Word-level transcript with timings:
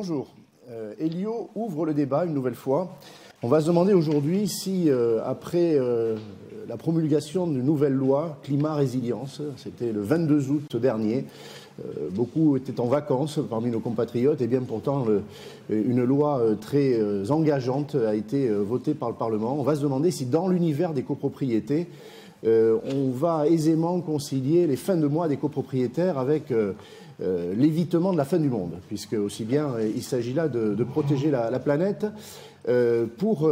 Bonjour. 0.00 0.28
Euh, 0.70 0.94
Elio 0.98 1.50
ouvre 1.54 1.84
le 1.84 1.92
débat 1.92 2.24
une 2.24 2.32
nouvelle 2.32 2.54
fois. 2.54 2.96
On 3.42 3.48
va 3.48 3.60
se 3.60 3.66
demander 3.66 3.92
aujourd'hui 3.92 4.48
si, 4.48 4.88
euh, 4.88 5.20
après 5.26 5.74
euh, 5.74 6.16
la 6.70 6.78
promulgation 6.78 7.46
d'une 7.46 7.66
nouvelle 7.66 7.92
loi 7.92 8.38
climat-résilience, 8.42 9.42
c'était 9.58 9.92
le 9.92 10.00
22 10.00 10.48
août 10.52 10.76
dernier, 10.76 11.26
beaucoup 12.12 12.56
étaient 12.56 12.80
en 12.80 12.86
vacances 12.86 13.40
parmi 13.50 13.68
nos 13.68 13.80
compatriotes, 13.80 14.40
et 14.40 14.46
bien 14.46 14.62
pourtant 14.62 15.04
une 15.68 16.02
loi 16.02 16.40
très 16.62 16.98
engageante 17.30 17.94
a 17.94 18.14
été 18.14 18.48
votée 18.48 18.94
par 18.94 19.10
le 19.10 19.16
Parlement. 19.16 19.54
On 19.58 19.62
va 19.62 19.74
se 19.74 19.82
demander 19.82 20.10
si 20.10 20.24
dans 20.24 20.48
l'univers 20.48 20.94
des 20.94 21.02
copropriétés, 21.02 21.88
on 22.44 23.10
va 23.12 23.46
aisément 23.48 24.00
concilier 24.00 24.66
les 24.66 24.76
fins 24.76 24.96
de 24.96 25.06
mois 25.06 25.28
des 25.28 25.36
copropriétaires 25.36 26.18
avec 26.18 26.52
euh, 27.22 27.54
l'évitement 27.54 28.12
de 28.12 28.16
la 28.16 28.24
fin 28.24 28.38
du 28.38 28.48
monde, 28.48 28.78
puisque 28.88 29.12
aussi 29.12 29.44
bien 29.44 29.74
euh, 29.74 29.90
il 29.94 30.02
s'agit 30.02 30.32
là 30.32 30.48
de, 30.48 30.84
protéger 30.84 31.30
la, 31.30 31.58
planète 31.58 32.06
euh, 32.68 33.04
pour 33.18 33.50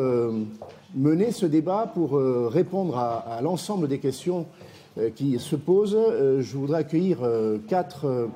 mener 0.95 1.33
ce 1.33 1.45
débat, 1.45 1.91
pour 1.93 2.19
répondre 2.51 2.97
à, 2.97 3.41
l'ensemble 3.43 3.89
des 3.89 3.99
questions 3.99 4.47
qui 5.15 5.39
se 5.39 5.55
posent. 5.55 5.99
je 6.41 6.57
voudrais 6.57 6.81
accueillir 6.81 7.19
quatre 7.69 8.29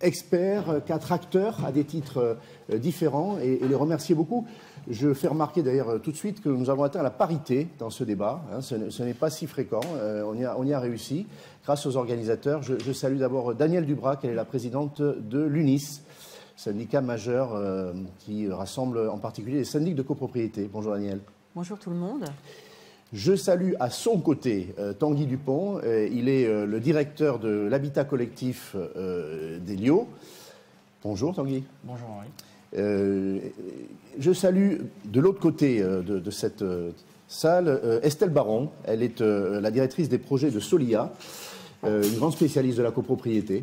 experts, 0.00 0.80
quatre 0.86 1.12
acteurs 1.12 1.64
à 1.64 1.72
des 1.72 1.84
titres 1.84 2.36
différents 2.74 3.36
et, 3.38 3.60
les 3.62 3.74
remercier 3.74 4.14
beaucoup. 4.14 4.46
Je 4.88 5.12
fais 5.12 5.28
remarquer 5.28 5.62
d'ailleurs 5.62 6.00
tout 6.00 6.10
de 6.10 6.16
suite 6.16 6.42
que 6.42 6.48
nous 6.48 6.70
avons 6.70 6.84
atteint 6.84 7.02
la 7.02 7.10
parité 7.10 7.68
dans 7.78 7.90
ce 7.90 8.04
débat. 8.04 8.42
Hein. 8.52 8.60
ce 8.60 9.02
n'est 9.02 9.14
pas 9.14 9.30
si 9.30 9.46
fréquent. 9.46 9.80
on, 10.26 10.34
y 10.34 10.44
a, 10.44 10.58
on, 10.58 10.64
y 10.64 10.72
a, 10.72 10.80
réussi 10.80 11.26
grâce 11.64 11.86
aux 11.86 11.96
organisateurs. 11.96 12.62
Je, 12.62 12.92
salue 12.92 13.18
d'abord 13.18 13.54
Danielle 13.54 13.86
Dubrac, 13.86 14.20
elle 14.24 14.30
est 14.30 14.34
la 14.34 14.44
présidente 14.44 15.02
de 15.02 15.40
l'UNIS, 15.40 16.02
syndicat 16.56 17.00
majeur 17.00 17.54
euh, 17.54 17.92
qui 18.18 18.48
rassemble 18.48 19.08
en 19.08 19.18
particulier 19.18 19.58
les 19.58 19.64
syndics 19.64 19.94
de 19.94 20.02
copropriété. 20.02 20.68
Bonjour 20.70 20.92
Danielle. 20.92 21.20
Bonjour 21.54 21.78
tout 21.78 21.90
le 21.90 21.96
monde. 21.96 22.24
Je 23.12 23.34
salue 23.34 23.72
à 23.80 23.90
son 23.90 24.20
côté 24.20 24.74
euh, 24.78 24.92
Tanguy 24.92 25.26
Dupont. 25.26 25.80
Euh, 25.82 26.08
il 26.12 26.28
est 26.28 26.46
le 26.66 26.80
directeur 26.80 27.38
de 27.38 27.48
l'habitat 27.48 28.04
collectif 28.04 28.76
d'Elio. 29.64 30.08
Bonjour 31.02 31.34
Tanguy. 31.34 31.64
Bonjour 31.84 32.08
Henri. 32.10 32.28
Je 32.72 34.32
salue 34.32 34.76
de 35.04 35.20
l'autre 35.20 35.40
côté 35.40 35.82
de, 35.82 36.30
cette 36.30 36.64
salle 37.28 38.00
Estelle 38.02 38.30
Baron. 38.30 38.70
Elle 38.84 39.02
est 39.02 39.20
la 39.20 39.70
directrice 39.70 40.08
des 40.08 40.18
projets 40.18 40.50
de 40.50 40.60
Solia. 40.60 41.12
Euh, 41.84 42.02
une 42.02 42.16
grande 42.16 42.32
spécialiste 42.32 42.76
de 42.76 42.82
la 42.82 42.90
copropriété. 42.90 43.62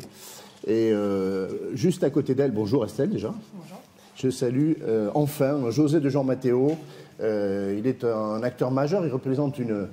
Et 0.66 0.90
euh, 0.92 1.74
juste 1.74 2.02
à 2.02 2.10
côté 2.10 2.34
d'elle, 2.34 2.50
bonjour 2.50 2.84
Estelle 2.84 3.10
déjà. 3.10 3.32
Bonjour. 3.54 3.78
Je 4.16 4.30
salue 4.30 4.72
euh, 4.82 5.10
enfin 5.14 5.70
José 5.70 6.00
de 6.00 6.08
Jean 6.08 6.24
Matteo. 6.24 6.76
il 7.20 7.86
est 7.86 8.02
un 8.02 8.42
acteur 8.42 8.72
majeur, 8.72 9.06
il 9.06 9.12
représente 9.12 9.58
une, 9.60 9.86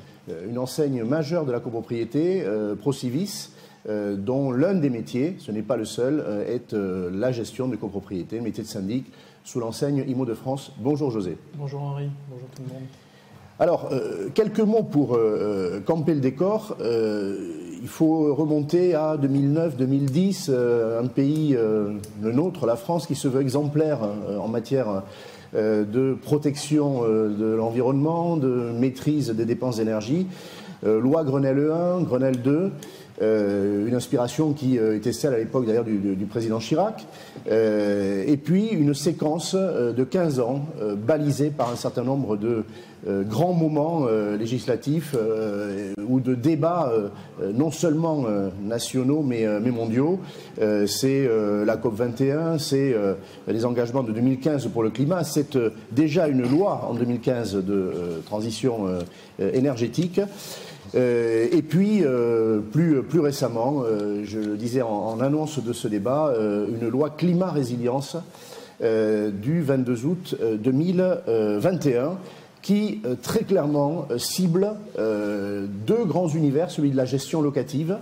une 0.50 0.58
enseigne 0.58 1.04
majeure 1.04 1.46
de 1.46 1.52
la 1.52 1.60
copropriété, 1.60 2.44
Procivis, 2.82 3.52
dont 3.88 4.52
l'un 4.52 4.74
des 4.74 4.90
métiers, 4.90 5.36
ce 5.38 5.52
n'est 5.52 5.62
pas 5.62 5.78
le 5.78 5.86
seul, 5.86 6.24
est 6.48 6.74
la 6.74 7.32
gestion 7.32 7.68
de 7.68 7.76
copropriété, 7.76 8.38
le 8.38 8.42
métier 8.42 8.64
de 8.64 8.68
syndic, 8.68 9.06
sous 9.44 9.60
l'enseigne 9.60 10.04
IMO 10.08 10.26
de 10.26 10.34
France. 10.34 10.72
Bonjour 10.80 11.12
José. 11.12 11.38
Bonjour 11.56 11.82
Henri, 11.82 12.10
bonjour 12.30 12.48
tout 12.56 12.64
le 12.68 12.74
monde. 12.74 12.84
Alors, 13.60 13.90
quelques 14.34 14.60
mots 14.60 14.84
pour 14.84 15.20
camper 15.86 16.16
le 16.16 16.20
décor 16.20 16.76
il 17.86 17.88
faut 17.88 18.34
remonter 18.34 18.96
à 18.96 19.16
2009-2010, 19.16 20.48
euh, 20.50 21.04
un 21.04 21.06
pays, 21.06 21.56
euh, 21.56 21.94
le 22.20 22.32
nôtre, 22.32 22.66
la 22.66 22.78
France, 22.78 23.06
qui 23.06 23.14
se 23.14 23.28
veut 23.28 23.42
exemplaire 23.42 24.00
euh, 24.02 24.40
en 24.40 24.48
matière 24.48 25.04
de 25.54 26.18
protection 26.22 27.04
de 27.04 27.46
l'environnement, 27.46 28.36
de 28.36 28.72
maîtrise 28.78 29.30
des 29.30 29.46
dépenses 29.46 29.78
d'énergie. 29.78 30.28
loi 30.84 31.24
Grenelle 31.24 31.72
1, 31.72 32.02
Grenelle 32.02 32.42
2, 32.42 32.74
une 33.22 33.96
inspiration 33.96 34.54
qui 34.54 34.78
était 34.78 35.14
celle 35.14 35.34
à 35.34 35.38
l'époque 35.38 35.66
d'ailleurs 35.66 35.86
du, 35.86 36.26
président 36.30 36.60
Chirac, 36.60 37.06
et 37.50 38.38
puis 38.44 38.68
une 38.70 38.94
séquence 38.94 39.56
de 39.56 40.04
15 40.04 40.40
ans 40.40 40.66
balisée 40.98 41.50
par 41.50 41.72
un 41.72 41.76
certain 41.76 42.04
nombre 42.04 42.36
de 42.36 42.66
euh, 43.08 43.24
grands 43.24 43.54
moments 43.54 44.08
euh, 44.08 44.36
législatifs 44.36 45.14
euh, 45.16 45.94
ou 46.08 46.20
de 46.20 46.34
débats 46.34 46.92
non 47.54 47.70
seulement 47.70 48.26
nationaux 48.64 49.22
mais, 49.22 49.46
mais 49.62 49.72
mondiaux. 49.72 50.20
c'est 50.88 51.30
la 51.66 51.78
COP 51.78 51.96
21, 51.96 52.58
c'est 52.58 52.96
les 53.48 53.66
engagements 53.66 54.04
de 54.04 54.12
2015 54.12 54.68
pour 54.68 54.84
le 54.84 54.90
climat, 54.90 55.24
c'est 55.24 55.58
déjà 55.92 56.28
une 56.28 56.50
loi 56.50 56.88
en 56.90 56.94
2015 56.94 57.56
de 57.56 58.22
transition 58.26 58.88
énergétique. 59.40 60.22
Et 60.94 61.62
puis, 61.68 62.04
plus, 62.72 63.04
plus 63.04 63.20
récemment, 63.20 63.84
je 64.24 64.40
le 64.40 64.56
disais 64.56 64.82
en, 64.82 65.20
annonce 65.20 65.64
de 65.64 65.74
ce 65.74 65.88
débat, 65.88 66.34
une 66.38 66.88
loi 66.88 67.10
climat-résilience 67.10 68.18
du 68.82 69.62
22 69.62 70.06
août 70.06 70.36
2021 70.60 72.18
qui 72.66 73.00
euh, 73.06 73.14
très 73.14 73.44
clairement 73.44 74.08
euh, 74.10 74.18
cible 74.18 74.72
euh, 74.98 75.68
deux 75.86 76.04
grands 76.04 76.28
univers, 76.28 76.72
celui 76.72 76.90
de 76.90 76.98
la 76.98 77.06
gestion 77.06 77.42
locative 77.42 77.98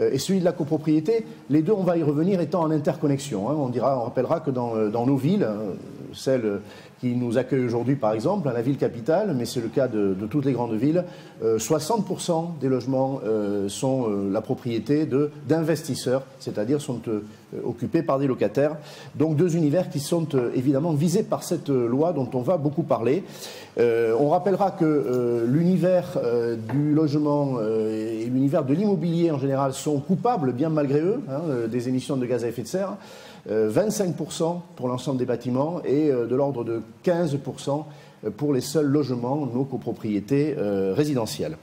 et 0.00 0.18
celui 0.18 0.38
de 0.38 0.44
la 0.44 0.52
copropriété. 0.52 1.26
Les 1.50 1.60
deux, 1.60 1.72
on 1.72 1.82
va 1.82 1.96
y 1.96 2.04
revenir, 2.04 2.40
étant 2.40 2.62
en 2.62 2.70
interconnexion. 2.70 3.50
Hein. 3.50 3.56
On, 3.58 4.04
rappellera 4.04 4.38
que 4.38 4.52
dans 4.52 5.06
nos 5.06 5.16
villes, 5.16 5.44
celles 6.12 6.60
qui 7.00 7.14
nous 7.14 7.38
accueille 7.38 7.64
aujourd'hui, 7.64 7.94
par 7.94 8.12
exemple, 8.12 8.48
à 8.48 8.52
la 8.52 8.62
ville 8.62 8.76
capitale, 8.76 9.34
mais 9.36 9.44
c'est 9.44 9.60
le 9.60 9.68
cas 9.68 9.88
de, 9.88 10.14
toutes 10.28 10.44
les 10.44 10.52
grandes 10.52 10.74
villes, 10.74 11.04
60% 11.42 12.30
euh, 12.30 12.42
des 12.60 12.68
logements 12.68 13.20
euh, 13.24 13.68
sont 13.68 14.08
euh, 14.08 14.30
la 14.32 14.40
propriété 14.40 15.08
d'investisseurs, 15.48 16.24
c'est-à-dire 16.40 16.80
sont 16.80 17.00
occupés 17.64 18.02
par 18.02 18.18
des 18.18 18.26
locataires. 18.26 18.76
Donc 19.14 19.36
deux 19.36 19.56
univers 19.56 19.88
qui 19.90 20.00
sont 20.00 20.28
évidemment 20.54 20.92
visés 20.92 21.22
par 21.22 21.42
cette 21.42 21.68
loi 21.68 22.12
dont 22.12 22.28
on 22.34 22.42
va 22.42 22.56
beaucoup 22.56 22.82
parler. 22.82 23.24
on 23.78 24.28
rappellera 24.28 24.72
que 24.72 25.46
l'univers 25.46 26.18
du 26.68 26.92
logement 26.92 27.58
et 27.60 28.26
l'univers 28.26 28.64
de 28.64 28.74
l'immobilier 28.74 29.30
en 29.30 29.38
général 29.38 29.72
sont 29.72 29.98
coupables, 30.00 30.52
bien 30.52 30.68
malgré 30.68 31.00
eux, 31.00 31.20
hein, 31.30 31.68
des 31.70 31.88
émissions 31.88 32.18
de 32.18 32.26
gaz 32.26 32.44
à 32.44 32.48
effet 32.48 32.62
de 32.62 32.68
serre. 32.68 32.96
25% 33.48 34.60
pour 34.76 34.88
l'ensemble 34.88 35.18
des 35.18 35.24
bâtiments 35.24 35.80
et 35.84 36.08
de 36.08 36.34
l'ordre 36.34 36.64
de 36.64 36.82
15% 37.04 37.84
pour 38.36 38.52
les 38.52 38.60
seuls 38.60 38.86
logements, 38.86 39.46
nos 39.46 39.64
copropriétés 39.64 40.54
euh, 40.56 40.92
résidentielles. 40.94 41.56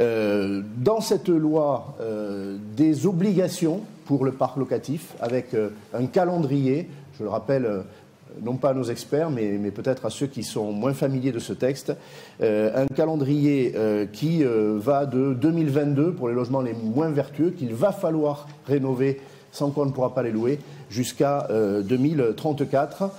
Euh, 0.00 0.62
dans 0.78 1.00
cette 1.00 1.28
loi, 1.28 1.96
euh, 2.00 2.56
des 2.76 3.06
obligations 3.06 3.82
pour 4.06 4.24
le 4.24 4.32
parc 4.32 4.56
locatif 4.56 5.14
avec 5.20 5.56
un 5.94 6.06
calendrier, 6.06 6.90
je 7.18 7.22
le 7.22 7.30
rappelle, 7.30 7.66
non 8.42 8.56
pas 8.56 8.70
à 8.70 8.74
nos 8.74 8.84
experts, 8.84 9.30
mais, 9.30 9.56
mais 9.58 9.70
peut-être 9.70 10.04
à 10.04 10.10
ceux 10.10 10.26
qui 10.26 10.42
sont 10.42 10.72
moins 10.72 10.92
familiers 10.92 11.32
de 11.32 11.38
ce 11.38 11.54
texte, 11.54 11.94
un 12.42 12.86
calendrier 12.94 13.74
qui 14.12 14.44
va 14.44 15.06
de 15.06 15.32
2022 15.32 16.12
pour 16.12 16.28
les 16.28 16.34
logements 16.34 16.60
les 16.60 16.74
moins 16.74 17.08
vertueux, 17.08 17.48
qu'il 17.48 17.72
va 17.72 17.92
falloir 17.92 18.46
rénover 18.66 19.22
sans 19.54 19.70
qu'on 19.70 19.86
ne 19.86 19.90
pourra 19.90 20.12
pas 20.12 20.22
les 20.22 20.32
louer, 20.32 20.58
jusqu'à 20.90 21.48
2034. 21.50 23.10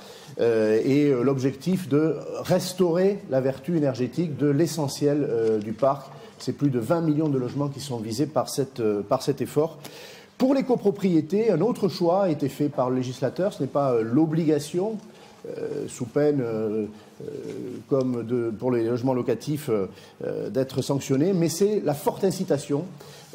Euh, 0.42 0.82
et 0.84 1.12
euh, 1.12 1.24
l'objectif 1.24 1.88
de 1.88 2.18
restaurer 2.42 3.20
la 3.30 3.40
vertu 3.40 3.78
énergétique 3.78 4.36
de 4.38 4.48
l'essentiel 4.48 5.26
euh, 5.30 5.60
du 5.60 5.72
parc. 5.72 6.08
C'est 6.40 6.52
plus 6.52 6.70
de 6.70 6.80
20 6.80 7.02
millions 7.02 7.30
de 7.30 7.38
logements 7.38 7.70
qui 7.70 7.80
sont 7.80 7.98
visés 7.98 8.26
par, 8.26 8.50
cet 8.50 8.82
effort. 9.42 9.78
Pour 10.38 10.54
les 10.54 10.64
copropriétés, 10.64 11.50
un 11.50 11.62
autre 11.62 11.88
choix 11.88 12.24
a 12.24 12.30
été 12.30 12.50
fait 12.50 12.68
par 12.68 12.90
le 12.90 12.98
législateur. 12.98 13.54
Ce 13.54 13.64
n'est 13.64 13.70
pas 13.70 14.02
l'obligation, 14.02 14.98
sous 15.88 16.06
peine, 16.06 16.44
comme 17.88 18.52
pour 18.60 18.72
les 18.72 18.84
logements 18.84 19.14
locatifs, 19.14 19.70
d'être 20.50 20.82
sanctionné, 20.82 21.32
mais 21.32 21.48
c'est 21.48 21.82
la 21.86 21.94
forte 21.94 22.26
incitation 22.26 22.84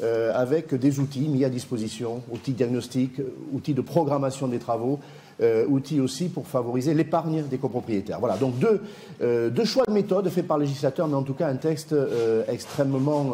avec 0.01 0.73
des 0.73 0.99
outils 0.99 1.29
mis 1.29 1.45
à 1.45 1.49
disposition, 1.49 2.21
outils 2.31 2.53
diagnostiques, 2.53 3.21
outils 3.53 3.73
de 3.73 3.81
programmation 3.81 4.47
des 4.47 4.59
travaux, 4.59 4.99
euh, 5.41 5.65
outil 5.67 5.99
aussi 5.99 6.29
pour 6.29 6.45
favoriser 6.45 6.93
l'épargne 6.93 7.43
des 7.49 7.57
copropriétaires. 7.57 8.19
Voilà, 8.19 8.37
donc 8.37 8.59
deux, 8.59 8.79
euh, 9.23 9.49
deux, 9.49 9.65
choix 9.65 9.85
de 9.87 9.91
méthode 9.91 10.29
faits 10.29 10.45
par 10.45 10.59
le 10.59 10.65
législateur, 10.65 11.07
mais 11.07 11.15
en 11.15 11.23
tout 11.23 11.33
cas 11.33 11.47
un 11.47 11.55
texte 11.55 11.93
euh, 11.93 12.43
extrêmement 12.47 13.33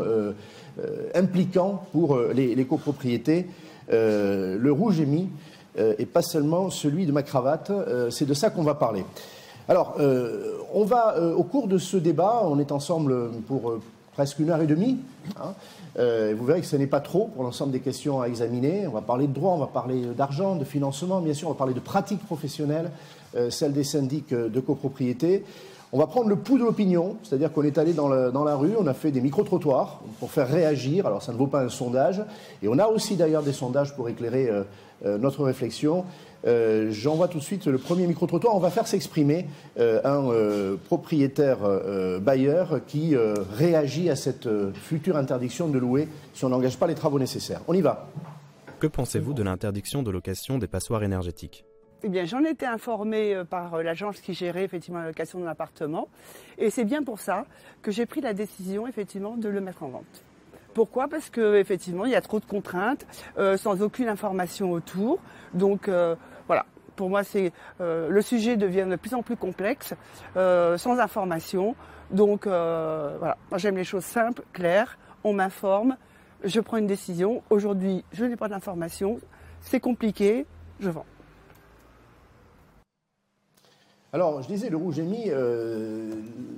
impliquant 1.15 1.83
pour 1.91 2.17
les, 2.33 2.55
les 2.55 2.65
copropriétés. 2.65 3.47
le 3.89 4.69
rouge 4.69 5.01
est 5.01 5.05
mis, 5.05 5.27
et 5.77 6.05
pas 6.05 6.21
seulement 6.21 6.69
celui 6.69 7.07
de 7.07 7.11
ma 7.11 7.23
cravate, 7.23 7.71
c'est 8.11 8.27
de 8.27 8.33
ça 8.35 8.51
qu'on 8.51 8.63
va 8.63 8.75
parler. 8.75 9.03
Alors, 9.67 9.97
on 10.73 10.85
va, 10.85 11.19
au 11.35 11.43
cours 11.43 11.67
de 11.67 11.79
ce 11.79 11.97
débat, 11.97 12.43
on 12.43 12.59
est 12.59 12.71
ensemble 12.71 13.31
pour 13.47 13.79
presque 14.13 14.37
une 14.37 14.51
heure 14.51 14.61
et 14.61 14.67
demie. 14.67 14.99
Hein, 15.41 15.55
euh, 15.97 16.35
vous 16.37 16.45
verrez 16.45 16.61
que 16.61 16.67
ce 16.67 16.75
n'est 16.75 16.87
pas 16.87 16.99
trop 16.99 17.29
pour 17.33 17.43
l'ensemble 17.43 17.71
des 17.71 17.79
questions 17.79 18.21
à 18.21 18.27
examiner. 18.27 18.87
On 18.87 18.91
va 18.91 19.01
parler 19.01 19.27
de 19.27 19.33
droit, 19.33 19.53
on 19.53 19.59
va 19.59 19.67
parler 19.67 20.01
d'argent, 20.15 20.55
de 20.55 20.65
financement, 20.65 21.21
bien 21.21 21.33
sûr, 21.33 21.47
on 21.47 21.51
va 21.51 21.57
parler 21.57 21.73
de 21.73 21.79
pratiques 21.79 22.23
professionnelles, 22.25 22.91
celle 23.49 23.73
des 23.73 23.83
syndics 23.83 24.33
de 24.33 24.59
copropriété. 24.59 25.43
On 25.93 25.99
va 25.99 26.07
prendre 26.07 26.27
le 26.27 26.35
pouls 26.35 26.57
de 26.57 26.65
l'opinion, 26.65 27.15
c'est-à-dire 27.23 27.53
qu'on 27.53 27.63
est 27.63 27.77
allé 27.77 27.93
dans, 27.93 28.09
la 28.09 28.55
rue, 28.57 28.73
on 28.77 28.87
a 28.87 28.93
fait 28.93 29.11
des 29.11 29.21
micro-trottoirs 29.21 30.01
pour 30.19 30.31
faire 30.31 30.49
réagir. 30.49 31.05
Alors 31.07 31.23
ça 31.23 31.31
ne 31.31 31.37
vaut 31.37 31.47
pas 31.47 31.61
un 31.61 31.69
sondage. 31.69 32.21
Et 32.61 32.67
on 32.67 32.77
a 32.77 32.87
aussi 32.87 33.15
d'ailleurs 33.15 33.41
des 33.41 33.53
sondages 33.53 33.95
pour 33.95 34.09
éclairer 34.09 34.49
euh, 34.49 34.63
euh, 35.05 35.17
notre 35.17 35.45
réflexion. 35.45 36.03
Euh, 36.47 36.87
j'envoie 36.91 37.27
tout 37.27 37.39
de 37.39 37.43
suite 37.43 37.67
le 37.67 37.77
premier 37.77 38.07
micro-trottoir. 38.07 38.55
On 38.55 38.59
va 38.59 38.71
faire 38.71 38.87
s'exprimer 38.87 39.45
un 39.77 40.29
propriétaire 40.85 41.59
bailleur 42.21 42.81
qui 42.87 43.15
réagit 43.53 44.09
à 44.09 44.15
cette 44.15 44.47
future 44.73 45.17
interdiction 45.17 45.67
de 45.67 45.77
louer 45.77 46.07
si 46.33 46.45
on 46.45 46.49
n'engage 46.49 46.77
pas 46.77 46.87
les 46.87 46.95
travaux 46.95 47.19
nécessaires. 47.19 47.61
On 47.67 47.73
y 47.73 47.81
va. 47.81 48.09
Que 48.79 48.87
pensez-vous 48.87 49.33
de 49.33 49.43
l'interdiction 49.43 50.03
de 50.03 50.11
location 50.11 50.59
des 50.59 50.67
passoires 50.67 51.03
énergétiques? 51.03 51.65
Eh 52.03 52.09
bien, 52.09 52.25
j'en 52.25 52.43
étais 52.43 52.67
informée 52.67 53.33
euh, 53.33 53.43
par 53.43 53.73
euh, 53.73 53.81
l'agence 53.81 54.19
qui 54.21 54.35
gérait 54.35 54.63
effectivement 54.63 54.99
la 54.99 55.07
location 55.07 55.39
de 55.39 55.45
l'appartement. 55.45 56.09
Et 56.59 56.69
c'est 56.69 56.85
bien 56.85 57.01
pour 57.01 57.19
ça 57.19 57.45
que 57.81 57.89
j'ai 57.89 58.05
pris 58.05 58.21
la 58.21 58.33
décision 58.33 58.85
effectivement 58.85 59.35
de 59.35 59.49
le 59.49 59.61
mettre 59.61 59.81
en 59.81 59.89
vente. 59.89 60.23
Pourquoi? 60.75 61.07
Parce 61.07 61.31
que 61.31 61.55
effectivement, 61.55 62.05
il 62.05 62.11
y 62.11 62.15
a 62.15 62.21
trop 62.21 62.39
de 62.39 62.45
contraintes, 62.45 63.07
euh, 63.39 63.57
sans 63.57 63.81
aucune 63.81 64.09
information 64.09 64.71
autour. 64.71 65.17
Donc 65.55 65.89
pour 66.97 67.09
moi, 67.09 67.23
c'est 67.23 67.53
le 67.79 68.21
sujet 68.21 68.57
devient 68.57 68.87
de 68.89 68.97
plus 68.97 69.13
en 69.13 69.21
plus 69.23 69.37
complexe, 69.37 69.93
sans 70.35 70.99
information. 70.99 71.75
Donc 72.11 72.45
voilà, 72.45 73.37
moi 73.49 73.57
j'aime 73.57 73.77
les 73.77 73.85
choses 73.85 74.03
simples, 74.03 74.43
claires. 74.51 74.97
On 75.23 75.33
m'informe, 75.33 75.95
je 76.43 76.59
prends 76.59 76.77
une 76.77 76.87
décision. 76.87 77.41
Aujourd'hui, 77.49 78.03
je 78.11 78.25
n'ai 78.25 78.35
pas 78.35 78.49
d'information, 78.49 79.19
c'est 79.61 79.79
compliqué, 79.79 80.45
je 80.79 80.89
vends. 80.89 81.05
Alors, 84.13 84.41
je 84.41 84.47
disais, 84.47 84.69
le 84.69 84.77
rouge 84.77 84.99
et 84.99 85.03
mis, 85.03 85.25
euh, 85.27 86.09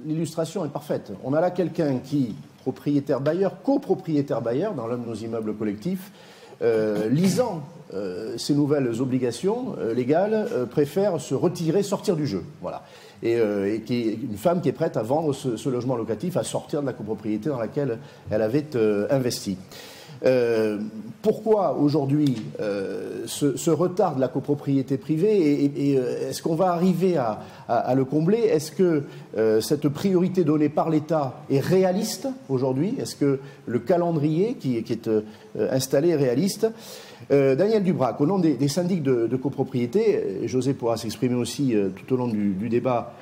l'illustration 0.06 0.64
est 0.66 0.70
parfaite. 0.70 1.12
On 1.24 1.34
a 1.34 1.42
là 1.42 1.50
quelqu'un 1.50 1.98
qui, 1.98 2.36
propriétaire 2.62 3.22
bailleur, 3.22 3.64
copropriétaire 3.64 4.42
bailleur 4.42 4.76
dans 4.76 4.86
l'un 4.86 4.98
de 4.98 5.06
nos 5.06 5.16
immeubles 5.16 5.56
collectifs, 5.56 6.12
euh, 6.62 7.10
lisant 7.10 7.58
euh, 7.58 7.79
ces 8.38 8.54
nouvelles 8.54 9.02
obligations 9.02 9.76
légales, 9.96 10.48
préfère 10.70 11.20
se 11.20 11.34
retirer, 11.34 11.82
sortir 11.82 12.16
du 12.16 12.28
jeu. 12.28 12.44
Voilà. 12.62 12.84
Et, 13.24 13.36
une 13.38 14.38
femme 14.38 14.62
qui 14.62 14.70
est 14.70 14.74
prête 14.74 14.96
à 14.96 15.04
vendre 15.04 15.34
ce, 15.34 15.70
logement 15.70 15.96
locatif, 15.96 16.38
à 16.38 16.44
sortir 16.44 16.82
de 16.82 16.86
la 16.86 16.94
copropriété 16.94 17.50
dans 17.50 17.60
laquelle 17.60 17.98
elle 18.30 18.42
avait 18.42 18.66
investi. 19.10 19.58
Euh, 20.26 20.80
pourquoi 21.22 21.78
aujourd'hui 21.78 22.36
euh, 22.60 23.24
ce, 23.26 23.70
retard 23.70 24.16
de 24.16 24.22
la 24.22 24.28
copropriété 24.28 24.98
privée 24.98 25.72
euh, 25.78 26.30
est-ce 26.30 26.42
qu'on 26.42 26.56
va 26.56 26.72
arriver 26.72 27.16
à, 27.18 27.94
le 27.96 28.04
combler? 28.04 28.40
Est-ce 28.40 28.72
que 28.72 29.04
cette 29.62 29.88
priorité 29.90 30.44
donnée 30.44 30.70
par 30.70 30.90
l'État 30.90 31.42
est 31.50 31.60
réaliste 31.60 32.28
aujourd'hui? 32.50 32.96
Est-ce 33.00 33.16
que 33.16 33.40
le 33.66 33.80
calendrier 33.80 34.56
qui, 34.56 34.78
est 34.78 35.10
installé 35.72 36.10
est 36.10 36.16
réaliste? 36.16 36.68
Daniel 37.30 37.84
Dubrac, 37.84 38.20
au 38.22 38.26
nom 38.26 38.40
des, 38.40 38.68
syndics 38.68 39.04
de, 39.04 39.36
copropriété, 39.36 40.48
José 40.48 40.74
pourra 40.74 40.98
s'exprimer 40.98 41.36
aussi 41.36 41.76
tout 41.96 42.14
au 42.14 42.18
long 42.18 42.28
du, 42.28 42.54
du 42.54 42.70
débat 42.70 43.14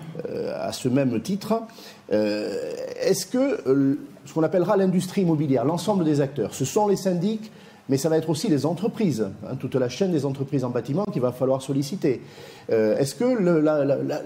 à 0.55 0.71
ce 0.71 0.87
même 0.87 1.19
titre. 1.21 1.61
Est-ce 2.09 3.25
que 3.25 3.97
ce 4.27 4.33
qu'on 4.33 4.43
appellera 4.43 4.77
l'industrie 4.77 5.21
immobilière, 5.21 5.65
l'ensemble 5.65 6.03
des 6.03 6.21
acteurs. 6.21 6.53
Ce 6.53 6.65
sont 6.65 6.87
les 6.87 6.97
syndics, 6.97 7.51
mais 7.89 7.97
ça 7.97 8.09
va 8.09 8.17
être 8.17 8.29
aussi 8.29 8.49
les 8.49 8.65
entreprises, 8.65 9.27
hein, 9.45 9.55
toute 9.59 9.75
la 9.75 9.89
chaîne 9.89 10.11
des 10.11 10.25
entreprises 10.25 10.63
en 10.63 10.69
bâtiment 10.69 11.05
qu'il 11.05 11.21
va 11.21 11.31
falloir 11.31 11.61
solliciter. 11.61 12.21
Euh, 12.69 12.97
est-ce 12.97 13.15
que 13.15 13.25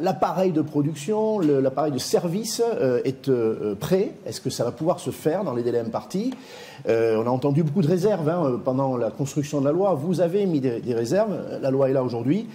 l'appareil 0.01 0.51
de 0.51 0.61
production, 0.61 1.39
l'appareil 1.39 1.91
de 1.91 1.99
service 1.99 2.61
euh, 2.65 3.01
est 3.05 3.29
euh, 3.29 3.75
prêt? 3.75 4.11
Est-ce 4.25 4.41
que 4.41 4.49
ça 4.49 4.63
va 4.63 4.71
pouvoir 4.71 4.99
se 4.99 5.11
faire 5.11 5.43
dans 5.43 5.53
les 5.53 5.63
délais 5.63 5.79
impartis? 5.79 6.33
On 6.87 7.27
a 7.27 7.29
entendu 7.29 7.61
beaucoup 7.61 7.83
de 7.83 7.87
réserves 7.87 8.27
hein, 8.27 8.59
pendant 8.65 8.97
la 8.97 9.11
construction 9.11 9.61
de 9.61 9.65
la 9.65 9.71
loi. 9.71 9.93
Vous 9.93 10.19
avez 10.19 10.47
mis 10.47 10.59
des, 10.59 10.79
des 10.79 10.95
réserves, 10.95 11.37
la 11.61 11.69
loi 11.69 11.91
est 11.91 11.93
là 11.93 12.03
aujourd'hui. 12.03 12.47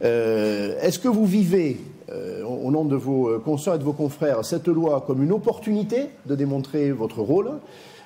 Est-ce 0.00 0.98
que 0.98 1.08
vous 1.08 1.26
vivez 1.26 1.78
au 2.10 2.70
nom 2.70 2.86
de 2.86 2.96
vos 2.96 3.38
consoeurs 3.40 3.74
et 3.74 3.78
de 3.78 3.84
vos 3.84 3.92
confrères, 3.92 4.42
cette 4.42 4.68
loi 4.68 5.04
comme 5.06 5.22
une 5.22 5.32
opportunité 5.32 6.06
de 6.24 6.34
démontrer 6.34 6.92
votre 6.92 7.20
rôle, 7.20 7.50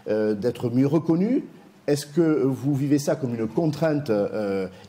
d'être 0.09 0.69
mieux 0.69 0.89
reconnu? 0.89 1.45
Est-ce 1.88 2.06
que 2.06 2.44
vous 2.44 2.75
vivez 2.75 2.99
ça 2.99 3.17
comme 3.17 3.35
une 3.35 3.49
contrainte 3.49 4.12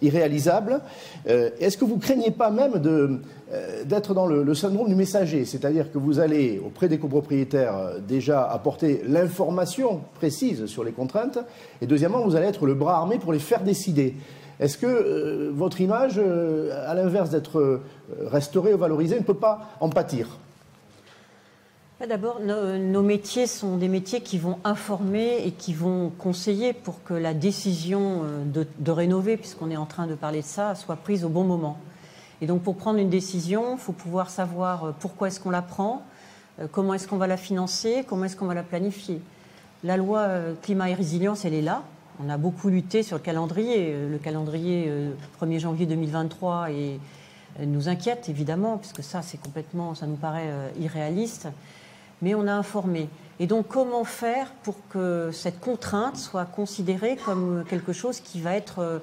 irréalisable? 0.02 0.82
Est-ce 1.26 1.78
que 1.78 1.86
vous 1.86 1.98
craignez 1.98 2.30
pas 2.30 2.52
même 2.52 2.82
d'être 3.86 4.14
dans 4.14 4.28
le, 4.28 4.54
syndrome 4.54 4.90
du 4.90 4.96
messager, 4.96 5.46
c'est-à-dire 5.46 5.92
que 5.92 5.98
vous 5.98 6.20
allez 6.20 6.62
auprès 6.64 6.90
des 6.90 7.00
copropriétaires 7.00 7.94
déjà 8.08 8.44
apporter 8.44 9.02
l'information 9.08 10.02
précise 10.16 10.66
sur 10.66 10.84
les 10.84 10.92
contraintes, 10.92 11.40
et 11.82 11.88
deuxièmement, 11.88 12.22
vous 12.24 12.36
allez 12.36 12.48
être 12.48 12.66
le 12.66 12.76
bras 12.76 12.98
armé 12.98 13.18
pour 13.18 13.34
les 13.34 13.40
faire 13.40 13.64
décider. 13.64 14.16
Est-ce 14.60 14.78
que 14.78 14.86
euh, 14.86 15.52
votre 15.54 15.80
image, 15.80 16.16
euh, 16.18 16.90
à 16.90 16.94
l'inverse 16.94 17.30
d'être 17.30 17.60
euh, 17.60 17.82
restaurée 18.28 18.74
ou 18.74 18.78
valorisée, 18.78 19.18
ne 19.18 19.24
peut 19.24 19.34
pas 19.34 19.70
en 19.80 19.90
pâtir? 19.90 20.38
D'abord, 22.08 22.40
nos, 22.40 23.02
métiers 23.02 23.46
sont 23.46 23.76
des 23.76 23.90
métiers 23.90 24.22
qui 24.22 24.38
vont 24.38 24.58
informer 24.64 25.46
et 25.46 25.52
qui 25.52 25.74
vont 25.74 26.12
conseiller 26.18 26.72
pour 26.72 27.04
que 27.04 27.14
la 27.14 27.34
décision 27.34 28.24
de, 28.46 28.92
rénover, 28.92 29.36
puisqu'on 29.36 29.70
est 29.70 29.78
en 29.78 29.86
train 29.86 30.08
de 30.08 30.16
parler 30.16 30.40
de 30.40 30.46
ça, 30.46 30.76
soit 30.76 30.96
prise 30.96 31.26
au 31.26 31.30
bon 31.30 31.44
moment. 31.44 31.78
Et 32.42 32.48
donc, 32.48 32.62
pour 32.62 32.78
prendre 32.78 33.00
une 33.00 33.10
décision, 33.10 33.74
il 33.74 33.80
faut 33.80 33.92
pouvoir 33.92 34.30
savoir 34.30 34.94
pourquoi 35.02 35.28
est-ce 35.28 35.42
qu'on 35.42 35.50
la 35.50 35.62
prend, 35.62 36.04
comment 36.72 36.94
est-ce 36.94 37.06
qu'on 37.06 37.18
va 37.18 37.28
la 37.28 37.36
financer, 37.36 38.06
comment 38.08 38.24
est-ce 38.24 38.38
qu'on 38.38 38.48
va 38.48 38.54
la 38.54 38.64
planifier. 38.64 39.22
La 39.84 39.98
loi 39.98 40.30
climat 40.62 40.90
et 40.90 40.94
résilience, 40.94 41.44
elle 41.44 41.54
est 41.54 41.62
là. 41.62 41.84
On 42.22 42.30
a 42.30 42.38
beaucoup 42.38 42.68
lutté 42.68 43.02
sur 43.02 43.16
le 43.16 43.24
calendrier. 43.24 43.96
Le 44.10 44.18
calendrier 44.18 44.92
1er 45.42 45.56
euh, 45.56 45.60
janvier 45.60 45.86
2023 45.86 46.70
et 46.70 47.00
euh, 47.60 47.66
nous 47.66 47.88
inquiète 47.88 48.28
évidemment, 48.28 48.78
puisque 48.78 49.04
ça, 49.04 49.22
c'est 49.22 49.40
complètement, 49.40 49.96
ça 49.96 50.06
nous 50.06 50.18
paraît 50.18 50.48
euh, 50.48 50.70
irréaliste. 50.82 51.48
Mais 52.22 52.36
on 52.36 52.48
a 52.48 52.54
informé. 52.54 53.10
Et 53.40 53.48
donc, 53.48 53.68
comment 53.68 54.04
faire 54.04 54.52
pour 54.64 54.76
que 54.90 55.30
cette 55.32 55.60
contrainte 55.60 56.18
soit 56.18 56.46
considérée 56.46 57.18
comme 57.26 57.64
quelque 57.70 57.94
chose 57.94 58.20
qui 58.20 58.42
va 58.42 58.56
être 58.56 59.02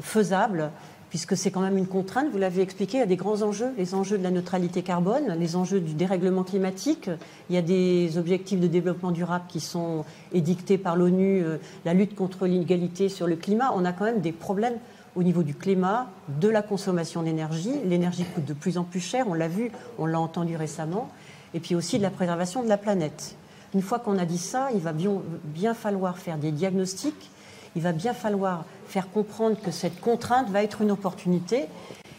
faisable 0.00 0.70
puisque 1.14 1.36
c'est 1.36 1.52
quand 1.52 1.60
même 1.60 1.78
une 1.78 1.86
contrainte, 1.86 2.26
vous 2.32 2.38
l'avez 2.38 2.60
expliqué, 2.60 2.96
il 2.96 3.00
y 3.00 3.04
a 3.04 3.06
des 3.06 3.14
grands 3.14 3.42
enjeux, 3.42 3.72
les 3.78 3.94
enjeux 3.94 4.18
de 4.18 4.24
la 4.24 4.32
neutralité 4.32 4.82
carbone, 4.82 5.36
les 5.38 5.54
enjeux 5.54 5.78
du 5.78 5.94
dérèglement 5.94 6.42
climatique, 6.42 7.08
il 7.48 7.54
y 7.54 7.56
a 7.56 7.62
des 7.62 8.18
objectifs 8.18 8.58
de 8.58 8.66
développement 8.66 9.12
durable 9.12 9.44
qui 9.46 9.60
sont 9.60 10.04
édictés 10.32 10.76
par 10.76 10.96
l'ONU, 10.96 11.40
euh, 11.40 11.58
la 11.84 11.94
lutte 11.94 12.16
contre 12.16 12.46
l'inégalité 12.46 13.08
sur 13.08 13.28
le 13.28 13.36
climat, 13.36 13.70
on 13.76 13.84
a 13.84 13.92
quand 13.92 14.06
même 14.06 14.22
des 14.22 14.32
problèmes 14.32 14.74
au 15.14 15.22
niveau 15.22 15.44
du 15.44 15.54
climat, 15.54 16.08
de 16.40 16.48
la 16.48 16.62
consommation 16.62 17.22
d'énergie, 17.22 17.74
l'énergie 17.84 18.24
coûte 18.24 18.44
de 18.44 18.52
plus 18.52 18.76
en 18.76 18.82
plus 18.82 18.98
cher, 18.98 19.26
on 19.28 19.34
l'a 19.34 19.46
vu, 19.46 19.70
on 20.00 20.06
l'a 20.06 20.18
entendu 20.18 20.56
récemment, 20.56 21.10
et 21.54 21.60
puis 21.60 21.74
aussi 21.74 21.98
de 21.98 22.02
la 22.02 22.10
préservation 22.10 22.62
de 22.62 22.68
la 22.68 22.76
planète. 22.76 23.36
Une 23.74 23.82
fois 23.82 23.98
qu'on 23.98 24.18
a 24.18 24.24
dit 24.24 24.38
ça, 24.38 24.68
il 24.74 24.80
va 24.80 24.92
bien, 24.92 25.74
falloir 25.74 26.18
faire 26.18 26.36
des 26.38 26.52
diagnostics 26.52 27.30
il 27.76 27.82
va 27.82 27.92
bien 27.92 28.14
falloir 28.14 28.64
faire 28.86 29.10
comprendre 29.10 29.56
que 29.60 29.70
cette 29.70 30.00
contrainte 30.00 30.48
va 30.50 30.62
être 30.62 30.80
une 30.80 30.90
opportunité. 30.90 31.66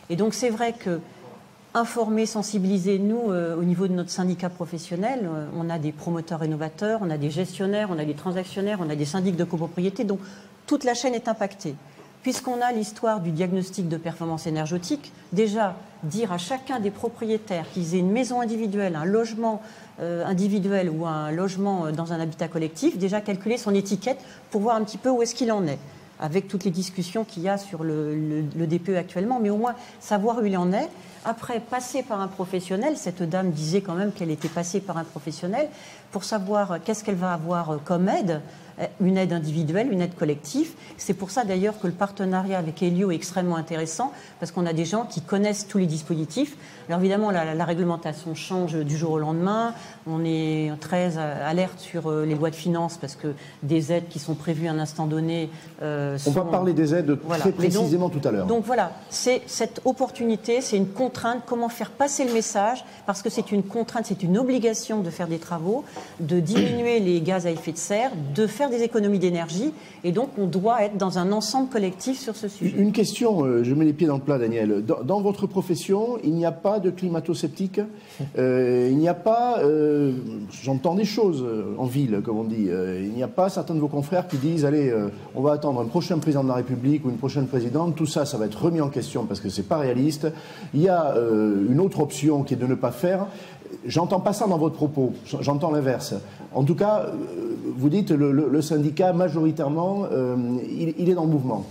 Et 0.10 0.16
donc 0.16 0.34
c'est 0.34 0.50
vrai 0.50 0.74
que 0.74 1.00
informer, 1.74 2.26
sensibiliser, 2.26 3.00
nous, 3.00 3.32
euh, 3.32 3.56
au 3.56 3.64
niveau 3.64 3.88
de 3.88 3.94
notre 3.94 4.10
syndicat 4.10 4.50
professionnel, 4.50 5.22
euh, 5.24 5.48
on 5.56 5.70
a 5.70 5.78
des 5.78 5.92
promoteurs 5.92 6.40
rénovateurs, 6.40 7.00
on 7.04 7.10
a 7.10 7.18
des 7.18 7.30
gestionnaires, 7.30 7.90
on 7.92 8.00
a 8.00 8.06
des 8.06 8.14
transactionnaires, 8.14 8.80
on 8.82 8.90
a 8.90 8.96
des 8.96 9.06
syndics 9.06 9.36
de 9.36 9.44
copropriété, 9.44 10.04
donc 10.04 10.20
toute 10.68 10.84
la 10.84 10.94
chaîne 10.94 11.14
est 11.14 11.28
impactée. 11.28 11.76
Puisqu'on 12.26 12.60
a 12.60 12.72
l'histoire 12.72 13.20
du 13.20 13.30
diagnostic 13.30 13.88
de 13.88 13.98
performance 13.98 14.48
énergétique, 14.48 15.14
déjà 15.32 15.76
dire 16.02 16.32
à 16.32 16.40
chacun 16.40 16.80
des 16.80 16.90
propriétaires 16.90 17.68
qu'ils 17.72 17.94
aient 17.94 18.00
une 18.00 18.12
maison 18.12 18.42
individuelle, 18.42 18.96
un 18.96 19.06
logement 19.06 19.62
euh, 20.00 20.26
individuel 20.26 20.90
ou 20.90 21.06
un 21.06 21.30
logement 21.30 21.86
euh, 21.86 21.92
dans 21.92 22.14
un 22.14 22.20
habitat 22.20 22.48
collectif, 22.48 22.98
déjà 22.98 23.22
calculer 23.22 23.60
son 23.60 23.76
étiquette 23.76 24.18
pour 24.50 24.62
voir 24.62 24.76
un 24.76 24.84
petit 24.84 24.98
peu 24.98 25.10
où 25.12 25.22
est-ce 25.22 25.36
qu'il 25.36 25.52
en 25.52 25.68
est, 25.68 25.78
avec 26.20 26.48
toutes 26.48 26.64
les 26.64 26.72
discussions 26.72 27.26
qu'il 27.26 27.44
y 27.44 27.48
a 27.48 27.60
sur 27.60 27.84
le, 27.84 28.42
DPE 28.56 28.96
actuellement, 28.98 29.40
mais 29.40 29.52
au 29.52 29.58
moins 29.58 29.76
savoir 30.00 30.40
où 30.40 30.46
il 30.46 30.58
en 30.58 30.74
est. 30.74 30.90
Après, 31.26 31.60
passer 31.60 32.02
par 32.02 32.22
un 32.22 32.28
professionnel, 32.28 32.98
cette 32.98 33.22
dame 33.22 33.52
disait 33.52 33.82
quand 33.82 33.94
même 33.94 34.12
qu'elle 34.12 34.32
était 34.32 34.50
passée 34.50 34.80
par 34.80 34.98
un 34.98 35.04
professionnel, 35.04 35.70
pour 36.12 36.24
savoir 36.24 36.80
qu'est-ce 36.84 37.04
qu'elle 37.04 37.16
va 37.16 37.34
avoir 37.34 37.78
comme 37.84 38.10
aide, 38.10 38.32
euh, 38.32 38.40
une 39.02 39.18
aide 39.18 39.34
individuelle, 39.34 39.92
une 39.92 40.02
aide 40.02 40.16
collective. 40.16 40.72
C'est 40.98 41.14
pour 41.14 41.32
ça 41.32 41.44
d'ailleurs 41.44 41.80
que 41.80 41.88
le 41.88 41.94
partenariat 41.94 42.58
avec 42.58 42.82
Helio 42.82 43.12
est 43.12 43.16
extrêmement 43.16 43.56
intéressant, 43.56 44.12
parce 44.40 44.52
qu'on 44.52 44.66
a 44.66 44.74
des 44.74 44.86
gens 44.86 45.06
qui 45.06 45.22
connaissent 45.22 45.68
tous 45.68 45.78
les 45.78 45.86
dispositifs. 45.86 46.58
Alors 46.88 47.00
évidemment, 47.00 47.32
la, 47.32 47.66
réglementation 47.66 48.36
change 48.36 48.76
du 48.76 48.96
jour 48.96 49.12
au 49.12 49.20
lendemain. 49.20 49.74
On 50.06 50.24
est 50.24 50.72
très 50.80 51.18
alerte 51.18 51.80
sur 51.80 52.12
euh, 52.12 52.26
les 52.26 52.36
lois 52.36 52.52
de 52.52 52.56
finances, 52.56 52.98
parce 52.98 53.16
que 53.16 53.34
des 53.64 53.92
aides 53.92 54.08
qui 54.08 54.20
sont 54.20 54.36
prévues 54.36 54.68
à 54.68 54.72
un 54.72 54.80
instant 54.80 55.08
donné. 55.08 55.50
Euh, 55.82 56.18
On 56.28 56.32
va 56.32 56.44
parler 56.44 56.74
des 56.74 56.94
aides 56.94 57.18
très 57.40 57.52
précisément 57.52 58.10
tout 58.10 58.26
à 58.28 58.32
l'heure. 58.32 58.46
Donc 58.46 58.66
voilà, 58.66 58.92
c'est 59.10 59.42
cette 59.48 59.82
opportunité, 59.86 60.62
c'est 60.62 60.78
une 60.78 60.90
contrainte, 60.90 61.44
comment 61.46 61.70
faire 61.70 61.92
passer 61.92 62.26
le 62.26 62.34
message, 62.34 62.86
parce 63.06 63.22
que 63.22 63.30
c'est 63.30 63.52
une 63.52 63.64
contrainte, 63.64 64.06
c'est 64.06 64.22
une 64.22 64.38
obligation 64.38 65.02
de 65.02 65.10
faire 65.10 65.28
des 65.28 65.40
travaux, 65.40 65.84
de 66.20 66.40
diminuer 66.40 67.00
les 67.00 67.22
gaz 67.22 67.48
à 67.48 67.52
effet 67.52 67.72
de 67.72 67.78
serre, 67.78 68.12
de 68.36 68.46
faire 68.48 68.65
des 68.70 68.84
économies 68.84 69.20
d'énergie, 69.20 69.72
et 70.04 70.12
donc 70.12 70.30
on 70.38 70.46
doit 70.46 70.84
être 70.84 70.98
dans 70.98 71.18
un 71.20 71.32
ensemble 71.32 71.70
collectif 71.70 72.20
sur 72.20 72.36
ce 72.36 72.48
sujet. 72.48 72.76
Une 72.78 72.92
question, 72.92 73.44
euh, 73.46 73.64
je 73.64 73.74
mets 73.74 73.86
les 73.86 73.94
pieds 73.94 74.08
dans 74.08 74.16
le 74.16 74.22
plat, 74.22 74.38
Daniel. 74.38 74.84
Dans, 74.86 75.22
votre 75.22 75.48
profession, 75.48 76.18
il 76.24 76.34
n'y 76.34 76.46
a 76.46 76.52
pas 76.52 76.80
de 76.80 76.90
climato-sceptique 76.90 77.82
euh, 78.38 78.90
Il 78.92 78.98
n'y 78.98 79.08
a 79.08 79.14
pas, 79.14 79.60
euh, 79.60 80.14
j'entends 80.52 80.96
des 80.96 81.06
choses 81.06 81.46
en 81.78 81.86
ville, 81.86 82.22
comme 82.24 82.38
on 82.38 82.44
dit, 82.44 82.68
il 82.68 83.12
n'y 83.12 83.24
a 83.24 83.28
pas 83.28 83.50
certains 83.50 83.76
de 83.76 83.80
vos 83.80 83.88
confrères 83.88 84.28
qui 84.28 84.38
disent, 84.38 84.66
allez, 84.66 84.94
on 85.36 85.42
va 85.42 85.54
attendre 85.54 85.82
un 85.82 85.86
prochain 85.86 86.18
président 86.20 86.44
de 86.44 86.50
la 86.50 86.56
République 86.56 87.06
ou 87.06 87.10
une 87.10 87.18
prochaine 87.18 87.48
présidente, 87.48 87.96
tout 87.96 88.06
ça, 88.06 88.26
ça 88.26 88.38
va 88.38 88.46
être 88.46 88.62
remis 88.64 88.82
en 88.82 88.90
question 88.90 89.26
parce 89.26 89.40
que 89.40 89.50
c'est 89.50 89.68
pas 89.68 89.78
réaliste. 89.78 90.28
Il 90.74 90.82
y 90.82 90.90
a 90.90 91.16
une 91.70 91.80
autre 91.80 92.00
option 92.00 92.44
qui 92.44 92.54
est 92.54 92.58
de 92.58 92.68
ne 92.68 92.76
pas 92.76 92.92
faire. 92.92 93.28
J'entends 93.86 94.20
pas 94.20 94.34
ça 94.34 94.48
dans 94.48 94.58
votre 94.58 94.76
propos, 94.76 95.14
j'entends 95.42 95.72
l'inverse. 95.72 96.16
En 96.56 96.64
tout 96.64 96.76
cas, 96.76 97.08
vous 97.78 97.90
dites 97.90 98.12
le, 98.12 98.32
le, 98.32 98.62
syndicat 98.62 99.14
majoritairement, 99.14 100.06
il, 100.68 101.10
est 101.10 101.14
dans 101.14 101.26
le 101.26 101.30
mouvement. 101.30 101.66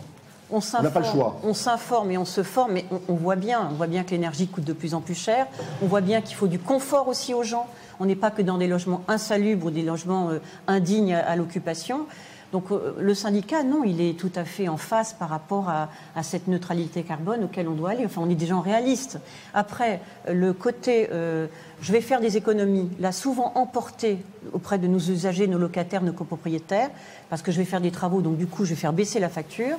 On 0.50 0.60
n'a 0.82 0.90
pas 0.90 1.00
le 1.00 1.06
choix. 1.06 1.40
On 1.42 1.54
s'informe 1.54 2.10
et 2.10 2.18
on 2.18 2.24
se 2.24 2.42
forme, 2.42 2.72
mais 2.72 2.84
on, 3.08 3.14
voit 3.14 3.36
bien, 3.36 3.68
on 3.70 3.74
voit 3.74 3.86
bien 3.86 4.04
que 4.04 4.10
l'énergie 4.10 4.46
coûte 4.46 4.64
de 4.64 4.72
plus 4.72 4.94
en 4.94 5.00
plus 5.00 5.14
cher. 5.14 5.46
On 5.82 5.86
voit 5.86 6.00
bien 6.00 6.20
qu'il 6.20 6.36
faut 6.36 6.46
du 6.46 6.58
confort 6.58 7.08
aussi 7.08 7.34
aux 7.34 7.42
gens. 7.42 7.66
On 7.98 8.04
n'est 8.04 8.16
pas 8.16 8.30
que 8.30 8.42
dans 8.42 8.58
des 8.58 8.68
logements 8.68 9.02
insalubres 9.08 9.66
ou 9.66 9.70
des 9.70 9.82
logements 9.82 10.30
euh, 10.30 10.38
indignes 10.66 11.14
à 11.14 11.34
l'occupation. 11.36 12.06
Donc 12.54 12.70
euh, 12.70 12.94
le 13.00 13.14
syndicat, 13.14 13.64
non, 13.64 13.82
il 13.82 14.00
est 14.00 14.16
tout 14.16 14.30
à 14.36 14.44
fait 14.44 14.68
en 14.68 14.76
face 14.76 15.12
par 15.12 15.28
rapport 15.28 15.68
à, 15.68 15.88
cette 16.22 16.46
neutralité 16.46 17.02
carbone 17.02 17.42
auquel 17.42 17.66
on 17.66 17.72
doit 17.72 17.90
aller. 17.90 18.04
Enfin, 18.06 18.20
on 18.24 18.30
est 18.30 18.36
des 18.36 18.46
gens 18.46 18.60
réalistes. 18.60 19.18
Après, 19.54 20.00
le 20.32 20.52
côté, 20.52 21.08
euh, 21.10 21.48
je 21.80 21.90
vais 21.90 22.00
faire 22.00 22.20
des 22.20 22.36
économies, 22.36 22.88
l'a 23.00 23.10
souvent 23.10 23.50
emporté 23.56 24.18
auprès 24.52 24.78
de 24.78 24.86
nos 24.86 25.00
usagers, 25.00 25.48
nos 25.48 25.58
locataires, 25.58 26.02
nos 26.02 26.12
copropriétaires, 26.12 26.90
parce 27.28 27.42
que 27.42 27.50
je 27.50 27.58
vais 27.58 27.64
faire 27.64 27.80
des 27.80 27.90
travaux, 27.90 28.20
donc 28.20 28.36
du 28.36 28.46
coup, 28.46 28.64
je 28.64 28.70
vais 28.70 28.80
faire 28.80 28.92
baisser 28.92 29.18
la 29.18 29.28
facture. 29.28 29.76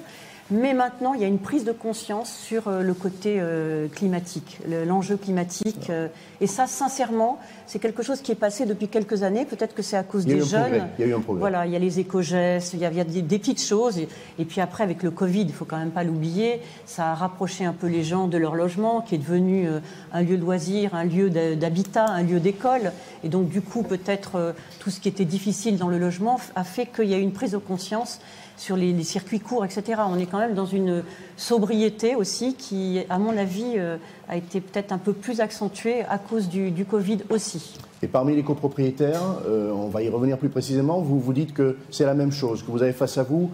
Mais 0.51 0.75
maintenant, 0.75 1.15
il 1.15 1.21
y 1.21 1.23
a 1.23 1.27
une 1.27 1.39
prise 1.39 1.63
de 1.63 1.71
conscience 1.71 2.31
sur 2.31 2.67
euh, 2.67 2.83
le 2.83 2.93
côté 2.93 3.37
euh, 3.39 3.87
climatique, 3.87 4.59
l'enjeu 4.85 5.17
climatique. 5.17 5.89
Euh, 5.89 6.07
et 6.39 6.45
ça, 6.45 6.67
sincèrement, 6.67 7.39
c'est 7.65 7.79
quelque 7.79 8.03
chose 8.03 8.21
qui 8.21 8.31
est 8.31 8.35
passé 8.35 8.67
depuis 8.67 8.87
quelques 8.87 9.23
années. 9.23 9.45
Peut-être 9.45 9.73
que 9.73 9.81
c'est 9.81 9.97
à 9.97 10.03
cause 10.03 10.23
des 10.27 10.41
jeunes. 10.41 10.87
Il 10.99 11.05
y 11.05 11.07
a 11.07 11.11
eu 11.11 11.15
un 11.15 11.19
progrès. 11.19 11.39
Voilà, 11.39 11.65
il 11.65 11.71
y 11.71 11.75
a 11.75 11.79
les 11.79 11.99
éco-gestes, 11.99 12.73
il 12.73 12.79
y 12.79 12.85
a, 12.85 13.03
des, 13.03 13.23
petites 13.23 13.61
choses. 13.61 13.97
Et, 13.97 14.45
puis 14.45 14.61
après, 14.61 14.83
avec 14.83 15.01
le 15.01 15.09
Covid, 15.09 15.41
il 15.41 15.53
faut 15.53 15.65
quand 15.65 15.79
même 15.79 15.89
pas 15.89 16.03
l'oublier, 16.03 16.61
ça 16.85 17.13
a 17.13 17.15
rapproché 17.15 17.65
un 17.65 17.73
peu 17.73 17.87
les 17.87 18.03
gens 18.03 18.27
de 18.27 18.37
leur 18.37 18.53
logement, 18.53 19.01
qui 19.01 19.15
est 19.15 19.19
devenu 19.19 19.67
un 20.13 20.21
lieu 20.21 20.37
de 20.37 20.41
loisir, 20.41 20.93
un 20.93 21.05
lieu 21.05 21.31
d'habitat, 21.55 22.05
un 22.05 22.21
lieu 22.21 22.39
d'école. 22.39 22.91
Et 23.23 23.29
donc, 23.29 23.49
du 23.49 23.61
coup, 23.61 23.81
peut-être 23.81 24.53
tout 24.79 24.91
ce 24.91 24.99
qui 24.99 25.09
était 25.09 25.25
difficile 25.25 25.77
dans 25.77 25.89
le 25.89 25.97
logement 25.97 26.39
a 26.55 26.63
fait 26.63 26.85
qu'il 26.85 27.09
y 27.09 27.15
a 27.15 27.17
eu 27.17 27.21
une 27.21 27.33
prise 27.33 27.51
de 27.51 27.57
conscience 27.57 28.19
sur 28.57 28.75
les, 28.75 29.03
circuits 29.03 29.39
courts, 29.39 29.65
etc. 29.65 30.01
On 30.09 30.17
est 30.17 30.25
quand 30.25 30.39
même 30.39 30.53
dans 30.53 30.65
une 30.65 31.03
sobriété 31.37 32.15
aussi 32.15 32.55
qui, 32.55 32.99
à 33.09 33.19
mon 33.19 33.37
avis, 33.37 33.73
euh, 33.77 33.97
a 34.27 34.37
été 34.37 34.61
peut-être 34.61 34.91
un 34.91 34.97
peu 34.97 35.13
plus 35.13 35.41
accentuée 35.41 36.03
à 36.03 36.17
cause 36.17 36.49
du, 36.49 36.85
Covid 36.85 37.19
aussi. 37.29 37.77
Et 38.01 38.07
parmi 38.07 38.35
les 38.35 38.43
copropriétaires, 38.43 39.21
euh, 39.47 39.71
on 39.71 39.87
va 39.87 40.03
y 40.03 40.09
revenir 40.09 40.37
plus 40.37 40.49
précisément, 40.49 41.01
vous 41.01 41.19
vous 41.19 41.33
dites 41.33 41.53
que 41.53 41.77
c'est 41.89 42.05
la 42.05 42.13
même 42.13 42.31
chose, 42.31 42.63
que 42.63 42.71
vous 42.71 42.83
avez 42.83 42.93
face 42.93 43.17
à 43.17 43.23
vous 43.23 43.49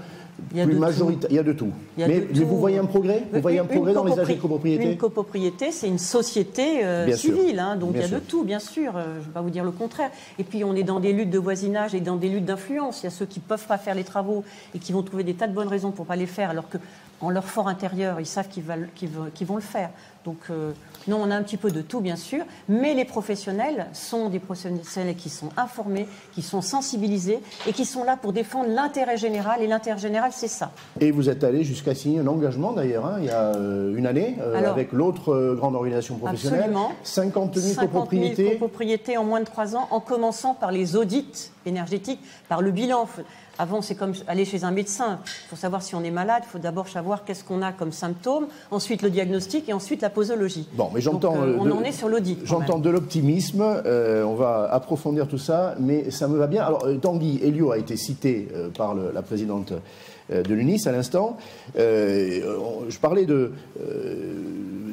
il 0.52 0.58
y 0.58 0.62
a, 0.62 0.66
de 0.66 0.74
tout. 0.74 1.18
Il 1.30 1.36
y 1.36 1.40
a 1.40 1.44
de 1.44 1.54
tout. 1.54 1.72
mais, 1.98 2.20
vous 2.20 2.58
voyez 2.58 2.78
un 2.78 2.86
progrès 2.86 3.24
Vous 3.32 3.42
voyez 3.42 3.60
un 3.60 3.66
progrès 3.66 3.94
dans 3.94 4.04
les 4.04 4.20
âges 4.20 4.28
de 4.28 4.34
copropriété 4.34 4.92
Une 4.92 4.98
copropriété, 4.98 5.72
c'est 5.72 5.88
une 5.88 6.00
société 6.00 6.84
euh, 6.84 7.12
civile, 7.16 7.60
hein, 7.60 7.76
donc 7.76 7.92
il 7.96 8.02
y 8.02 8.04
a 8.04 8.08
de 8.08 8.20
tout, 8.20 8.44
bien 8.44 8.60
sûr. 8.60 8.96
Euh, 8.96 9.16
je 9.16 9.20
ne 9.20 9.26
vais 9.26 9.32
pas 9.32 9.42
vous 9.42 9.50
dire 9.50 9.64
le 9.64 9.72
contraire. 9.72 10.12
Et 10.40 10.44
puis 10.44 10.64
on 10.64 10.76
est 10.76 10.84
dans 10.84 11.00
des 11.00 11.14
luttes 11.14 11.30
de 11.30 11.40
voisinage 11.40 11.96
et 11.96 12.02
dans 12.02 12.16
des 12.16 12.30
luttes 12.30 12.46
d'influence. 12.46 13.02
Il 13.02 13.06
y 13.06 13.08
a 13.08 13.12
ceux 13.12 13.26
qui 13.26 13.40
ne 13.40 13.46
peuvent 13.46 13.68
pas 13.68 13.78
faire 13.78 13.96
les 13.96 14.04
travaux 14.04 14.44
et 14.76 14.80
qui 14.80 14.92
vont 14.92 15.04
trouver 15.04 15.24
des 15.24 15.34
tas 15.34 15.48
de 15.48 15.54
bonnes 15.54 15.68
raisons 15.68 15.92
pour 15.92 16.06
ne 16.06 16.08
pas 16.08 16.16
les 16.16 16.26
faire, 16.26 16.50
alors 16.50 16.70
que 16.70 16.78
en 17.22 17.30
leur 17.30 17.46
fort 17.46 17.68
intérieur, 17.68 18.20
ils 18.20 18.26
savent 18.26 18.50
qu'ils 18.50 18.64
vont 19.46 19.56
le 19.56 19.62
faire. 19.62 19.90
Donc, 20.24 20.38
euh, 20.52 20.72
non, 21.08 21.20
on 21.20 21.32
a 21.32 21.36
un 21.36 21.42
petit 21.42 21.58
peu 21.58 21.72
de 21.72 21.82
tout, 21.82 22.00
bien 22.00 22.16
sûr, 22.16 22.44
mais 22.70 22.94
les 22.94 23.06
professionnels 23.06 23.88
sont 23.92 24.30
des 24.30 24.40
professionnels 24.40 25.16
qui 25.16 25.30
sont 25.30 25.50
informés, 25.58 26.08
qui 26.34 26.44
sont 26.44 26.62
sensibilisés 26.62 27.40
et 27.68 27.74
qui 27.74 27.86
sont 27.86 28.04
là 28.04 28.18
pour 28.18 28.32
défendre 28.32 28.70
l'intérêt 28.70 29.18
général. 29.18 29.64
Et 29.64 29.68
l'intérêt 29.68 29.98
général, 29.98 30.32
c'est 30.32 30.48
ça. 30.48 30.72
Et 31.00 31.10
vous 31.10 31.30
êtes 31.30 31.44
allé 31.44 31.64
jusqu'à 31.64 31.96
signer 31.96 32.20
un 32.20 32.28
engagement, 32.28 32.72
d'ailleurs, 32.72 33.06
hein, 33.08 33.16
il 33.20 33.26
y 33.26 33.30
a 33.32 33.56
euh, 33.56 33.96
une 33.96 34.06
année, 34.06 34.38
euh, 34.42 34.70
avec 34.70 34.92
l'autre 34.92 35.56
grande 35.56 35.76
organisation 35.76 36.18
professionnelle. 36.18 36.60
Absolument. 36.60 36.92
50 37.04 37.58
000 37.58 37.82
copropriétés. 37.82 38.44
000 38.44 38.52
copropriétés 38.54 39.18
en 39.18 39.24
moins 39.24 39.40
de 39.40 39.46
trois 39.46 39.76
ans, 39.76 39.88
en 39.90 40.00
commençant 40.00 40.54
par 40.54 40.72
les 40.72 40.96
audits 40.96 41.52
énergétiques, 41.66 42.22
par 42.48 42.62
le 42.62 42.70
bilan. 42.70 43.08
Avant, 43.62 43.84
c'est 43.84 43.94
comme 43.94 44.14
aller 44.28 44.44
chez 44.44 44.64
un 44.64 44.72
médecin. 44.72 45.20
Pour 45.48 45.60
savoir 45.60 45.84
si 45.84 45.94
on 45.94 46.04
est 46.04 46.10
malade, 46.10 46.42
il 46.48 46.50
faut 46.50 46.58
d'abord 46.58 46.88
savoir 46.88 47.24
qu'est-ce 47.24 47.44
qu'on 47.44 47.62
a 47.62 47.72
comme 47.72 47.92
symptômes, 47.92 48.48
ensuite 48.72 49.04
le 49.04 49.12
diagnostic 49.12 49.70
et 49.70 49.74
ensuite 49.74 50.02
la 50.02 50.10
posologie. 50.10 50.68
Bon, 50.74 50.90
mais 50.92 51.00
j'entends. 51.00 51.36
Euh, 51.36 51.58
on 51.60 51.70
en 51.70 51.84
est 51.84 51.92
sur 51.92 52.10
l'audit. 52.10 52.40
J'entends 52.44 52.80
de 52.80 52.90
l'optimisme. 52.90 53.62
Euh, 53.62 54.24
on 54.24 54.34
va 54.34 54.68
approfondir 54.72 55.28
tout 55.28 55.38
ça, 55.38 55.76
mais 55.80 56.10
ça 56.10 56.28
me 56.28 56.40
va 56.40 56.48
bien. 56.48 56.64
Alors, 56.64 56.86
euh, 56.86 56.98
Tanguy 56.98 57.40
Elio 57.44 57.72
a 57.72 57.78
été 57.78 57.98
cité 57.98 58.48
par 58.76 58.96
la 58.96 59.22
présidente 59.22 59.74
de 60.32 60.54
l'UNIS 60.56 60.88
à 60.88 60.92
l'instant. 60.92 61.38
je 61.76 62.98
parlais 63.00 63.28
de 63.28 63.52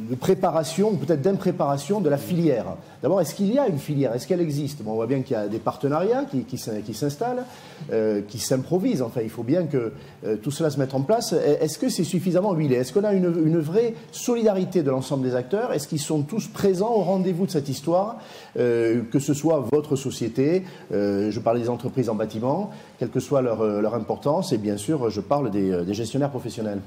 de 0.08 0.14
préparation, 0.14 0.96
peut-être 0.96 1.20
d'impréparation 1.20 2.00
de 2.00 2.08
la 2.08 2.16
filière. 2.16 2.76
D'abord, 3.02 3.20
est-ce 3.20 3.34
qu'il 3.34 3.52
y 3.52 3.58
a 3.58 3.68
une 3.68 3.78
filière? 3.78 4.12
Est-ce 4.14 4.26
qu'elle 4.26 4.40
existe? 4.40 4.82
Bon, 4.82 4.92
On 4.92 4.94
voit 4.96 5.06
bien 5.06 5.22
qu'il 5.22 5.36
y 5.36 5.38
a 5.38 5.46
des 5.46 5.60
partenariats 5.60 6.24
qui, 6.24 6.94
s'installent, 6.94 7.44
euh, 7.92 8.22
qui 8.26 8.38
s'improvisent. 8.38 9.02
Enfin, 9.02 9.20
il 9.22 9.30
faut 9.30 9.44
bien 9.44 9.64
que 9.66 9.92
euh, 10.26 10.36
tout 10.36 10.50
cela 10.50 10.70
se 10.70 10.78
mette 10.78 10.94
en 10.94 11.02
place. 11.02 11.32
Est-ce 11.32 11.78
que 11.78 11.88
c'est 11.88 12.04
suffisamment 12.04 12.54
huilé? 12.54 12.76
Est-ce 12.76 12.92
qu'on 12.92 13.04
a 13.04 13.12
une, 13.12 13.58
vraie 13.58 13.94
solidarité 14.10 14.82
de 14.82 14.90
l'ensemble 14.90 15.22
des 15.22 15.36
acteurs? 15.36 15.72
Est-ce 15.72 15.86
qu'ils 15.86 16.00
sont 16.00 16.22
tous 16.22 16.48
présents 16.48 16.92
au 16.92 17.02
rendez-vous 17.02 17.46
de 17.46 17.50
cette 17.50 17.68
histoire? 17.68 18.16
Euh, 18.58 19.02
Que 19.12 19.20
ce 19.20 19.34
soit 19.34 19.64
votre 19.72 19.94
société, 19.96 20.64
je 20.90 21.40
parle 21.40 21.60
des 21.60 21.68
entreprises 21.68 22.08
en 22.08 22.14
bâtiment, 22.14 22.70
quelle 22.98 23.10
que 23.10 23.20
soit 23.20 23.42
leur, 23.42 23.94
importance, 23.94 24.52
et 24.52 24.58
bien 24.58 24.76
sûr, 24.76 25.10
je 25.10 25.20
parle 25.20 25.50
des 25.50 25.94
gestionnaires 25.94 26.30
professionnels. 26.30 26.80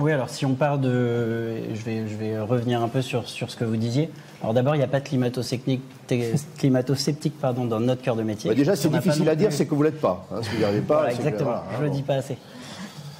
Oui, 0.00 0.12
alors 0.12 0.30
si 0.30 0.46
on 0.46 0.54
part 0.54 0.78
de. 0.78 1.74
Je 1.74 1.82
vais, 1.82 2.08
je 2.08 2.16
vais 2.16 2.40
revenir 2.40 2.82
un 2.82 2.88
peu 2.88 3.02
sur, 3.02 3.28
sur 3.28 3.50
ce 3.50 3.56
que 3.56 3.64
vous 3.64 3.76
disiez. 3.76 4.08
Alors 4.42 4.54
d'abord, 4.54 4.74
il 4.74 4.78
n'y 4.78 4.84
a 4.84 4.88
pas 4.88 5.00
de 5.00 5.04
climato-sceptique 5.04 7.38
pardon, 7.40 7.66
dans 7.66 7.80
notre 7.80 8.00
cœur 8.00 8.16
de 8.16 8.22
métier. 8.22 8.48
Bah, 8.48 8.56
déjà, 8.56 8.74
c'est 8.74 8.88
difficile 8.88 9.28
à 9.28 9.36
dire, 9.36 9.52
c'est 9.52 9.66
que 9.66 9.74
vous 9.74 9.82
ne 9.82 9.88
l'êtes 9.88 10.00
pas. 10.00 10.26
Hein, 10.32 10.40
vous 10.40 10.74
n'y 10.74 10.80
pas. 10.80 11.12
exactement, 11.12 11.56
je 11.74 11.80
ne 11.80 11.84
le 11.84 11.90
dis 11.90 12.00
pas 12.02 12.14
assez. 12.14 12.38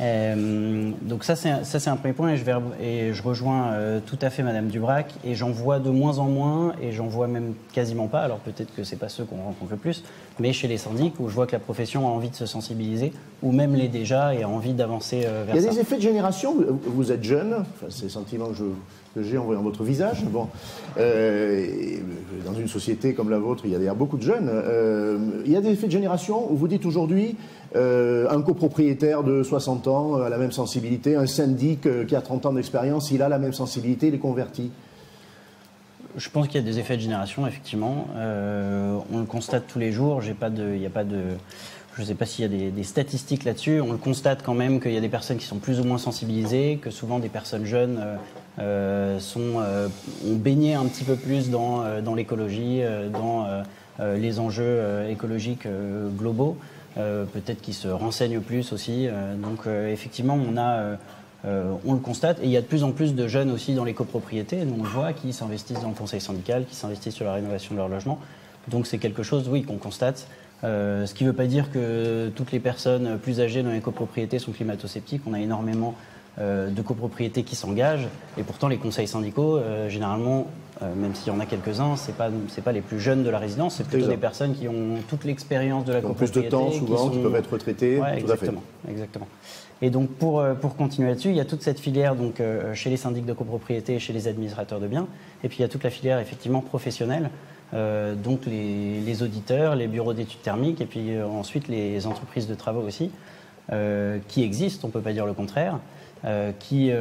Euh, 0.00 0.92
donc 1.02 1.25
ça 1.25 1.37
c'est 1.37 1.88
un 1.88 1.97
premier 1.97 2.14
point 2.14 2.30
et 2.30 2.37
je 2.38 2.45
vais 2.45 2.54
et 2.80 3.12
je 3.12 3.23
rejoins 3.23 3.73
euh, 3.73 4.00
tout 4.04 4.19
à 4.23 4.30
fait 4.30 4.42
Madame 4.42 4.69
Dubrac 4.69 5.12
et 5.25 5.35
j'en 5.35 5.50
vois 5.50 5.78
de 5.78 5.90
moins 5.90 6.19
en 6.19 6.25
moins 6.25 6.75
et 6.80 6.92
j'en 6.92 7.07
vois 7.07 7.26
même 7.26 7.54
quasiment 7.73 8.07
pas. 8.09 8.21
Alors 8.21 8.38
peut-être 8.38 8.75
que 8.75 8.83
c'est 8.83 8.97
pas 8.97 9.11
ceux 9.11 9.25
qu'on 9.25 9.42
rencontre 9.42 9.73
le 9.73 9.76
plus, 9.76 10.02
mais 10.38 10.52
chez 10.52 10.69
les 10.69 10.78
syndics 10.78 11.14
où 11.21 11.28
je 11.28 11.35
vois 11.35 11.47
que 11.47 11.52
la 11.52 11.59
profession 11.59 12.09
a 12.09 12.11
envie 12.11 12.30
de 12.30 12.37
se 12.37 12.47
sensibiliser 12.47 13.12
ou 13.42 13.52
même 13.52 13.75
les 13.75 13.88
déjà 13.88 14.35
et 14.35 14.42
a 14.42 14.49
envie 14.49 14.73
d'avancer 14.73 15.21
vers 15.21 15.47
ça. 15.47 15.54
Il 15.54 15.62
y 15.64 15.69
a 15.69 15.71
des 15.71 15.80
effets 15.80 15.97
de 15.97 16.02
génération. 16.02 16.54
Vous 16.85 17.12
êtes 17.12 17.25
jeune, 17.25 17.54
enfin, 17.54 17.87
c'est 17.90 18.04
le 18.04 18.11
sentiment 18.11 18.47
que 18.47 18.54
je 18.54 18.64
que 19.14 19.23
j'ai 19.23 19.38
en 19.38 19.45
voyant 19.45 19.62
votre 19.62 19.83
visage. 19.83 20.25
Bon, 20.25 20.49
euh, 20.99 21.67
dans 22.45 22.55
une 22.55 22.69
société 22.69 23.14
comme 23.14 23.31
la 23.31 23.38
vôtre, 23.38 23.62
il 23.64 23.73
y 23.73 23.75
a 23.75 23.79
d'ailleurs 23.79 23.97
beaucoup 23.97 24.17
de 24.17 24.23
jeunes. 24.23 24.49
Euh, 24.50 25.19
il 25.45 25.52
y 25.52 25.57
a 25.57 25.61
des 25.61 25.71
effets 25.71 25.87
de 25.87 25.93
génération 25.93 26.50
où 26.50 26.57
vous 26.57 26.69
dites 26.69 26.87
aujourd'hui, 26.87 27.37
euh, 27.76 28.29
un 28.31 28.43
copropriétaire 28.43 29.23
de 29.23 29.43
60 29.43 29.88
ans 29.88 30.14
a 30.17 30.29
la 30.29 30.38
même 30.38 30.52
sensibilité, 30.52 31.17
un 31.17 31.26
syndic 31.26 31.88
qui 32.07 32.17
a 32.17 32.21
30 32.21 32.47
ans 32.47 32.52
d'expérience, 32.52 33.11
il 33.11 33.23
a 33.23 33.29
la 33.29 33.38
même 33.38 33.52
sensibilité, 33.52 34.09
il 34.09 34.14
est 34.14 34.19
converti. 34.19 34.71
Je 36.17 36.29
pense 36.29 36.49
qu'il 36.49 36.61
y 36.61 36.64
a 36.64 36.67
des 36.67 36.81
effets 36.81 36.97
de 36.97 37.02
génération, 37.02 37.47
effectivement. 37.47 38.09
on 38.17 39.19
le 39.19 39.26
constate 39.26 39.64
tous 39.69 39.79
les 39.79 39.93
jours. 39.93 40.21
J'ai 40.21 40.35
pas 40.35 40.50
de, 40.50 40.85
a 40.85 40.90
pas 40.90 41.05
de 41.05 41.21
je 41.97 42.02
ne 42.02 42.07
sais 42.07 42.14
pas 42.14 42.26
s'il 42.26 42.50
y 42.52 42.67
a 42.67 42.71
des, 42.71 42.83
statistiques 42.83 43.45
là-dessus. 43.45 43.81
On 43.81 43.93
le 43.93 43.99
constate 43.99 44.43
quand 44.43 44.55
même 44.55 44.81
qu'il 44.81 44.93
y 44.93 44.97
a 44.97 45.00
des 45.00 45.09
personnes 45.09 45.37
qui 45.37 45.47
sont 45.47 45.59
plus 45.59 45.81
ou 45.81 45.85
moins 45.85 45.99
sensibilisées, 45.99 46.81
que 46.83 46.90
souvent 46.90 47.19
des 47.19 47.29
personnes 47.29 47.64
jeunes 47.64 48.00
sont, 48.59 49.61
euh, 49.61 49.88
ont 50.26 50.35
baigné 50.35 50.75
un 50.75 50.85
petit 50.87 51.04
peu 51.04 51.16
plus 51.16 51.50
dans, 51.50 52.00
dans 52.02 52.14
l'écologie, 52.14 52.83
dans 53.12 53.47
les 53.99 54.38
enjeux 54.38 55.07
écologiques 55.09 55.66
globaux. 56.19 56.57
Peut-être 56.95 57.61
qu'ils 57.61 57.75
se 57.75 57.88
renseignent 57.88 58.40
plus 58.40 58.73
aussi. 58.73 59.09
donc 59.38 59.66
effectivement, 59.66 60.37
on 60.37 60.57
a... 60.57 60.97
on 61.45 61.92
le 61.95 62.00
constate. 62.00 62.40
Et 62.40 62.45
il 62.45 62.50
y 62.50 62.57
a 62.57 62.61
de 62.61 62.66
plus 62.66 62.85
en 62.85 62.92
plus 62.92 63.14
de 63.14 63.28
jeunes 63.28 63.50
aussi 63.50 63.75
dans 63.75 63.85
les 63.85 63.95
copropriétés, 63.95 64.59
on 64.78 64.83
le 64.83 64.88
voit, 64.88 65.12
qui 65.12 65.33
s'investissent 65.33 65.80
dans 65.80 65.88
le 65.88 65.95
conseil 65.95 66.21
syndical, 66.21 66.64
qui 66.66 66.75
s'investissent 66.75 67.14
sur 67.14 67.25
la 67.25 67.35
rénovation 67.35 67.75
de 67.75 67.78
leur 67.78 67.88
logement. 67.88 68.19
Donc 68.69 68.87
c'est 68.87 68.99
quelque 68.99 69.23
chose, 69.23 69.49
oui, 69.49 69.62
qu'on 69.62 69.78
constate. 69.78 70.26
Euh, 70.62 71.07
ce 71.07 71.14
qui 71.14 71.25
ne 71.25 71.30
veut 71.30 71.37
pas 71.37 71.47
dire 71.47 71.71
que 71.73 72.30
toutes 72.35 72.52
les 72.52 72.61
personnes 72.61 73.19
plus 73.19 73.40
âgées 73.40 73.62
dans 73.62 73.71
les 73.71 73.80
copropriétés 73.80 74.38
sont 74.38 74.52
climato-sceptiques. 74.52 75.23
On 75.26 75.33
a 75.33 75.40
énormément 75.40 75.95
de 76.38 76.82
copropriété 76.82 77.42
qui 77.42 77.56
s'engagent. 77.56 78.08
Et 78.38 78.42
pourtant, 78.42 78.68
les 78.68 78.78
conseils 78.78 79.08
syndicaux, 79.08 79.60
généralement, 79.88 80.46
même 80.80 81.14
s'il 81.14 81.32
y 81.32 81.37
en 81.37 81.40
a 81.40 81.44
quelques-uns, 81.44 81.96
ce 81.96 82.12
pas 82.12 82.30
c'est 82.49 82.64
pas 82.64 82.72
les 82.72 82.80
plus 82.80 82.99
jeunes 82.99 83.22
de 83.22 83.28
la 83.28 83.38
résidence, 83.38 83.75
c'est 83.75 83.87
plutôt 83.87 84.06
des 84.06 84.16
personnes 84.16 84.54
qui 84.54 84.66
ont 84.66 84.96
toute 85.08 85.25
l'expérience 85.25 85.84
de 85.84 85.92
la 85.92 86.00
copropriété. 86.00 86.40
plus 86.40 86.44
de 86.44 86.49
temps, 86.49 86.70
souvent, 86.70 87.10
qui, 87.10 87.18
peuvent 87.18 87.34
être 87.34 87.52
retraités. 87.52 88.00
exactement, 88.16 88.62
exactement. 88.88 89.28
Et 89.82 89.90
donc, 89.90 90.08
pour, 90.10 90.42
pour 90.60 90.76
continuer 90.76 91.08
là-dessus, 91.08 91.28
il 91.28 91.37
y 91.37 91.40
a 91.40 91.44
toute 91.44 91.62
cette 91.62 91.80
filière 91.80 92.14
donc, 92.14 92.40
chez 92.72 92.88
les 92.88 92.96
syndics 92.96 93.26
de 93.26 93.34
copropriété 93.34 93.96
et 93.96 93.99
chez 93.99 94.14
les 94.14 94.26
administrateurs 94.26 94.80
de 94.80 94.87
biens. 94.87 95.08
Et 95.44 95.49
puis, 95.49 95.58
il 95.58 95.62
y 95.62 95.64
a 95.64 95.68
toute 95.68 95.84
la 95.84 95.90
filière, 95.90 96.18
effectivement, 96.18 96.62
professionnelle. 96.62 97.28
Euh, 97.72 98.14
donc 98.14 98.46
les, 98.46 99.22
auditeurs, 99.22 99.76
les 99.76 99.87
bureaux 99.87 100.12
d'études 100.12 100.42
thermiques 100.42 100.80
et 100.80 100.87
puis 100.87 101.14
euh, 101.14 101.26
ensuite 101.26 101.68
les 101.68 102.06
entreprises 102.06 102.49
de 102.49 102.54
travaux 102.54 102.82
aussi, 102.82 103.10
euh, 103.72 104.18
qui 104.28 104.42
existent, 104.42 104.80
on 104.84 104.88
ne 104.88 104.92
peut 104.92 105.00
pas 105.00 105.12
dire 105.12 105.26
le 105.26 105.34
contraire, 105.34 105.78
qui, 106.59 106.93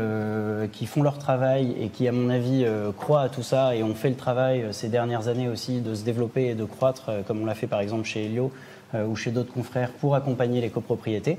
qui 0.71 0.85
font 0.85 1.03
leur 1.03 1.17
travail 1.17 1.75
et 1.79 1.89
qui, 1.89 2.07
à 2.07 2.11
mon 2.11 2.29
avis, 2.29 2.65
croient 2.97 3.21
à 3.21 3.29
tout 3.29 3.43
ça 3.43 3.75
et 3.75 3.83
ont 3.83 3.93
fait 3.93 4.09
le 4.09 4.15
travail 4.15 4.67
ces 4.71 4.87
dernières 4.87 5.27
années 5.27 5.49
aussi 5.49 5.81
de 5.81 5.93
se 5.93 6.05
développer 6.05 6.47
et 6.47 6.55
de 6.55 6.63
croître, 6.63 7.11
comme 7.27 7.41
on 7.41 7.45
l'a 7.45 7.55
fait 7.55 7.67
par 7.67 7.81
exemple 7.81 8.05
chez 8.05 8.25
Helio 8.25 8.51
ou 8.93 9.15
chez 9.17 9.31
d'autres 9.31 9.51
confrères, 9.51 9.91
pour 9.91 10.15
accompagner 10.15 10.61
les 10.61 10.69
copropriétés. 10.69 11.37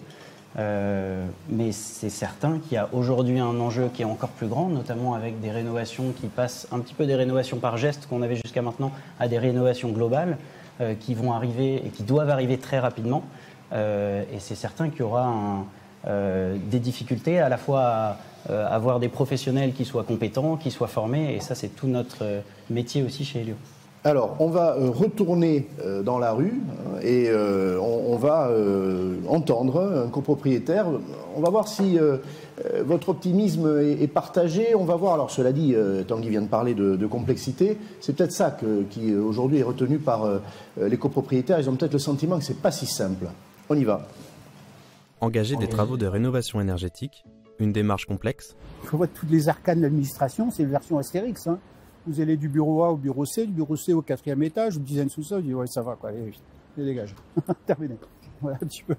Euh, 0.58 1.24
mais 1.48 1.70
c'est 1.70 2.10
certain 2.10 2.58
qu'il 2.58 2.72
y 2.72 2.76
a 2.76 2.88
aujourd'hui 2.92 3.38
un 3.38 3.60
enjeu 3.60 3.88
qui 3.92 4.02
est 4.02 4.06
encore 4.06 4.30
plus 4.30 4.48
grand, 4.48 4.68
notamment 4.68 5.14
avec 5.14 5.40
des 5.40 5.50
rénovations 5.50 6.12
qui 6.20 6.26
passent 6.26 6.66
un 6.72 6.80
petit 6.80 6.94
peu 6.94 7.06
des 7.06 7.14
rénovations 7.14 7.58
par 7.58 7.76
geste 7.76 8.06
qu'on 8.06 8.22
avait 8.22 8.36
jusqu'à 8.36 8.62
maintenant 8.62 8.90
à 9.20 9.28
des 9.28 9.38
rénovations 9.38 9.90
globales 9.90 10.38
euh, 10.80 10.94
qui 10.98 11.14
vont 11.14 11.32
arriver 11.32 11.76
et 11.76 11.90
qui 11.90 12.02
doivent 12.02 12.30
arriver 12.30 12.58
très 12.58 12.80
rapidement. 12.80 13.22
Euh, 13.72 14.24
et 14.32 14.40
c'est 14.40 14.56
certain 14.56 14.88
qu'il 14.88 15.00
y 15.00 15.02
aura 15.02 15.32
des 16.04 16.78
difficultés 16.78 17.38
à 17.38 17.48
la 17.48 17.58
fois 17.58 18.16
à 18.48 18.74
avoir 18.74 19.00
des 19.00 19.08
professionnels 19.08 19.74
qui 19.74 19.84
soient 19.84 20.04
compétents, 20.04 20.56
qui 20.56 20.70
soient 20.70 20.88
formés, 20.88 21.34
et 21.34 21.40
ça 21.40 21.54
c'est 21.54 21.68
tout 21.68 21.88
notre 21.88 22.24
métier 22.70 23.02
aussi 23.02 23.24
chez 23.24 23.40
Helio. 23.40 23.56
Alors, 24.02 24.36
on 24.38 24.48
va 24.48 24.76
euh, 24.76 24.88
retourner 24.88 25.68
euh, 25.84 26.02
dans 26.02 26.18
la 26.18 26.32
rue 26.32 26.62
euh, 27.02 27.02
et 27.02 27.30
on, 27.78 28.16
va 28.16 28.50
entendre 29.28 30.04
un 30.06 30.08
copropriétaire. 30.08 30.86
On 31.36 31.40
va 31.40 31.48
voir 31.48 31.68
si 31.68 31.98
votre 32.84 33.08
optimisme 33.08 33.80
est, 33.80 34.06
partagé. 34.08 34.74
On 34.74 34.84
va 34.84 34.96
voir, 34.96 35.14
alors 35.14 35.30
cela 35.30 35.52
dit, 35.52 35.74
Tanguy 36.06 36.28
vient 36.28 36.42
de 36.42 36.48
parler 36.48 36.74
de, 36.74 37.06
complexité, 37.06 37.78
c'est 38.00 38.14
peut-être 38.14 38.32
ça 38.32 38.54
qui 38.90 39.14
aujourd'hui 39.14 39.60
est 39.60 39.62
retenu 39.62 39.98
par 39.98 40.28
les 40.78 40.96
copropriétaires. 40.98 41.58
Ils 41.60 41.70
ont 41.70 41.76
peut-être 41.76 41.94
le 41.94 41.98
sentiment 41.98 42.38
que 42.38 42.44
ce 42.44 42.52
n'est 42.52 42.58
pas 42.58 42.72
si 42.72 42.84
simple. 42.84 43.26
On 43.70 43.74
y 43.74 43.84
va. 43.84 44.06
Engager 45.20 45.56
des 45.56 45.68
travaux 45.68 45.96
de 45.96 46.06
rénovation 46.06 46.60
énergétique, 46.60 47.24
une 47.58 47.72
démarche 47.72 48.06
complexe. 48.06 48.56
Faut 48.84 48.96
voir 48.96 49.08
toutes 49.10 49.30
les 49.30 49.48
arcanes 49.48 49.78
de 49.78 49.82
l'administration, 49.82 50.50
c'est 50.50 50.62
une 50.62 50.70
version 50.70 50.98
Astérix. 50.98 51.46
Hein. 51.46 51.58
Vous 52.06 52.20
allez 52.20 52.38
du 52.38 52.48
bureau 52.48 52.82
A 52.84 52.90
au 52.90 52.96
bureau 52.96 53.26
C, 53.26 53.46
du 53.46 53.52
bureau 53.52 53.76
C 53.76 53.92
au 53.92 54.00
quatrième 54.00 54.42
étage, 54.42 54.78
au 54.78 54.80
dizaine 54.80 55.10
sous-sol, 55.10 55.42
vous 55.42 55.58
ouais, 55.58 55.66
ça 55.66 55.82
va, 55.82 55.96
quoi, 55.96 56.08
allez, 56.08 56.32
dégage. 56.76 57.14
Terminé. 57.66 57.96
Voilà, 58.40 58.56
un 58.62 58.66
petit 58.66 58.82
peu. 58.82 58.96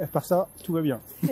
Et 0.00 0.06
par 0.06 0.24
ça, 0.24 0.48
tout 0.62 0.72
va 0.72 0.80
bien. 0.80 1.00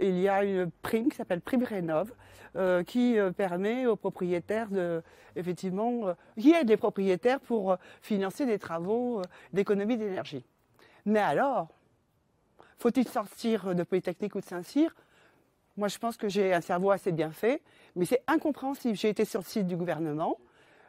Il 0.00 0.18
y 0.18 0.28
a 0.28 0.42
une 0.42 0.70
prime 0.82 1.10
qui 1.10 1.16
s'appelle 1.16 1.42
Prime 1.42 1.64
Rénov, 1.64 2.10
euh, 2.56 2.82
qui 2.82 3.18
euh, 3.18 3.32
permet 3.32 3.86
aux 3.86 3.96
propriétaires 3.96 4.70
de, 4.70 5.02
effectivement, 5.36 6.08
euh, 6.08 6.14
qui 6.40 6.52
aide 6.52 6.70
les 6.70 6.78
propriétaires 6.78 7.40
pour 7.40 7.76
financer 8.00 8.46
des 8.46 8.58
travaux 8.58 9.20
d'économie 9.52 9.98
d'énergie. 9.98 10.42
Mais 11.04 11.20
alors, 11.20 11.68
faut-il 12.78 13.08
sortir 13.08 13.74
de 13.74 13.82
Polytechnique 13.82 14.34
ou 14.34 14.40
de 14.40 14.44
Saint-Cyr? 14.44 14.94
Moi, 15.76 15.88
je 15.88 15.98
pense 15.98 16.16
que 16.16 16.28
j'ai 16.28 16.54
un 16.54 16.60
cerveau 16.60 16.90
assez 16.90 17.12
bien 17.12 17.30
fait, 17.30 17.62
mais 17.96 18.06
c'est 18.06 18.22
incompréhensible. 18.26 18.96
J'ai 18.96 19.10
été 19.10 19.24
sur 19.24 19.40
le 19.40 19.46
site 19.46 19.66
du 19.66 19.76
gouvernement. 19.76 20.38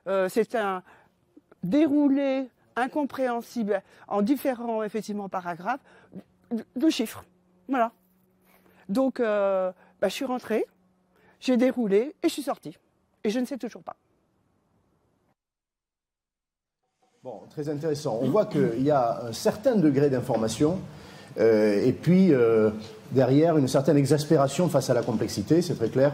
Euh, 0.07 0.29
c'est 0.29 0.55
un 0.55 0.83
déroulé 1.63 2.49
incompréhensible 2.75 3.81
en 4.07 4.21
différents 4.21 4.83
effectivement 4.83 5.27
paragraphes 5.27 5.81
de, 6.75 6.89
chiffres. 6.89 7.25
Voilà. 7.67 7.91
Donc, 8.87 9.19
euh, 9.19 9.71
bah, 9.99 10.07
je 10.07 10.13
suis 10.13 10.25
rentrée, 10.25 10.65
j'ai 11.39 11.57
déroulé 11.57 12.15
et 12.23 12.29
je 12.29 12.33
suis 12.33 12.43
sortie. 12.43 12.77
Et 13.23 13.29
je 13.29 13.39
ne 13.39 13.45
sais 13.45 13.57
toujours 13.57 13.83
pas. 13.83 13.97
Bon, 17.23 17.41
très 17.49 17.67
intéressant. 17.67 18.19
On 18.21 18.29
voit 18.29 18.45
qu'il 18.45 18.83
y 18.83 18.91
a 18.91 19.25
un 19.25 19.33
certain 19.33 19.75
degré 19.75 20.09
d'information 20.09 20.79
et 21.39 21.91
puis, 21.91 22.33
euh, 22.33 22.69
derrière, 23.11 23.57
une 23.57 23.67
certaine 23.67 23.97
exaspération 23.97 24.69
face 24.69 24.89
à 24.89 24.93
la 24.93 25.01
complexité, 25.01 25.61
c'est 25.61 25.75
très 25.75 25.89
clair. 25.89 26.13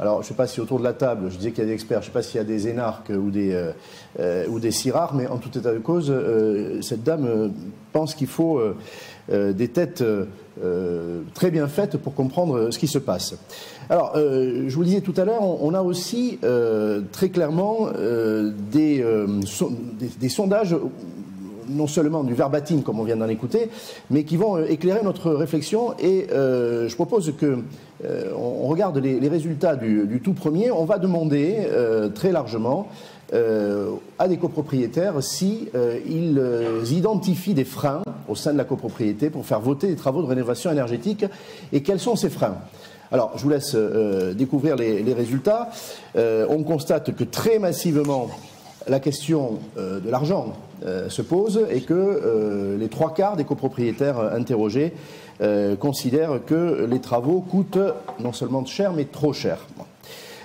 Alors, 0.00 0.16
je 0.16 0.26
ne 0.26 0.28
sais 0.30 0.34
pas 0.34 0.48
si 0.48 0.60
autour 0.60 0.80
de 0.80 0.84
la 0.84 0.92
table, 0.92 1.30
je 1.30 1.36
disais 1.36 1.50
qu'il 1.52 1.60
y 1.60 1.62
a 1.62 1.66
des 1.66 1.74
experts, 1.74 2.02
je 2.02 2.08
ne 2.08 2.10
sais 2.10 2.12
pas 2.12 2.22
s'il 2.22 2.36
y 2.38 2.40
a 2.40 2.44
des 2.44 2.66
énarques 2.66 3.10
ou 3.10 3.30
des, 3.30 3.52
euh, 4.18 4.46
ou 4.48 4.58
des 4.58 4.70
mais 5.14 5.28
en 5.28 5.38
tout 5.38 5.56
état 5.56 5.72
de 5.72 5.78
cause, 5.78 6.12
cette 6.80 7.04
dame 7.04 7.52
pense 7.92 8.16
qu'il 8.16 8.26
faut 8.26 8.60
des 9.28 9.68
têtes 9.68 10.02
très 11.32 11.50
bien 11.52 11.68
faites 11.68 11.96
pour 11.96 12.12
comprendre 12.12 12.72
ce 12.72 12.78
qui 12.80 12.88
se 12.88 12.98
passe. 12.98 13.36
Alors, 13.88 14.14
je 14.16 14.74
vous 14.74 14.80
le 14.80 14.86
disais 14.86 15.00
tout 15.00 15.14
à 15.16 15.24
l'heure, 15.24 15.42
on, 15.42 15.72
a 15.74 15.82
aussi 15.82 16.40
très 17.12 17.28
clairement 17.28 17.90
des, 18.72 19.04
des, 20.18 20.28
sondages 20.28 20.74
non 21.68 21.86
seulement 21.86 22.24
du 22.24 22.34
verbatim 22.34 22.82
comme 22.82 23.00
on 23.00 23.04
vient 23.04 23.16
d'en 23.16 23.28
écouter, 23.28 23.70
mais 24.10 24.24
qui 24.24 24.36
vont 24.36 24.56
euh, 24.56 24.66
éclairer 24.68 25.02
notre 25.02 25.30
réflexion. 25.32 25.94
Et 25.98 26.26
euh, 26.32 26.88
je 26.88 26.94
propose 26.94 27.32
que 27.38 27.58
euh, 28.04 28.32
on 28.36 28.68
regarde 28.68 28.98
les, 28.98 29.28
résultats 29.28 29.76
du, 29.76 30.20
tout 30.22 30.32
premier. 30.32 30.70
On 30.70 30.84
va 30.84 30.98
demander 30.98 31.68
très 32.14 32.32
largement 32.32 32.88
à 33.32 34.28
des 34.28 34.36
copropriétaires 34.36 35.22
si 35.22 35.68
ils 36.06 36.92
identifient 36.92 37.54
des 37.54 37.64
freins 37.64 38.02
au 38.28 38.34
sein 38.34 38.52
de 38.52 38.58
la 38.58 38.64
copropriété 38.64 39.30
pour 39.30 39.46
faire 39.46 39.60
voter 39.60 39.88
des 39.88 39.96
travaux 39.96 40.22
de 40.22 40.26
rénovation 40.26 40.70
énergétique 40.70 41.24
et 41.72 41.82
quels 41.82 41.98
sont 41.98 42.16
ces 42.16 42.30
freins? 42.30 42.56
Alors, 43.10 43.32
je 43.36 43.42
vous 43.42 43.48
laisse 43.48 43.74
découvrir 44.36 44.76
les 44.76 45.14
résultats. 45.14 45.70
on 46.16 46.62
constate 46.62 47.14
que 47.16 47.24
très 47.24 47.58
massivement, 47.58 48.28
la 48.86 49.00
question 49.00 49.58
de 49.76 50.10
l'argent 50.10 50.52
se 51.08 51.22
pose 51.22 51.66
et 51.70 51.80
que 51.80 51.94
euh, 51.94 52.76
les 52.78 52.88
trois 52.88 53.14
quarts 53.14 53.36
des 53.36 53.44
copropriétaires 53.44 54.18
interrogés 54.18 54.92
considèrent 55.80 56.44
que 56.46 56.86
les 56.88 57.00
travaux 57.00 57.40
coûtent 57.40 57.78
non 58.20 58.32
seulement 58.32 58.64
cher, 58.64 58.92
mais 58.92 59.04
trop 59.04 59.32
cher. 59.32 59.66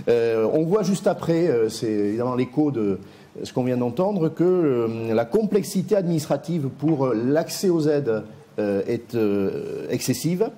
on 0.07 0.63
voit 0.63 0.81
juste 0.81 1.05
après, 1.05 1.47
c'est 1.69 1.91
évidemment 1.91 2.33
l'écho 2.33 2.71
de 2.71 2.99
ce 3.43 3.53
qu'on 3.53 3.63
vient 3.63 3.77
d'entendre, 3.77 4.29
que 4.29 5.13
la 5.13 5.25
complexité 5.25 5.95
administrative 5.95 6.69
pour 6.69 7.13
l'accès 7.13 7.69
aux 7.69 7.87
aides 7.87 8.23
est 8.57 9.15
excessive. 9.91 10.49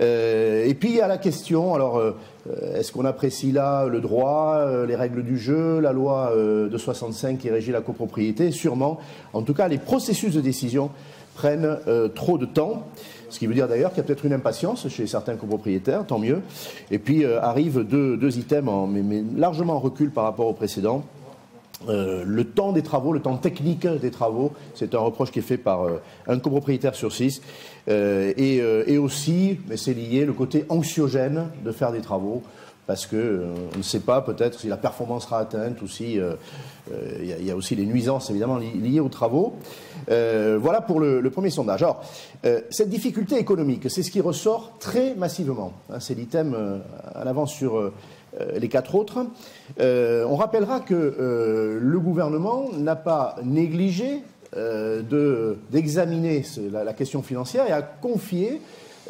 Et 0.00 0.74
puis 0.78 0.90
il 0.90 0.96
y 0.96 1.00
a 1.00 1.08
la 1.08 1.18
question, 1.18 1.74
alors 1.74 2.00
euh, 2.48 2.78
est-ce 2.78 2.92
qu'on 2.92 3.04
apprécie 3.04 3.52
là 3.52 3.86
le 3.86 4.00
droit, 4.00 4.56
euh, 4.58 4.86
les 4.86 4.96
règles 4.96 5.22
du 5.22 5.38
jeu, 5.38 5.80
la 5.80 5.92
loi 5.92 6.32
euh, 6.34 6.68
de 6.68 6.78
65 6.78 7.38
qui 7.38 7.50
régit 7.50 7.72
la 7.72 7.80
copropriété? 7.80 8.50
Sûrement. 8.50 8.98
En 9.32 9.42
tout 9.42 9.54
cas, 9.54 9.68
les 9.68 9.78
processus 9.78 10.34
de 10.34 10.40
décision 10.40 10.90
prennent 11.34 11.78
trop 12.16 12.36
de 12.36 12.46
temps. 12.46 12.82
Ce 13.30 13.38
qui 13.38 13.46
veut 13.46 13.54
dire 13.54 13.68
d'ailleurs 13.68 13.90
qu'il 13.90 13.98
y 13.98 14.00
a 14.00 14.02
peut-être 14.02 14.24
une 14.24 14.32
impatience 14.32 14.88
chez 14.88 15.06
certains 15.06 15.36
copropriétaires, 15.36 16.04
tant 16.04 16.18
mieux. 16.18 16.40
Et 16.90 16.98
puis 16.98 17.24
arrivent 17.24 17.84
deux, 17.84 18.38
items, 18.38 18.88
largement 19.36 19.74
en 19.74 19.78
recul 19.78 20.10
par 20.10 20.24
rapport 20.24 20.48
au 20.48 20.52
précédent. 20.52 21.04
le 21.86 22.42
temps 22.42 22.72
des 22.72 22.82
travaux, 22.82 23.12
le 23.12 23.20
temps 23.20 23.36
technique 23.36 23.86
des 23.86 24.10
travaux, 24.10 24.50
c'est 24.74 24.96
un 24.96 24.98
reproche 24.98 25.30
qui 25.30 25.38
est 25.38 25.42
fait 25.42 25.58
par 25.58 25.86
un 26.26 26.38
copropriétaire 26.40 26.96
sur 26.96 27.12
six. 27.12 27.40
Euh, 27.88 28.32
euh, 28.38 28.84
et, 28.86 28.98
aussi, 28.98 29.58
mais 29.68 29.76
c'est 29.76 29.94
lié, 29.94 30.24
le 30.24 30.32
côté 30.32 30.64
anxiogène 30.68 31.48
de 31.64 31.72
faire 31.72 31.92
des 31.92 32.00
travaux, 32.00 32.42
parce 32.86 33.06
qu'on 33.06 33.16
euh, 33.16 33.54
ne 33.76 33.82
sait 33.82 34.00
pas 34.00 34.20
peut-être 34.20 34.58
si 34.58 34.68
la 34.68 34.76
performance 34.76 35.24
sera 35.24 35.38
atteinte 35.38 35.80
ou 35.82 35.88
si 35.88 36.18
il 37.20 37.44
y, 37.44 37.50
a 37.50 37.56
aussi 37.56 37.76
les 37.76 37.84
nuisances 37.84 38.30
évidemment 38.30 38.56
liées 38.56 39.00
aux 39.00 39.10
travaux. 39.10 39.54
voilà 40.06 40.80
pour 40.80 41.00
le, 41.00 41.30
premier 41.30 41.50
sondage. 41.50 41.82
Alors, 41.82 42.02
cette 42.70 42.88
difficulté 42.88 43.36
économique, 43.36 43.90
c'est 43.90 44.02
ce 44.02 44.10
qui 44.10 44.20
ressort 44.20 44.72
très 44.78 45.14
massivement. 45.14 45.72
Hein, 45.90 46.00
c'est 46.00 46.14
l'item 46.14 46.80
à 47.14 47.24
l'avance 47.24 47.52
sur 47.52 47.92
les 48.56 48.68
quatre 48.68 48.94
autres. 48.94 49.18
on 49.78 50.36
rappellera 50.36 50.80
que 50.80 51.78
le 51.78 52.00
gouvernement 52.00 52.70
n'a 52.72 52.96
pas 52.96 53.36
négligé 53.44 54.22
euh, 54.56 55.54
d'examiner 55.70 56.44
la, 56.72 56.92
question 56.92 57.22
financière 57.22 57.66
et 57.68 57.72
a 57.72 57.82
confié 57.82 58.60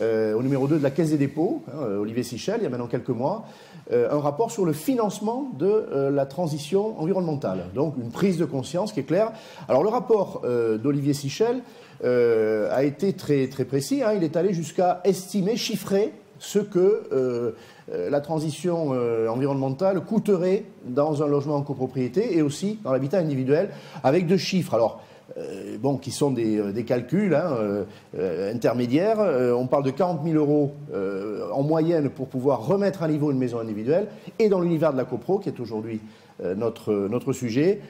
euh, 0.00 0.34
au 0.34 0.42
numéro 0.42 0.66
2 0.66 0.78
de 0.78 0.82
la 0.82 0.90
Caisse 0.90 1.10
des 1.10 1.18
dépôts, 1.18 1.62
hein, 1.72 1.96
Olivier 1.98 2.22
Sichel, 2.22 2.56
il 2.58 2.64
y 2.64 2.66
a 2.66 2.70
maintenant 2.70 2.86
quelques 2.86 3.08
mois, 3.08 3.46
euh, 3.92 4.10
un 4.10 4.20
rapport 4.20 4.50
sur 4.50 4.64
le 4.64 4.72
financement 4.72 5.50
de 5.58 6.10
la 6.12 6.26
transition 6.26 7.00
environnementale. 7.00 7.66
Donc 7.74 7.94
une 7.98 8.10
prise 8.10 8.36
de 8.36 8.44
conscience 8.44 8.92
qui 8.92 9.00
est 9.00 9.04
claire. 9.04 9.32
Alors 9.68 9.82
le 9.82 9.88
rapport 9.88 10.42
d'Olivier 10.42 11.14
Sichel 11.14 11.62
a 12.02 12.84
été 12.84 13.12
très, 13.12 13.48
très 13.48 13.64
précis. 13.64 14.02
Hein. 14.02 14.12
il 14.16 14.24
est 14.24 14.36
allé 14.36 14.52
jusqu'à 14.52 15.00
estimer, 15.04 15.56
chiffrer 15.56 16.12
ce 16.38 16.58
que 16.58 17.04
euh, 17.12 17.52
euh, 17.92 18.10
la 18.10 18.20
transition 18.20 18.90
euh, 18.92 19.28
environnementale 19.28 20.00
coûterait 20.00 20.64
dans 20.84 21.22
un 21.22 21.26
logement 21.26 21.56
en 21.56 21.62
copropriété 21.62 22.36
et 22.36 22.42
aussi 22.42 22.78
dans 22.84 22.92
l'habitat 22.92 23.18
individuel, 23.18 23.70
avec 24.02 24.26
deux 24.26 24.36
chiffres. 24.36 24.74
Alors, 24.74 25.02
bon, 25.80 25.96
qui 25.96 26.10
sont 26.10 26.30
des, 26.30 26.72
des 26.72 26.84
calculs 26.84 27.34
hein, 27.34 27.84
intermédiaires. 28.52 29.18
on 29.56 29.66
parle 29.66 29.84
de 29.84 29.90
40 29.90 30.20
000 30.24 30.36
euros 30.36 30.72
en 31.52 31.62
moyenne 31.62 32.10
pour 32.10 32.28
pouvoir 32.28 32.66
remettre 32.66 33.02
à 33.02 33.08
niveau 33.08 33.30
une 33.30 33.38
maison 33.38 33.58
individuelle. 33.58 34.08
Et 34.38 34.48
dans 34.48 34.60
l'univers 34.60 34.92
de 34.92 34.98
la 34.98 35.04
copro, 35.04 35.38
qui 35.38 35.48
est 35.48 35.60
aujourd'hui 35.60 36.00
notre, 36.56 36.92
notre 36.92 37.32
sujet, 37.32 37.80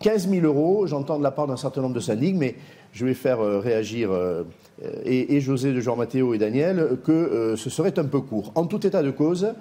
15 0.00 0.28
000 0.28 0.46
euros, 0.46 0.86
j'entends 0.86 1.18
de 1.18 1.22
la 1.22 1.30
part 1.30 1.46
d'un 1.46 1.56
certain 1.56 1.80
nombre 1.80 1.94
de 1.94 2.00
syndics, 2.00 2.36
mais 2.36 2.56
je 2.92 3.06
vais 3.06 3.14
faire 3.14 3.40
réagir 3.40 4.10
et, 5.04 5.40
José 5.40 5.72
de 5.72 5.80
Jean 5.80 5.96
Mathéo 5.96 6.34
et 6.34 6.38
Daniel 6.38 6.98
que 7.04 7.12
euh, 7.12 7.56
ce 7.56 7.70
serait 7.70 7.98
un 7.98 8.04
peu 8.04 8.20
court. 8.20 8.52
En 8.54 8.66
tout 8.66 8.86
état 8.86 9.02
de 9.02 9.10
cause, 9.10 9.44
euh, 9.44 9.52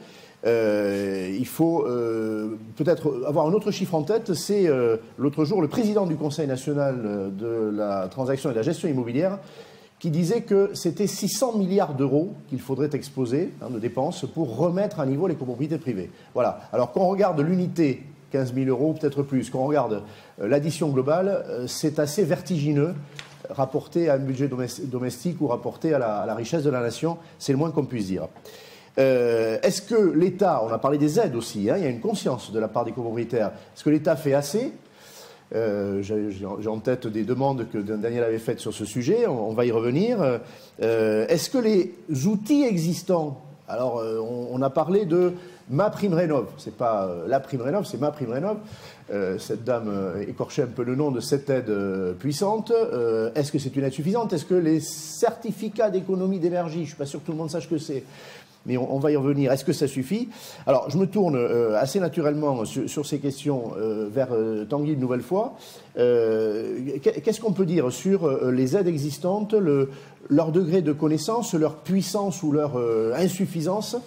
il 0.43 1.48
faut 1.48 1.86
euh, 1.86 2.56
peut-être 2.76 3.24
avoir 3.28 3.48
un 3.48 3.54
autre 3.54 3.71
chiffre 3.71 3.95
en 3.95 4.04
tête. 4.04 4.34
C'est 4.34 4.69
l'autre 5.17 5.45
jour 5.45 5.62
le 5.62 5.67
président 5.67 6.06
du 6.06 6.15
Conseil 6.15 6.48
national 6.48 7.32
de 7.36 7.71
la 7.74 8.08
transaction 8.08 8.50
et 8.50 8.54
de 8.54 8.58
la 8.58 8.63
gestion 8.63 8.88
immobilière 8.88 9.39
qui 9.98 10.12
disait 10.12 10.41
que 10.41 10.71
c'était 10.74 11.08
600 11.08 11.58
milliards 11.58 11.93
d'euros 11.93 12.34
qu'il 12.50 12.60
faudrait 12.60 12.89
exposer 12.93 13.54
hein, 13.62 13.69
de 13.69 13.80
dépenses 13.80 14.26
pour 14.26 14.58
remettre 14.58 15.00
à 15.00 15.06
niveau 15.06 15.26
les 15.28 15.36
copropriétés 15.36 15.78
privées. 15.78 16.12
Voilà. 16.34 16.60
Alors 16.74 16.91
qu'on 16.91 17.08
regarde 17.08 17.39
l'unité, 17.39 18.04
15 18.32 18.54
000 18.54 18.67
euros, 18.67 18.93
peut-être 18.93 19.24
plus, 19.24 19.50
qu'on 19.50 19.65
regarde 19.65 20.04
l'addition 20.38 20.89
globale, 20.89 21.45
c'est 21.67 21.98
assez 21.98 22.24
vertigineux 22.24 22.93
rapporté 23.50 24.10
à 24.10 24.15
un 24.15 24.19
budget 24.19 24.50
domestique 24.84 25.41
ou 25.41 25.48
rapporté 25.48 25.93
à 25.93 26.00
la, 26.00 26.36
richesse 26.36 26.63
de 26.63 26.69
la 26.69 26.82
nation, 26.82 27.17
c'est 27.39 27.52
le 27.52 27.58
moins 27.58 27.71
qu'on 27.71 27.86
puisse 27.86 28.08
dire. 28.08 28.28
Euh, 28.97 29.58
est-ce 29.62 29.81
que 29.81 29.95
l'État, 29.95 30.63
on 30.63 30.71
a 30.71 30.77
parlé 30.77 30.97
des 30.97 31.19
aides 31.19 31.36
aussi, 31.36 31.69
hein, 31.69 31.75
il 31.77 31.84
y 31.84 31.88
a 31.88 31.89
une 31.89 31.99
conscience 31.99 32.51
de 32.51 32.60
la 32.60 32.67
part 32.67 32.86
des 32.86 32.91
copropriétaires, 32.91 33.51
est-ce 33.75 33.84
que 33.84 33.89
l'État 33.89 34.15
fait 34.15 34.34
assez? 34.34 34.71
Euh, 35.53 36.01
J'ai 36.01 36.69
en 36.69 36.79
tête 36.79 37.05
des 37.08 37.23
demandes 37.23 37.67
que 37.71 37.77
Daniel 37.77 38.23
avait 38.23 38.39
faites 38.39 38.60
sur 38.60 38.73
ce 38.73 38.86
sujet, 38.86 39.27
on, 39.27 39.53
va 39.53 39.65
y 39.65 39.71
revenir. 39.71 40.39
Euh, 40.81 41.27
est-ce 41.27 41.49
que 41.49 41.58
les 41.58 41.93
outils 42.25 42.63
existants, 42.63 43.41
alors 43.67 44.01
on, 44.51 44.62
a 44.62 44.69
parlé 44.69 45.05
de 45.05 45.34
ma 45.69 45.89
prime 45.89 46.13
rénov, 46.13 46.47
c'est 46.58 46.75
pas 46.75 47.10
la 47.27 47.39
prime 47.39 47.62
rénov, 47.62 47.86
c'est 47.86 47.99
ma 47.99 48.12
prime 48.12 48.31
rénov. 48.31 48.58
Cette 49.38 49.63
dame 49.63 50.15
écorchait 50.27 50.63
un 50.63 50.67
peu 50.67 50.84
le 50.84 50.95
nom 50.95 51.12
de 51.12 51.19
cette 51.19 51.49
aide 51.51 51.71
puissante. 52.19 52.71
Est-ce 53.36 53.51
que 53.51 53.60
c'est 53.60 53.75
une 53.75 53.84
aide 53.84 53.93
suffisante? 53.93 54.34
Est-ce 54.34 54.45
que 54.45 54.55
les 54.55 54.79
certificats 54.79 55.91
d'économie 55.91 56.39
d'énergie, 56.39 56.77
je 56.77 56.81
ne 56.81 56.88
suis 56.88 56.95
pas 56.95 57.05
sûr 57.05 57.21
que 57.21 57.25
tout 57.27 57.31
le 57.31 57.38
monde 57.38 57.51
sache 57.51 57.69
que 57.69 57.77
c'est, 57.77 58.03
mais 58.65 58.78
on, 58.78 58.99
va 58.99 59.12
y 59.12 59.15
revenir. 59.15 59.51
Est-ce 59.51 59.65
que 59.65 59.73
ça 59.73 59.88
suffit? 59.88 60.30
Alors, 60.65 60.89
je 60.89 60.97
me 60.97 61.06
tourne 61.06 61.38
assez 61.75 61.99
naturellement 61.99 62.65
sur, 62.65 63.06
ces 63.06 63.19
questions 63.19 63.73
vers 64.12 64.30
Tanguy 64.69 64.93
une 64.93 64.99
nouvelle 64.99 65.21
fois. 65.21 65.56
Qu'est-ce 65.95 67.39
qu'on 67.39 67.54
peut 67.54 67.65
dire 67.65 67.91
sur 67.91 68.51
les 68.51 68.75
aides 68.75 68.88
existantes, 68.88 69.54
leur 70.30 70.51
degré 70.51 70.82
de 70.82 70.93
connaissance, 70.93 71.54
leur 71.54 71.75
puissance 71.75 72.41
ou 72.43 72.51
leur 72.51 72.78
insuffisance? 73.15 73.97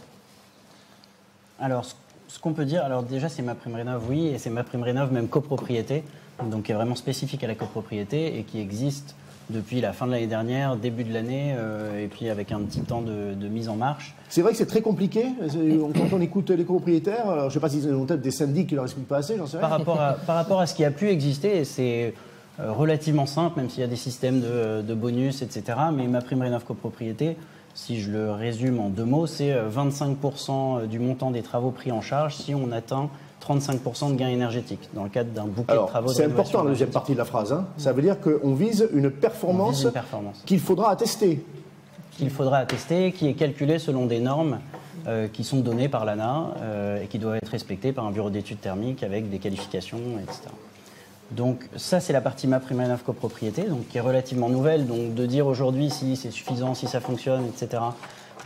Alors, 1.60 1.84
ce 2.28 2.38
qu'on 2.38 2.52
peut 2.52 2.64
dire, 2.64 2.84
alors 2.84 3.02
déjà 3.02 3.28
c'est 3.28 3.42
ma 3.42 3.54
prime 3.54 3.74
rénov, 3.74 4.04
oui, 4.08 4.28
et 4.28 4.38
c'est 4.38 4.50
ma 4.50 4.62
prime 4.62 4.82
rénov 4.82 5.12
même 5.12 5.28
copropriété, 5.28 6.04
donc 6.44 6.64
qui 6.64 6.72
est 6.72 6.74
vraiment 6.74 6.94
spécifique 6.94 7.42
à 7.42 7.46
la 7.46 7.54
copropriété 7.54 8.38
et 8.38 8.44
qui 8.44 8.60
existe 8.60 9.16
depuis 9.50 9.80
la 9.80 9.92
fin 9.92 10.06
de 10.06 10.12
l'année 10.12 10.26
dernière, 10.26 10.76
début 10.76 11.04
de 11.04 11.12
l'année, 11.12 11.54
euh, 11.56 12.04
et 12.04 12.08
puis 12.08 12.28
avec 12.28 12.52
un 12.52 12.60
petit 12.60 12.80
temps 12.80 13.02
de, 13.02 13.48
mise 13.48 13.68
en 13.68 13.76
marche. 13.76 14.14
C'est 14.28 14.42
vrai 14.42 14.52
que 14.52 14.58
c'est 14.58 14.66
très 14.66 14.82
compliqué 14.82 15.24
quand 15.94 16.12
on 16.12 16.20
écoute 16.20 16.50
les 16.50 16.64
copropriétaires. 16.64 17.40
je 17.40 17.44
ne 17.46 17.50
sais 17.50 17.60
pas 17.60 17.68
s'ils 17.68 17.92
ont 17.92 18.04
peut-être 18.04 18.20
des 18.20 18.30
syndics 18.30 18.68
qui 18.68 18.74
leur 18.74 18.84
expliquent 18.84 19.08
pas 19.08 19.18
assez, 19.18 19.36
j'en 19.36 19.46
sais 19.46 19.56
rien. 19.56 19.68
Par 19.68 19.78
rapport, 19.78 20.00
à, 20.00 20.12
par 20.14 20.36
rapport 20.36 20.60
à 20.60 20.66
ce 20.66 20.74
qui 20.74 20.84
a 20.84 20.90
pu 20.90 21.08
exister, 21.08 21.64
c'est 21.64 22.14
euh, 22.60 22.72
relativement 22.72 23.26
simple, 23.26 23.60
même 23.60 23.70
s'il 23.70 23.80
y 23.80 23.84
a 23.84 23.88
des 23.88 23.96
systèmes 23.96 24.40
de, 24.40 24.82
de 24.82 24.94
bonus, 24.94 25.42
etc. 25.42 25.78
Mais 25.94 26.06
ma 26.08 26.20
prime 26.20 26.42
rénov 26.42 26.64
copropriété, 26.64 27.36
si 27.74 28.00
je 28.00 28.10
le 28.10 28.32
résume 28.32 28.80
en 28.80 28.88
deux 28.88 29.04
mots, 29.04 29.26
c'est 29.26 29.54
25% 29.54 30.50
euh, 30.50 30.86
du 30.86 30.98
montant 30.98 31.30
des 31.30 31.42
travaux 31.42 31.70
pris 31.70 31.92
en 31.92 32.00
charge 32.00 32.34
si 32.34 32.54
on 32.54 32.72
atteint 32.72 33.08
35% 33.42 34.12
de 34.12 34.16
gains 34.16 34.28
énergétiques 34.28 34.88
dans 34.94 35.04
le 35.04 35.08
cadre 35.08 35.30
d'un 35.30 35.46
bouquet 35.46 35.74
de 35.74 35.86
travaux. 35.86 36.08
C'est 36.08 36.24
important 36.24 36.62
la 36.62 36.70
deuxième 36.70 36.90
partie 36.90 37.12
de 37.12 37.18
la 37.18 37.24
phrase. 37.24 37.52
Hein. 37.52 37.66
Ça 37.76 37.92
veut 37.92 38.02
dire 38.02 38.16
qu'on 38.20 38.54
vise 38.54 38.88
une 38.92 39.10
performance, 39.10 39.84
performance. 39.92 40.42
qu'il 40.44 40.60
faudra 40.60 40.90
attester. 40.90 41.44
Qu'il 42.12 42.30
faudra 42.30 42.58
attester, 42.58 43.12
qui 43.12 43.28
est 43.28 43.34
calculée 43.34 43.78
selon 43.78 44.06
des 44.06 44.20
normes 44.20 44.58
euh, 45.06 45.28
qui 45.28 45.44
sont 45.44 45.60
données 45.60 45.88
par 45.88 46.04
l'ANA 46.04 46.48
euh, 46.60 47.02
et 47.02 47.06
qui 47.06 47.18
doivent 47.18 47.36
être 47.36 47.48
respectées 47.48 47.92
par 47.92 48.04
un 48.06 48.10
bureau 48.10 48.30
d'études 48.30 48.60
thermiques 48.60 49.02
avec 49.02 49.30
des 49.30 49.38
qualifications, 49.38 50.00
etc. 50.20 50.48
Donc 51.30 51.68
ça, 51.76 52.00
c'est 52.00 52.12
la 52.12 52.20
partie 52.20 52.48
MaPrimeRénov 52.48 53.02
copropriété, 53.02 53.62
donc 53.64 53.86
qui 53.88 53.98
est 53.98 54.02
relativement 54.02 54.48
nouvelle. 54.48 54.86
Donc 54.86 55.14
de 55.14 55.26
dire 55.26 55.46
aujourd'hui 55.46 55.90
si 55.90 56.16
c'est 56.16 56.30
suffisant, 56.30 56.74
si 56.74 56.88
ça 56.88 57.00
fonctionne, 57.00 57.46
etc., 57.46 57.82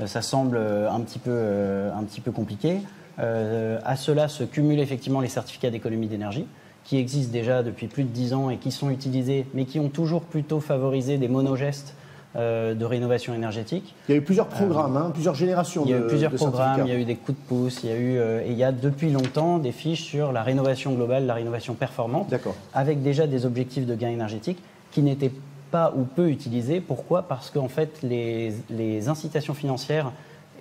euh, 0.00 0.06
ça 0.06 0.22
semble 0.22 0.56
euh, 0.56 0.90
un 0.90 1.00
petit 1.00 1.18
peu, 1.18 1.90
un 1.94 2.02
petit 2.04 2.20
peu 2.20 2.32
compliqué. 2.32 2.80
À 3.18 3.96
cela 3.96 4.28
se 4.28 4.44
cumulent 4.44 4.80
effectivement 4.80 5.20
les 5.20 5.28
certificats 5.28 5.70
d'économie 5.70 6.06
d'énergie, 6.06 6.46
qui 6.84 6.98
existent 6.98 7.32
déjà 7.32 7.62
depuis 7.62 7.86
plus 7.86 8.04
de 8.04 8.08
10 8.08 8.34
ans 8.34 8.50
et 8.50 8.56
qui 8.56 8.70
sont 8.70 8.90
utilisés, 8.90 9.46
mais 9.54 9.64
qui 9.64 9.78
ont 9.78 9.88
toujours 9.88 10.22
plutôt 10.22 10.60
favorisé 10.60 11.18
des 11.18 11.28
monogestes 11.28 11.94
euh, 12.34 12.72
de 12.74 12.84
rénovation 12.86 13.34
énergétique. 13.34 13.94
Il 14.08 14.12
y 14.12 14.14
a 14.14 14.18
eu 14.18 14.22
plusieurs 14.22 14.46
programmes, 14.46 14.96
hein, 14.96 15.10
plusieurs 15.12 15.34
générations. 15.34 15.84
Il 15.84 15.90
y 15.90 15.94
a 15.94 15.98
eu 15.98 16.06
plusieurs 16.06 16.32
programmes, 16.32 16.80
il 16.86 16.88
y 16.88 16.96
a 16.96 16.98
eu 16.98 17.04
des 17.04 17.14
coups 17.14 17.38
de 17.38 17.46
pouce, 17.46 17.80
il 17.84 17.90
y 17.90 17.92
a 17.92 17.96
eu 17.96 18.16
euh, 18.16 18.40
et 18.40 18.52
il 18.52 18.56
y 18.56 18.64
a 18.64 18.72
depuis 18.72 19.10
longtemps 19.10 19.58
des 19.58 19.70
fiches 19.70 20.02
sur 20.02 20.32
la 20.32 20.42
rénovation 20.42 20.92
globale, 20.92 21.26
la 21.26 21.34
rénovation 21.34 21.74
performante, 21.74 22.32
avec 22.72 23.02
déjà 23.02 23.26
des 23.26 23.44
objectifs 23.44 23.84
de 23.84 23.94
gain 23.94 24.08
énergétique 24.08 24.62
qui 24.92 25.02
n'étaient 25.02 25.32
pas 25.70 25.92
ou 25.94 26.04
peu 26.04 26.30
utilisés. 26.30 26.80
Pourquoi? 26.80 27.20
Parce 27.20 27.50
qu'en 27.50 27.68
fait 27.68 27.98
les, 28.02 28.54
les 28.70 29.10
incitations 29.10 29.52
financières 29.52 30.10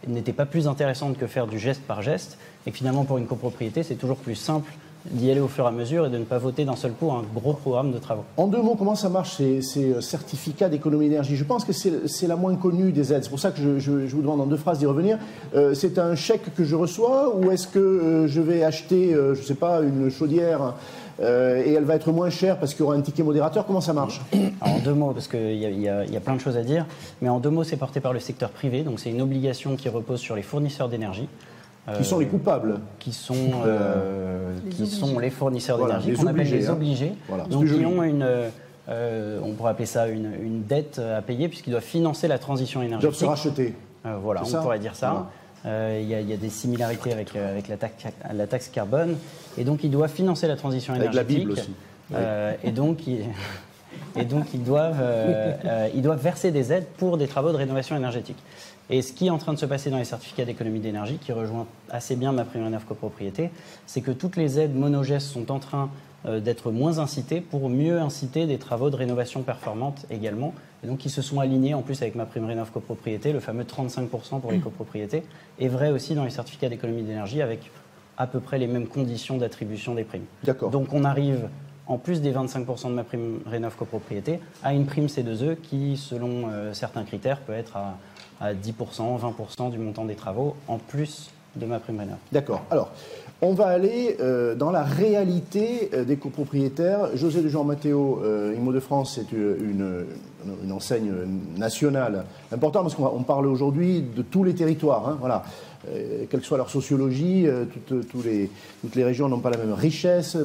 n'étaient 0.08 0.34
pas 0.34 0.46
plus 0.46 0.68
intéressantes 0.68 1.18
que 1.18 1.28
faire 1.28 1.48
du 1.48 1.60
geste 1.60 1.82
par 1.82 2.02
geste, 2.02 2.38
et 2.66 2.72
finalement 2.72 3.04
pour 3.04 3.18
une 3.18 3.28
copropriété 3.28 3.84
c'est 3.84 3.96
toujours 3.96 4.18
plus 4.18 4.36
simple 4.36 4.72
d'y 5.06 5.32
aller 5.32 5.40
au 5.40 5.48
fur 5.48 5.66
et 5.66 5.68
à 5.68 5.72
mesure 5.72 6.06
et 6.06 6.10
de 6.10 6.18
ne 6.18 6.24
pas 6.24 6.38
voter 6.38 6.66
d'un 6.66 6.76
seul 6.76 6.92
coup 6.92 7.12
un 7.12 7.24
gros 7.34 7.54
programme 7.54 7.92
de 7.92 7.98
travaux. 7.98 8.24
En 8.38 8.48
deux 8.48 8.62
mots, 8.62 8.76
comment 8.76 8.96
ça 8.96 9.10
marche 9.10 9.38
ces, 9.38 9.62
euh, 9.78 10.02
certificats 10.02 10.70
d'économie 10.70 11.10
d'énergie? 11.10 11.36
Je 11.36 11.44
pense 11.44 11.66
que 11.66 11.74
c'est 11.74 12.28
la 12.28 12.36
moins 12.36 12.56
connue 12.56 12.92
des 12.92 13.12
aides. 13.14 13.24
C'est 13.24 13.30
pour 13.30 13.40
ça 13.40 13.52
que 13.52 13.80
je, 13.80 13.92
vous 13.92 14.22
demande 14.22 14.42
en 14.42 14.46
deux 14.46 14.58
phrases 14.58 14.80
d'y 14.80 14.86
revenir. 14.86 15.18
Euh, 15.56 15.74
c'est 15.74 15.98
un 15.98 16.16
chèque 16.16 16.54
que 16.56 16.64
je 16.64 16.76
reçois 16.76 17.36
ou 17.36 17.52
est-ce 17.52 17.68
que 17.68 17.80
euh, 17.80 18.28
je 18.28 18.42
vais 18.42 18.64
acheter, 18.64 19.14
je 19.14 19.40
ne 19.40 19.46
sais 19.46 19.56
pas, 19.56 19.82
une 19.82 20.10
chaudière 20.10 20.76
et 21.22 21.74
elle 21.74 21.84
va 21.84 21.96
être 21.96 22.12
moins 22.12 22.30
chère 22.30 22.58
parce 22.58 22.74
qu'il 22.74 22.82
y 22.82 22.84
aura 22.84 22.96
un 22.96 23.02
ticket 23.02 23.24
modérateur 23.24 23.66
Comment 23.66 23.82
ça 23.82 23.94
marche 23.94 24.22
En 24.62 24.80
deux 24.80 24.94
mots, 24.94 25.12
parce 25.12 25.28
qu'il 25.28 25.54
y, 25.54 25.84
y, 25.84 25.88
a 25.88 26.20
plein 26.20 26.36
de 26.36 26.42
choses 26.42 26.58
à 26.58 26.64
dire, 26.64 26.86
mais 27.22 27.30
en 27.30 27.40
deux 27.40 27.50
mots, 27.50 27.64
c'est 27.64 27.78
porté 27.78 28.00
par 28.00 28.14
le 28.14 28.20
secteur 28.20 28.50
privé, 28.50 28.82
donc 28.82 29.00
c'est 29.00 29.10
une 29.10 29.22
obligation 29.22 29.76
qui 29.76 29.90
repose 29.90 30.20
sur 30.20 30.36
les 30.36 30.42
fournisseurs 30.42 30.90
d'énergie. 30.90 31.28
Qui 31.98 32.06
sont 32.06 32.20
les 32.20 32.28
coupables 32.28 32.80
Qui 33.00 33.12
sont, 33.12 33.36
euh, 33.66 34.54
les 34.64 34.70
qui 34.70 34.88
sont 34.88 35.18
les 35.18 35.30
fournisseurs 35.30 35.80
d'énergie, 35.80 36.14
qu'on 36.14 36.28
appelle 36.28 36.50
les 36.50 36.70
hein. 36.70 36.74
obligés. 36.74 37.14
Donc, 37.50 37.66
qui 37.66 37.86
ont 37.86 38.04
une, 38.04 38.26
euh, 38.90 39.40
on 39.44 39.54
pourrait 39.54 39.72
appeler 39.72 39.88
ça 39.88 40.08
une, 40.08 40.32
une 40.44 40.64
dette 40.64 41.00
à 41.00 41.22
payer, 41.22 41.48
puisqu'ils 41.48 41.72
doivent 41.72 41.84
financer 41.84 42.28
la 42.28 42.38
transition 42.38 42.82
énergétique. 42.82 43.20
Ils 43.20 43.26
doivent 43.26 43.38
se 43.38 43.44
racheter. 43.44 43.76
Euh, 44.06 44.18
voilà, 44.22 44.44
on 44.46 44.62
pourrait 44.62 44.80
dire 44.80 44.96
ça. 44.96 45.30
Il 45.66 46.04
y, 46.04 46.14
y, 46.14 46.34
a 46.34 46.38
des 46.38 46.50
similarités 46.50 47.12
avec, 47.12 47.36
avec 47.36 47.68
la, 47.68 47.78
taxe, 47.78 48.04
la, 48.32 48.48
taxe, 48.48 48.70
carbone. 48.70 49.16
Et 49.58 49.64
donc, 49.64 49.84
ils 49.84 49.92
doivent 49.92 50.12
financer 50.12 50.48
la 50.48 50.56
transition 50.56 50.96
énergétique. 50.96 51.20
Avec 51.20 51.30
la 51.30 51.40
Bible 51.40 51.52
aussi. 51.52 51.72
et 52.64 52.72
donc, 52.72 53.08
ils, 53.08 53.26
et 54.16 54.26
donc 54.26 54.54
ils, 54.54 54.64
doivent, 54.64 55.04
ils 55.94 56.02
doivent 56.02 56.22
verser 56.22 56.52
des 56.52 56.74
aides 56.74 56.88
pour 56.98 57.18
des 57.18 57.28
travaux 57.28 57.52
de 57.52 57.58
rénovation 57.58 57.96
énergétique. 57.96 58.38
Et 58.92 59.02
ce 59.02 59.14
qui 59.14 59.28
est 59.28 59.30
en 59.30 59.38
train 59.38 59.54
de 59.54 59.58
se 59.58 59.66
passer 59.66 59.90
dans 59.90 59.98
les 59.98 60.06
certificats 60.06 60.44
d'économie 60.44 60.82
d'énergie, 60.82 61.18
qui 61.18 61.32
rejoint 61.32 61.66
assez 61.90 62.18
bien 62.18 62.34
ma 62.34 62.44
prime 62.44 62.66
rénov 62.66 62.84
copropriété, 62.84 63.50
c'est 63.88 64.02
que 64.02 64.12
toutes 64.12 64.36
les 64.36 64.60
aides 64.60 64.76
monogestes 64.76 65.28
sont 65.28 65.50
en 65.50 65.60
train 65.60 65.90
euh, 66.26 66.42
d'être 66.42 66.72
moins 66.72 67.00
incitées 67.00 67.40
pour 67.40 67.70
mieux 67.70 68.02
inciter 68.02 68.46
des 68.48 68.58
travaux 68.58 68.90
de 68.90 68.98
rénovation 68.98 69.44
performante 69.44 70.06
également. 70.12 70.54
Et 70.84 70.88
donc, 70.88 71.06
ils 71.06 71.10
se 71.10 71.22
sont 71.22 71.40
alignés 71.40 71.74
en 71.74 71.82
plus 71.82 72.02
avec 72.02 72.16
ma 72.16 72.26
prime 72.26 72.46
rénov 72.46 72.70
copropriété, 72.72 73.32
le 73.32 73.40
fameux 73.40 73.64
35% 73.64 74.42
pour 74.42 74.52
les 74.52 74.60
copropriétés, 74.60 75.24
est 75.60 75.68
vrai 75.70 75.90
aussi 75.92 76.14
dans 76.14 76.26
les 76.26 76.30
certificats 76.30 76.68
d'économie 76.68 77.04
d'énergie 77.04 77.42
avec 77.42 77.72
à 78.18 78.28
peu 78.28 78.40
près 78.40 78.58
les 78.58 78.68
mêmes 78.68 78.88
conditions 78.88 79.38
d'attribution 79.38 79.96
des 79.96 80.04
primes. 80.04 80.26
Donc, 80.72 80.94
on 80.94 81.04
arrive 81.04 81.50
en 81.88 81.98
plus 81.98 82.22
des 82.22 82.32
25% 82.32 82.90
de 82.90 82.94
ma 82.94 83.04
prime 83.04 83.40
rénov 83.46 83.76
copropriété, 83.76 84.40
à 84.64 84.74
une 84.74 84.86
prime 84.86 85.08
C2E 85.08 85.58
qui, 85.58 85.98
selon 85.98 86.50
euh, 86.50 86.74
certains 86.74 87.04
critères, 87.04 87.40
peut 87.40 87.54
être 87.54 87.76
à 87.76 87.98
à 88.42 88.54
10%, 88.54 89.20
20% 89.20 89.70
du 89.70 89.78
montant 89.78 90.04
des 90.04 90.16
travaux, 90.16 90.56
en 90.68 90.80
plus 90.80 91.30
de 91.56 91.66
ma 91.66 91.80
prime 91.80 92.00
rénov. 92.00 92.18
D'accord. 92.32 92.64
Alors, 92.72 92.92
on 93.42 93.54
va 93.54 93.68
aller 93.68 94.18
euh, 94.20 94.56
dans 94.56 94.72
la 94.72 94.84
réalité 94.84 95.90
euh, 95.94 96.04
des 96.04 96.18
copropriétaires. 96.18 97.16
José 97.16 97.42
de 97.42 97.50
Jean 97.50 97.64
Matteo, 97.64 98.22
euh, 98.24 98.54
Immo 98.56 98.72
de 98.72 98.80
France, 98.80 99.14
c'est 99.16 99.36
une, 99.36 100.06
une, 100.64 100.72
enseigne 100.72 101.12
nationale 101.58 102.26
importante 102.52 102.84
parce 102.84 102.96
qu'on 102.96 103.06
on 103.06 103.24
parle 103.24 103.48
aujourd'hui 103.48 104.02
de 104.02 104.22
tous 104.22 104.44
les 104.44 104.54
territoires. 104.54 105.08
Hein, 105.08 105.18
voilà. 105.20 105.44
Euh, 105.90 106.26
quelle 106.30 106.42
que 106.42 106.46
soit 106.46 106.58
leur 106.58 106.70
sociologie, 106.70 107.48
euh, 107.48 107.66
toutes, 107.88 108.26
les, 108.26 109.04
régions 109.04 109.28
n'ont 109.30 109.40
pas 109.40 109.50
la 109.50 109.58
même 109.58 109.74
richesse. 109.74 110.38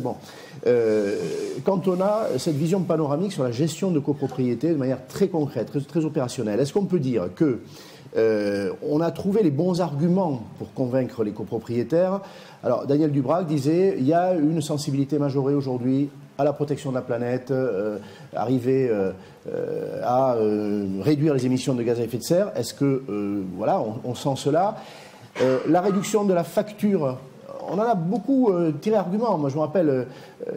Euh, 0.66 1.16
quand 1.64 1.88
on 1.88 2.00
a 2.00 2.26
cette 2.38 2.56
vision 2.56 2.80
panoramique 2.80 3.32
sur 3.32 3.42
la 3.42 3.52
gestion 3.52 3.90
de 3.90 3.98
copropriété 3.98 4.70
de 4.70 4.76
manière 4.76 5.06
très 5.06 5.28
concrète, 5.28 5.70
très 5.86 6.04
opérationnelle, 6.04 6.58
est-ce 6.60 6.72
qu'on 6.72 6.86
peut 6.86 7.00
dire 7.00 7.28
que 7.34 7.60
euh, 8.16 8.72
on 8.82 9.00
a 9.00 9.10
trouvé 9.10 9.42
les 9.42 9.50
bons 9.50 9.80
arguments 9.80 10.42
pour 10.58 10.72
convaincre 10.72 11.22
les 11.22 11.32
copropriétaires. 11.32 12.20
Alors, 12.62 12.86
Daniel 12.86 13.12
Dubrac 13.12 13.46
disait 13.46 13.96
il 13.98 14.06
y 14.06 14.14
a 14.14 14.34
une 14.34 14.62
sensibilité 14.62 15.18
majorée 15.18 15.54
aujourd'hui 15.54 16.08
à 16.38 16.44
la 16.44 16.52
protection 16.52 16.90
de 16.90 16.96
la 16.96 17.02
planète, 17.02 17.50
euh, 17.50 17.98
arriver 18.34 18.90
euh, 18.90 19.12
à 20.02 20.36
réduire 21.02 21.34
les 21.34 21.46
émissions 21.46 21.74
de 21.74 21.82
gaz 21.82 22.00
à 22.00 22.02
effet 22.02 22.18
de 22.18 22.22
serre. 22.22 22.52
Est-ce 22.56 22.74
que, 22.74 23.02
voilà, 23.56 23.82
on, 24.04 24.14
sent 24.14 24.34
cela? 24.36 24.76
La 25.68 25.80
réduction 25.80 26.24
de 26.24 26.34
la 26.34 26.44
facture 26.44 27.18
on 27.68 27.74
en 27.74 27.82
a 27.82 27.94
beaucoup 27.94 28.50
euh, 28.50 28.72
tiré 28.72 28.96
argument. 28.96 29.38
Moi, 29.38 29.50
je 29.50 29.56
me 29.56 29.60
rappelle 29.60 29.88
euh, 29.88 30.04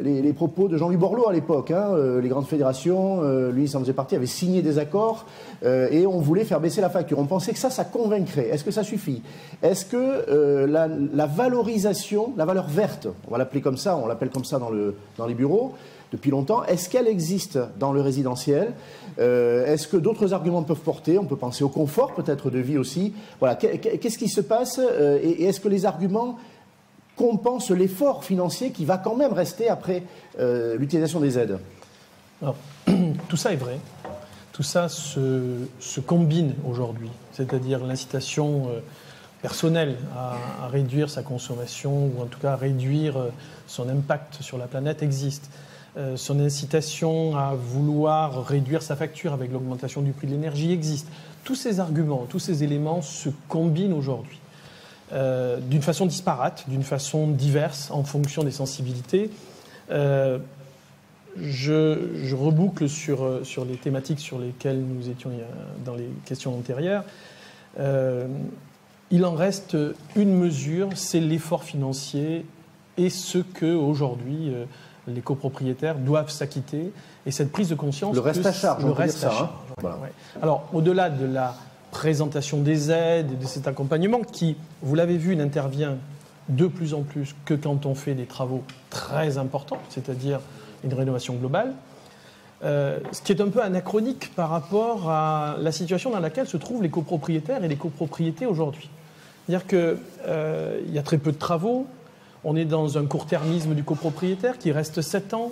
les, 0.01 0.33
propos 0.33 0.67
de 0.67 0.77
Jean-Louis 0.77 0.97
Borloo 0.97 1.27
à 1.27 1.33
l'époque. 1.33 1.71
Hein, 1.71 1.89
euh, 1.91 2.21
les 2.21 2.29
grandes 2.29 2.47
fédérations, 2.47 3.21
lui, 3.51 3.63
il 3.63 3.69
s'en 3.69 3.79
faisait 3.79 3.93
partie, 3.93 4.15
avaient 4.15 4.25
signé 4.25 4.61
des 4.61 4.77
accords 4.77 5.25
et 5.63 6.05
on 6.07 6.19
voulait 6.19 6.45
faire 6.45 6.59
baisser 6.59 6.81
la 6.81 6.89
facture. 6.89 7.19
On 7.19 7.25
pensait 7.25 7.51
que 7.51 7.59
ça, 7.59 7.69
ça 7.69 7.83
convaincrait. 7.83 8.47
Est-ce 8.49 8.63
que 8.63 8.71
ça 8.71 8.83
suffit? 8.83 9.21
Est-ce 9.61 9.85
que 9.85 10.65
la, 10.65 11.25
valorisation, 11.25 12.33
la 12.37 12.45
valeur 12.45 12.67
verte, 12.67 13.07
on 13.27 13.31
va 13.31 13.37
l'appeler 13.37 13.61
comme 13.61 13.77
ça, 13.77 13.97
on 13.97 14.07
l'appelle 14.07 14.29
comme 14.29 14.45
ça 14.45 14.59
dans, 14.59 14.69
le, 14.69 14.95
dans 15.17 15.25
les 15.25 15.33
bureaux, 15.33 15.73
depuis 16.11 16.31
longtemps. 16.31 16.63
Est-ce 16.63 16.89
qu'elle 16.89 17.07
existe 17.07 17.59
dans 17.79 17.91
le 17.91 18.01
résidentiel? 18.01 18.73
Est-ce 19.17 19.87
que 19.87 19.97
d'autres 19.97 20.33
arguments 20.33 20.63
peuvent 20.63 20.79
porter? 20.79 21.17
On 21.17 21.25
peut 21.25 21.35
penser 21.35 21.63
au 21.63 21.69
confort 21.69 22.13
peut-être 22.13 22.49
de 22.49 22.59
vie 22.59 22.77
aussi. 22.77 23.13
Voilà. 23.39 23.55
Qu'est-ce 23.55 24.17
qui 24.17 24.29
se 24.29 24.41
passe 24.41 24.79
Et 25.21 25.45
est-ce 25.45 25.59
que 25.59 25.67
les 25.67 25.85
arguments 25.85 26.37
compense 27.19 27.69
l'effort 27.69 28.23
financier 28.23 28.71
qui 28.71 28.85
va 28.85 28.97
quand 28.97 29.17
même 29.17 29.33
rester 29.33 29.67
après 29.67 30.03
euh, 30.39 30.77
l'utilisation 30.77 31.19
des 31.19 31.37
aides 31.37 31.59
Tout 33.27 33.35
ça 33.35 33.51
est 33.51 33.57
vrai. 33.57 33.77
Tout 34.53 34.63
ça 34.63 34.87
se, 34.87 35.99
combine 36.05 36.53
aujourd'hui. 36.65 37.09
C'est-à-dire 37.33 37.85
l'incitation 37.85 38.69
euh, 38.69 38.79
personnelle 39.41 39.97
à, 40.15 40.69
réduire 40.69 41.09
sa 41.09 41.21
consommation 41.21 41.91
ou 42.05 42.21
en 42.21 42.25
tout 42.25 42.39
cas 42.39 42.53
à 42.53 42.55
réduire 42.55 43.17
euh, 43.17 43.29
son 43.67 43.89
impact 43.89 44.41
sur 44.41 44.57
la 44.57 44.67
planète 44.67 45.03
existe. 45.03 45.49
son 46.15 46.39
incitation 46.39 47.35
à 47.35 47.55
vouloir 47.55 48.45
réduire 48.45 48.81
sa 48.81 48.95
facture 48.95 49.33
avec 49.33 49.51
l'augmentation 49.51 50.01
du 50.01 50.13
prix 50.13 50.27
de 50.27 50.31
l'énergie 50.31 50.71
existe. 50.71 51.07
Tous 51.43 51.55
ces 51.55 51.81
arguments, 51.81 52.25
tous 52.29 52.39
ces 52.39 52.63
éléments 52.63 53.01
se 53.01 53.29
combinent 53.49 53.93
aujourd'hui. 53.93 54.39
Euh, 55.11 55.57
d'une 55.59 55.81
façon 55.81 56.05
disparate, 56.05 56.65
d'une 56.67 56.83
façon 56.83 57.27
diverse 57.27 57.89
en 57.89 58.03
fonction 58.03 58.43
des 58.43 58.51
sensibilités. 58.51 59.31
Euh, 59.89 60.37
je, 61.41 62.35
reboucle 62.35 62.87
sur, 62.87 63.23
euh, 63.23 63.43
sur 63.43 63.65
les 63.65 63.75
thématiques 63.75 64.19
sur 64.19 64.37
lesquelles 64.37 64.79
nous 64.79 65.09
étions 65.09 65.31
dans 65.83 65.95
les 65.95 66.09
questions 66.25 66.55
antérieures. 66.55 67.03
il 69.11 69.25
en 69.25 69.33
reste 69.33 69.75
une 70.15 70.35
mesure, 70.35 70.89
c'est 70.93 71.19
l'effort 71.19 71.63
financier 71.63 72.45
et 72.97 73.09
ce 73.09 73.39
que 73.39 73.73
aujourd'hui 73.73 74.53
les 75.07 75.21
copropriétaires 75.21 75.95
doivent 75.95 76.29
s'acquitter 76.29 76.91
et 77.25 77.31
cette 77.31 77.51
prise 77.51 77.69
de 77.69 77.75
conscience. 77.75 78.13
Le 78.13 78.21
reste 78.21 78.45
à 78.45 78.53
charge. 78.53 78.85
Le 78.85 78.91
reste 78.91 79.23
à 79.23 79.31
charge. 79.31 79.49
Alors 80.41 80.69
au-delà 80.71 81.09
de 81.09 81.25
la 81.25 81.55
présentation 81.91 82.59
des 82.59 82.91
aides 82.91 83.31
et 83.33 83.35
de 83.35 83.45
cet 83.45 83.67
accompagnement 83.67 84.21
qui, 84.21 84.55
vous 84.81 84.95
l'avez 84.95 85.17
vu, 85.17 85.35
n'intervient 85.35 85.97
de 86.49 86.67
plus 86.67 86.93
en 86.93 87.01
plus 87.01 87.35
que 87.45 87.53
quand 87.53 87.85
on 87.85 87.95
fait 87.95 88.15
des 88.15 88.25
travaux 88.25 88.63
très 88.89 89.37
importants, 89.37 89.79
c'est-à-dire 89.89 90.39
une 90.83 90.93
rénovation 90.93 91.35
globale, 91.35 91.73
euh, 92.63 92.99
ce 93.11 93.21
qui 93.21 93.31
est 93.31 93.41
un 93.41 93.47
peu 93.47 93.61
anachronique 93.61 94.33
par 94.35 94.49
rapport 94.49 95.09
à 95.09 95.55
la 95.59 95.71
situation 95.71 96.09
dans 96.09 96.19
laquelle 96.19 96.47
se 96.47 96.57
trouvent 96.57 96.83
les 96.83 96.89
copropriétaires 96.89 97.63
et 97.63 97.67
les 97.67 97.77
copropriétés 97.77 98.45
aujourd'hui. 98.45 98.89
C'est-à-dire 99.45 99.67
qu'il 99.67 99.97
euh, 100.27 100.81
y 100.91 100.97
a 100.97 101.03
très 101.03 101.17
peu 101.17 101.31
de 101.31 101.37
travaux, 101.37 101.87
on 102.43 102.55
est 102.55 102.65
dans 102.65 102.97
un 102.97 103.05
court-termisme 103.05 103.73
du 103.73 103.83
copropriétaire 103.83 104.57
qui 104.57 104.71
reste 104.71 105.01
7 105.01 105.33
ans, 105.33 105.51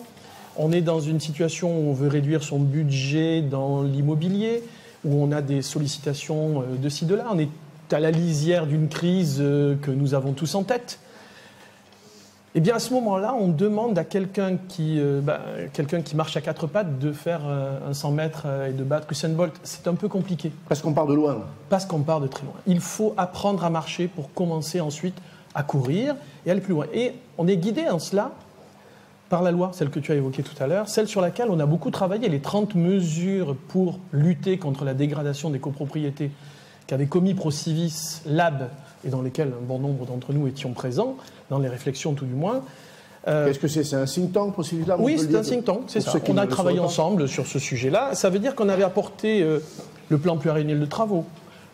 on 0.58 0.72
est 0.72 0.82
dans 0.82 1.00
une 1.00 1.20
situation 1.20 1.70
où 1.70 1.90
on 1.90 1.94
veut 1.94 2.08
réduire 2.08 2.44
son 2.44 2.60
budget 2.60 3.42
dans 3.42 3.84
l'immobilier, 3.84 4.64
où 5.08 5.24
on 5.24 5.32
a 5.32 5.42
des 5.42 5.62
sollicitations 5.62 6.62
euh, 6.62 6.76
de 6.78 6.90
ci, 6.90 7.06
de 7.06 7.16
là. 7.16 7.26
On 7.32 7.40
est 7.40 7.50
à 7.92 8.00
la 8.00 8.12
lisière 8.12 8.68
d'une 8.68 8.90
crise 8.90 9.38
euh, 9.40 9.76
que 9.82 9.92
nous 9.92 10.14
avons 10.14 10.34
tous 10.34 10.56
en 10.56 10.64
tête. 10.64 11.00
Eh 12.56 12.60
bien, 12.60 12.76
à 12.76 12.80
ce 12.80 12.94
moment-là, 12.94 13.36
on 13.40 13.48
demande 13.50 13.98
à 13.98 14.04
quelqu'un 14.04 14.58
qui, 14.68 15.00
euh, 15.00 15.22
bah, 15.22 15.42
quelqu'un 15.74 16.02
qui 16.02 16.16
marche 16.16 16.36
à 16.38 16.42
quatre 16.42 16.68
pattes 16.68 16.98
de 17.00 17.12
faire 17.12 17.42
un 17.46 17.94
100 17.94 18.12
mètres 18.12 18.48
et 18.68 18.74
de 18.74 18.84
battre 18.84 19.12
Usain 19.12 19.30
Bolt. 19.30 19.54
C'est 19.64 19.88
un 19.88 19.94
peu 19.94 20.08
compliqué. 20.08 20.52
Parce 20.68 20.82
qu'on 20.82 20.94
part 20.94 21.08
de 21.08 21.14
loin. 21.14 21.38
Parce 21.70 21.86
qu'on 21.86 22.02
part 22.02 22.20
de 22.20 22.28
très 22.28 22.44
loin. 22.44 22.56
Il 22.66 22.80
faut 22.80 23.14
apprendre 23.16 23.64
à 23.64 23.70
marcher 23.70 24.08
pour 24.08 24.34
commencer 24.34 24.82
ensuite 24.82 25.16
à 25.54 25.62
courir 25.62 26.16
et 26.46 26.52
aller 26.52 26.62
plus 26.62 26.74
loin. 26.74 26.86
Et 26.94 27.14
on 27.38 27.48
est 27.48 27.58
guidé 27.58 27.88
en 27.90 28.00
cela 28.00 28.32
par 29.30 29.44
la 29.44 29.52
loi, 29.52 29.72
celle 29.74 29.90
que 29.90 30.00
tu 30.00 30.12
as 30.12 30.16
évoquée 30.16 30.44
tout 30.44 30.62
à 30.62 30.68
l'heure, 30.68 30.88
celle 30.88 31.08
sur 31.08 31.22
laquelle 31.22 31.48
on 31.50 31.60
a 31.60 31.66
beaucoup 31.66 31.92
travaillé, 31.92 32.30
les 32.30 32.40
30 32.40 32.76
mesures 32.76 33.56
pour 33.68 34.00
lutter 34.12 34.58
contre 34.58 34.86
la 34.86 34.94
dégradation 34.94 35.50
des 35.50 35.60
copropriétés 35.60 36.32
qu'avait 36.88 37.08
commis 37.08 37.34
Procivis 37.34 38.22
Lab 38.26 38.70
et 39.06 39.10
dans 39.10 39.22
lesquelles 39.22 39.50
un 39.50 39.66
bon 39.66 39.80
nombre 39.80 40.06
d'entre 40.06 40.34
nous 40.34 40.48
étions 40.48 40.72
présents, 40.72 41.18
dans 41.50 41.60
les 41.60 41.68
réflexions 41.68 42.14
tout 42.14 42.26
du 42.26 42.34
moins. 42.34 42.64
Euh, 43.28 43.48
Qu'est-ce 43.48 43.60
que 43.60 43.68
c'est? 43.68 43.84
C'est 43.84 43.98
un 43.98 44.06
think 44.06 44.32
tank, 44.32 44.54
Procivis 44.54 44.86
Lab 44.86 45.02
Oui, 45.02 45.18
c'est 45.20 45.36
un 45.36 45.42
think 45.42 45.66
tank, 45.66 45.82
c'est 45.88 46.00
ça. 46.00 46.14
On 46.30 46.38
a 46.38 46.48
travaillé 46.48 46.80
ensemble 46.80 47.28
sur 47.28 47.46
ce 47.46 47.60
sujet-là. 47.60 48.16
Ça 48.16 48.30
veut 48.30 48.40
dire 48.40 48.56
qu'on 48.56 48.70
avait 48.70 48.84
apporté 48.84 49.42
euh, 49.42 49.60
le 50.08 50.18
plan 50.18 50.38
pluriannuel 50.38 50.80
de 50.80 50.86
travaux, 50.86 51.26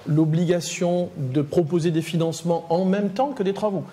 l'obligation 0.08 1.10
de 1.18 1.44
proposer 1.44 1.92
des 1.92 2.02
financements 2.02 2.66
en 2.70 2.86
même 2.86 3.10
temps 3.10 3.34
que 3.34 3.44
des 3.44 3.54
travaux. 3.54 3.84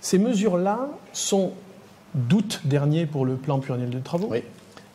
Ces 0.00 0.18
mesures-là 0.18 0.88
sont 1.12 1.52
d'août 2.14 2.62
dernier 2.64 3.06
pour 3.06 3.24
le 3.26 3.36
plan 3.36 3.58
pluriannuel 3.58 3.90
de 3.90 3.98
travaux 3.98 4.32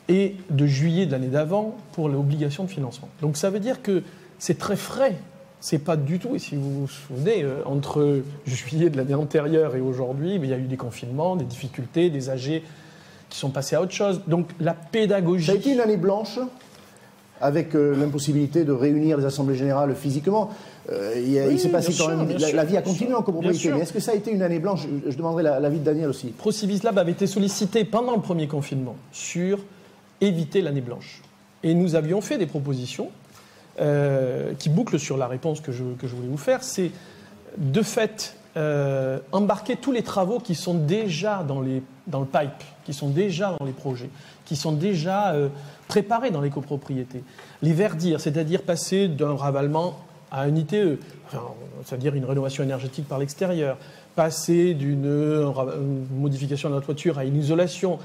et 0.08 0.36
de 0.50 0.66
juillet 0.66 1.06
de 1.06 1.12
l'année 1.12 1.28
d'avant 1.28 1.76
pour 1.92 2.08
l'obligation 2.08 2.64
de 2.64 2.68
financement. 2.68 3.08
Donc 3.20 3.36
ça 3.36 3.50
veut 3.50 3.60
dire 3.60 3.82
que 3.82 4.02
c'est 4.38 4.58
très 4.58 4.76
frais. 4.76 5.16
C'est 5.60 5.78
pas 5.78 5.96
du 5.96 6.18
tout, 6.18 6.34
et 6.34 6.40
si 6.40 6.56
vous 6.56 6.80
vous 6.80 6.88
souvenez, 6.88 7.44
euh, 7.44 7.62
entre 7.66 8.22
juillet 8.46 8.90
de 8.90 8.96
l'année 8.96 9.14
antérieure 9.14 9.76
et 9.76 9.80
aujourd'hui, 9.80 10.34
il 10.34 10.44
y 10.46 10.52
a 10.52 10.58
eu 10.58 10.66
des 10.66 10.76
confinements, 10.76 11.36
des 11.36 11.44
difficultés, 11.44 12.10
des 12.10 12.30
âgés 12.30 12.64
qui 13.30 13.38
sont 13.38 13.50
passés 13.50 13.76
à 13.76 13.80
autre 13.80 13.92
chose. 13.92 14.22
Donc 14.26 14.48
la 14.58 14.74
pédagogie. 14.74 15.46
Ça 15.46 15.52
a 15.52 15.54
été 15.54 15.72
une 15.72 15.80
année 15.80 15.96
blanche 15.96 16.40
avec 17.40 17.76
euh, 17.76 17.94
l'impossibilité 17.96 18.64
de 18.64 18.72
réunir 18.72 19.18
les 19.18 19.24
assemblées 19.24 19.54
générales 19.54 19.94
physiquement. 19.94 20.50
Euh, 20.90 21.48
il, 21.50 21.60
s'est 21.60 21.68
passé 21.68 21.94
quand 21.96 22.08
même. 22.08 22.36
La, 22.38 22.64
vie 22.64 22.76
a 22.76 22.82
continué 22.82 23.14
en 23.14 23.22
copropriété. 23.22 23.72
Mais 23.72 23.80
est-ce 23.80 23.92
que 23.92 24.00
ça 24.00 24.12
a 24.12 24.14
été 24.14 24.32
une 24.32 24.42
année 24.42 24.58
blanche? 24.58 24.86
Je, 25.06 25.16
demanderai 25.16 25.42
l'avis 25.42 25.78
de 25.78 25.84
Daniel 25.84 26.08
aussi. 26.08 26.28
ProCivis 26.28 26.80
Lab 26.82 26.98
avait 26.98 27.12
été 27.12 27.26
sollicité 27.26 27.84
pendant 27.84 28.16
le 28.16 28.20
premier 28.20 28.48
confinement 28.48 28.96
sur 29.12 29.60
éviter 30.20 30.60
l'année 30.60 30.80
blanche. 30.80 31.22
Et 31.62 31.74
nous 31.74 31.94
avions 31.94 32.20
fait 32.20 32.36
des 32.36 32.46
propositions 32.46 33.10
euh, 33.80 34.54
qui 34.58 34.68
bouclent 34.68 34.98
sur 34.98 35.16
la 35.16 35.28
réponse 35.28 35.60
que 35.60 35.70
je, 35.70 35.84
que 35.98 36.08
je 36.08 36.16
voulais 36.16 36.28
vous 36.28 36.36
faire. 36.36 36.64
C'est 36.64 36.90
de 37.58 37.82
fait 37.82 38.36
euh, 38.56 39.20
embarquer 39.30 39.76
tous 39.76 39.92
les 39.92 40.02
travaux 40.02 40.40
qui 40.40 40.56
sont 40.56 40.74
déjà 40.74 41.44
dans, 41.46 41.60
les, 41.60 41.82
dans 42.08 42.20
le 42.20 42.26
pipe, 42.26 42.50
qui 42.84 42.92
sont 42.92 43.08
déjà 43.08 43.54
dans 43.56 43.64
les 43.64 43.72
projets, 43.72 44.10
qui 44.44 44.56
sont 44.56 44.72
déjà 44.72 45.32
préparés 45.86 46.32
dans 46.32 46.40
les 46.40 46.50
copropriétés. 46.50 47.22
Les 47.62 47.72
verdir, 47.72 48.20
c'est-à-dire 48.20 48.62
passer 48.62 49.06
d'un 49.06 49.36
ravalement 49.36 49.96
à 50.32 50.42
un 50.42 50.56
ITE, 50.56 50.98
c'est-à-dire 51.84 52.14
une 52.14 52.24
rénovation 52.24 52.64
énergétique 52.64 53.06
par 53.06 53.18
l'extérieur, 53.18 53.76
passer 54.16 54.72
d'une 54.72 55.52
modification 56.10 56.70
de 56.70 56.74
la 56.74 56.80
toiture 56.80 57.18
à 57.18 57.24
une 57.24 57.36
isolation. 57.36 57.98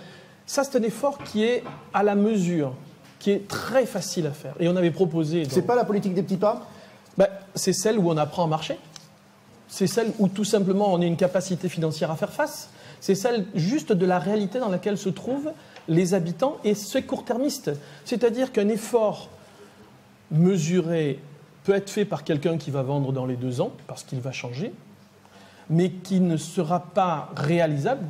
Ça, 0.46 0.64
c'est 0.64 0.78
un 0.78 0.84
effort 0.84 1.18
qui 1.24 1.44
est 1.44 1.64
à 1.94 2.04
la 2.04 2.16
mesure, 2.16 2.74
qui 3.20 3.32
est 3.32 3.48
très 3.48 3.86
facile 3.86 4.28
à 4.28 4.32
faire. 4.32 4.54
Et 4.60 4.68
on 4.68 4.76
avait 4.76 4.92
proposé. 4.92 5.46
C'est 5.50 5.62
pas 5.62 5.76
la 5.76 5.86
politique 5.86 6.14
des 6.14 6.22
petits 6.22 6.38
pas? 6.38 6.68
Ben, 7.18 7.28
C'est 7.56 7.74
celle 7.74 7.98
où 7.98 8.10
on 8.12 8.18
apprend 8.18 8.44
à 8.44 8.48
marcher. 8.48 8.78
C'est 9.70 9.88
celle 9.88 10.12
où 10.20 10.28
tout 10.28 10.46
simplement 10.46 10.94
on 10.94 11.02
a 11.02 11.06
une 11.06 11.18
capacité 11.18 11.70
financière 11.70 12.12
à 12.12 12.18
faire 12.18 12.32
face. 12.32 12.70
C'est 13.00 13.16
celle 13.16 13.46
juste 13.56 13.94
de 13.94 14.06
la 14.06 14.20
réalité 14.20 14.60
dans 14.60 14.70
laquelle 14.70 14.98
se 14.98 15.10
trouvent 15.10 15.52
les 15.88 16.14
habitants 16.14 16.58
et 16.64 16.76
ceux 16.76 17.02
court-termistes. 17.02 17.72
C'est-à-dire 18.04 18.52
qu'un 18.52 18.68
effort 18.70 19.30
mesuré 20.32 21.20
peut 21.68 21.76
être 21.76 21.90
fait 21.90 22.06
par 22.06 22.24
quelqu'un 22.24 22.58
qui 22.58 22.72
va 22.72 22.82
vendre 22.82 23.12
dans 23.12 23.26
les 23.26 23.36
deux 23.36 23.60
ans, 23.60 23.72
parce 23.88 24.04
qu'il 24.04 24.22
va 24.22 24.32
changer. 24.32 24.72
mais 25.70 25.90
qui 25.90 26.22
ne 26.22 26.38
sera 26.38 26.80
pas 26.80 27.30
réalisable 27.36 28.04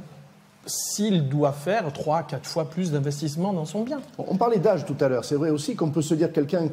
s'il 0.68 1.28
doit 1.28 1.54
faire 1.54 1.92
3 1.92 2.22
4 2.24 2.46
fois 2.46 2.70
plus 2.70 2.92
d'investissement 2.92 3.52
dans 3.52 3.66
son 3.66 3.82
bien. 3.82 4.00
On 4.20 4.36
parlait 4.36 4.60
d'âge 4.60 4.86
tout 4.86 4.96
à 5.00 5.08
l'heure. 5.08 5.26
C'est 5.26 5.36
vrai 5.36 5.50
aussi 5.50 5.76
qu'on 5.76 5.90
peut 5.90 6.04
se 6.04 6.14
dire 6.14 6.32
quelqu'un 6.32 6.68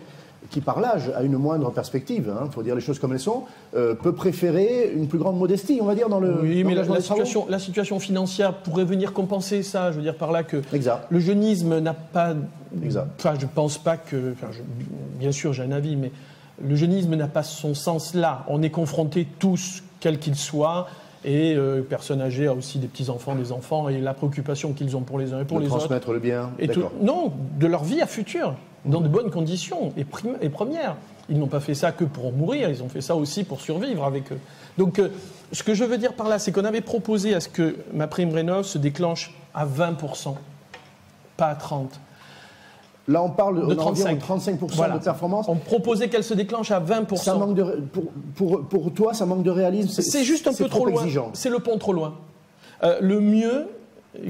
qui, 0.51 0.61
par 0.61 0.81
l'âge, 0.81 1.11
a 1.17 1.23
une 1.23 1.39
moindre 1.39 1.71
perspective, 1.71 2.31
il 2.45 2.53
faut 2.53 2.63
dire 2.63 2.75
les 2.75 2.83
choses 2.83 2.99
comme 2.99 3.15
elles 3.15 3.19
sont, 3.21 3.45
euh, 3.75 3.95
peut 3.95 4.13
préférer 4.13 4.93
une 4.95 5.09
plus 5.09 5.17
grande 5.19 5.39
modestie, 5.39 5.79
on 5.81 5.87
va 5.87 5.95
dire, 5.95 6.11
dans 6.11 6.21
le. 6.21 6.39
Oui, 6.43 6.63
dans 6.63 6.69
mais 6.69 6.75
le- 6.75 6.83
la, 6.83 7.01
situation, 7.01 7.47
la 7.49 7.59
situation 7.59 7.99
financière 7.99 8.53
pourrait 8.59 8.85
venir 8.85 9.15
compenser 9.15 9.63
ça. 9.63 9.91
Je 9.91 9.97
veux 9.97 10.03
dire 10.03 10.17
par 10.19 10.33
là 10.33 10.43
que 10.43 10.61
Exact. 10.75 11.07
le 11.09 11.19
jeunisme 11.19 11.79
n'a 11.79 11.95
pas. 11.95 12.35
Exact. 12.83 13.07
Enfin, 13.19 13.35
je 13.41 13.47
pense 13.47 13.79
pas 13.79 13.97
que. 13.97 14.33
Enfin, 14.33 14.49
je- 14.53 14.61
bien 15.19 15.33
sûr, 15.33 15.55
j'ai 15.55 15.63
un 15.63 15.73
avis, 15.73 15.97
mais 15.97 16.13
le 16.63 16.77
jeunisme 16.77 17.15
n'a 17.15 17.27
pas 17.29 17.43
son 17.43 17.75
sens 17.75 18.15
là. 18.15 18.45
On 18.49 18.63
est 18.63 18.71
confrontés 18.71 19.27
tous, 19.39 19.83
quels 20.01 20.19
qu'ils 20.19 20.37
soient. 20.37 20.87
Et 21.27 21.55
euh, 21.57 21.81
personne 21.81 22.21
âgée 22.21 22.47
a 22.49 22.53
aussi 22.53 22.79
des 22.79 22.87
petits-enfants, 22.87 23.35
des 23.35 23.51
enfants, 23.51 23.89
et 23.89 23.99
la 23.99 24.13
préoccupation 24.13 24.75
qu'ils 24.75 24.95
ont 24.95 25.01
pour 25.01 25.19
les 25.19 25.33
uns 25.33 25.41
et 25.41 25.45
pour 25.47 25.57
de 25.59 25.63
les 25.65 25.69
autres. 25.71 25.79
transmettre 25.79 26.13
le 26.13 26.19
bien. 26.19 26.51
Et 26.59 26.69
tout- 26.69 26.83
D'accord. 26.83 26.93
non, 27.01 27.33
de 27.59 27.67
leur 27.67 27.83
vie 27.83 28.03
à 28.03 28.07
futur, 28.07 28.55
dans 28.85 29.01
de 29.01 29.09
bonnes 29.09 29.31
conditions 29.31 29.93
et, 29.97 30.05
prim- 30.05 30.37
et 30.43 30.51
premières. 30.51 30.97
Ils 31.31 31.39
n'ont 31.39 31.47
pas 31.47 31.61
fait 31.61 31.73
ça 31.75 31.93
que 31.93 32.05
pour 32.05 32.31
mourir, 32.35 32.69
ils 32.69 32.83
ont 32.83 32.91
fait 32.91 33.01
ça 33.01 33.17
aussi 33.17 33.45
pour 33.45 33.63
survivre 33.63 34.05
avec 34.05 34.31
eux. 34.33 34.39
Donc, 34.77 34.99
euh, 34.99 35.09
ce 35.51 35.63
que 35.63 35.73
je 35.73 35.85
veux 35.85 35.97
dire 35.97 36.13
par 36.13 36.29
là, 36.29 36.39
c'est 36.39 36.53
qu'on 36.53 36.67
avait 36.67 36.83
proposé 36.83 37.35
à 37.35 37.41
ce 37.41 37.49
que 37.49 37.77
ma 37.95 38.07
prime 38.07 38.31
rénov 38.35 38.67
se 38.67 38.77
déclenche 38.77 39.33
à 39.55 39.65
20%, 39.65 40.37
pas 41.39 41.47
à 41.47 41.55
30%. 41.55 41.89
Là, 43.07 43.23
on 43.23 43.31
parle 43.31 43.67
De 43.69 43.75
on 43.75 43.79
en 43.79 43.85
revient 43.91 44.17
35. 44.19 44.63
aux 44.63 44.67
35% 44.67 44.75
Voilà. 44.77 44.99
de 44.99 45.05
performance. 45.05 45.47
On 45.49 45.57
proposait 45.57 46.09
qu'elle 46.09 46.25
se 46.25 46.33
déclenche 46.35 46.71
à 46.71 46.81
20%. 46.81 47.17
Ça 47.17 47.35
manque 47.35 47.55
de, 47.55 47.63
pour, 47.93 48.05
pour, 48.35 48.65
pour 48.67 48.93
toi, 48.95 49.13
ça 49.13 49.27
manque 49.27 49.43
de 49.43 49.51
réalisme. 49.51 49.89
C'est 50.03 50.25
juste 50.25 50.47
un 50.49 50.55
peu 50.55 50.69
trop 50.69 50.87
loin. 50.87 51.03
exigeant. 51.03 51.31
C'est 51.35 51.51
le 51.51 51.59
pont 51.59 51.77
trop 51.79 51.93
loin. 51.93 52.15
Euh, 52.83 52.97
le 53.01 53.21
mieux, 53.21 53.67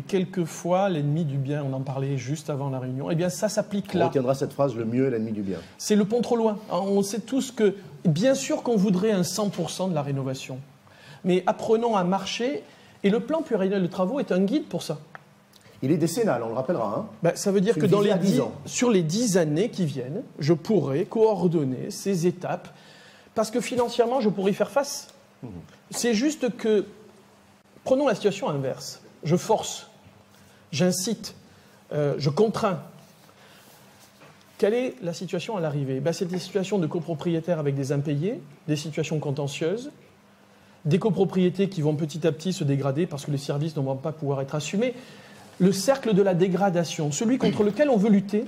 quelquefois, 0.09 0.89
l'ennemi 0.89 1.25
du 1.25 1.37
bien, 1.37 1.65
on 1.69 1.73
en 1.73 1.81
parlait 1.81 2.17
juste 2.17 2.51
avant 2.51 2.71
la 2.71 2.79
réunion, 2.79 3.11
eh 3.11 3.15
bien 3.15 3.29
ça 3.29 3.49
s'applique 3.49 3.91
On 3.95 3.99
là. 3.99 4.07
retiendra 4.09 4.35
cette 4.35 4.53
phrase 4.53 4.75
le 4.75 4.85
mieux 4.85 5.07
est 5.07 5.11
l'ennemi 5.11 5.33
du 5.33 5.43
bien. 5.43 5.59
C'est 5.79 5.97
le 5.97 6.05
pont 6.05 6.21
trop 6.21 6.37
loin. 6.37 6.59
On 6.71 7.03
sait 7.03 7.21
tous 7.21 7.51
que, 7.53 7.75
bien 8.05 8.35
sûr 8.35 8.63
qu'on 8.63 8.77
voudrait 8.77 9.13
un 9.13 9.23
100% 9.23 9.91
de 9.91 9.95
la 9.95 10.03
rénovation, 10.03 10.59
mais 11.25 11.43
apprenons 11.47 11.97
à 11.97 12.05
marcher, 12.05 12.63
et 13.03 13.11
le 13.11 13.21
plan 13.21 13.43
pluriannuel 13.43 13.83
de 13.83 13.87
travaux 13.87 14.19
est 14.21 14.33
un 14.33 14.41
guide 14.41 14.65
pour 14.65 14.83
ça. 14.83 14.99
Il 15.85 15.91
est 15.93 15.97
décennal, 15.99 16.43
on 16.43 16.49
le 16.49 16.55
rappellera. 16.55 16.97
hein. 16.99 17.07
Ben, 17.23 17.37
ça 17.37 17.53
veut 17.53 17.61
dire 17.61 17.75
que 17.75 17.81
une 17.85 17.91
dans 17.91 17.99
visée 17.99 18.09
les 18.09 18.15
à 18.15 18.19
10 18.19 18.33
dix- 18.33 18.41
ans. 18.41 18.53
sur 18.65 18.91
les 18.91 19.03
10 19.03 19.37
années 19.37 19.69
qui 19.69 19.85
viennent, 19.85 20.23
je 20.39 20.53
pourrais 20.55 21.05
coordonner 21.05 21.91
ces 21.91 22.27
étapes, 22.27 22.69
parce 23.35 23.51
que 23.51 23.61
financièrement, 23.61 24.21
je 24.21 24.29
pourrais 24.31 24.53
y 24.53 24.55
faire 24.55 24.71
face. 24.71 25.09
Mmh. 25.43 25.49
C'est 25.91 26.15
juste 26.15 26.57
que, 26.57 26.87
prenons 27.85 28.07
la 28.09 28.15
situation 28.15 28.49
inverse. 28.49 29.01
Je 29.25 29.37
force, 29.37 29.89
j'incite, 30.73 31.35
euh, 31.93 32.15
je 32.19 32.31
contrains. 32.31 32.81
Quelle 34.59 34.75
est 34.75 34.95
la 35.03 35.13
situation 35.13 35.57
à 35.57 35.61
l'arrivée? 35.61 36.01
Ben, 36.01 36.13
C'est 36.13 36.25
des 36.27 36.39
situations 36.39 36.79
de 36.79 36.87
copropriétaires 36.87 37.59
avec 37.59 37.75
des 37.75 37.93
impayés, 37.93 38.41
des 38.69 38.77
situations 38.77 39.19
contentieuses, 39.19 39.91
des 40.85 40.99
copropriétés 40.99 41.69
qui 41.69 41.83
vont 41.83 41.95
petit 41.97 42.27
à 42.27 42.33
petit 42.33 42.53
se 42.53 42.63
dégrader 42.63 43.07
parce 43.07 43.25
que 43.27 43.31
les 43.31 43.39
services 43.39 43.77
ne 43.77 43.83
vont 43.83 43.97
pas 43.97 44.13
pouvoir 44.13 44.41
être 44.43 44.55
assumés. 44.55 44.95
Le 45.61 45.73
cercle 45.73 46.15
de 46.15 46.23
la 46.23 46.35
dégradation, 46.35 47.13
celui 47.13 47.39
contre 47.39 47.63
lequel 47.65 47.89
on 47.89 47.97
veut 47.97 48.11
lutter, 48.11 48.45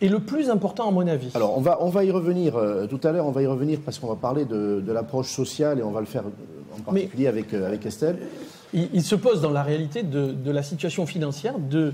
est 0.00 0.08
le 0.08 0.20
plus 0.20 0.50
important 0.50 0.88
à 0.88 0.90
mon 0.90 1.06
avis. 1.06 1.30
Alors, 1.34 1.56
on 1.56 1.60
va, 1.60 1.78
on 1.80 1.88
va 1.88 2.04
y 2.04 2.10
revenir 2.10 2.56
euh, 2.56 2.86
tout 2.86 3.00
à 3.04 3.12
l'heure, 3.12 3.26
on 3.26 3.30
va 3.30 3.42
y 3.42 3.46
revenir 3.46 3.78
parce 3.84 3.98
qu'on 3.98 4.08
va 4.08 4.16
parler 4.16 4.44
de, 4.44 4.82
de 4.84 4.92
l'approche 4.92 5.30
sociale 5.30 5.78
et 5.78 5.82
on 5.82 5.92
va 5.92 6.00
le 6.00 6.06
faire 6.06 6.24
euh, 6.24 6.78
en 6.78 6.82
particulier 6.82 7.28
avec, 7.28 7.54
euh, 7.54 7.66
avec 7.66 7.86
Estelle. 7.86 8.18
il, 8.72 8.88
il 8.92 9.02
se 9.02 9.14
pose 9.14 9.40
dans 9.40 9.50
la 9.50 9.62
réalité 9.62 10.02
de, 10.02 10.32
de 10.32 10.50
la 10.50 10.62
situation 10.62 11.06
financière 11.06 11.58
de, 11.58 11.92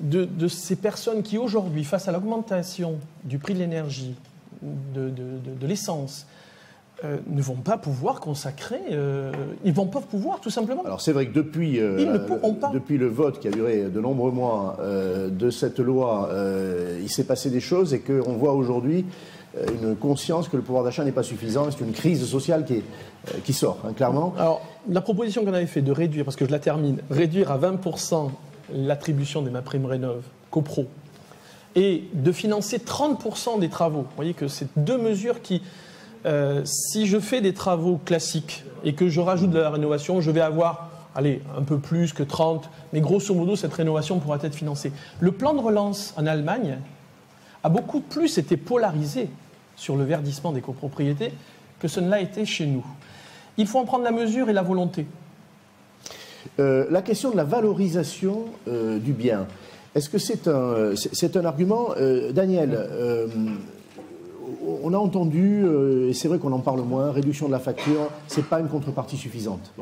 de, 0.00 0.24
de 0.24 0.48
ces 0.48 0.76
personnes 0.76 1.22
qui 1.22 1.38
aujourd'hui, 1.38 1.84
face 1.84 2.08
à 2.08 2.12
l'augmentation 2.12 2.96
du 3.24 3.38
prix 3.38 3.54
de 3.54 3.58
l'énergie, 3.58 4.14
de 4.62 5.66
l'essence, 5.66 6.26
euh, 7.04 7.18
ne 7.28 7.40
vont 7.40 7.56
pas 7.56 7.78
pouvoir 7.78 8.20
consacrer, 8.20 8.80
euh, 8.90 9.30
ils 9.64 9.72
vont 9.72 9.86
pas 9.86 10.00
pouvoir 10.00 10.40
tout 10.40 10.50
simplement. 10.50 10.82
Alors 10.84 11.00
c'est 11.00 11.12
vrai 11.12 11.26
que 11.26 11.32
depuis, 11.32 11.78
euh, 11.78 11.96
Ils 12.00 12.10
ne 12.10 12.18
pourront 12.18 12.54
pas. 12.54 12.70
depuis 12.70 12.98
le 12.98 13.06
vote 13.06 13.38
qui 13.38 13.46
a 13.46 13.52
duré 13.52 13.84
de 13.84 14.00
nombreux 14.00 14.32
mois 14.32 14.76
euh, 14.80 15.28
de 15.28 15.50
cette 15.50 15.78
loi, 15.78 16.30
il 17.00 17.08
s'est 17.08 17.24
passé 17.24 17.50
des 17.50 17.60
choses 17.60 17.94
et 17.94 18.00
qu'on 18.00 18.32
voit 18.32 18.52
aujourd'hui 18.52 19.04
une 19.82 19.96
conscience 19.96 20.48
que 20.48 20.56
le 20.56 20.62
pouvoir 20.62 20.84
d'achat 20.84 21.04
n'est 21.04 21.12
pas 21.12 21.22
suffisant. 21.22 21.70
C'est 21.70 21.84
une 21.84 21.92
crise 21.92 22.24
sociale 22.26 22.64
qui, 22.64 22.74
est, 22.74 22.84
qui 23.44 23.52
sort, 23.52 23.78
hein, 23.84 23.92
clairement. 23.92 24.34
Alors, 24.38 24.60
la 24.88 25.00
proposition 25.00 25.44
qu'on 25.44 25.54
avait 25.54 25.66
fait 25.66 25.82
de 25.82 25.90
réduire, 25.90 26.24
parce 26.24 26.36
que 26.36 26.44
je 26.46 26.50
la 26.50 26.58
termine, 26.58 26.98
réduire 27.10 27.50
à 27.50 27.58
20% 27.58 28.30
l'attribution 28.74 29.42
des 29.42 29.50
MaPrimeRénov 29.50 30.10
rénov 30.10 30.22
copro 30.50 30.86
et 31.74 32.04
de 32.12 32.32
financer 32.32 32.78
30% 32.78 33.60
des 33.60 33.68
travaux. 33.68 34.00
Vous 34.00 34.16
voyez 34.16 34.34
que 34.34 34.48
c'est 34.48 34.68
deux 34.76 34.98
mesures 34.98 35.42
qui, 35.42 35.62
euh, 36.26 36.62
si 36.64 37.06
je 37.06 37.18
fais 37.18 37.40
des 37.40 37.54
travaux 37.54 38.00
classiques 38.04 38.64
et 38.84 38.94
que 38.94 39.08
je 39.08 39.20
rajoute 39.20 39.50
de 39.50 39.58
la 39.58 39.70
rénovation, 39.70 40.20
je 40.20 40.30
vais 40.30 40.40
avoir, 40.40 40.90
allez, 41.14 41.42
un 41.56 41.62
peu 41.62 41.78
plus 41.78 42.12
que 42.12 42.22
30, 42.22 42.68
mais 42.92 43.00
grosso 43.00 43.34
modo, 43.34 43.56
cette 43.56 43.72
rénovation 43.72 44.18
pourra 44.18 44.38
être 44.42 44.54
financée. 44.54 44.92
Le 45.20 45.32
plan 45.32 45.54
de 45.54 45.60
relance 45.60 46.14
en 46.16 46.26
Allemagne 46.26 46.78
a 47.62 47.68
beaucoup 47.68 48.00
plus 48.00 48.38
été 48.38 48.56
polarisé 48.56 49.30
sur 49.76 49.96
le 49.96 50.04
verdissement 50.04 50.52
des 50.52 50.60
copropriétés 50.60 51.32
que 51.78 51.88
ce 51.88 52.00
ne 52.00 52.08
l'a 52.08 52.20
été 52.20 52.44
chez 52.44 52.66
nous. 52.66 52.84
Il 53.56 53.66
faut 53.66 53.78
en 53.78 53.84
prendre 53.84 54.04
la 54.04 54.10
mesure 54.10 54.48
et 54.50 54.52
la 54.52 54.62
volonté. 54.62 55.06
Euh, 56.58 56.86
la 56.90 57.02
question 57.02 57.30
de 57.30 57.36
la 57.36 57.44
valorisation 57.44 58.46
euh, 58.66 58.98
du 58.98 59.12
bien, 59.12 59.46
est-ce 59.94 60.08
que 60.08 60.18
c'est 60.18 60.46
un, 60.48 61.44
argument 61.44 61.90
Daniel, 62.32 62.86
on 64.82 64.92
a 64.92 64.98
entendu, 64.98 65.62
euh, 65.64 66.08
et 66.08 66.12
c'est 66.12 66.28
vrai 66.28 66.38
qu'on 66.38 66.52
en 66.52 66.60
parle 66.60 66.80
moins, 66.82 67.10
réduction 67.10 67.46
de 67.46 67.52
la 67.52 67.58
facture, 67.58 68.08
c'est 68.26 68.44
pas 68.44 68.60
une 68.60 68.68
contrepartie 68.68 69.16
suffisante. 69.16 69.72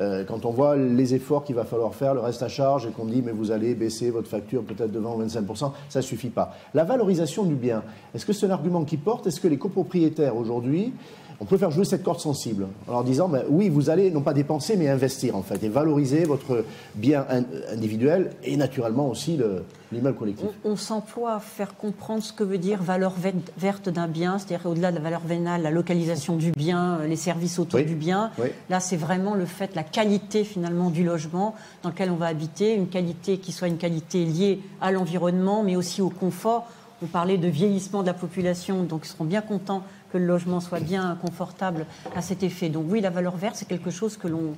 Euh, 0.00 0.24
quand 0.24 0.44
on 0.44 0.50
voit 0.50 0.76
les 0.76 1.14
efforts 1.14 1.44
qu'il 1.44 1.54
va 1.54 1.64
falloir 1.64 1.94
faire, 1.94 2.14
le 2.14 2.20
reste 2.20 2.42
à 2.42 2.48
charge, 2.48 2.86
et 2.86 2.90
qu'on 2.90 3.06
dit 3.06 3.22
mais 3.22 3.32
vous 3.32 3.50
allez 3.50 3.74
baisser 3.74 4.10
votre 4.10 4.28
facture 4.28 4.62
peut-être 4.62 4.90
de 4.90 4.98
20 4.98 5.10
ou 5.10 5.22
25%, 5.24 5.72
ça 5.88 5.98
ne 6.00 6.02
suffit 6.02 6.30
pas. 6.30 6.56
La 6.74 6.84
valorisation 6.84 7.44
du 7.44 7.54
bien, 7.54 7.82
est-ce 8.14 8.26
que 8.26 8.32
c'est 8.32 8.46
un 8.46 8.50
argument 8.50 8.84
qui 8.84 8.96
porte? 8.96 9.26
Est-ce 9.26 9.40
que 9.40 9.48
les 9.48 9.58
copropriétaires 9.58 10.36
aujourd'hui, 10.36 10.92
on 11.40 11.44
peut 11.44 11.56
faire 11.58 11.70
jouer 11.70 11.84
cette 11.84 12.02
corde 12.02 12.20
sensible 12.20 12.66
en 12.88 12.92
leur 12.92 13.04
disant 13.04 13.28
ben, 13.28 13.42
oui, 13.48 13.68
vous 13.68 13.90
allez 13.90 14.10
non 14.10 14.20
pas 14.22 14.32
dépenser 14.34 14.76
mais 14.76 14.88
investir 14.88 15.36
en 15.36 15.42
fait, 15.42 15.62
et 15.62 15.68
valoriser 15.68 16.24
votre 16.24 16.64
bien 16.94 17.26
in- 17.28 17.44
individuel 17.72 18.30
et 18.44 18.56
naturellement 18.56 19.08
aussi 19.08 19.36
le- 19.36 19.64
l'immeuble 19.92 20.16
collectif 20.16 20.46
On, 20.64 20.70
on 20.72 20.76
s'emploie 20.76 21.34
à 21.34 21.40
faire 21.40 21.76
comprendre 21.76 22.22
ce 22.22 22.32
que 22.32 22.44
veut 22.44 22.58
dire 22.58 22.82
valeur 22.82 23.12
ve- 23.20 23.32
verte 23.58 23.88
d'un 23.88 24.08
bien, 24.08 24.38
c'est-à-dire 24.38 24.66
au-delà 24.70 24.90
de 24.90 24.96
la 24.96 25.02
valeur 25.02 25.20
vénale, 25.20 25.62
la 25.62 25.70
localisation 25.70 26.36
du 26.36 26.50
bien, 26.52 26.98
euh, 27.00 27.06
les 27.06 27.16
services 27.16 27.58
autour 27.58 27.80
Oui. 27.80 27.86
du 27.86 27.94
bien. 27.94 28.30
Oui. 28.38 28.48
Là, 28.70 28.80
c'est 28.80 28.96
vraiment 28.96 29.34
le 29.34 29.44
fait, 29.46 29.74
la 29.74 29.82
qualité 29.84 30.44
finalement 30.44 30.90
du 30.90 31.04
logement 31.04 31.54
dans 31.82 31.90
lequel 31.90 32.10
on 32.10 32.16
va 32.16 32.26
habiter, 32.26 32.74
une 32.74 32.88
qualité 32.88 33.38
qui 33.38 33.52
soit 33.52 33.68
une 33.68 33.76
qualité 33.76 34.24
liée 34.24 34.60
à 34.80 34.90
l'environnement, 34.92 35.62
mais 35.62 35.76
aussi 35.76 36.00
au 36.02 36.10
confort. 36.10 36.66
On 37.02 37.06
parlait 37.06 37.38
de 37.38 37.48
vieillissement 37.48 38.02
de 38.02 38.06
la 38.06 38.14
population, 38.14 38.82
donc 38.84 39.02
ils 39.04 39.08
seront 39.08 39.24
bien 39.24 39.42
contents 39.42 39.82
que 40.14 40.18
le 40.18 40.26
logement 40.26 40.60
soit 40.60 40.78
bien 40.78 41.18
confortable 41.20 41.86
à 42.14 42.22
cet 42.22 42.44
effet. 42.44 42.68
Donc 42.68 42.84
oui, 42.88 43.00
la 43.00 43.10
valeur 43.10 43.36
verte, 43.36 43.56
c'est 43.56 43.66
quelque 43.66 43.90
chose 43.90 44.16
que 44.16 44.28
l'on 44.28 44.54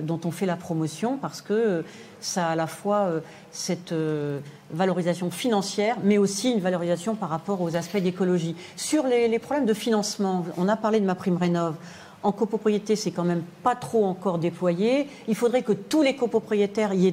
dont 0.00 0.18
on 0.24 0.30
fait 0.30 0.46
la 0.46 0.56
promotion 0.56 1.18
parce 1.18 1.40
que 1.40 1.84
ça 2.20 2.48
a 2.48 2.52
à 2.52 2.56
la 2.56 2.66
fois 2.66 3.02
euh, 3.02 3.20
cette 3.52 3.92
euh, 3.92 4.40
valorisation 4.72 5.30
financière, 5.30 5.98
mais 6.02 6.18
aussi 6.18 6.50
une 6.50 6.58
valorisation 6.58 7.14
par 7.14 7.28
rapport 7.28 7.60
aux 7.60 7.76
aspects 7.76 7.98
d'écologie. 7.98 8.56
Sur 8.74 9.06
les, 9.06 9.38
problèmes 9.38 9.66
de 9.66 9.74
financement, 9.74 10.46
on 10.56 10.68
a 10.68 10.76
parlé 10.76 10.98
de 10.98 11.06
ma 11.06 11.14
prime 11.14 11.36
rénov. 11.36 11.76
En 12.24 12.32
copropriété, 12.32 12.96
c'est 12.96 13.10
quand 13.10 13.24
même 13.24 13.42
pas 13.62 13.76
trop 13.76 14.06
encore 14.06 14.38
déployé. 14.38 15.08
Il 15.28 15.36
faudrait 15.36 15.62
que 15.62 15.72
tous 15.72 16.00
les 16.00 16.16
copropriétaires 16.16 16.94
y 16.94 17.06
aient 17.06 17.12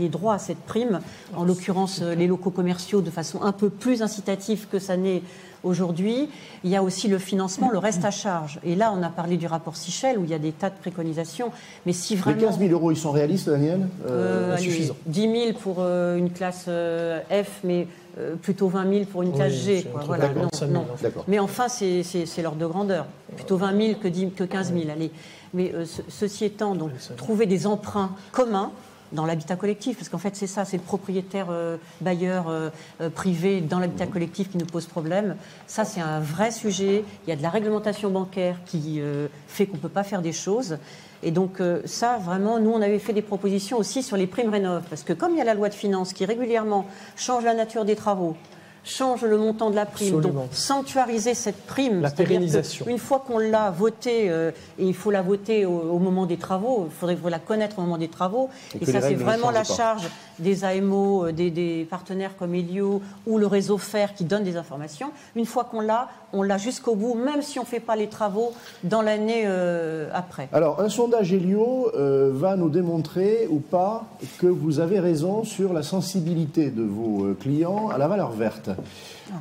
aient 0.00 0.08
droit 0.08 0.34
à 0.34 0.38
cette 0.38 0.58
prime, 0.58 1.00
en 1.34 1.44
l'occurrence 1.44 2.00
euh, 2.02 2.14
les 2.14 2.26
locaux 2.26 2.50
commerciaux, 2.50 3.00
de 3.00 3.10
façon 3.10 3.42
un 3.42 3.52
peu 3.52 3.70
plus 3.70 4.02
incitative 4.02 4.68
que 4.70 4.78
ça 4.78 4.96
n'est 4.96 5.22
aujourd'hui. 5.62 6.28
Il 6.64 6.70
y 6.70 6.76
a 6.76 6.82
aussi 6.82 7.08
le 7.08 7.18
financement, 7.18 7.70
le 7.70 7.78
reste 7.78 8.04
à 8.04 8.10
charge. 8.10 8.58
Et 8.64 8.74
là, 8.74 8.92
on 8.96 9.02
a 9.02 9.08
parlé 9.08 9.36
du 9.36 9.46
rapport 9.46 9.76
Sichel, 9.76 10.18
où 10.18 10.24
il 10.24 10.30
y 10.30 10.34
a 10.34 10.38
des 10.38 10.52
tas 10.52 10.70
de 10.70 10.76
préconisations. 10.80 11.50
Mais 11.86 11.92
si 11.92 12.14
Les 12.14 12.20
vraiment... 12.20 12.40
15 12.48 12.58
000 12.58 12.72
euros, 12.72 12.90
ils 12.92 12.96
sont 12.96 13.10
réalistes, 13.12 13.48
Daniel 13.48 13.86
Euh, 14.08 14.54
allez, 14.54 14.62
insuffisant. 14.66 14.96
10 15.06 15.20
000 15.20 15.52
pour 15.60 15.76
euh, 15.80 16.16
une 16.16 16.30
classe 16.30 16.64
euh, 16.68 17.20
F, 17.30 17.60
mais 17.64 17.86
euh, 18.18 18.34
plutôt 18.36 18.68
20 18.68 18.90
000 18.92 19.04
pour 19.04 19.22
une 19.22 19.30
Oui, 19.30 19.36
classe 19.36 19.52
G. 19.52 19.84
quoi. 19.84 20.02
Voilà, 20.06 20.28
50 20.28 20.42
non, 20.42 20.48
5 20.52 20.58
000, 20.68 20.72
non. 20.72 21.22
Mais 21.28 21.38
enfin, 21.38 21.68
c'est 21.68 22.42
l'ordre 22.42 22.58
de 22.58 22.66
grandeur. 22.66 23.06
Plutôt 23.36 23.56
20 23.56 23.76
000 23.86 23.98
que, 24.00 24.08
10 24.08 24.30
que 24.32 24.44
15 24.44 24.72
000. 24.72 24.84
Allez. 24.92 25.10
Mais 25.54 25.72
euh, 25.74 25.84
ce- 25.84 26.02
ceci 26.08 26.44
étant, 26.44 26.74
donc, 26.74 26.90
trouver 27.16 27.46
des 27.46 27.66
emprunts 27.66 28.10
communs 28.32 28.70
dans 29.12 29.26
l'habitat 29.26 29.56
collectif, 29.56 29.96
parce 29.96 30.08
qu'en 30.08 30.18
fait 30.18 30.36
c'est 30.36 30.46
ça, 30.46 30.64
c'est 30.64 30.76
le 30.76 30.82
propriétaire 30.82 31.48
euh, 31.50 31.76
bailleur 32.00 32.48
euh, 32.48 32.70
euh, 33.00 33.10
privé 33.10 33.60
dans 33.60 33.78
l'habitat 33.78 34.06
collectif 34.06 34.50
qui 34.50 34.58
nous 34.58 34.66
pose 34.66 34.86
problème. 34.86 35.36
Ça 35.66 35.84
c'est 35.84 36.00
un 36.00 36.20
vrai 36.20 36.50
sujet. 36.50 37.04
Il 37.26 37.30
y 37.30 37.32
a 37.32 37.36
de 37.36 37.42
la 37.42 37.50
réglementation 37.50 38.10
bancaire 38.10 38.56
qui 38.66 39.00
fait 39.48 39.66
qu'on 39.66 39.76
ne 39.76 39.82
peut 39.82 39.88
pas 39.88 40.04
faire 40.04 40.22
des 40.22 40.32
choses. 40.32 40.78
Et 41.22 41.30
donc 41.30 41.62
ça, 41.84 42.18
vraiment, 42.18 42.58
nous, 42.58 42.70
on 42.70 42.80
avait 42.80 42.98
fait 42.98 43.12
des 43.12 43.22
propositions 43.22 43.78
aussi 43.78 44.02
sur 44.02 44.16
les 44.16 44.26
primes 44.26 44.50
rénov, 44.50 44.84
parce 44.88 45.02
que 45.02 45.12
comme 45.12 45.32
il 45.32 45.38
y 45.38 45.40
a 45.40 45.44
la 45.44 45.54
loi 45.54 45.68
de 45.68 45.74
finances 45.74 46.12
qui 46.12 46.24
régulièrement 46.24 46.86
change 47.16 47.44
la 47.44 47.54
nature 47.54 47.84
des 47.84 47.96
travaux, 47.96 48.36
change 48.84 49.22
le 49.22 49.36
montant 49.36 49.70
de 49.70 49.76
la 49.76 49.86
prime. 49.86 50.20
Donc 50.20 50.34
sanctuariser 50.52 51.34
cette 51.34 51.66
prime, 51.66 52.00
la 52.00 52.10
pérennisation. 52.10 52.86
Une 52.88 52.98
fois 52.98 53.22
qu'on 53.26 53.38
l'a 53.38 53.70
votée, 53.70 54.30
euh, 54.30 54.50
et 54.78 54.86
il 54.86 54.94
faut 54.94 55.10
la 55.10 55.22
voter 55.22 55.66
au, 55.66 55.98
moment 55.98 56.26
des 56.26 56.36
travaux, 56.36 56.88
il 56.88 56.92
faudrait 56.92 57.30
la 57.30 57.38
connaître 57.38 57.78
au 57.78 57.82
moment 57.82 57.98
des 57.98 58.08
travaux. 58.08 58.48
Et, 58.80 58.86
ça, 58.86 59.00
c'est 59.00 59.14
vraiment 59.14 59.50
la 59.50 59.64
charge 59.64 60.08
des 60.40 60.64
AMO, 60.64 61.26
euh, 61.26 61.32
des, 61.32 61.86
partenaires 61.88 62.36
comme 62.36 62.54
Elio 62.54 63.00
ou 63.26 63.38
le 63.38 63.46
réseau 63.46 63.78
FER 63.78 64.14
qui 64.16 64.24
donne 64.24 64.44
des 64.44 64.56
informations. 64.56 65.10
Une 65.36 65.46
fois 65.46 65.64
qu'on 65.64 65.80
l'a, 65.80 66.08
on 66.32 66.42
l'a 66.42 66.58
jusqu'au 66.58 66.94
bout, 66.94 67.14
même 67.14 67.42
si 67.42 67.58
on 67.58 67.62
ne 67.62 67.66
fait 67.68 67.80
pas 67.80 67.96
les 67.96 68.08
travaux 68.08 68.52
dans 68.84 69.02
l'année 69.02 69.42
euh, 69.46 70.08
après. 70.12 70.48
Alors, 70.52 70.80
un 70.80 70.88
sondage 70.88 71.32
Elio 71.32 71.90
va 71.94 72.56
nous 72.56 72.68
démontrer 72.68 73.46
ou 73.50 73.58
pas 73.58 74.04
que 74.38 74.46
vous 74.46 74.80
avez 74.80 75.00
raison 75.00 75.44
sur 75.44 75.72
la 75.72 75.82
sensibilité 75.82 76.70
de 76.70 76.82
vos 76.82 77.34
clients 77.40 77.88
à 77.88 77.98
la 77.98 78.08
valeur 78.08 78.30
verte. 78.30 78.70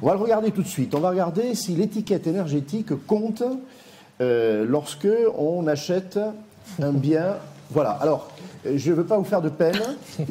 On 0.02 0.08
va 0.08 0.14
le 0.14 0.20
regarder 0.20 0.52
tout 0.52 0.62
de 0.62 0.68
suite. 0.68 0.94
On 0.96 1.00
va 1.00 1.10
regarder 1.10 1.56
si 1.56 1.76
l'étiquette 1.76 2.28
énergétique 2.28 2.94
compte 3.08 3.44
euh, 4.22 4.66
lorsque 4.68 5.08
on 5.38 5.66
achète 5.68 6.20
un 6.82 6.92
bien. 6.92 7.38
Voilà. 7.70 7.92
Alors, 7.92 8.30
je 8.66 8.90
ne 8.90 8.96
veux 8.96 9.06
pas 9.06 9.18
vous 9.18 9.24
faire 9.24 9.42
de 9.42 9.50
peine, 9.50 9.80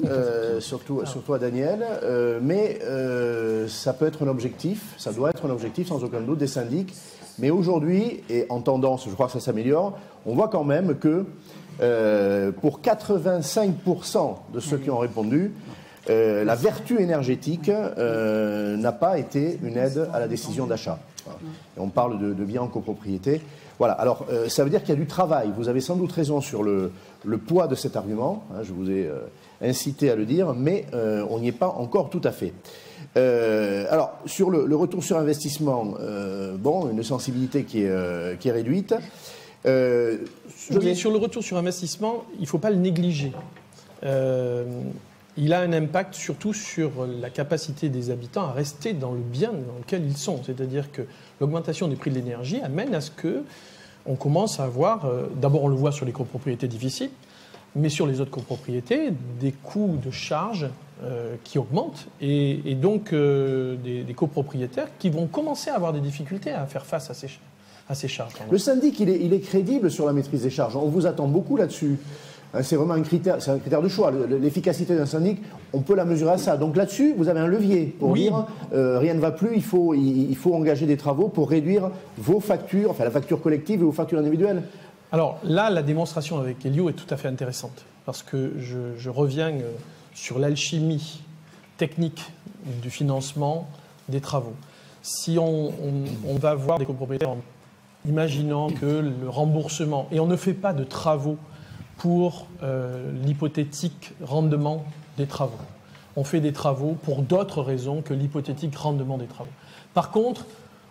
euh, 0.04 0.60
surtout, 0.60 1.02
surtout 1.06 1.34
à 1.34 1.38
Daniel, 1.38 1.84
euh, 2.02 2.40
mais 2.42 2.78
ça 3.68 3.92
peut 3.92 4.06
être 4.06 4.24
un 4.24 4.28
objectif, 4.28 4.94
ça 4.98 5.12
doit 5.12 5.30
être 5.30 5.46
un 5.46 5.50
objectif 5.50 5.88
sans 5.88 6.02
aucun 6.04 6.20
doute 6.20 6.38
des 6.38 6.46
syndics. 6.46 6.94
Mais 7.38 7.50
aujourd'hui, 7.50 8.24
et 8.28 8.46
en 8.48 8.60
tendance, 8.60 9.04
je 9.08 9.14
crois 9.14 9.26
que 9.26 9.32
ça 9.32 9.40
s'améliore, 9.40 9.96
on 10.26 10.34
voit 10.34 10.48
quand 10.48 10.64
même 10.64 10.96
que 10.96 11.24
pour 12.60 12.80
85% 12.80 14.34
de 14.52 14.60
ceux 14.60 14.78
qui 14.78 14.90
ont 14.90 14.98
répondu, 14.98 15.52
euh, 16.10 16.44
la 16.44 16.54
vertu 16.54 17.00
énergétique 17.00 17.68
euh, 17.68 18.76
n'a 18.76 18.92
pas 18.92 19.18
été 19.18 19.58
une 19.62 19.76
aide 19.76 20.08
à 20.12 20.20
la 20.20 20.28
décision 20.28 20.66
d'achat. 20.66 20.98
On 21.76 21.88
parle 21.88 22.18
de, 22.18 22.44
biens 22.44 22.62
en 22.62 22.68
copropriété. 22.68 23.42
Voilà, 23.78 23.92
alors 23.94 24.24
euh, 24.30 24.48
ça 24.48 24.64
veut 24.64 24.70
dire 24.70 24.80
qu'il 24.80 24.90
y 24.90 24.96
a 24.96 25.00
du 25.00 25.06
travail. 25.06 25.52
Vous 25.56 25.68
avez 25.68 25.80
sans 25.80 25.96
doute 25.96 26.10
raison 26.10 26.40
sur 26.40 26.62
le, 26.62 26.90
poids 27.46 27.66
de 27.66 27.74
cet 27.74 27.96
argument, 27.96 28.44
hein, 28.52 28.62
je 28.62 28.72
vous 28.72 28.90
ai 28.90 29.10
incité 29.60 30.10
à 30.10 30.16
le 30.16 30.24
dire, 30.24 30.54
mais 30.54 30.86
on 30.92 31.38
n'y 31.38 31.48
est 31.48 31.52
pas 31.52 31.68
encore 31.68 32.10
tout 32.10 32.20
à 32.24 32.32
fait. 32.32 32.52
alors, 33.16 34.18
sur 34.26 34.50
le, 34.50 34.76
retour 34.76 35.02
sur 35.02 35.18
investissement, 35.18 35.94
bon, 36.58 36.90
une 36.90 37.02
sensibilité 37.02 37.64
qui 37.64 37.82
est, 37.82 38.38
qui 38.38 38.48
est 38.48 38.52
réduite. 38.52 38.94
sur 39.64 41.10
le 41.10 41.16
retour 41.16 41.42
sur 41.42 41.56
investissement, 41.56 42.24
il 42.36 42.42
ne 42.42 42.46
faut 42.46 42.58
pas 42.58 42.70
le 42.70 42.76
négliger 42.76 43.32
il 45.38 45.52
a 45.52 45.60
un 45.60 45.72
impact 45.72 46.14
surtout 46.14 46.52
sur 46.52 47.06
la 47.06 47.30
capacité 47.30 47.88
des 47.88 48.10
habitants 48.10 48.48
à 48.48 48.52
rester 48.52 48.92
dans 48.92 49.12
le 49.12 49.20
bien 49.20 49.52
dans 49.52 49.78
lequel 49.78 50.04
ils 50.04 50.16
sont. 50.16 50.42
C'est-à-dire 50.44 50.90
que 50.90 51.02
l'augmentation 51.40 51.86
des 51.86 51.94
prix 51.94 52.10
de 52.10 52.16
l'énergie 52.16 52.60
amène 52.60 52.94
à 52.94 53.00
ce 53.00 53.12
que 53.12 53.44
on 54.06 54.14
commence 54.14 54.60
à 54.60 54.64
avoir, 54.64 55.04
euh, 55.04 55.26
d'abord 55.36 55.64
on 55.64 55.68
le 55.68 55.76
voit 55.76 55.92
sur 55.92 56.06
les 56.06 56.12
copropriétés 56.12 56.68
difficiles, 56.68 57.10
mais 57.76 57.88
sur 57.88 58.06
les 58.06 58.20
autres 58.20 58.30
copropriétés, 58.30 59.10
des 59.40 59.52
coûts 59.52 59.98
de 60.04 60.10
charges 60.10 60.68
euh, 61.02 61.36
qui 61.44 61.58
augmentent 61.58 62.08
et, 62.20 62.74
donc 62.74 63.12
euh, 63.12 63.76
des, 63.76 64.14
copropriétaires 64.14 64.88
qui 64.98 65.10
vont 65.10 65.26
commencer 65.26 65.70
à 65.70 65.76
avoir 65.76 65.92
des 65.92 66.00
difficultés 66.00 66.50
à 66.50 66.66
faire 66.66 66.86
face 66.86 67.10
à 67.10 67.14
ces, 67.14 67.28
à 67.88 67.94
ces 67.94 68.08
charges. 68.08 68.32
Le 68.50 68.58
syndic, 68.58 68.98
il 69.00 69.08
est, 69.08 69.20
il 69.20 69.32
est 69.32 69.40
crédible 69.40 69.90
sur 69.90 70.06
la 70.06 70.12
maîtrise 70.12 70.42
des 70.42 70.50
charges. 70.50 70.76
On 70.76 70.88
vous 70.88 71.06
attend 71.06 71.28
beaucoup 71.28 71.56
là-dessus. 71.56 71.98
Hein, 72.54 72.62
c'est 72.62 72.76
vraiment 72.76 72.94
un 72.94 73.02
critère, 73.02 73.40
c'est 73.40 73.50
un 73.50 73.58
critère 73.58 73.82
de 73.82 73.88
choix. 73.88 74.10
L'efficacité 74.10 74.96
d'un 74.96 75.06
syndic, 75.06 75.40
on 75.72 75.80
peut 75.80 75.94
la 75.94 76.04
mesurer 76.04 76.32
à 76.32 76.38
ça. 76.38 76.56
Donc 76.56 76.76
là-dessus, 76.76 77.14
vous 77.16 77.28
avez 77.28 77.40
un 77.40 77.46
levier 77.46 77.86
pour 77.86 78.14
dire 78.14 78.46
euh, 78.72 78.98
rien 78.98 79.14
ne 79.14 79.20
va 79.20 79.30
plus, 79.30 79.54
il 79.54 79.62
faut, 79.62 79.94
il, 79.94 80.36
faut 80.36 80.54
engager 80.54 80.86
des 80.86 80.96
travaux 80.96 81.28
pour 81.28 81.50
réduire 81.50 81.90
vos 82.16 82.40
factures, 82.40 82.90
enfin 82.90 83.04
la 83.04 83.10
facture 83.10 83.40
collective 83.40 83.80
et 83.80 83.84
vos 83.84 83.92
factures 83.92 84.18
individuelles. 84.18 84.62
Alors 85.12 85.38
là, 85.42 85.70
la 85.70 85.82
démonstration 85.82 86.38
avec 86.38 86.64
Elio 86.64 86.88
est 86.88 86.94
tout 86.94 87.12
à 87.12 87.16
fait 87.16 87.28
intéressante 87.28 87.84
parce 88.04 88.22
que 88.22 88.52
je, 88.58 89.10
reviens 89.10 89.50
euh, 89.50 89.70
sur 90.14 90.38
l'alchimie 90.38 91.20
technique 91.76 92.32
du 92.82 92.90
financement 92.90 93.68
des 94.08 94.20
travaux. 94.20 94.54
Si 95.02 95.38
on, 95.38 95.72
on 96.26 96.34
va 96.34 96.54
voir 96.54 96.78
des 96.78 96.84
copropriétaires 96.84 97.30
en 97.30 97.38
imaginant 98.06 98.68
que 98.70 98.86
le 98.86 99.28
remboursement, 99.28 100.08
et 100.10 100.20
on 100.20 100.26
ne 100.26 100.36
fait 100.36 100.54
pas 100.54 100.72
de 100.72 100.84
travaux 100.84 101.36
pour 101.98 102.46
euh, 102.62 103.12
l'hypothétique 103.24 104.12
rendement 104.22 104.84
des 105.16 105.26
travaux. 105.26 105.58
On 106.16 106.24
fait 106.24 106.40
des 106.40 106.52
travaux 106.52 106.96
pour 107.02 107.22
d'autres 107.22 107.62
raisons 107.62 108.02
que 108.02 108.14
l'hypothétique 108.14 108.74
rendement 108.76 109.18
des 109.18 109.26
travaux. 109.26 109.50
Par 109.94 110.10
contre, 110.10 110.46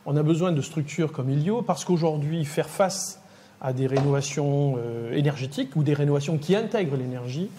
on 0.05 0.15
a 0.15 0.23
besoin 0.23 0.51
de 0.51 0.61
structures 0.61 1.11
comme 1.11 1.29
Ilio 1.29 1.61
parce 1.61 1.83
qu'aujourd'hui, 1.85 2.45
faire 2.45 2.69
face 2.69 3.21
à 3.61 3.73
des 3.73 3.87
rénovations 3.87 4.75
euh, 4.77 5.13
énergétiques 5.13 5.75
ou 5.75 5.83
des 5.83 5.93
rénovations 5.93 6.37
qui 6.37 6.55
intègrent 6.55 6.97
l'énergie, 6.97 7.49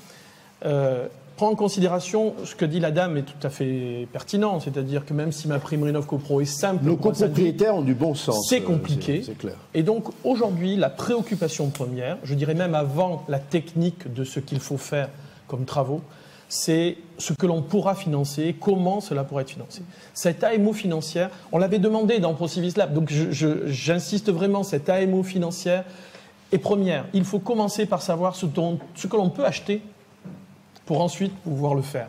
euh, 0.65 1.09
prend 1.39 1.51
en 1.51 1.55
considération 1.55 2.35
ce 2.45 2.57
que 2.57 2.65
dit 2.65 2.81
la 2.81 2.91
dame 2.91 3.17
est 3.17 3.23
tout 3.23 3.47
à 3.47 3.49
fait 3.49 4.09
pertinent, 4.13 4.59
c'est-à-dire 4.59 5.07
que 5.07 5.15
même 5.15 5.31
si 5.31 5.47
ma 5.47 5.61
prime 5.61 5.85
Rénov 5.85 6.05
CoPro 6.05 6.41
est 6.41 6.45
simple, 6.45 6.85
nos 6.85 6.97
copropriétaires 6.97 7.77
ont 7.77 7.83
du 7.83 7.95
bon 7.95 8.15
sens. 8.15 8.49
C'est 8.51 8.61
compliqué. 8.61 9.23
C'est 9.25 9.39
clair. 9.39 9.55
Et 9.73 9.85
donc 9.85 10.09
aujourd'hui, 10.25 10.75
la 10.75 10.91
préoccupation 10.91 11.71
première, 11.71 12.19
je 12.25 12.35
dirais 12.35 12.55
même 12.55 12.75
avant 12.75 13.25
la 13.29 13.39
technique 13.39 14.13
de 14.13 14.25
ce 14.25 14.41
qu'il 14.41 14.59
faut 14.59 14.79
faire 14.79 15.11
comme 15.47 15.65
travaux, 15.65 16.03
c'est 16.49 16.97
ce 17.19 17.33
que 17.35 17.47
l'on 17.47 17.63
pourra 17.63 17.95
financer, 17.95 18.57
comment 18.61 19.01
cela 19.01 19.23
pourra 19.23 19.43
être 19.43 19.51
financé. 19.51 19.83
Cette 20.15 20.43
AMO 20.43 20.73
financière, 20.73 21.31
on 21.53 21.59
l'avait 21.59 21.79
demandé 21.79 22.19
dans 22.19 22.35
ProCivis 22.35 22.73
Lab, 22.77 22.93
donc 22.93 23.13
j'insiste 23.13 24.33
vraiment, 24.33 24.65
cette 24.65 24.89
AMO 24.89 25.23
financière 25.23 25.85
est 26.51 26.59
première. 26.59 27.05
Il 27.13 27.25
faut 27.25 27.39
commencer 27.39 27.87
par 27.87 28.03
savoir 28.03 28.35
ce, 28.35 28.47
ce 28.97 29.07
que 29.07 29.17
l'on 29.17 29.31
peut 29.31 29.45
acheter 29.45 29.83
pour 30.89 31.03
ensuite 31.03 31.35
pouvoir 31.41 31.75
le 31.75 31.83
faire. 31.83 32.09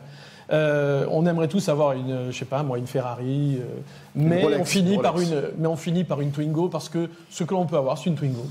Euh, 0.53 1.05
on 1.11 1.25
aimerait 1.25 1.49
tous 1.49 1.67
avoir 1.67 1.91
une, 1.91 2.31
je 2.31 2.37
sais 2.37 2.45
pas 2.45 2.63
moi, 2.63 2.77
une 2.77 2.87
Ferrari, 2.87 3.57
euh, 3.59 3.65
mais, 4.15 4.45
on 4.57 4.63
finit 4.63 4.97
par 4.97 5.19
une, 5.19 5.43
mais 5.57 5.67
on 5.67 5.75
finit 5.75 6.05
par 6.05 6.21
une 6.21 6.31
Twingo 6.31 6.69
parce 6.69 6.87
que 6.87 7.09
ce 7.29 7.43
que 7.43 7.53
l'on 7.53 7.65
peut 7.65 7.75
avoir, 7.75 7.97
c'est 7.97 8.09
une 8.09 8.15
Twingo. 8.15 8.45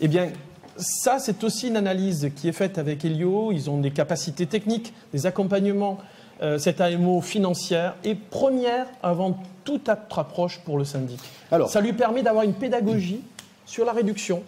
Eh 0.00 0.08
bien, 0.08 0.30
ça, 0.76 1.20
c'est 1.20 1.44
aussi 1.44 1.68
une 1.68 1.76
analyse 1.76 2.32
qui 2.34 2.48
est 2.48 2.52
faite 2.52 2.76
avec 2.76 3.04
Helio. 3.04 3.52
Ils 3.52 3.70
ont 3.70 3.78
des 3.78 3.92
capacités 3.92 4.46
techniques, 4.46 4.92
des 5.12 5.26
accompagnements. 5.26 5.98
Euh, 6.42 6.58
cette 6.58 6.80
AMO 6.80 7.20
financière 7.20 7.94
est 8.02 8.16
première 8.16 8.86
avant 9.00 9.38
toute 9.62 9.88
autre 9.88 10.18
approche 10.18 10.58
pour 10.64 10.76
le 10.76 10.84
syndic. 10.84 11.20
Alors, 11.52 11.70
ça 11.70 11.80
lui 11.80 11.92
permet 11.92 12.24
d'avoir 12.24 12.42
une 12.42 12.54
pédagogie 12.54 13.20
sur 13.64 13.84
la 13.84 13.92
réduction, 13.92 14.42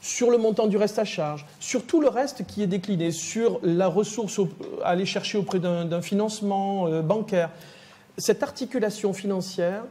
sur 0.00 0.30
le 0.30 0.38
montant 0.38 0.66
du 0.66 0.76
reste 0.76 0.98
à 0.98 1.04
charge, 1.04 1.46
sur 1.60 1.84
tout 1.84 2.00
le 2.00 2.08
reste 2.08 2.46
qui 2.46 2.62
est 2.62 2.66
décliné, 2.66 3.10
sur 3.10 3.60
la 3.62 3.86
ressource 3.86 4.40
à 4.82 4.90
aller 4.90 5.06
chercher 5.06 5.38
auprès 5.38 5.58
d'un 5.58 6.02
financement 6.02 6.86
euh, 6.86 7.02
bancaire. 7.02 7.50
Cette 8.18 8.42
articulation 8.42 9.12
financière, 9.12 9.84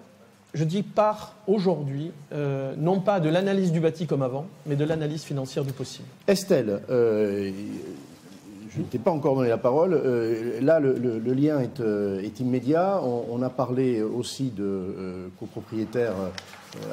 je 0.53 0.63
dis, 0.63 0.83
part 0.83 1.35
aujourd'hui, 1.47 2.11
euh, 2.33 2.73
non 2.77 2.99
pas 2.99 3.19
de 3.19 3.29
l'analyse 3.29 3.71
du 3.71 3.79
bâti 3.79 4.07
comme 4.07 4.23
avant, 4.23 4.47
mais 4.65 4.75
de 4.75 4.83
l'analyse 4.83 5.23
financière 5.23 5.63
du 5.63 5.73
possible. 5.73 6.07
Estelle, 6.27 6.81
euh, 6.89 7.51
je 8.69 8.79
ne 8.79 8.85
t'ai 8.85 8.99
pas 8.99 9.11
encore 9.11 9.35
donné 9.35 9.49
la 9.49 9.57
parole. 9.57 9.99
là, 10.61 10.79
le, 10.79 11.33
lien 11.33 11.59
est, 11.59 12.39
immédiat. 12.39 13.01
On, 13.03 13.41
a 13.41 13.49
parlé 13.49 14.01
aussi 14.01 14.51
de 14.55 15.29
copropriétaires 15.39 16.13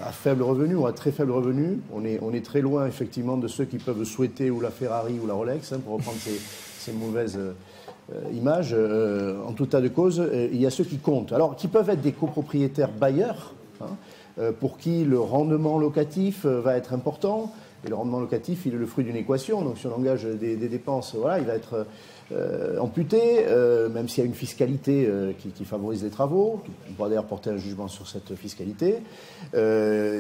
à 0.03 0.13
faible 0.13 0.43
revenu 0.43 0.75
ou 0.75 0.87
à 0.87 0.93
très 0.93 1.13
faible 1.13 1.33
revenu. 1.33 1.81
On 1.93 2.05
est, 2.05 2.45
très 2.45 2.61
loin 2.61 2.87
effectivement 2.87 3.37
de 3.37 3.49
ceux 3.49 3.65
qui 3.65 3.79
peuvent 3.79 4.05
souhaiter 4.05 4.51
ou 4.51 4.61
la 4.61 4.71
Ferrari 4.71 5.19
ou 5.23 5.27
la 5.27 5.35
Rolex, 5.35 5.73
hein, 5.73 5.81
pour 5.85 5.95
reprendre 5.95 6.19
ces, 6.19 6.93
mauvaises 6.93 7.39
euh, 7.39 8.31
images. 8.33 8.71
Euh, 8.73 9.43
en 9.47 9.53
tout 9.53 9.65
état 9.65 9.81
de 9.81 9.89
cause, 9.89 10.21
euh, 10.21 10.49
il 10.53 10.61
y 10.61 10.67
a 10.67 10.71
ceux 10.71 10.85
qui 10.85 10.99
comptent. 10.99 11.33
Alors, 11.33 11.57
qui 11.57 11.69
peuvent 11.69 11.91
être 11.91 12.01
des 12.01 12.13
copropriétaires 12.13 12.93
bailleurs, 12.93 13.55
hein, 13.81 14.53
pour 14.61 14.77
qui 14.77 15.05
le 15.05 15.19
rendement 15.19 15.79
locatif 15.79 16.45
va 16.45 16.77
être 16.77 16.93
important. 16.93 17.53
Et 17.87 17.89
le 17.89 17.95
rendement 17.95 18.19
locatif, 18.19 18.67
il 18.67 18.75
est 18.75 18.79
le 18.79 18.87
fruit 18.87 19.05
d'une 19.05 19.15
équation. 19.15 19.63
Donc, 19.63 19.79
si 19.79 19.87
on 19.87 19.95
engage 19.95 20.25
des, 20.25 20.57
dépenses, 20.57 21.15
voilà, 21.15 21.39
il 21.39 21.45
va 21.45 21.55
être 21.55 21.87
euh, 22.33 22.79
amputé, 22.81 23.45
euh, 23.47 23.89
même 23.89 24.09
s'il 24.09 24.25
y 24.25 24.27
a 24.27 24.29
une 24.29 24.35
fiscalité 24.35 25.07
euh, 25.09 25.33
qui, 25.55 25.65
favorise 25.65 26.03
les 26.03 26.11
travaux. 26.11 26.61
On 26.91 26.95
pourra 26.95 27.09
d'ailleurs 27.09 27.27
porter 27.27 27.51
un 27.51 27.57
jugement 27.57 27.87
sur 27.87 28.09
cette 28.09 28.35
fiscalité. 28.35 28.97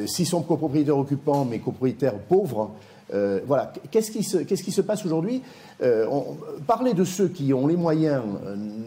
S'ils 0.06 0.26
sont 0.26 0.42
copropriétaires 0.42 0.96
occupants, 0.96 1.44
mais 1.44 1.58
copropriétaires 1.58 2.18
pauvres, 2.18 2.70
voilà, 3.10 3.72
qu'est-ce 3.90 4.12
qui, 4.12 4.22
se, 4.22 4.80
passe 4.80 5.04
aujourd'hui? 5.04 5.42
Parler 6.68 6.94
de 6.94 7.04
ceux 7.04 7.28
qui 7.28 7.52
ont 7.52 7.66
les 7.66 7.76
moyens 7.76 8.22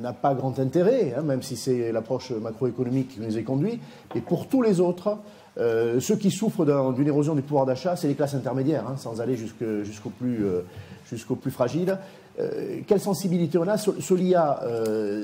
n'a 0.02 0.14
pas 0.14 0.34
grand 0.34 0.58
intérêt, 0.60 1.14
hein, 1.18 1.22
même 1.22 1.42
si 1.42 1.58
c'est 1.58 1.92
l'approche 1.92 2.32
macroéconomique 2.32 3.10
qui 3.16 3.20
nous 3.20 3.38
est 3.38 3.44
conduit. 3.44 3.80
Et 4.16 4.22
pour 4.22 4.48
tous 4.48 4.62
les 4.62 4.80
autres, 4.80 5.18
ceux 6.00 6.16
qui 6.16 6.32
souffrent 6.32 6.66
d'une 6.94 7.08
érosion 7.08 7.36
du 7.36 7.42
pouvoir 7.42 7.66
d'achat, 7.66 7.96
c'est 7.96 8.08
les 8.08 8.16
classes 8.16 8.36
intermédiaires, 8.36 8.86
hein, 8.88 8.96
sans 8.98 9.22
aller 9.22 9.36
jusqu'au 9.36 10.10
plus, 10.10 10.46
jusqu'au 11.10 11.36
plus 11.36 11.52
fragile. 11.52 11.98
quelle 12.88 13.02
sensibilité 13.02 13.58
on 13.58 13.68
a 13.68 13.78
Solia, 13.78 14.62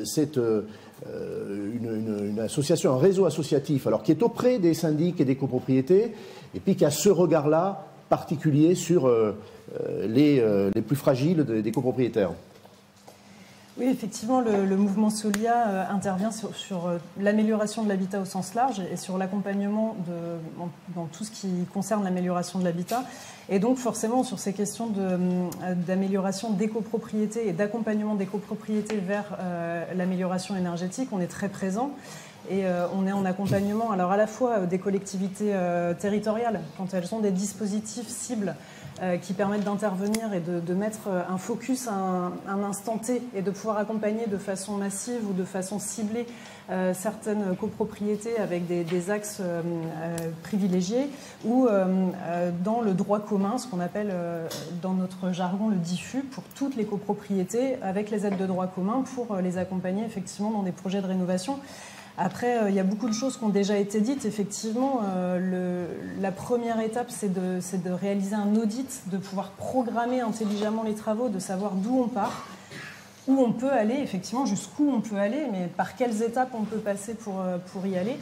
c'est 0.03 0.37
une, 0.37 2.39
association, 2.39 2.95
un 2.95 2.99
réseau 2.99 3.25
associatif, 3.25 3.87
qui 4.03 4.11
est 4.11 4.23
auprès 4.23 4.59
des 4.59 4.73
syndics 4.73 5.21
et 5.21 5.25
des 5.25 5.35
copropriétés, 5.35 6.11
et 6.53 6.59
puis 6.59 6.75
qui 6.75 6.83
a 6.83 6.91
ce 6.91 7.09
regard-là 7.09 7.85
particulier 8.09 8.75
sur 8.75 9.07
euh, 9.07 9.33
euh, 9.81 10.07
euh, 10.17 10.71
les, 10.73 10.81
plus 10.81 10.95
fragiles 10.95 11.43
des, 11.43 11.71
copropriétaires. 11.71 12.31
Oui, 13.77 13.87
effectivement, 13.87 14.39
le, 14.39 14.77
mouvement 14.77 15.09
Solia 15.09 15.89
intervient 15.91 16.31
sur, 16.31 16.89
l'amélioration 17.19 17.83
de 17.83 17.89
l'habitat 17.89 18.21
au 18.21 18.25
sens 18.25 18.53
large 18.53 18.81
et 18.89 18.95
sur 18.95 19.17
l'accompagnement 19.17 19.97
dans 20.95 21.05
tout 21.07 21.25
ce 21.25 21.31
qui 21.31 21.49
concerne 21.73 22.05
l'amélioration 22.05 22.59
de 22.59 22.63
l'habitat. 22.63 23.03
Et 23.49 23.59
donc, 23.59 23.77
forcément, 23.77 24.23
sur 24.23 24.39
ces 24.39 24.53
questions 24.53 24.89
d'amélioration 25.85 26.51
des 26.51 26.69
copropriétés 26.69 27.49
et 27.49 27.51
d'accompagnement 27.51 28.15
des 28.15 28.27
copropriétés 28.27 28.95
vers 28.95 29.37
l'amélioration 29.93 30.55
énergétique, 30.55 31.09
on 31.11 31.19
est 31.19 31.27
très 31.27 31.49
présent. 31.49 31.91
Et 32.49 32.65
euh, 32.65 32.85
on 32.95 33.07
est 33.07 33.11
en 33.11 33.25
accompagnement, 33.25 33.91
alors 33.91 34.11
à 34.11 34.17
la 34.17 34.27
fois 34.27 34.59
euh, 34.59 34.65
des 34.65 34.77
collectivités 34.77 35.51
euh, 35.53 35.93
territoriales, 35.93 36.61
quand 36.77 36.93
elles 36.93 37.13
ont 37.13 37.19
des 37.19 37.31
dispositifs 37.31 38.07
cibles 38.07 38.55
qui 39.21 39.33
permettent 39.33 39.63
d'intervenir 39.63 40.33
et 40.33 40.39
de, 40.39 40.73
mettre 40.73 41.09
un 41.29 41.37
focus 41.37 41.87
un, 41.87 42.31
instant 42.63 42.97
T 42.97 43.21
et 43.35 43.41
de 43.41 43.51
pouvoir 43.51 43.77
accompagner 43.77 44.25
de 44.27 44.37
façon 44.37 44.77
massive 44.77 45.29
ou 45.29 45.33
de 45.33 45.43
façon 45.43 45.79
ciblée 45.79 46.25
certaines 46.93 47.55
copropriétés 47.57 48.37
avec 48.37 48.67
des, 48.67 49.11
axes 49.11 49.41
privilégiés, 50.43 51.09
ou 51.43 51.67
dans 52.63 52.81
le 52.81 52.93
droit 52.93 53.19
commun, 53.19 53.57
ce 53.57 53.67
qu'on 53.67 53.81
appelle 53.81 54.13
dans 54.81 54.93
notre 54.93 55.31
jargon 55.31 55.67
le 55.67 55.75
diffus, 55.75 56.21
pour 56.21 56.43
toutes 56.55 56.75
les 56.75 56.85
copropriétés 56.85 57.75
avec 57.81 58.09
les 58.09 58.25
aides 58.25 58.37
de 58.37 58.45
droit 58.45 58.67
commun 58.67 59.03
pour 59.15 59.35
les 59.37 59.57
accompagner 59.57 60.05
effectivement 60.05 60.51
dans 60.51 60.63
des 60.63 60.71
projets 60.71 61.01
de 61.01 61.07
rénovation. 61.07 61.59
Après, 62.17 62.57
euh, 62.57 62.69
il 62.69 62.75
y 62.75 62.79
a 62.79 62.83
beaucoup 62.83 63.09
de 63.09 63.13
choses 63.13 63.37
qui 63.37 63.43
ont 63.43 63.49
déjà 63.49 63.77
été 63.77 63.99
dites. 63.99 64.25
Effectivement, 64.25 65.01
euh, 65.03 65.87
la 66.21 66.31
première 66.31 66.79
étape, 66.79 67.07
c'est 67.09 67.33
de, 67.33 67.91
réaliser 67.91 68.35
un 68.35 68.55
audit, 68.55 69.03
de 69.07 69.17
pouvoir 69.17 69.49
programmer 69.51 70.21
intelligemment 70.21 70.83
les 70.83 70.95
travaux, 70.95 71.27
de 71.27 71.39
savoir 71.39 71.71
d'où 71.73 72.03
on 72.03 72.07
part, 72.07 72.47
où 73.27 73.39
on 73.39 73.51
peut 73.51 73.71
aller, 73.71 73.95
effectivement, 73.95 74.45
jusqu'où 74.45 74.89
on 74.89 75.01
peut 75.01 75.17
aller, 75.17 75.47
mais 75.51 75.67
par 75.67 75.95
quelles 75.95 76.21
étapes 76.21 76.51
on 76.53 76.63
peut 76.63 76.77
passer 76.77 77.15
pour, 77.15 77.41
euh, 77.41 77.57
y 77.85 77.97
aller, 77.97 78.17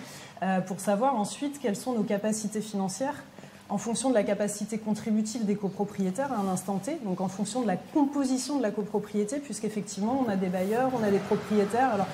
pour 0.67 0.81
savoir 0.81 1.15
ensuite 1.15 1.57
quelles 1.61 1.77
sont 1.77 1.93
nos 1.93 2.03
capacités 2.03 2.59
financières 2.59 3.23
en 3.69 3.77
fonction 3.77 4.09
de 4.09 4.13
la 4.13 4.23
capacité 4.23 4.77
contributive 4.77 5.45
des 5.45 5.55
copropriétaires 5.55 6.33
à 6.33 6.35
un 6.35 6.49
instant 6.49 6.79
T, 6.79 6.97
donc 7.05 7.21
en 7.21 7.29
fonction 7.29 7.61
de 7.61 7.67
la 7.67 7.77
composition 7.77 8.57
de 8.57 8.61
la 8.61 8.71
copropriété, 8.71 9.37
puisqu'effectivement, 9.37 10.21
on 10.25 10.29
a 10.29 10.35
des 10.35 10.49
bailleurs, 10.49 10.89
on 10.99 11.01
a 11.01 11.09
des 11.09 11.19
propriétaires. 11.19 12.05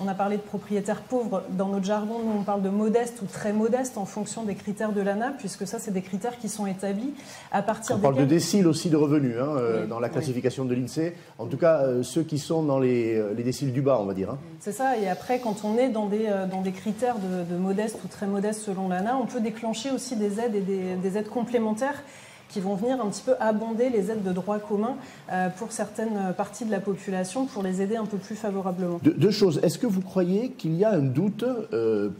On 0.00 0.08
a 0.08 0.14
parlé 0.14 0.36
de 0.36 0.42
propriétaires 0.42 1.02
pauvres. 1.02 1.42
Dans 1.50 1.68
notre 1.68 1.84
jargon, 1.84 2.20
nous, 2.24 2.40
on 2.40 2.42
parle 2.42 2.62
de 2.62 2.68
modeste 2.68 3.20
ou 3.22 3.26
très 3.26 3.52
modeste 3.52 3.96
en 3.98 4.04
fonction 4.04 4.42
des 4.44 4.54
critères 4.54 4.92
de 4.92 5.00
l'ANA, 5.00 5.34
puisque 5.38 5.66
ça, 5.66 5.78
c'est 5.78 5.92
des 5.92 6.02
critères 6.02 6.38
qui 6.38 6.48
sont 6.48 6.66
établis 6.66 7.14
à 7.52 7.62
partir 7.62 7.96
On 7.96 8.00
parle 8.00 8.16
de 8.16 8.24
déciles 8.24 8.66
aussi 8.66 8.90
de 8.90 8.96
revenus 8.96 9.36
hein, 9.40 9.56
euh, 9.56 9.86
dans 9.86 10.00
la 10.00 10.08
classification 10.08 10.64
de 10.64 10.74
l'INSEE. 10.74 11.14
En 11.38 11.46
tout 11.46 11.56
cas, 11.56 11.82
euh, 11.82 12.02
ceux 12.02 12.22
qui 12.22 12.38
sont 12.38 12.62
dans 12.62 12.78
les, 12.78 13.16
euh, 13.16 13.34
les, 13.34 13.42
déciles 13.42 13.72
du 13.72 13.82
bas, 13.82 13.98
on 14.00 14.06
va 14.06 14.14
dire. 14.14 14.30
Hein. 14.30 14.38
C'est 14.60 14.72
ça. 14.72 14.98
Et 14.98 15.08
après, 15.08 15.40
quand 15.40 15.64
on 15.64 15.78
est 15.78 15.88
dans 15.88 16.06
des, 16.06 16.28
dans 16.50 16.62
des 16.62 16.72
critères 16.72 17.16
de, 17.18 17.56
modeste 17.56 17.98
ou 18.04 18.08
très 18.08 18.26
modeste 18.26 18.62
selon 18.62 18.88
l'ANA, 18.88 19.16
on 19.16 19.26
peut 19.26 19.40
déclencher 19.40 19.90
aussi 19.90 20.16
des 20.16 20.40
aides 20.40 20.54
et 20.54 20.96
des 20.96 21.18
aides 21.18 21.28
complémentaires 21.28 22.02
qui 22.48 22.60
vont 22.60 22.74
venir 22.74 23.00
un 23.00 23.08
petit 23.08 23.22
peu 23.22 23.34
abonder 23.40 23.90
les 23.90 24.10
aides 24.10 24.22
de 24.22 24.32
droit 24.32 24.58
commun 24.58 24.96
euh, 25.32 25.48
pour 25.48 25.72
certaines 25.72 26.32
parties 26.36 26.64
de 26.64 26.70
la 26.70 26.80
population 26.80 27.46
pour 27.46 27.62
les 27.62 27.82
aider 27.82 27.96
un 27.96 28.06
peu 28.06 28.16
plus 28.16 28.36
favorablement. 28.36 29.00
deux 29.02 29.30
choses. 29.30 29.60
Est-ce 29.62 29.78
que 29.78 29.86
vous 29.86 30.00
croyez 30.00 30.50
qu'il 30.50 30.74
y 30.74 30.84
a 30.84 30.92
un 30.92 31.02
doute 31.02 31.44
euh, 31.44 32.10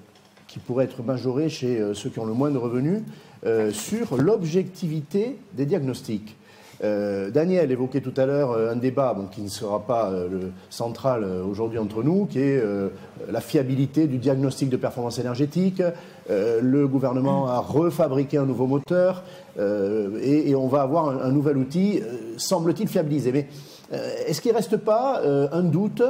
qui 0.48 0.58
pourrait 0.58 0.86
être 0.86 1.02
majoré 1.02 1.48
chez 1.48 1.78
euh, 1.78 1.94
ceux 1.94 2.10
qui 2.10 2.18
ont 2.18 2.26
le 2.26 2.34
moins 2.34 2.50
de 2.50 2.58
revenus 2.58 3.02
sur 3.72 4.16
l'objectivité 4.16 5.36
des 5.52 5.66
diagnostics? 5.66 6.34
Daniel 6.82 7.70
évoquait 7.70 8.00
tout 8.00 8.14
à 8.16 8.24
l'heure 8.24 8.56
un 8.56 8.76
débat 8.76 9.14
qui 9.32 9.42
ne 9.42 9.48
sera 9.48 9.86
pas 9.86 10.10
le 10.10 10.50
central 10.70 11.24
aujourd'hui 11.24 11.78
entre 11.78 12.02
nous, 12.02 12.24
qui 12.24 12.38
est 12.38 12.62
la 13.30 13.40
fiabilité 13.42 14.06
du 14.06 14.16
diagnostic 14.16 14.70
de 14.70 14.78
performance 14.78 15.18
énergétique. 15.18 15.82
Le 16.28 16.86
gouvernement 16.86 17.48
a 17.48 17.58
refabriqué 17.58 18.38
un 18.38 18.46
nouveau 18.46 18.66
moteur 18.66 19.22
et, 19.58 20.54
on 20.54 20.68
va 20.68 20.82
avoir 20.82 21.08
un, 21.08 21.30
nouvel 21.30 21.58
outil, 21.58 22.00
semble-t-il, 22.36 22.88
fiabilisé. 22.88 23.32
Mais 23.32 23.48
est-ce 24.26 24.40
qu'il 24.40 24.52
ne 24.52 24.56
reste 24.56 24.78
pas 24.78 25.20
un 25.52 25.62
doute 25.62 26.02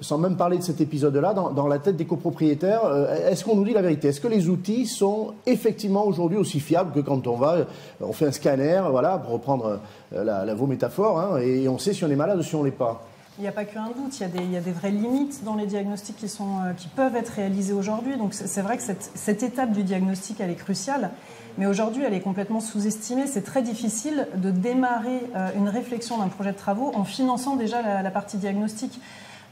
sans 0.00 0.18
même 0.18 0.36
parler 0.36 0.58
de 0.58 0.62
cet 0.62 0.80
épisode-là, 0.80 1.34
dans, 1.34 1.66
la 1.66 1.78
tête 1.78 1.96
des 1.96 2.04
copropriétaires, 2.04 2.84
euh, 2.84 3.30
est-ce 3.30 3.44
qu'on 3.44 3.56
nous 3.56 3.64
dit 3.64 3.72
la 3.72 3.82
vérité? 3.82 4.08
Est-ce 4.08 4.20
que 4.20 4.28
les 4.28 4.48
outils 4.48 4.86
sont 4.86 5.34
effectivement 5.46 6.06
aujourd'hui 6.06 6.38
aussi 6.38 6.60
fiables 6.60 6.92
que 6.92 7.00
quand 7.00 7.26
on 7.26 7.36
va, 7.36 7.66
on 8.00 8.12
fait 8.12 8.26
un 8.26 8.32
scanner, 8.32 8.82
voilà, 8.90 9.18
pour 9.18 9.32
reprendre 9.32 9.80
euh, 10.14 10.24
la, 10.24 10.54
vos 10.54 10.66
métaphores, 10.66 11.18
hein, 11.18 11.38
et 11.38 11.68
on 11.68 11.78
sait 11.78 11.92
si 11.92 12.04
on 12.04 12.10
est 12.10 12.16
malade 12.16 12.38
ou 12.38 12.42
si 12.42 12.54
on 12.54 12.62
l'est 12.62 12.70
pas? 12.70 13.02
Il 13.38 13.42
n'y 13.42 13.48
a 13.48 13.52
pas 13.52 13.64
qu'un 13.64 13.86
doute, 13.96 14.18
il 14.20 14.52
y, 14.52 14.56
a 14.56 14.60
des, 14.60 14.72
vraies 14.72 14.90
limites 14.90 15.44
dans 15.44 15.54
les 15.54 15.66
diagnostics 15.66 16.16
qui, 16.16 16.26
euh, 16.26 16.72
peuvent 16.96 17.16
être 17.16 17.30
réalisés 17.30 17.72
aujourd'hui. 17.72 18.16
Donc 18.16 18.34
c'est 18.34 18.62
vrai 18.62 18.76
que 18.76 18.82
cette, 18.82 19.42
étape 19.42 19.72
du 19.72 19.84
diagnostic, 19.84 20.40
elle 20.40 20.50
est 20.50 20.56
cruciale, 20.56 21.10
mais 21.56 21.66
aujourd'hui, 21.66 22.02
elle 22.04 22.14
est 22.14 22.20
complètement 22.20 22.60
sous-estimée. 22.60 23.26
C'est 23.26 23.42
très 23.42 23.62
difficile 23.62 24.26
de 24.34 24.50
démarrer 24.50 25.20
une 25.56 25.68
réflexion 25.68 26.18
d'un 26.18 26.28
projet 26.28 26.52
de 26.52 26.56
travaux 26.56 26.92
en 26.94 27.04
finançant 27.04 27.56
déjà 27.56 28.02
la, 28.02 28.10
partie 28.10 28.38
diagnostique. 28.38 29.00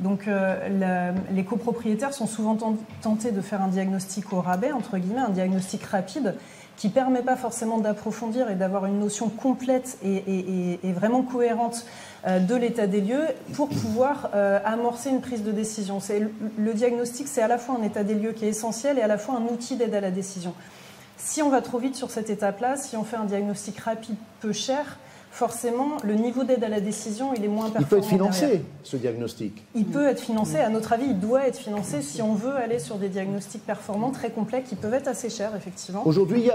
Donc 0.00 0.28
euh, 0.28 1.12
les 1.32 1.44
copropriétaires 1.44 2.12
sont 2.12 2.26
souvent 2.26 2.56
tentés 3.00 3.32
de 3.32 3.40
faire 3.40 3.62
un 3.62 3.68
diagnostic 3.68 4.32
au 4.32 4.40
rabais, 4.40 4.72
entre 4.72 4.98
guillemets, 4.98 5.20
un 5.20 5.30
diagnostic 5.30 5.82
rapide 5.84 6.34
qui 6.76 6.88
ne 6.88 6.92
permet 6.92 7.22
pas 7.22 7.36
forcément 7.36 7.78
d'approfondir 7.78 8.50
et 8.50 8.54
d'avoir 8.54 8.86
une 8.86 9.00
notion 9.00 9.28
complète 9.30 9.98
et, 10.04 10.92
vraiment 10.92 11.22
cohérente 11.22 11.86
euh, 11.86 11.90
de 12.26 12.54
l'état 12.56 12.86
des 12.86 13.00
lieux 13.00 13.26
pour 13.54 13.68
pouvoir 13.68 14.30
euh, 14.34 14.58
amorcer 14.64 15.10
une 15.10 15.20
prise 15.20 15.44
de 15.44 15.52
décision. 15.52 16.00
Le 16.58 16.74
diagnostic, 16.74 17.28
c'est 17.28 17.42
à 17.42 17.48
la 17.48 17.56
fois 17.58 17.76
un 17.80 17.84
état 17.84 18.02
des 18.02 18.14
lieux 18.14 18.32
qui 18.32 18.44
est 18.44 18.48
essentiel 18.48 18.98
et 18.98 19.02
à 19.02 19.06
la 19.06 19.16
fois 19.16 19.36
un 19.36 19.44
outil 19.52 19.76
d'aide 19.76 19.94
à 19.94 20.00
la 20.00 20.10
décision. 20.10 20.52
Si 21.16 21.40
on 21.42 21.50
va 21.50 21.62
trop 21.62 21.78
vite 21.78 21.94
sur 21.94 22.10
cette 22.10 22.28
étape-là, 22.28 22.76
si 22.76 22.96
on 22.96 23.04
fait 23.04 23.16
un 23.16 23.24
diagnostic 23.24 23.78
rapide 23.78 24.16
peu 24.40 24.52
cher, 24.52 24.98
forcément, 25.36 25.98
le 26.02 26.14
niveau 26.14 26.44
d'aide 26.44 26.64
à 26.64 26.70
la 26.70 26.80
décision, 26.80 27.34
il 27.36 27.44
est 27.44 27.48
moins 27.48 27.68
performant. 27.68 27.86
Il 27.86 27.88
peut 27.88 27.98
être 27.98 28.08
financé, 28.08 28.62
ce 28.82 28.96
diagnostic. 28.96 29.62
Il 29.74 29.84
peut 29.84 30.06
être 30.06 30.20
financé. 30.20 30.56
À 30.56 30.70
notre 30.70 30.94
avis, 30.94 31.08
il 31.10 31.20
doit 31.20 31.46
être 31.46 31.58
financé 31.58 32.00
si 32.00 32.22
on 32.22 32.32
veut 32.32 32.56
aller 32.56 32.78
sur 32.78 32.96
des 32.96 33.10
diagnostics 33.10 33.64
performants 33.66 34.12
très 34.12 34.30
complets 34.30 34.62
qui 34.62 34.76
peuvent 34.76 34.94
être 34.94 35.08
assez 35.08 35.28
chers, 35.28 35.54
effectivement. 35.54 36.06
Aujourd'hui, 36.06 36.48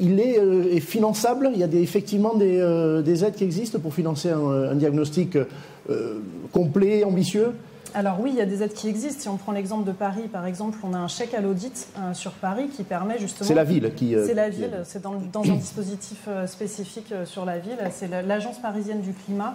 il, 0.00 0.20
euh, 0.20 0.64
est, 0.74 0.80
finançable. 0.80 1.50
Il 1.54 1.60
y 1.60 1.62
a 1.62 1.68
effectivement 1.80 2.32
euh, 2.40 3.02
des, 3.02 3.24
aides 3.24 3.36
qui 3.36 3.44
existent 3.44 3.78
pour 3.78 3.94
financer 3.94 4.30
un, 4.30 4.74
diagnostic 4.74 5.36
euh, 5.36 6.20
complet, 6.52 7.04
ambitieux 7.04 7.52
alors 7.94 8.20
oui, 8.20 8.30
il 8.32 8.36
y 8.36 8.40
a 8.40 8.46
des 8.46 8.62
aides 8.62 8.72
qui 8.72 8.88
existent. 8.88 9.22
Si 9.22 9.28
on 9.28 9.36
prend 9.36 9.52
l'exemple 9.52 9.84
de 9.84 9.92
Paris, 9.92 10.28
par 10.30 10.46
exemple, 10.46 10.78
on 10.82 10.94
a 10.94 10.98
un 10.98 11.08
chèque 11.08 11.34
à 11.34 11.40
l'audit 11.40 11.88
euh, 11.98 12.14
sur 12.14 12.32
Paris 12.32 12.68
qui 12.68 12.82
permet 12.82 13.18
justement... 13.18 13.46
C'est 13.46 13.54
la 13.54 13.64
ville 13.64 13.92
qui... 13.94 14.14
Euh, 14.14 14.26
c'est 14.26 14.34
la 14.34 14.48
ville, 14.48 14.82
c'est 14.84 15.02
dans, 15.02 15.14
un 15.14 15.56
dispositif 15.56 16.24
euh, 16.28 16.46
spécifique 16.46 17.12
sur 17.24 17.44
la 17.44 17.58
ville. 17.58 17.78
C'est 17.92 18.08
l'Agence 18.08 18.58
parisienne 18.58 19.00
du 19.00 19.12
climat 19.12 19.54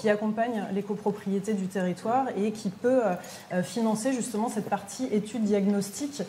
qui 0.00 0.08
accompagne 0.08 0.64
les 0.72 0.82
copropriétés 0.82 1.54
du 1.54 1.66
territoire 1.66 2.26
et 2.36 2.52
qui 2.52 2.70
peut 2.70 3.00
financer 3.62 4.12
justement 4.12 4.48
cette 4.48 4.68
partie 4.68 5.06
étude 5.12 5.44
diagnostique 5.44 6.22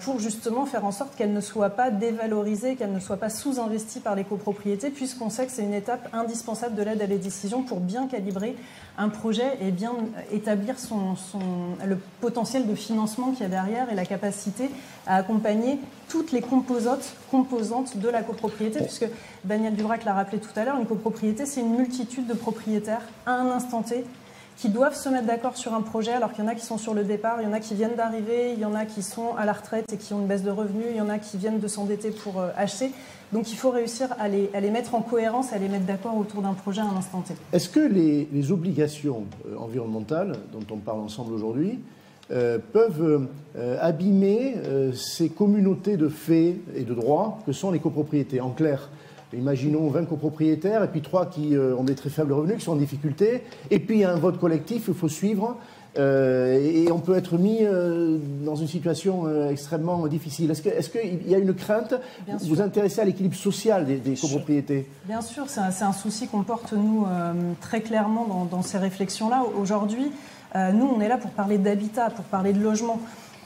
pour 0.00 0.20
justement 0.20 0.66
faire 0.66 0.84
en 0.84 0.92
sorte 0.92 1.14
qu'elle 1.16 1.32
ne 1.32 1.40
soit 1.40 1.70
pas 1.70 1.90
dévalorisée, 1.90 2.76
qu'elle 2.76 2.92
ne 2.92 3.00
soit 3.00 3.16
pas 3.16 3.30
sous-investie 3.30 4.00
par 4.00 4.14
les 4.14 4.24
copropriétés, 4.24 4.90
puisqu'on 4.90 5.30
sait 5.30 5.46
que 5.46 5.52
c'est 5.52 5.62
une 5.62 5.74
étape 5.74 6.08
indispensable 6.12 6.74
de 6.74 6.82
l'aide 6.82 7.02
à 7.02 7.06
les 7.06 7.18
décisions 7.18 7.62
pour 7.62 7.80
bien 7.80 8.06
calibrer 8.06 8.56
un 8.98 9.08
projet 9.08 9.58
et 9.60 9.70
bien 9.70 9.92
établir 10.32 10.78
son, 10.84 11.16
le 11.86 11.98
potentiel 12.20 12.66
de 12.66 12.74
financement 12.74 13.30
qu'il 13.32 13.42
y 13.42 13.46
a 13.46 13.48
derrière 13.48 13.90
et 13.90 13.94
la 13.94 14.04
capacité 14.04 14.70
à 15.06 15.16
accompagner 15.16 15.78
toutes 16.08 16.32
les 16.32 16.40
composantes, 16.40 17.14
composantes 17.30 17.96
de 17.96 18.08
la 18.08 18.22
copropriété, 18.22 18.80
puisque 18.80 19.06
Daniel 19.44 19.74
Durac 19.74 20.04
l'a 20.04 20.14
rappelé 20.14 20.38
tout 20.38 20.56
à 20.56 20.64
l'heure, 20.64 20.78
une 20.78 20.86
copropriété, 20.86 21.46
c'est 21.46 21.60
une 21.60 21.76
multitude 21.76 22.26
de 22.26 22.34
propriétaires 22.34 23.02
à 23.26 23.32
un 23.32 23.50
instant 23.50 23.82
T 23.82 24.04
qui 24.56 24.68
doivent 24.68 24.96
se 24.96 25.08
mettre 25.08 25.26
d'accord 25.26 25.56
sur 25.56 25.74
un 25.74 25.82
projet, 25.82 26.12
alors 26.12 26.32
qu'il 26.32 26.44
y 26.44 26.46
en 26.46 26.50
a 26.50 26.54
qui 26.54 26.64
sont 26.64 26.78
sur 26.78 26.94
le 26.94 27.04
départ, 27.04 27.40
il 27.40 27.44
y 27.44 27.46
en 27.46 27.52
a 27.52 27.60
qui 27.60 27.74
viennent 27.74 27.96
d'arriver, 27.96 28.52
il 28.52 28.60
y 28.60 28.64
en 28.64 28.74
a 28.74 28.84
qui 28.84 29.02
sont 29.02 29.34
à 29.36 29.44
la 29.44 29.52
retraite 29.52 29.92
et 29.92 29.96
qui 29.96 30.12
ont 30.14 30.20
une 30.20 30.26
baisse 30.26 30.42
de 30.42 30.50
revenus, 30.50 30.86
il 30.90 30.96
y 30.96 31.00
en 31.00 31.08
a 31.08 31.18
qui 31.18 31.36
viennent 31.36 31.60
de 31.60 31.68
s'endetter 31.68 32.10
pour 32.10 32.40
euh, 32.40 32.50
acheter. 32.56 32.90
Donc 33.32 33.50
il 33.50 33.56
faut 33.56 33.70
réussir 33.70 34.08
à 34.18 34.28
les, 34.28 34.70
mettre 34.70 34.94
en 34.94 35.00
cohérence, 35.00 35.52
à 35.52 35.58
les 35.58 35.68
mettre 35.68 35.86
d'accord 35.86 36.16
autour 36.16 36.42
d'un 36.42 36.52
projet 36.52 36.82
à 36.82 36.84
un 36.84 36.96
instant 36.96 37.20
T. 37.20 37.34
Est-ce 37.52 37.68
que 37.68 37.80
les, 37.80 38.52
obligations 38.52 39.24
euh, 39.48 39.56
environnementales 39.56 40.36
dont 40.52 40.74
on 40.74 40.78
parle 40.78 41.00
ensemble 41.00 41.32
aujourd'hui 41.32 41.80
euh, 42.30 42.58
peuvent 42.72 43.28
abîmer 43.80 44.56
ces 44.94 45.28
communautés 45.28 45.96
de 45.96 46.08
faits 46.08 46.56
et 46.74 46.82
de 46.82 46.94
droits 46.94 47.38
que 47.46 47.52
sont 47.52 47.70
les 47.70 47.80
copropriétés? 47.80 48.40
En 48.40 48.50
clair, 48.50 48.88
Imaginons 49.36 49.88
20 49.88 50.04
copropriétaires 50.04 50.82
et 50.82 50.88
puis 50.88 51.02
3 51.02 51.26
qui 51.26 51.56
euh, 51.56 51.76
ont 51.76 51.84
des 51.84 51.94
très 51.94 52.10
faibles 52.10 52.32
revenus, 52.32 52.58
qui 52.58 52.64
sont 52.64 52.72
en 52.72 52.76
difficulté, 52.76 53.42
et 53.70 53.78
puis 53.78 53.96
il 53.96 54.00
y 54.00 54.04
a 54.04 54.12
un 54.12 54.18
vote 54.18 54.38
collectif, 54.38 54.84
il 54.88 54.94
faut 54.94 55.08
suivre, 55.08 55.56
euh, 55.96 56.58
et 56.58 56.90
on 56.90 56.98
peut 56.98 57.16
être 57.16 57.38
mis 57.38 57.58
euh, 57.62 58.18
dans 58.44 58.56
une 58.56 58.66
situation 58.66 59.48
extrêmement 59.48 60.06
difficile. 60.06 60.50
Est-ce 60.50 60.62
qu'il 60.62 61.00
est 61.00 61.28
y 61.28 61.34
a 61.34 61.38
une 61.38 61.54
crainte? 61.54 61.94
Bien 62.26 62.36
Vous 62.36 62.48
vous 62.48 62.60
intéressez 62.60 63.00
à 63.00 63.04
l'équilibre 63.04 63.36
social 63.36 63.86
des, 63.86 63.96
des 63.96 64.16
copropriétés? 64.16 64.88
Bien 65.06 65.20
sûr, 65.20 65.44
c'est 65.48 65.60
un, 65.60 65.92
souci 65.92 66.26
qu'on 66.26 66.42
porte, 66.42 66.72
nous, 66.72 67.06
très 67.60 67.80
clairement 67.80 68.26
dans, 68.26 68.44
dans 68.44 68.62
ces 68.62 68.78
réflexions-là. 68.78 69.44
Aujourd'hui, 69.60 70.10
nous, 70.54 70.86
on 70.86 71.00
est 71.00 71.08
là 71.08 71.16
pour 71.16 71.30
parler 71.30 71.58
d'habitat, 71.58 72.10
pour 72.10 72.24
parler 72.24 72.52
de 72.52 72.60
logement. 72.60 73.00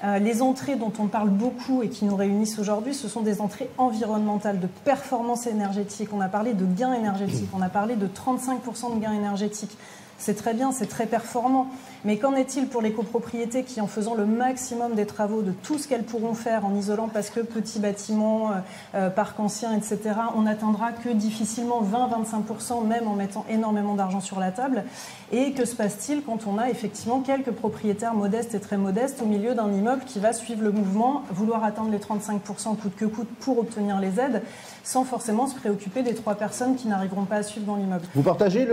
Euh, 0.04 0.18
les 0.18 0.42
entrées 0.42 0.76
dont 0.76 0.92
on 1.00 1.08
parle 1.08 1.30
beaucoup 1.30 1.82
et 1.82 1.88
qui 1.88 2.04
nous 2.04 2.14
réunissent 2.14 2.58
aujourd'hui, 2.58 2.94
ce 2.94 3.08
sont 3.08 3.22
des 3.22 3.40
entrées 3.40 3.68
environnementales, 3.78 4.60
de 4.60 4.68
performance 4.68 5.46
énergétique. 5.46 6.10
On 6.12 6.20
a 6.20 6.28
parlé 6.28 6.54
de 6.54 6.64
gains 6.64 6.92
énergétiques, 6.92 7.50
on 7.52 7.62
a 7.62 7.68
parlé 7.68 7.96
de 7.96 8.06
35% 8.06 8.94
de 8.94 9.00
gains 9.00 9.12
énergétiques. 9.12 9.76
C'est 10.18 10.34
très 10.34 10.54
bien, 10.54 10.70
c'est 10.70 10.86
très 10.86 11.06
performant. 11.06 11.68
Mais 12.04 12.16
qu'en 12.16 12.34
est-il 12.34 12.68
pour 12.68 12.80
les 12.80 12.92
copropriétés 12.92 13.64
qui, 13.64 13.80
en 13.80 13.86
faisant 13.86 14.14
le 14.14 14.26
maximum 14.26 14.94
des 14.94 15.06
travaux 15.06 15.42
de 15.42 15.52
tout 15.52 15.78
ce 15.78 15.88
qu'elles 15.88 16.04
pourront 16.04 16.34
faire, 16.34 16.64
en 16.64 16.74
isolant 16.74 17.08
parce 17.08 17.30
que 17.30 17.40
petits 17.40 17.80
bâtiments, 17.80 18.50
euh, 18.50 18.54
euh, 18.94 19.10
parcs 19.10 19.38
anciens, 19.40 19.76
etc., 19.76 19.98
on 20.36 20.42
n'atteindra 20.42 20.92
que 20.92 21.08
difficilement 21.08 21.82
20-25%, 21.82 22.86
même 22.86 23.08
en 23.08 23.14
mettant 23.14 23.44
énormément 23.50 23.94
d'argent 23.94 24.20
sur 24.20 24.38
la 24.38 24.52
table 24.52 24.84
Et 25.32 25.52
que 25.52 25.64
se 25.64 25.74
passe-t-il 25.74 26.22
quand 26.22 26.46
on 26.46 26.58
a 26.58 26.70
effectivement 26.70 27.20
quelques 27.20 27.50
propriétaires 27.50 28.14
modestes 28.14 28.54
et 28.54 28.60
très 28.60 28.76
modestes 28.76 29.20
au 29.22 29.26
milieu 29.26 29.54
d'un 29.54 29.72
immeuble 29.72 30.02
qui 30.04 30.20
va 30.20 30.32
suivre 30.32 30.62
le 30.62 30.70
mouvement, 30.70 31.22
vouloir 31.30 31.64
atteindre 31.64 31.90
les 31.90 31.98
35% 31.98 32.76
coûte 32.76 32.96
que 32.96 33.04
coûte 33.04 33.28
pour 33.40 33.58
obtenir 33.58 34.00
les 34.00 34.20
aides, 34.20 34.42
sans 34.84 35.04
forcément 35.04 35.46
se 35.46 35.54
préoccuper 35.54 36.02
des 36.02 36.14
trois 36.14 36.34
personnes 36.34 36.76
qui 36.76 36.88
n'arriveront 36.88 37.24
pas 37.24 37.36
à 37.36 37.42
suivre 37.42 37.66
dans 37.66 37.76
l'immeuble 37.76 38.04
Vous 38.14 38.22
partagez 38.22 38.66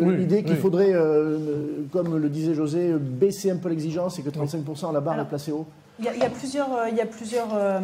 Oui, 0.00 0.16
l'idée 0.16 0.42
qu'il 0.42 0.52
oui. 0.54 0.58
faudrait, 0.60 0.92
euh, 0.92 1.38
comme 1.92 2.16
le 2.16 2.28
disait 2.28 2.54
José, 2.54 2.92
baisser 2.98 3.50
un 3.50 3.56
peu 3.56 3.68
l'exigence 3.68 4.18
et 4.18 4.22
que 4.22 4.30
35% 4.30 4.92
la 4.92 5.00
barre 5.00 5.14
Alors, 5.14 5.26
est 5.26 5.28
placée 5.28 5.52
haut 5.52 5.66
Il 5.98 6.04
y 6.04 6.08
a, 6.08 6.14
il 6.14 6.20
y 6.20 6.24
a 6.24 6.30
plusieurs, 6.30 6.72
euh, 6.74 6.88
il 6.90 6.96
y 6.96 7.00
a 7.00 7.06
plusieurs 7.06 7.48
euh, 7.54 7.80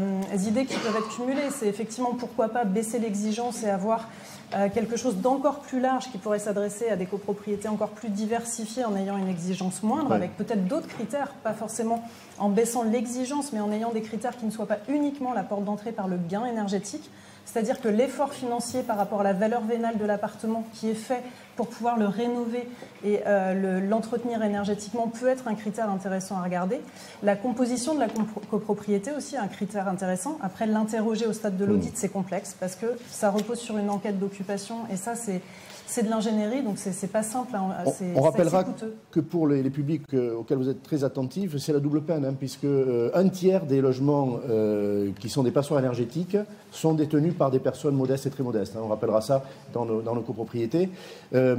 idées 0.46 0.66
qui 0.66 0.76
peuvent 0.76 0.96
être 0.96 1.08
cumulées. 1.16 1.50
C'est 1.50 1.66
effectivement 1.68 2.12
pourquoi 2.18 2.48
pas 2.48 2.64
baisser 2.64 2.98
l'exigence 2.98 3.62
et 3.64 3.70
avoir 3.70 4.08
euh, 4.54 4.68
quelque 4.72 4.96
chose 4.96 5.16
d'encore 5.16 5.60
plus 5.60 5.80
large 5.80 6.10
qui 6.12 6.18
pourrait 6.18 6.38
s'adresser 6.38 6.88
à 6.88 6.96
des 6.96 7.06
copropriétés 7.06 7.66
encore 7.68 7.88
plus 7.88 8.08
diversifiées 8.10 8.84
en 8.84 8.94
ayant 8.94 9.16
une 9.16 9.26
exigence 9.28 9.82
moindre, 9.82 10.10
Ouais. 10.10 10.16
avec 10.16 10.36
peut-être 10.36 10.66
d'autres 10.68 10.86
critères, 10.86 11.32
pas 11.42 11.54
forcément 11.54 12.04
en 12.38 12.50
baissant 12.50 12.82
l'exigence, 12.84 13.52
mais 13.52 13.60
en 13.60 13.72
ayant 13.72 13.90
des 13.92 14.02
critères 14.02 14.36
qui 14.36 14.44
ne 14.46 14.50
soient 14.50 14.66
pas 14.66 14.78
uniquement 14.88 15.32
la 15.32 15.42
porte 15.42 15.64
d'entrée 15.64 15.92
par 15.92 16.06
le 16.08 16.16
gain 16.28 16.44
énergétique. 16.44 17.10
C'est-à-dire 17.46 17.80
que 17.80 17.88
l'effort 17.88 18.32
financier 18.32 18.82
par 18.82 18.96
rapport 18.96 19.20
à 19.20 19.24
la 19.24 19.32
valeur 19.32 19.62
vénale 19.62 19.98
de 19.98 20.04
l'appartement 20.04 20.64
qui 20.72 20.90
est 20.90 20.94
fait 20.94 21.22
pour 21.56 21.68
pouvoir 21.68 21.96
le 21.98 22.06
rénover 22.06 22.68
et 23.04 23.20
euh, 23.26 23.54
le- 23.80 23.86
l'entretenir 23.86 24.42
énergétiquement 24.42 25.06
peut 25.08 25.28
être 25.28 25.46
un 25.46 25.54
critère 25.54 25.88
intéressant 25.90 26.36
à 26.38 26.42
regarder. 26.42 26.80
La 27.22 27.36
composition 27.36 27.94
de 27.94 28.00
la 28.00 28.08
copropriété 28.50 29.12
aussi 29.12 29.36
est 29.36 29.38
un 29.38 29.46
critère 29.48 29.86
intéressant. 29.88 30.36
Après, 30.42 30.66
l'interroger 30.66 31.26
au 31.26 31.32
stade 31.32 31.56
de 31.56 31.64
l'audit, 31.64 31.96
c'est 31.96 32.08
complexe 32.08 32.56
parce 32.58 32.74
que 32.74 32.86
ça 33.10 33.30
repose 33.30 33.58
sur 33.58 33.78
une 33.78 33.90
enquête 33.90 34.18
d'occupation 34.18 34.78
et 34.90 34.96
ça, 34.96 35.14
c'est 35.14 35.40
c'est 35.86 36.02
de 36.02 36.10
l'ingénierie, 36.10 36.62
donc 36.62 36.76
c'est 36.78 37.06
pas 37.12 37.22
simple. 37.22 37.54
hein. 37.54 37.72
On, 38.16 38.20
rappellera 38.22 38.64
que 39.10 39.20
pour 39.20 39.46
les, 39.46 39.62
les 39.62 39.70
publics 39.70 40.02
euh, 40.14 40.36
auxquels 40.36 40.58
vous 40.58 40.68
êtes 40.68 40.82
très 40.82 41.04
attentifs, 41.04 41.56
c'est 41.58 41.72
la 41.72 41.78
double 41.80 42.02
peine, 42.02 42.24
hein, 42.24 42.34
puisque 42.38 42.64
euh, 42.64 43.10
un 43.14 43.28
tiers 43.28 43.66
des 43.66 43.80
logements 43.80 44.38
euh, 44.48 45.10
qui 45.20 45.28
sont 45.28 45.42
des 45.42 45.50
passoires 45.50 45.80
énergétiques 45.80 46.36
sont 46.72 46.94
détenus 46.94 47.34
par 47.34 47.50
des 47.50 47.58
personnes 47.60 47.94
modestes 47.94 48.26
et 48.26 48.30
très 48.30 48.42
modestes. 48.42 48.74
hein. 48.76 48.80
on 48.82 48.88
rappellera 48.88 49.20
ça 49.20 49.44
dans 49.72 49.84
nos, 49.84 50.00
dans 50.02 50.14
nos 50.14 50.22
copropriétés. 50.22 50.88
Euh, 51.34 51.56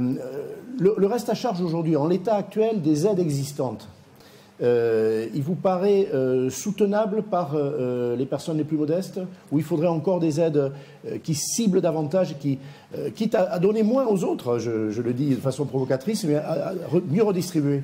le, 0.78 0.94
le 0.98 1.06
reste 1.06 1.28
à 1.30 1.34
charge 1.34 1.60
aujourd'hui, 1.62 1.96
en 1.96 2.06
l'état 2.06 2.34
actuel 2.36 2.82
des 2.82 3.06
aides 3.06 3.20
existantes, 3.20 3.88
euh, 4.62 5.28
il 5.34 5.42
vous 5.42 5.54
paraît 5.54 6.08
euh, 6.14 6.48
soutenable 6.48 7.22
par 7.22 7.54
euh, 7.54 8.16
les 8.16 8.24
personnes 8.24 8.56
les 8.56 8.64
plus 8.64 8.78
modestes 8.78 9.20
ou 9.52 9.58
il 9.58 9.64
faudrait 9.64 9.88
encore 9.88 10.18
des 10.18 10.40
aides 10.40 10.72
qui 11.22 11.34
ciblent 11.34 11.80
davantage, 11.80 12.36
qui, 12.38 12.58
quitte 13.14 13.34
à, 13.34 13.58
donner 13.58 13.82
moins 13.82 14.06
aux 14.06 14.24
autres, 14.24 14.58
je, 14.58 15.00
le 15.00 15.12
dis 15.12 15.30
de 15.30 15.40
façon 15.40 15.66
provocatrice, 15.66 16.24
mais 16.24 16.36
à, 16.36 16.72
mieux 17.08 17.22
redistribuer? 17.22 17.82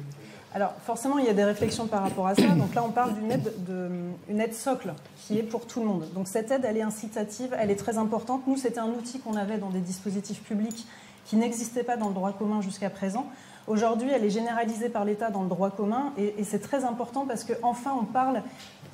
Alors 0.54 0.74
forcément, 0.84 1.18
il 1.18 1.24
y 1.24 1.28
a 1.28 1.34
des 1.34 1.44
réflexions 1.44 1.86
par 1.86 2.02
rapport 2.02 2.26
à 2.26 2.34
ça. 2.34 2.42
Donc 2.42 2.74
là, 2.74 2.82
on 2.84 2.90
parle 2.90 3.14
d'une 3.14 3.30
aide, 3.30 3.52
de, 3.66 3.88
une 4.28 4.40
aide 4.40 4.54
socle 4.54 4.92
qui 5.16 5.38
est 5.38 5.42
pour 5.42 5.66
tout 5.66 5.80
le 5.80 5.86
monde. 5.86 6.04
Donc 6.14 6.26
cette 6.26 6.50
aide, 6.50 6.62
elle 6.64 6.76
est 6.76 6.82
incitative, 6.82 7.54
elle 7.58 7.70
est 7.70 7.76
très 7.76 7.96
importante. 7.96 8.42
Nous, 8.46 8.56
c'était 8.56 8.80
un 8.80 8.88
outil 8.88 9.20
qu'on 9.20 9.36
avait 9.36 9.58
dans 9.58 9.70
des 9.70 9.80
dispositifs 9.80 10.42
publics 10.42 10.86
qui 11.24 11.36
n'existait 11.36 11.84
pas 11.84 11.96
dans 11.96 12.08
le 12.08 12.14
droit 12.14 12.32
commun 12.32 12.60
jusqu'à 12.60 12.90
présent. 12.90 13.26
Aujourd'hui, 13.68 14.10
elle 14.12 14.24
est 14.24 14.30
généralisée 14.30 14.88
par 14.88 15.04
l'État 15.04 15.30
dans 15.30 15.42
le 15.42 15.48
droit 15.48 15.70
commun 15.70 16.12
et, 16.18 16.34
et 16.38 16.44
c'est 16.44 16.58
très 16.58 16.84
important 16.84 17.26
parce 17.26 17.44
qu'enfin, 17.44 17.92
on 18.00 18.04
parle 18.04 18.42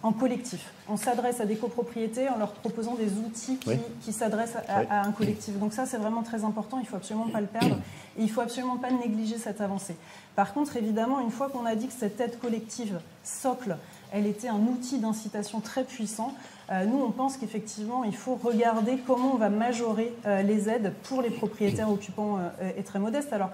en 0.02 0.12
collectif. 0.12 0.72
On 0.88 0.96
s'adresse 0.96 1.40
à 1.40 1.46
des 1.46 1.56
copropriétés 1.56 2.28
en 2.28 2.36
leur 2.38 2.52
proposant 2.52 2.94
des 2.94 3.14
outils 3.14 3.56
qui, 3.56 3.70
Oui. 3.70 3.76
qui 4.02 4.12
s'adressent 4.12 4.56
à, 4.68 4.80
Oui. 4.80 4.86
à 4.90 5.02
un 5.06 5.12
collectif. 5.12 5.58
Donc 5.58 5.72
ça, 5.72 5.86
c'est 5.86 5.96
vraiment 5.96 6.22
très 6.22 6.44
important. 6.44 6.78
Il 6.80 6.86
faut 6.86 6.96
absolument 6.96 7.28
pas 7.28 7.40
le 7.40 7.46
perdre 7.48 7.76
et 8.16 8.22
il 8.22 8.30
faut 8.30 8.42
absolument 8.42 8.76
pas 8.76 8.90
négliger 8.90 9.38
cette 9.38 9.60
avancée. 9.60 9.96
Par 10.36 10.52
contre, 10.52 10.76
évidemment, 10.76 11.18
une 11.20 11.30
fois 11.32 11.48
qu'on 11.48 11.64
a 11.66 11.74
dit 11.74 11.88
que 11.88 11.92
cette 11.94 12.20
aide 12.20 12.38
collective 12.38 13.00
socle, 13.24 13.76
elle 14.12 14.26
était 14.26 14.48
un 14.48 14.60
outil 14.60 14.98
d'incitation 14.98 15.60
très 15.60 15.82
puissant, 15.82 16.32
euh, 16.70 16.84
nous, 16.84 17.02
on 17.02 17.10
pense 17.10 17.36
qu'effectivement, 17.38 18.04
il 18.04 18.14
faut 18.14 18.38
regarder 18.42 18.98
comment 19.06 19.32
on 19.32 19.36
va 19.38 19.48
majorer 19.48 20.14
euh, 20.26 20.42
les 20.42 20.68
aides 20.68 20.92
pour 21.04 21.22
les 21.22 21.30
propriétaires 21.30 21.90
occupants 21.90 22.38
euh, 22.38 22.70
et 22.76 22.82
très 22.84 22.98
modestes. 23.00 23.32
Alors 23.32 23.50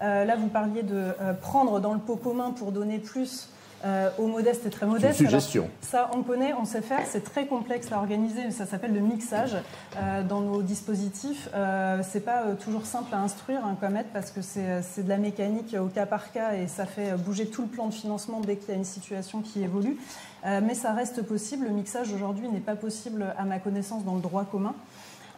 là, 0.00 0.36
vous 0.36 0.48
parliez 0.48 0.82
de 0.82 0.94
euh, 0.94 1.32
prendre 1.32 1.80
dans 1.80 1.94
le 1.94 2.00
pot 2.00 2.16
commun 2.16 2.50
pour 2.50 2.72
donner 2.72 2.98
plus 2.98 3.48
euh, 3.84 4.10
aux 4.18 4.26
modestes 4.26 4.66
et 4.66 4.70
très 4.70 4.86
modestes. 4.86 5.04
Alors, 5.04 5.16
suggestion. 5.16 5.70
ça, 5.82 6.10
on 6.14 6.22
connaît, 6.22 6.54
on 6.54 6.64
sait 6.64 6.80
faire, 6.80 7.00
c'est 7.06 7.22
très 7.22 7.46
complexe 7.46 7.92
à 7.92 7.98
organiser, 7.98 8.50
ça 8.50 8.66
s'appelle 8.66 8.94
le 8.94 9.00
mixage 9.00 9.56
euh, 9.96 10.22
dans 10.22 10.40
nos 10.40 10.62
dispositifs. 10.62 11.48
Euh, 11.54 12.00
c'est 12.02 12.20
pas 12.20 12.42
euh, 12.42 12.54
toujours 12.54 12.86
simple 12.86 13.14
à 13.14 13.18
instruire 13.18 13.60
hein, 13.64 13.76
comme 13.78 13.96
aide 13.96 14.06
parce 14.12 14.30
que 14.30 14.40
c'est 14.42 14.66
euh, 14.66 15.02
de 15.02 15.08
la 15.08 15.18
mécanique 15.18 15.76
au 15.78 15.86
cas 15.86 16.06
par 16.06 16.32
cas 16.32 16.54
et 16.54 16.68
ça 16.68 16.86
fait 16.86 17.12
euh, 17.12 17.16
bouger 17.16 17.46
tout 17.46 17.62
le 17.62 17.68
plan 17.68 17.86
de 17.88 17.94
financement 17.94 18.40
dès 18.40 18.56
qu'il 18.56 18.70
y 18.70 18.72
a 18.72 18.76
une 18.76 18.84
situation 18.84 19.42
qui 19.42 19.62
évolue. 19.62 19.98
Euh, 20.46 20.60
mais 20.64 20.74
ça 20.74 20.92
reste 20.92 21.22
possible. 21.22 21.66
Le 21.66 21.72
mixage 21.72 22.12
aujourd'hui 22.12 22.48
n'est 22.48 22.60
pas 22.60 22.76
possible 22.76 23.26
à 23.36 23.44
ma 23.44 23.58
connaissance 23.58 24.04
dans 24.04 24.14
le 24.14 24.20
droit 24.20 24.44
commun. 24.44 24.74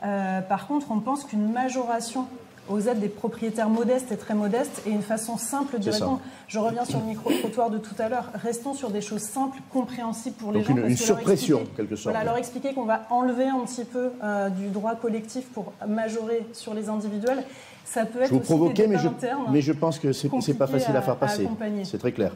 Euh, 0.05 0.41
par 0.43 0.69
contre, 0.69 0.93
on 0.93 1.01
pense 1.01 1.25
qu'une 1.25 1.51
majoration 1.51 2.29
aux 2.71 2.81
aides 2.81 3.01
des 3.01 3.09
propriétaires 3.09 3.69
modestes 3.69 4.13
et 4.13 4.17
très 4.17 4.35
modestes 4.35 4.83
est 4.87 4.91
une 4.91 5.03
façon 5.03 5.37
simple 5.37 5.77
ça. 5.91 5.99
répondre. 6.05 6.21
Je 6.49 6.59
reviens 6.59 6.85
sur 6.85 6.99
le 6.99 7.05
micro-trottoir 7.07 7.71
de 7.71 7.79
tout 7.79 7.95
à 7.99 8.09
l'heure. 8.09 8.31
Restons 8.35 8.75
sur 8.75 8.91
des 8.91 9.01
choses 9.01 9.23
simples, 9.23 9.59
compréhensibles 9.73 10.37
pour 10.37 10.53
les 10.53 10.61
Donc 10.61 10.69
gens. 10.69 10.75
une- 10.75 10.81
parce 10.83 10.91
une 10.93 10.99
que 10.99 11.03
surpression, 11.05 11.59
expliquer- 11.59 11.77
quelque 11.77 11.97
sorte. 11.97 12.15
Voilà, 12.15 12.25
leur 12.31 12.39
expliquer 12.39 12.75
qu'on 12.75 12.85
va 12.85 13.03
enlever 13.11 13.47
un 13.47 13.61
petit 13.65 13.85
peu 13.85 14.11
euh, 14.23 14.49
du 14.51 14.69
droit 14.69 14.95
collectif 14.95 15.47
pour 15.49 15.73
majorer 15.87 16.47
sur 16.53 16.75
les 16.75 16.89
individuels, 16.89 17.45
ça 17.85 18.05
peut 18.05 18.21
être 18.23 18.29
Je 18.29 18.35
vous 18.35 18.41
provoquais, 18.41 18.87
mais 18.87 18.99
je, 18.99 19.09
mais 19.51 19.61
je 19.63 19.73
pense 19.73 19.99
que 19.99 20.13
c'est 20.13 20.29
pas 20.55 20.67
facile 20.67 20.95
à 20.95 20.99
à- 20.99 21.03
faire 21.03 21.17
passer. 21.17 21.49
C'est 21.85 21.99
très 21.99 22.13
clair. 22.13 22.33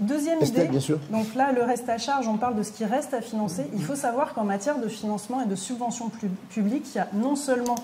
Deuxième 0.00 0.38
Estelle, 0.40 0.62
idée, 0.62 0.70
bien 0.70 0.80
sûr. 0.80 0.98
donc 1.10 1.34
là, 1.34 1.52
le 1.52 1.62
reste 1.62 1.86
à 1.90 1.98
charge, 1.98 2.26
on 2.26 2.38
parle 2.38 2.56
de 2.56 2.62
ce 2.62 2.72
qui 2.72 2.86
reste 2.86 3.12
à 3.12 3.20
financer. 3.20 3.66
Il 3.74 3.82
faut 3.84 3.94
savoir 3.96 4.32
qu'en 4.32 4.44
matière 4.44 4.78
de 4.78 4.88
financement 4.88 5.42
et 5.42 5.46
de 5.46 5.54
subvention 5.54 6.08
pu- 6.08 6.30
publique, 6.48 6.86
il 6.94 6.96
y 6.96 7.00
a 7.02 7.08
non 7.12 7.36
seulement 7.36 7.74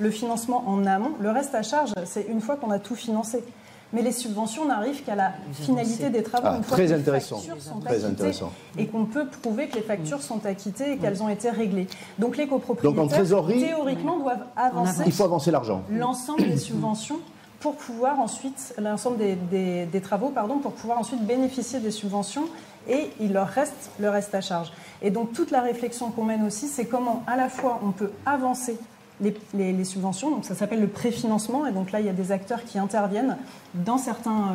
le 0.00 0.10
financement 0.10 0.64
en 0.66 0.86
amont, 0.86 1.12
le 1.20 1.30
reste 1.30 1.54
à 1.54 1.62
charge, 1.62 1.90
c'est 2.04 2.22
une 2.28 2.40
fois 2.40 2.56
qu'on 2.56 2.70
a 2.70 2.78
tout 2.78 2.94
financé. 2.94 3.44
Mais 3.92 4.02
les 4.02 4.12
subventions 4.12 4.66
n'arrivent 4.66 5.02
qu'à 5.02 5.16
la 5.16 5.32
finalité 5.52 6.10
des 6.10 6.22
travaux, 6.22 6.46
Ah, 6.48 6.56
une 6.58 6.62
fois 6.62 6.76
très 6.76 6.86
que 6.86 6.92
les 6.92 7.00
intéressant. 7.00 7.36
factures 7.38 7.60
sont 7.60 7.80
Très 7.80 8.04
intéressant. 8.04 8.52
et 8.78 8.86
qu'on 8.86 9.04
peut 9.04 9.26
prouver 9.42 9.66
que 9.68 9.74
les 9.74 9.82
factures 9.82 10.22
sont 10.22 10.46
acquittées 10.46 10.92
et 10.92 10.96
qu'elles 10.96 11.22
ont 11.24 11.28
été 11.28 11.50
réglées. 11.50 11.88
Donc 12.16 12.36
les 12.36 12.46
copropriétaires, 12.46 12.92
Donc 13.02 13.12
en 13.12 13.14
trésorerie, 13.14 13.60
théoriquement, 13.60 14.16
doivent 14.18 14.46
avancer 14.56 15.02
Il 15.06 15.12
faut 15.12 15.24
avancer 15.24 15.50
l'argent. 15.50 15.82
l'ensemble 15.90 16.42
des 16.48 16.56
subventions 16.56 17.18
pour 17.58 17.74
pouvoir 17.74 18.20
ensuite, 18.20 18.74
l'ensemble 18.78 19.18
des, 19.18 19.34
des- 19.34 19.86
des 19.86 20.00
travaux, 20.00 20.28
pardon, 20.30 20.58
pour 20.58 20.72
pouvoir 20.72 20.98
ensuite 21.00 21.26
bénéficier 21.26 21.80
des 21.80 21.90
subventions 21.90 22.44
et 22.88 23.10
il 23.20 23.32
leur 23.32 23.48
reste 23.48 23.90
le 23.98 24.08
reste 24.08 24.34
à 24.36 24.40
charge. 24.40 24.72
Et 25.02 25.10
donc 25.10 25.32
toute 25.32 25.50
la 25.50 25.60
réflexion 25.62 26.10
qu'on 26.12 26.24
mène 26.24 26.46
aussi, 26.46 26.68
c'est 26.68 26.86
comment 26.86 27.24
à 27.26 27.36
la 27.36 27.48
fois 27.48 27.80
on 27.84 27.90
peut 27.90 28.12
avancer 28.24 28.78
les, 29.20 29.84
subventions. 29.84 30.30
Donc 30.30 30.44
ça 30.44 30.54
s'appelle 30.54 30.80
le 30.80 30.88
préfinancement. 30.88 31.66
Et 31.66 31.72
donc 31.72 31.92
là, 31.92 32.00
il 32.00 32.06
y 32.06 32.08
a 32.08 32.12
des 32.12 32.32
acteurs 32.32 32.64
qui 32.64 32.78
interviennent 32.78 33.36
dans 33.74 33.98
certains, 33.98 34.52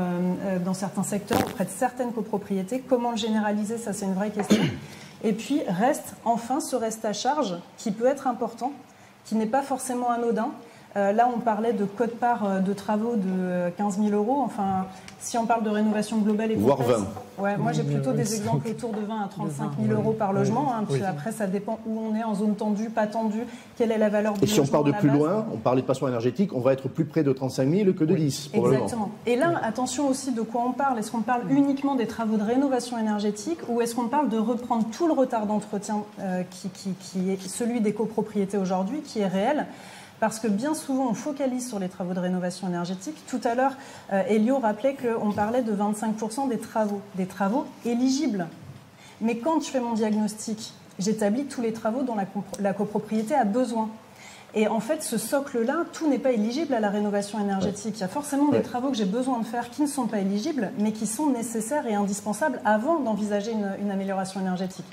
dans 0.63 0.73
certains 0.73 1.03
secteurs 1.03 1.39
auprès 1.39 1.65
de 1.65 1.69
certaines 1.69 2.11
copropriétés. 2.11 2.81
Comment 2.87 3.11
le 3.11 3.17
généraliser? 3.17 3.77
Ça, 3.77 3.93
c'est 3.93 4.05
une 4.05 4.13
vraie 4.13 4.31
question. 4.31 4.61
Et 5.23 5.33
puis 5.33 5.61
reste 5.67 6.13
enfin 6.23 6.59
ce 6.59 6.75
reste 6.75 7.05
à 7.05 7.13
charge 7.13 7.55
qui 7.77 7.91
peut 7.91 8.05
être 8.05 8.27
important, 8.27 8.71
qui 9.25 9.35
n'est 9.35 9.45
pas 9.47 9.63
forcément 9.63 10.11
anodin. 10.11 10.51
Là, 10.95 11.29
on 11.33 11.39
parlait 11.39 11.73
de 11.73 11.85
code-part 11.85 12.61
de 12.61 12.73
travaux 12.73 13.15
de 13.15 13.69
15 13.77 13.99
000 13.99 14.09
euros. 14.09 14.41
Enfin, 14.43 14.85
si 15.25 15.37
on 15.37 15.45
parle 15.45 15.63
de 15.63 15.69
rénovation 15.69 16.17
globale 16.19 16.51
et 16.51 16.55
Voire 16.55 16.81
20. 16.81 17.07
Ouais, 17.37 17.57
moi 17.57 17.71
j'ai 17.73 17.83
plutôt 17.83 18.13
des 18.13 18.35
exemples 18.35 18.69
autour 18.69 18.91
de 18.91 19.01
20 19.01 19.23
à 19.23 19.27
35 19.27 19.71
000 19.87 19.99
euros 19.99 20.13
par 20.13 20.31
logement. 20.31 20.73
Hein, 20.73 20.85
Après, 21.07 21.31
ça 21.31 21.47
dépend 21.47 21.79
où 21.85 21.99
on 21.99 22.15
est, 22.15 22.23
en 22.23 22.35
zone 22.35 22.55
tendue, 22.55 22.89
pas 22.89 23.07
tendue, 23.07 23.43
quelle 23.77 23.91
est 23.91 23.97
la 23.97 24.09
valeur 24.09 24.33
du 24.33 24.43
Et 24.43 24.47
si 24.47 24.59
on 24.59 24.67
part 24.67 24.83
de 24.83 24.91
plus 24.91 25.09
loin, 25.09 25.45
on 25.53 25.57
parlait 25.57 25.81
de 25.81 25.87
passion 25.87 26.07
énergétique, 26.07 26.53
on 26.53 26.59
va 26.59 26.73
être 26.73 26.87
plus 26.87 27.05
près 27.05 27.23
de 27.23 27.33
35 27.33 27.69
000 27.69 27.93
que 27.93 28.03
de 28.03 28.15
10. 28.15 28.51
Exactement. 28.53 29.11
Et 29.25 29.35
là, 29.35 29.59
attention 29.63 30.07
aussi 30.07 30.31
de 30.31 30.41
quoi 30.41 30.63
on 30.67 30.71
parle. 30.71 30.99
Est-ce 30.99 31.11
qu'on 31.11 31.21
parle 31.21 31.51
uniquement 31.51 31.95
des 31.95 32.07
travaux 32.07 32.37
de 32.37 32.43
rénovation 32.43 32.97
énergétique 32.97 33.59
ou 33.67 33.81
est-ce 33.81 33.95
qu'on 33.95 34.07
parle 34.07 34.29
de 34.29 34.37
reprendre 34.37 34.85
tout 34.95 35.07
le 35.07 35.13
retard 35.13 35.47
d'entretien 35.47 36.03
euh, 36.19 36.43
qui, 36.51 36.69
qui 36.69 37.31
est 37.31 37.47
celui 37.47 37.81
des 37.81 37.93
copropriétés 37.93 38.57
aujourd'hui, 38.57 39.01
qui 39.01 39.19
est 39.19 39.27
réel 39.27 39.65
parce 40.19 40.39
que 40.39 40.47
bien 40.47 40.73
souvent 40.73 41.09
on 41.09 41.13
focalise 41.13 41.67
sur 41.67 41.79
les 41.79 41.89
travaux 41.89 42.13
de 42.13 42.19
rénovation 42.19 42.67
énergétique. 42.67 43.15
Tout 43.27 43.41
à 43.43 43.55
l'heure, 43.55 43.73
euh, 44.13 44.23
Elio 44.27 44.59
rappelait 44.59 44.95
qu'on 44.95 45.31
parlait 45.31 45.61
de 45.61 45.73
25% 45.73 46.49
des 46.49 46.57
travaux, 46.57 47.01
des 47.15 47.25
travaux 47.25 47.65
éligibles. 47.85 48.47
Mais 49.21 49.37
quand 49.37 49.63
je 49.63 49.69
fais 49.69 49.79
mon 49.79 49.93
diagnostic, 49.93 50.73
j'établis 50.99 51.45
tous 51.45 51.61
les 51.61 51.73
travaux 51.73 52.03
dont 52.03 52.15
la, 52.59 52.73
copropriété 52.73 53.33
a 53.33 53.45
besoin. 53.45 53.89
Et 54.53 54.67
en 54.67 54.79
fait, 54.79 55.03
ce 55.03 55.17
socle-là, 55.17 55.83
tout 55.91 56.09
n'est 56.09 56.19
pas 56.19 56.31
éligible 56.31 56.73
à 56.73 56.79
la 56.79 56.89
rénovation 56.89 57.39
énergétique. 57.39 57.95
Il 57.97 58.01
y 58.01 58.03
a 58.03 58.07
forcément 58.07 58.49
des 58.49 58.61
travaux 58.61 58.89
que 58.89 58.95
j'ai 58.95 59.05
besoin 59.05 59.39
de 59.39 59.45
faire 59.45 59.69
qui 59.69 59.81
ne 59.81 59.87
sont 59.87 60.07
pas 60.07 60.19
éligibles, 60.19 60.71
mais 60.79 60.93
qui 60.93 61.07
sont 61.07 61.29
nécessaires 61.29 61.87
et 61.87 61.93
indispensables 61.93 62.61
avant 62.63 62.99
d'envisager 62.99 63.51
une 63.51 63.91
amélioration 63.91 64.39
énergétique. 64.39 64.85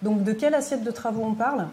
Donc, 0.00 0.24
de 0.24 0.32
quelle 0.32 0.54
assiette 0.54 0.82
de 0.82 0.90
travaux 0.90 1.22
on 1.24 1.34
parle? 1.34 1.66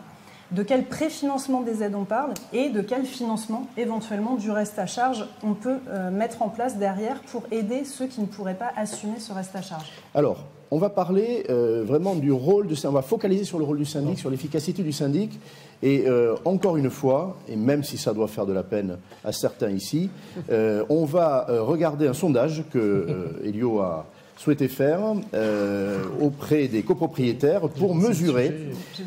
De 0.51 0.63
quel 0.63 0.85
préfinancement 0.85 1.61
des 1.61 1.83
aides 1.83 1.95
on 1.95 2.05
parle 2.05 2.33
et 2.53 2.69
de 2.69 2.81
quel 2.81 3.05
financement 3.05 3.67
éventuellement 3.77 4.35
du 4.35 4.51
reste 4.51 4.79
à 4.79 4.87
charge 4.87 5.25
on 5.43 5.53
peut 5.53 5.77
euh, 5.89 6.09
mettre 6.09 6.41
en 6.41 6.49
place 6.49 6.77
derrière 6.77 7.21
pour 7.31 7.43
aider 7.51 7.85
ceux 7.85 8.07
qui 8.07 8.21
ne 8.21 8.25
pourraient 8.25 8.55
pas 8.55 8.71
assumer 8.75 9.19
ce 9.19 9.31
reste 9.31 9.55
à 9.55 9.61
charge. 9.61 9.91
Alors, 10.15 10.45
on 10.71 10.77
va 10.77 10.89
parler 10.89 11.45
euh, 11.49 11.83
vraiment 11.83 12.15
du 12.15 12.31
rôle 12.31 12.67
de 12.67 12.75
on 12.87 12.91
va 12.91 13.01
focaliser 13.01 13.43
sur 13.43 13.57
le 13.59 13.65
rôle 13.65 13.77
du 13.77 13.85
syndic, 13.85 14.19
sur 14.19 14.29
l'efficacité 14.29 14.83
du 14.83 14.91
syndic. 14.91 15.39
Et 15.81 16.07
euh, 16.07 16.35
encore 16.45 16.77
une 16.77 16.89
fois, 16.89 17.37
et 17.47 17.55
même 17.55 17.83
si 17.83 17.97
ça 17.97 18.13
doit 18.13 18.27
faire 18.27 18.45
de 18.45 18.53
la 18.53 18.63
peine 18.63 18.97
à 19.23 19.31
certains 19.31 19.69
ici, 19.69 20.09
on 20.89 21.05
va 21.05 21.47
regarder 21.49 22.07
un 22.07 22.13
sondage 22.13 22.63
que 22.71 23.39
Elio 23.43 23.79
a, 23.79 24.05
souhaité 24.39 24.69
faire 24.69 25.01
euh, 25.33 26.05
auprès 26.21 26.69
des 26.69 26.81
copropriétaires 26.81 27.67
pour 27.67 27.93
mesurer 27.93 28.53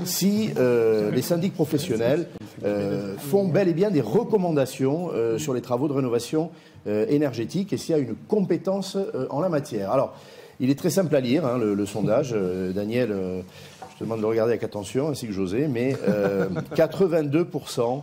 si 0.05 0.51
euh, 0.59 1.11
les 1.11 1.23
syndics 1.23 1.55
professionnels 1.55 2.27
euh, 2.65 3.17
font 3.17 3.49
bel 3.49 3.67
et 3.69 3.73
bien 3.73 3.91
des 3.91 4.03
recommandations 4.03 5.11
sur 5.39 5.55
les 5.55 5.63
travaux 5.63 5.89
de 5.89 5.95
rénovation 5.95 6.51
énergétique 6.87 7.73
et 7.73 7.79
s'il 7.79 7.97
y 7.97 7.99
a 7.99 8.03
une 8.03 8.15
compétence 8.29 8.99
en 9.31 9.41
la 9.41 9.49
matière. 9.49 9.91
Alors, 9.91 10.15
il 10.61 10.69
est 10.69 10.79
très 10.79 10.91
simple 10.91 11.17
à 11.17 11.21
lire, 11.21 11.47
hein, 11.47 11.57
le, 11.59 11.87
sondage. 11.87 12.35
Daniel, 12.75 13.09
je 13.09 13.99
te 13.99 14.05
demande 14.05 14.19
de 14.19 14.23
le 14.23 14.29
regarder 14.29 14.53
avec 14.53 14.65
attention, 14.65 15.09
ainsi 15.09 15.27
que 15.27 15.33
José, 15.33 15.67
mais 15.67 15.97
82% 16.77 18.03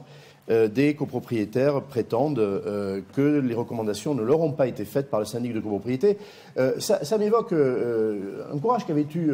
euh, 0.50 0.68
des 0.68 0.96
copropriétaires 0.96 1.82
prétendent 1.82 2.40
euh, 2.40 3.02
que 3.14 3.40
les 3.40 3.54
recommandations 3.54 4.16
ne 4.16 4.24
leur 4.24 4.42
ont 4.42 4.52
pas 4.52 4.68
été 4.68 4.84
faites 4.84 5.10
par 5.10 5.20
le 5.20 5.26
syndic 5.26 5.54
de 5.54 5.60
copropriété. 5.60 6.18
Euh, 6.58 6.80
ça, 6.80 7.18
m'évoque 7.18 7.54
un 7.54 8.58
courage 8.58 8.86
qu'avait 8.88 9.06
eu 9.14 9.32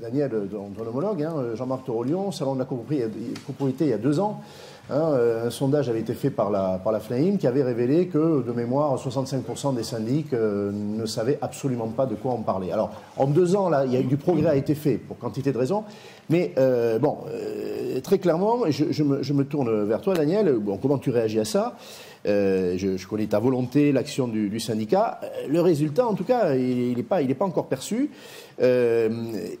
Daniel, 0.00 0.30
ton 0.50 0.86
homologue, 0.86 1.22
hein, 1.22 1.54
Jean-Marc 1.54 1.84
Torolion, 1.84 2.32
salon 2.32 2.54
de 2.54 2.60
la 2.60 2.64
copropriété 2.64 3.84
il 3.84 3.90
y 3.90 3.92
a 3.92 3.98
deux 3.98 4.18
ans. 4.20 4.40
Hein, 4.90 5.18
un 5.44 5.50
sondage 5.50 5.88
avait 5.88 6.00
été 6.00 6.14
fait 6.14 6.30
par 6.30 6.50
la, 6.50 6.80
par 6.82 6.92
la 6.92 7.00
qui 7.38 7.46
avait 7.46 7.62
révélé 7.62 8.06
que, 8.06 8.42
de 8.42 8.52
mémoire, 8.52 8.96
65% 8.96 9.74
des 9.74 9.82
syndics 9.82 10.32
ne 10.32 11.06
savaient 11.06 11.38
absolument 11.42 11.88
pas 11.88 12.06
de 12.06 12.14
quoi 12.14 12.32
en 12.32 12.42
parler. 12.42 12.70
Alors, 12.70 12.90
en 13.16 13.26
deux 13.26 13.54
ans, 13.54 13.68
là, 13.68 13.84
il 13.84 13.92
y 13.92 13.96
a, 13.96 14.02
du 14.02 14.16
progrès 14.16 14.48
a 14.48 14.56
été 14.56 14.74
fait 14.74 14.96
pour 14.96 15.18
quantité 15.18 15.52
de 15.52 15.58
raisons. 15.58 15.84
Mais 16.30 16.54
bon, 17.00 17.18
très 18.02 18.18
clairement, 18.18 18.60
je, 18.70 19.02
me, 19.02 19.44
tourne 19.44 19.84
vers 19.84 20.00
toi, 20.00 20.14
Daniel. 20.14 20.56
Comment 20.80 20.98
tu 20.98 21.10
réagis 21.10 21.40
à 21.40 21.44
ça? 21.44 21.74
Euh, 22.26 22.74
je, 22.76 23.06
connais 23.06 23.26
ta 23.26 23.38
volonté, 23.38 23.92
l'action 23.92 24.28
du, 24.28 24.60
syndicat. 24.60 25.20
Euh, 25.22 25.46
le 25.48 25.60
résultat, 25.60 26.06
en 26.06 26.14
tout 26.14 26.24
cas, 26.24 26.54
il 26.54 26.96
n'est 26.96 27.02
pas, 27.02 27.22
pas 27.22 27.44
encore 27.44 27.68
perçu. 27.68 28.10
Euh, 28.60 29.08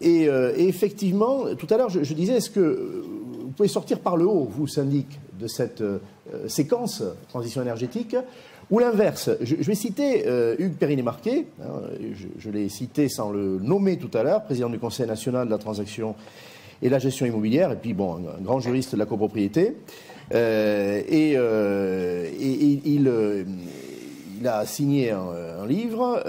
et, 0.00 0.28
effectivement, 0.56 1.54
tout 1.56 1.66
à 1.70 1.76
l'heure, 1.76 1.88
je, 1.88 2.14
disais, 2.14 2.34
est-ce 2.34 2.50
que 2.50 3.04
pouvez 3.58 3.68
sortir 3.68 4.00
par 4.00 4.16
le 4.16 4.26
haut, 4.26 4.48
vous, 4.50 4.66
syndic, 4.66 5.20
de 5.38 5.46
cette 5.46 5.84
séquence 6.48 7.02
transition 7.28 7.62
énergétique 7.62 8.16
ou 8.70 8.80
l'inverse, 8.80 9.30
je, 9.40 9.54
vais 9.54 9.74
citer 9.74 10.24
Hugues 10.58 10.76
Périnet-Marquet, 10.76 11.46
hein, 11.62 11.80
je, 12.38 12.50
l'ai 12.50 12.68
cité 12.68 13.08
sans 13.08 13.30
le 13.30 13.58
nommer 13.60 13.96
tout 13.96 14.10
à 14.12 14.22
l'heure, 14.22 14.42
président 14.44 14.68
du 14.68 14.78
Conseil 14.78 15.06
national 15.06 15.46
de 15.46 15.50
la 15.52 15.58
transaction 15.58 16.16
et 16.82 16.88
la 16.88 16.98
gestion 16.98 17.26
immobilière, 17.26 17.72
et 17.72 17.76
puis 17.76 17.94
bon, 17.94 18.16
un, 18.16 18.42
grand 18.42 18.60
juriste 18.60 18.92
de 18.92 18.98
la 18.98 19.06
copropriété. 19.06 19.74
Euh, 20.34 21.02
et, 21.08 21.34
euh, 21.36 22.26
euh, 22.30 23.44
il, 24.40 24.46
a 24.46 24.66
signé 24.66 25.10
un, 25.10 25.66
livre, 25.66 26.22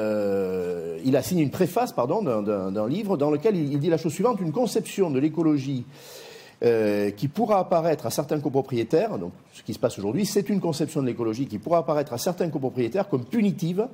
il 1.05 1.15
a 1.15 1.21
signé 1.21 1.43
une 1.43 1.51
préface, 1.51 1.93
pardon, 1.93 2.23
d'un 2.23 2.87
livre 2.87 3.17
dans 3.17 3.29
lequel 3.29 3.55
il, 3.55 3.79
dit 3.79 3.89
la 3.89 3.97
chose 3.97 4.13
suivante 4.13 4.39
une 4.41 4.51
conception 4.51 5.11
de 5.11 5.19
l'écologie 5.19 5.85
qui 6.61 7.27
pourra 7.29 7.59
apparaître 7.59 8.05
à 8.05 8.09
certains 8.09 8.39
copropriétaires, 8.39 9.17
donc 9.17 9.31
ce 9.53 9.63
qui 9.63 9.73
se 9.73 9.79
passe 9.79 9.97
aujourd'hui, 9.97 10.25
c'est 10.25 10.49
une 10.49 10.59
conception 10.59 11.01
de 11.01 11.07
l'écologie 11.07 11.47
qui 11.47 11.57
pourra 11.57 11.79
apparaître 11.79 12.11
à 12.11 12.17
certains 12.17 12.49
copropriétaires 12.49 13.07
comme 13.07 13.23
punitive. 13.23 13.87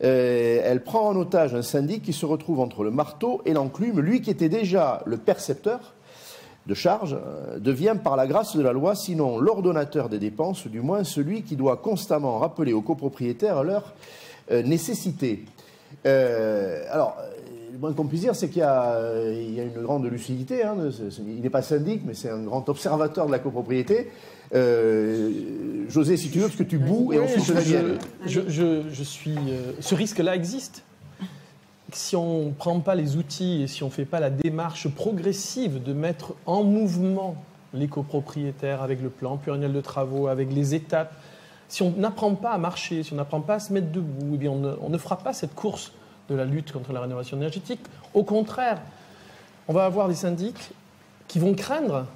elle 0.00 0.84
prend 0.84 1.08
en 1.08 1.16
otage 1.16 1.54
un 1.54 1.62
syndic 1.62 2.02
qui 2.02 2.12
se 2.12 2.24
retrouve 2.24 2.60
entre 2.60 2.84
le 2.84 2.92
marteau 2.92 3.42
et 3.44 3.52
l'enclume, 3.52 3.98
lui 4.00 4.20
qui 4.20 4.30
était 4.30 4.48
déjà 4.48 5.02
le 5.04 5.16
percepteur 5.16 5.94
de 6.66 6.74
charge 6.74 7.14
euh, 7.14 7.58
devient 7.58 7.96
par 8.02 8.16
la 8.16 8.26
grâce 8.26 8.56
de 8.56 8.62
la 8.62 8.72
loi, 8.72 8.94
sinon 8.94 9.38
l'ordonnateur 9.38 10.08
des 10.08 10.18
dépenses, 10.18 10.66
du 10.66 10.80
moins 10.80 11.04
celui 11.04 11.42
qui 11.42 11.56
doit 11.56 11.76
constamment 11.76 12.38
rappeler 12.38 12.72
aux 12.72 12.82
copropriétaires 12.82 13.62
leur 13.62 13.94
euh, 14.50 14.62
nécessité. 14.62 15.44
Euh, 16.06 16.84
alors, 16.90 17.16
le 17.76 17.80
moins 17.80 17.92
qu'on 17.92 18.06
puisse 18.06 18.22
dire, 18.22 18.34
c'est 18.34 18.48
qu'il 18.48 18.62
y, 18.62 18.64
a 18.64 19.62
une 19.62 19.82
grande 19.82 20.06
lucidité. 20.06 20.64
Hein, 20.64 20.76
il 21.26 21.42
n'est 21.42 21.50
pas 21.50 21.62
syndic, 21.62 22.02
mais 22.06 22.14
c'est 22.14 22.30
un 22.30 22.42
grand 22.42 22.66
observateur 22.68 23.26
de 23.26 23.32
la 23.32 23.38
copropriété. 23.38 24.10
José, 24.52 26.16
si 26.16 26.30
tu 26.30 26.38
veux, 26.38 26.46
parce 26.46 26.56
que 26.56 26.62
tu 26.62 26.78
boues 26.78 27.12
et 27.12 27.20
ensuite 27.20 27.44
je, 27.44 28.40
je, 28.48 28.82
je, 28.90 29.02
suis. 29.02 29.36
ce 29.80 29.94
risque-là 29.94 30.34
existe 30.34 30.84
si 31.92 32.16
on 32.16 32.46
ne 32.46 32.50
prend 32.50 32.80
pas 32.80 32.94
les 32.94 33.16
outils 33.16 33.62
et 33.62 33.66
si 33.66 33.82
on 33.82 33.86
ne 33.86 33.92
fait 33.92 34.04
pas 34.04 34.20
la 34.20 34.30
démarche 34.30 34.88
progressive 34.88 35.82
de 35.82 35.92
mettre 35.92 36.34
en 36.46 36.64
mouvement 36.64 37.36
les 37.74 37.88
copropriétaires 37.88 38.82
avec 38.82 39.02
le 39.02 39.10
plan 39.10 39.36
pluriannuel 39.36 39.72
de 39.72 39.80
travaux, 39.80 40.26
avec 40.26 40.52
les 40.52 40.74
étapes, 40.74 41.14
si 41.68 41.82
on 41.82 41.92
n'apprend 41.96 42.34
pas 42.34 42.50
à 42.50 42.58
marcher, 42.58 43.02
si 43.02 43.12
on 43.12 43.16
n'apprend 43.16 43.40
pas 43.40 43.54
à 43.54 43.60
se 43.60 43.72
mettre 43.72 43.90
debout, 43.90 44.32
eh 44.34 44.36
bien 44.36 44.50
on, 44.50 44.88
ne, 44.88 44.98
fera 44.98 45.18
pas 45.18 45.32
cette 45.32 45.54
course 45.54 45.92
de 46.28 46.34
la 46.34 46.44
lutte 46.44 46.72
contre 46.72 46.92
la 46.92 47.00
rénovation 47.00 47.36
énergétique. 47.36 47.80
Au 48.14 48.24
contraire, 48.24 48.80
on 49.68 49.72
va 49.72 49.84
avoir 49.84 50.08
des 50.08 50.14
syndics 50.14 50.70
qui 51.28 51.38
vont 51.38 51.54
craindre 51.54 52.06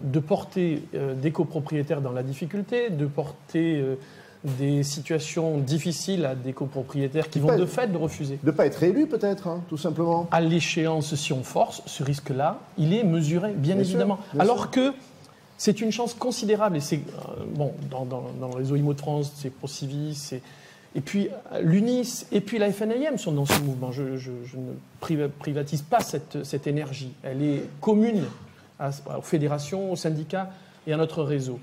de 0.00 0.20
porter 0.20 0.82
euh, 0.94 1.14
des 1.14 1.32
copropriétaires 1.32 2.00
dans 2.00 2.12
la 2.12 2.22
difficulté, 2.22 2.90
de 2.90 3.06
porter 3.06 3.76
euh, 3.76 3.96
des 4.44 4.82
situations 4.82 5.58
difficiles 5.58 6.24
à 6.24 6.34
des 6.34 6.52
copropriétaires 6.52 7.28
qui 7.28 7.40
vont 7.40 7.56
de 7.56 7.66
fait 7.66 7.90
de 7.90 7.96
refuser. 7.96 8.38
De 8.42 8.50
ne 8.50 8.56
pas 8.56 8.66
être 8.66 8.82
élu 8.82 9.06
peut-être, 9.06 9.48
hein, 9.48 9.62
tout 9.68 9.76
simplement. 9.76 10.28
À 10.30 10.40
l'échéance, 10.40 11.14
si 11.14 11.32
on 11.32 11.42
force, 11.42 11.82
ce 11.86 12.04
risque-là, 12.04 12.60
il 12.76 12.94
est 12.94 13.02
mesuré, 13.02 13.52
bien, 13.52 13.78
évidemment. 13.78 14.18
Alors 14.38 14.70
que 14.70 14.92
c'est 15.56 15.80
une 15.80 15.90
chance 15.90 16.14
considérable, 16.14 16.76
et 16.76 16.80
c'est, 16.80 16.98
euh, 16.98 17.44
bon, 17.48 17.72
dans, 17.90 18.04
le 18.04 18.56
réseau 18.56 18.76
IMO 18.76 18.94
de 18.94 19.00
France, 19.00 19.32
c'est 19.36 19.50
ProCivis, 19.50 20.14
c'est... 20.14 20.42
Et 20.94 21.00
puis 21.00 21.28
l'UNIS 21.60 22.26
et 22.32 22.40
puis 22.40 22.58
la 22.58 22.72
FNIM 22.72 23.18
sont 23.18 23.32
dans 23.32 23.46
ce 23.46 23.60
mouvement. 23.60 23.92
Je, 23.92 24.02
ne 24.02 25.28
privatise 25.40 25.82
pas 25.82 26.00
cette, 26.00 26.66
énergie. 26.66 27.12
Elle 27.22 27.42
est 27.42 27.62
commune 27.80 28.24
aux 28.80 29.22
fédérations, 29.22 29.92
aux 29.92 29.96
syndicats 29.96 30.50
et 30.86 30.92
à 30.92 30.96
notre 30.96 31.22
réseau 31.22 31.60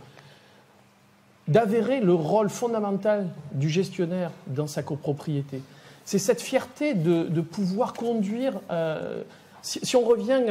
d'avérer 1.47 1.99
le 1.99 2.13
rôle 2.13 2.49
fondamental 2.49 3.28
du 3.51 3.69
gestionnaire 3.69 4.32
dans 4.47 4.65
sa 4.65 4.82
copropriété. 4.82 5.61
C'est 6.03 6.17
cette 6.17 6.41
fierté 6.41 6.95
de, 6.95 7.41
pouvoir 7.41 7.93
conduire, 7.93 8.59
euh, 8.71 9.21
si, 9.61 9.95
on 9.95 10.01
revient 10.01 10.41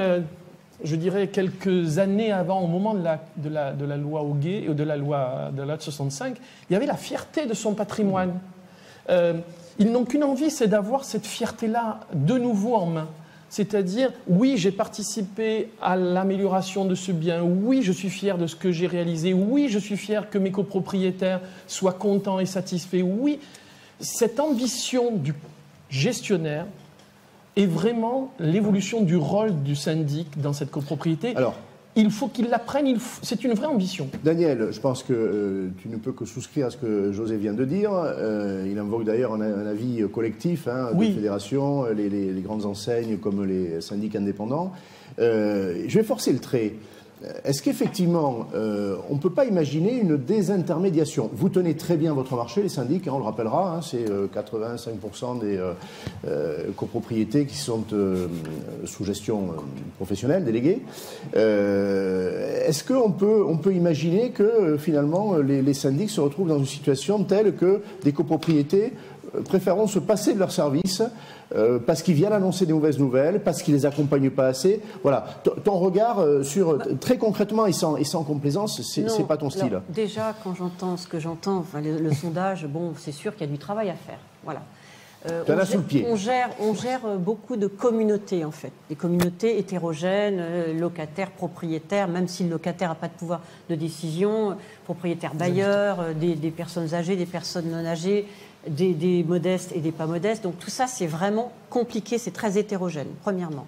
je 0.83 0.97
dirais, 0.97 1.29
quelques 1.29 1.99
années 1.99 2.33
avant, 2.33 2.61
au 2.61 2.66
moment 2.66 2.95
de 2.95 3.03
la, 3.03 3.25
de 3.37 3.49
la, 3.49 3.72
de 3.72 3.85
la 3.85 3.97
loi 3.97 4.22
Auguet, 4.22 4.62
de 4.68 4.85
la 4.85 4.97
loi 4.97 5.51
de 5.53 5.62
la 5.62 5.79
65, 5.79 6.37
il 6.68 6.72
y 6.72 6.77
avait 6.77 6.87
la 6.87 6.97
fierté 6.97 7.47
de 7.47 7.55
son 7.55 7.75
patrimoine. 7.75 8.39
Euh, 9.11 9.34
ils 9.78 9.90
n'ont 9.90 10.05
qu'une 10.05 10.24
envie, 10.24 10.50
c'est 10.50 10.68
d'avoir 10.68 11.05
cette 11.05 11.26
fierté-là 11.26 12.00
de 12.12 12.38
nouveau 12.38 12.74
en 12.74 12.86
main. 12.86 13.09
C'est-à-dire, 13.50 14.11
oui, 14.26 14.55
j'ai 14.57 14.72
participé 14.72 15.68
à 15.80 15.96
l'amélioration 15.96 16.84
de 16.84 16.94
ce 16.94 17.12
bien, 17.12 17.42
oui, 17.42 17.82
je 17.82 17.92
suis 17.92 18.11
fier 18.11 18.36
de 18.36 18.46
ce 18.46 18.57
que 18.57 18.72
j'ai 18.72 18.88
réalisé, 18.88 19.32
oui, 19.32 19.68
je 19.68 19.78
suis 19.78 19.96
fier 19.96 20.28
que 20.28 20.38
mes 20.38 20.50
copropriétaires 20.50 21.40
soient 21.68 21.92
contents 21.92 22.40
et 22.40 22.46
satisfaits, 22.46 23.02
oui. 23.02 23.38
Cette 24.00 24.40
ambition 24.40 25.12
du 25.12 25.34
gestionnaire 25.88 26.66
est 27.57 27.66
vraiment 27.66 28.32
l'évolution 28.40 29.02
du 29.02 29.16
rôle 29.16 29.62
du 29.62 29.76
syndic 29.76 30.40
dans 30.40 30.52
cette 30.52 30.72
copropriété. 30.72 31.36
Alors, 31.36 31.55
il 31.97 32.11
faut 32.11 32.28
qu'il 32.28 32.49
l'apprenne, 32.49 32.97
c'est 33.22 33.45
une 33.45 33.53
vraie 33.53 33.66
ambition. 33.66 34.09
Daniel, 34.24 34.68
je 34.70 34.80
pense 34.80 35.03
que 35.03 35.12
euh, 35.12 35.68
tu 35.80 35.88
ne 35.88 35.97
peux 35.97 36.12
que 36.12 36.24
souscrire 36.24 36.66
à 36.66 36.70
ce 36.70 36.76
que 36.76 37.12
José 37.12 37.36
vient 37.36 37.55
de 37.55 37.64
dire. 37.64 37.92
Euh, 37.95 38.66
il 38.70 38.78
invoque 38.78 39.05
d'ailleurs 39.05 39.34
un, 39.34 39.40
avis 39.66 40.05
collectif 40.12 40.68
hein, 40.68 40.90
des 40.95 41.12
fédérations, 41.12 41.84
les, 41.86 42.09
les, 42.09 42.40
grandes 42.40 42.66
enseignes 42.66 43.18
comme 43.18 43.45
les 43.45 43.80
syndics 43.80 44.16
indépendants. 44.16 44.72
Euh, 45.18 45.84
je 45.86 45.99
vais 45.99 46.05
forcer 46.05 46.32
le 46.32 46.38
trait. 46.38 46.74
Euh, 47.25 47.33
est-ce 47.45 47.62
qu'effectivement, 47.62 48.49
euh, 48.55 48.97
on 49.11 49.14
ne 49.14 49.18
peut 49.18 49.31
pas 49.31 49.45
imaginer 49.45 49.99
une 49.99 50.16
désintermédiation? 50.16 51.31
Vous 51.33 51.49
tenez 51.49 51.75
très 51.75 51.97
bien 51.97 52.14
votre 52.14 52.37
marché, 52.37 52.62
les 52.62 52.68
syndics, 52.68 53.07
hein, 53.09 53.12
on 53.14 53.18
le 53.18 53.25
rappellera, 53.25 53.77
hein, 53.77 53.81
c'est 53.83 54.05
85% 54.05 55.43
euh, 55.43 55.68
des 56.66 56.72
copropriétés 56.72 57.47
qui 57.47 57.57
sont 57.57 57.85
sous 58.85 59.05
gestion 59.05 59.49
professionnelle, 59.97 60.45
déléguée. 60.45 60.83
Est-ce 61.35 62.85
qu'on 62.85 63.11
peut, 63.11 63.45
on 63.47 63.57
peut 63.57 63.75
imaginer 63.75 64.31
que 64.31 64.77
finalement 64.79 65.37
les, 65.37 65.62
les 65.62 65.75
syndics 65.75 66.11
se 66.11 66.20
retrouvent 66.20 66.49
dans 66.49 66.59
une 66.59 66.66
situation 66.66 67.22
telle 67.25 67.55
que 67.55 67.83
des 68.03 68.12
copropriétés 68.12 68.93
préféreront 69.45 69.87
se 69.87 69.99
passer 69.99 70.35
de 70.35 70.39
leurs 70.39 70.53
services 70.53 71.03
euh, 71.55 71.78
parce 71.78 72.03
qu'ils 72.03 72.14
viennent 72.14 72.32
annoncer 72.32 72.66
des 72.66 72.72
mauvaises 72.72 72.99
nouvelles, 72.99 73.40
parce 73.42 73.62
qu'ils 73.62 73.74
les 73.74 73.86
accompagnent 73.86 74.30
pas 74.30 74.47
assez. 74.47 74.80
Voilà. 75.03 75.26
ton 75.62 75.78
regard 75.78 76.18
euh, 76.18 76.42
sur 76.42 76.78
très 76.99 77.18
concrètement 77.18 77.66
et 77.66 77.72
sans, 77.72 77.97
et 77.97 78.05
sans 78.05 78.24
complaisance, 78.24 78.80
c'est 78.82 79.26
pas 79.26 79.36
ton 79.36 79.51
style. 79.51 79.80
déjà, 79.88 80.34
quand 80.42 80.55
j'entends 80.55 80.97
ce 80.97 81.07
que 81.07 81.18
j'entends, 81.18 81.59
enfin, 81.59 81.80
le, 81.80 82.12
sondage, 82.12 82.66
bon, 82.66 82.92
c'est 82.99 83.12
sûr 83.12 83.32
qu'il 83.32 83.47
y 83.47 83.51
a 83.51 83.53
du 83.53 83.59
travail 83.59 83.90
à 83.90 83.95
faire. 83.95 84.18
Voilà. 84.42 84.62
Euh, 85.30 85.42
on, 85.49 85.64
gère, 85.64 85.82
pied. 85.82 86.07
on, 86.07 86.16
gère, 86.16 86.51
on 86.61 86.74
gère 86.74 87.18
beaucoup 87.18 87.57
de 87.57 87.66
communautés 87.66 88.45
en 88.45 88.51
fait, 88.51 88.72
des 88.90 88.95
communautés 88.95 89.59
hétérogènes, 89.59 90.78
locataires, 90.78 91.30
propriétaires, 91.30 92.09
même 92.09 92.28
si 92.28 92.45
le 92.45 92.51
locataire 92.51 92.90
n'a 92.90 92.95
pas 92.95 93.09
de 93.09 93.14
pouvoir 93.14 93.40
de 93.70 93.74
décision, 93.74 94.55
propriétaires 94.84 95.34
bailleurs, 95.34 96.14
des, 96.14 96.34
des, 96.34 96.51
personnes 96.51 96.92
âgées, 96.92 97.16
des 97.16 97.24
personnes 97.24 97.70
non 97.70 97.86
âgées, 97.86 98.26
des, 98.69 99.25
modestes 99.27 99.73
et 99.75 99.81
des 99.81 99.93
pas 99.93 100.07
modestes. 100.07 100.43
Donc 100.43 100.59
tout 100.59 100.71
ça, 100.71 100.87
c'est 100.87 101.07
vraiment 101.07 101.53
compliqué, 101.71 102.19
c'est 102.19 102.31
très 102.31 102.59
hétérogène, 102.59 103.09
premièrement. 103.23 103.67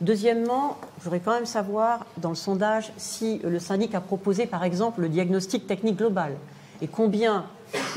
Deuxièmement, 0.00 0.78
je 0.98 1.04
voudrais 1.04 1.20
quand 1.20 1.34
même 1.34 1.46
savoir, 1.46 2.06
dans 2.16 2.30
le 2.30 2.34
sondage, 2.34 2.92
si 2.96 3.40
le 3.44 3.58
syndic 3.58 3.94
a 3.94 4.00
proposé, 4.00 4.46
par 4.46 4.64
exemple, 4.64 5.00
le 5.00 5.08
diagnostic 5.08 5.66
technique 5.66 5.96
global 5.96 6.32
et 6.82 6.88
combien 6.88 7.46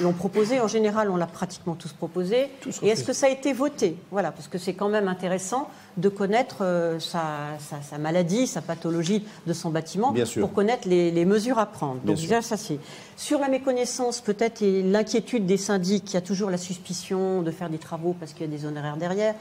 l'ont 0.01 0.13
proposé. 0.13 0.61
En 0.61 0.67
général, 0.67 1.09
on 1.09 1.15
l'a 1.15 1.27
pratiquement 1.27 1.75
tous 1.75 1.91
proposé. 1.91 2.49
et 2.81 2.87
est-ce 2.87 3.03
que 3.03 3.13
ça 3.13 3.27
a 3.27 3.29
été 3.29 3.53
voté? 3.53 3.97
Voilà, 4.11 4.31
parce 4.31 4.47
que 4.47 4.57
c'est 4.57 4.73
quand 4.73 4.89
même 4.89 5.07
intéressant 5.07 5.69
de 5.97 6.09
connaître 6.09 6.57
euh, 6.61 6.99
sa, 6.99 7.57
maladie, 7.99 8.47
sa 8.47 8.61
pathologie 8.61 9.25
de 9.47 9.53
son 9.53 9.69
bâtiment, 9.69 10.13
pour 10.39 10.53
connaître 10.53 10.87
les, 10.87 11.25
mesures 11.25 11.59
à 11.59 11.65
prendre. 11.65 11.99
Donc 12.01 12.17
déjà, 12.17 12.41
ça 12.41 12.57
c'est. 12.57 12.79
Sur 13.17 13.39
la 13.39 13.47
méconnaissance, 13.47 14.21
peut-être, 14.21 14.61
et 14.61 14.83
l'inquiétude 14.83 15.45
des 15.45 15.57
syndics, 15.57 16.11
il 16.11 16.13
y 16.13 16.17
a 16.17 16.21
toujours 16.21 16.49
la 16.49 16.57
suspicion 16.57 17.41
de 17.41 17.51
faire 17.51 17.69
des 17.69 17.77
travaux 17.77 18.15
parce 18.19 18.33
qu'il 18.33 18.45
y 18.45 18.53
a 18.53 18.57
des 18.57 18.65
honoraires 18.65 18.97
derrière. 18.97 19.35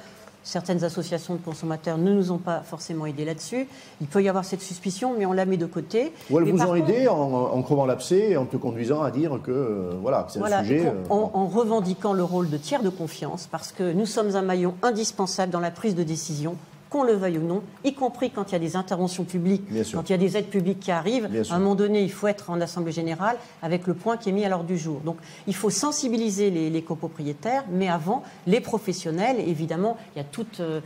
Certaines 0.45 0.85
associations 0.85 1.35
de 1.35 1.41
consommateurs 1.41 1.97
ne 1.97 2.13
nous 2.13 2.31
ont 2.31 2.39
pas 2.39 2.61
forcément 2.61 3.07
aidés 3.07 3.25
là-dessus. 3.25 3.67
Il 4.03 4.07
peut 4.07 4.23
y 4.23 4.29
avoir 4.29 4.45
cette 4.45 4.61
suspicion, 4.61 5.15
mais 5.19 5.25
on 5.25 5.33
la 5.33 5.47
met 5.47 5.57
de 5.57 5.67
côté. 5.67 6.13
Ou 6.31 6.39
elles 6.39 6.53
vous 6.53 6.63
ont 6.63 6.75
aidé 6.75 7.09
en, 7.09 7.17
en 7.17 7.63
crevant 7.63 7.87
l'abcès 7.87 8.33
et 8.33 8.37
en 8.37 8.45
te 8.45 8.59
conduisant 8.59 9.03
à 9.03 9.11
dire 9.11 9.41
que 9.43 9.51
euh, 9.51 9.93
voilà, 10.03 10.27
c'est 10.29 10.41
un 10.41 10.63
sujet. 10.63 10.87
Euh, 10.87 10.93
en, 11.09 11.47
revendiquant 11.47 12.13
le 12.13 12.23
rôle 12.25 12.51
de 12.51 12.59
tiers 12.59 12.83
de 12.83 12.91
confiance, 12.91 13.49
parce 13.51 13.73
que 13.73 13.93
nous 13.93 14.07
sommes 14.07 14.37
un 14.37 14.43
maillon 14.43 14.75
indispensable 14.83 15.51
dans 15.51 15.61
la 15.61 15.71
prise 15.71 15.95
de 15.95 16.03
décision 16.03 16.57
qu'on 16.95 17.03
le 17.03 17.15
veuille 17.15 17.39
ou 17.39 17.43
non, 17.43 17.65
y 17.83 17.93
compris 17.93 18.31
quand 18.31 18.51
il 18.51 18.53
y 18.53 18.55
a 18.55 18.61
des 18.61 18.77
interventions 18.77 19.25
publiques, 19.25 19.65
quand 19.93 20.09
il 20.09 20.13
y 20.13 20.15
a 20.15 20.19
des 20.19 20.37
aides 20.37 20.47
publiques 20.47 20.79
qui 20.79 20.93
arrivent. 20.93 21.29
à 21.51 21.55
un 21.57 21.59
moment 21.59 21.75
donné, 21.75 22.03
il 22.03 22.13
faut 22.13 22.29
être 22.29 22.51
en 22.51 22.61
Assemblée 22.61 22.93
générale 22.93 23.37
avec 23.63 23.89
le 23.89 23.95
point 23.95 24.17
qui 24.17 24.29
est 24.29 24.33
mis 24.33 24.45
à 24.45 24.49
l'ordre 24.49 24.67
du 24.67 24.79
jour. 24.79 25.01
Donc, 25.01 25.17
il 25.49 25.57
faut 25.57 25.71
sensibiliser 25.71 26.51
les, 26.51 26.83
copropriétaires, 26.83 27.65
mais 27.69 27.89
avant, 27.89 28.23
les 28.47 28.61
professionnels. 28.61 29.41
Évidemment, 29.41 29.97
il 30.15 30.19
y 30.19 30.21
a 30.21 30.25
toute 30.25 30.61
euh, 30.61 30.81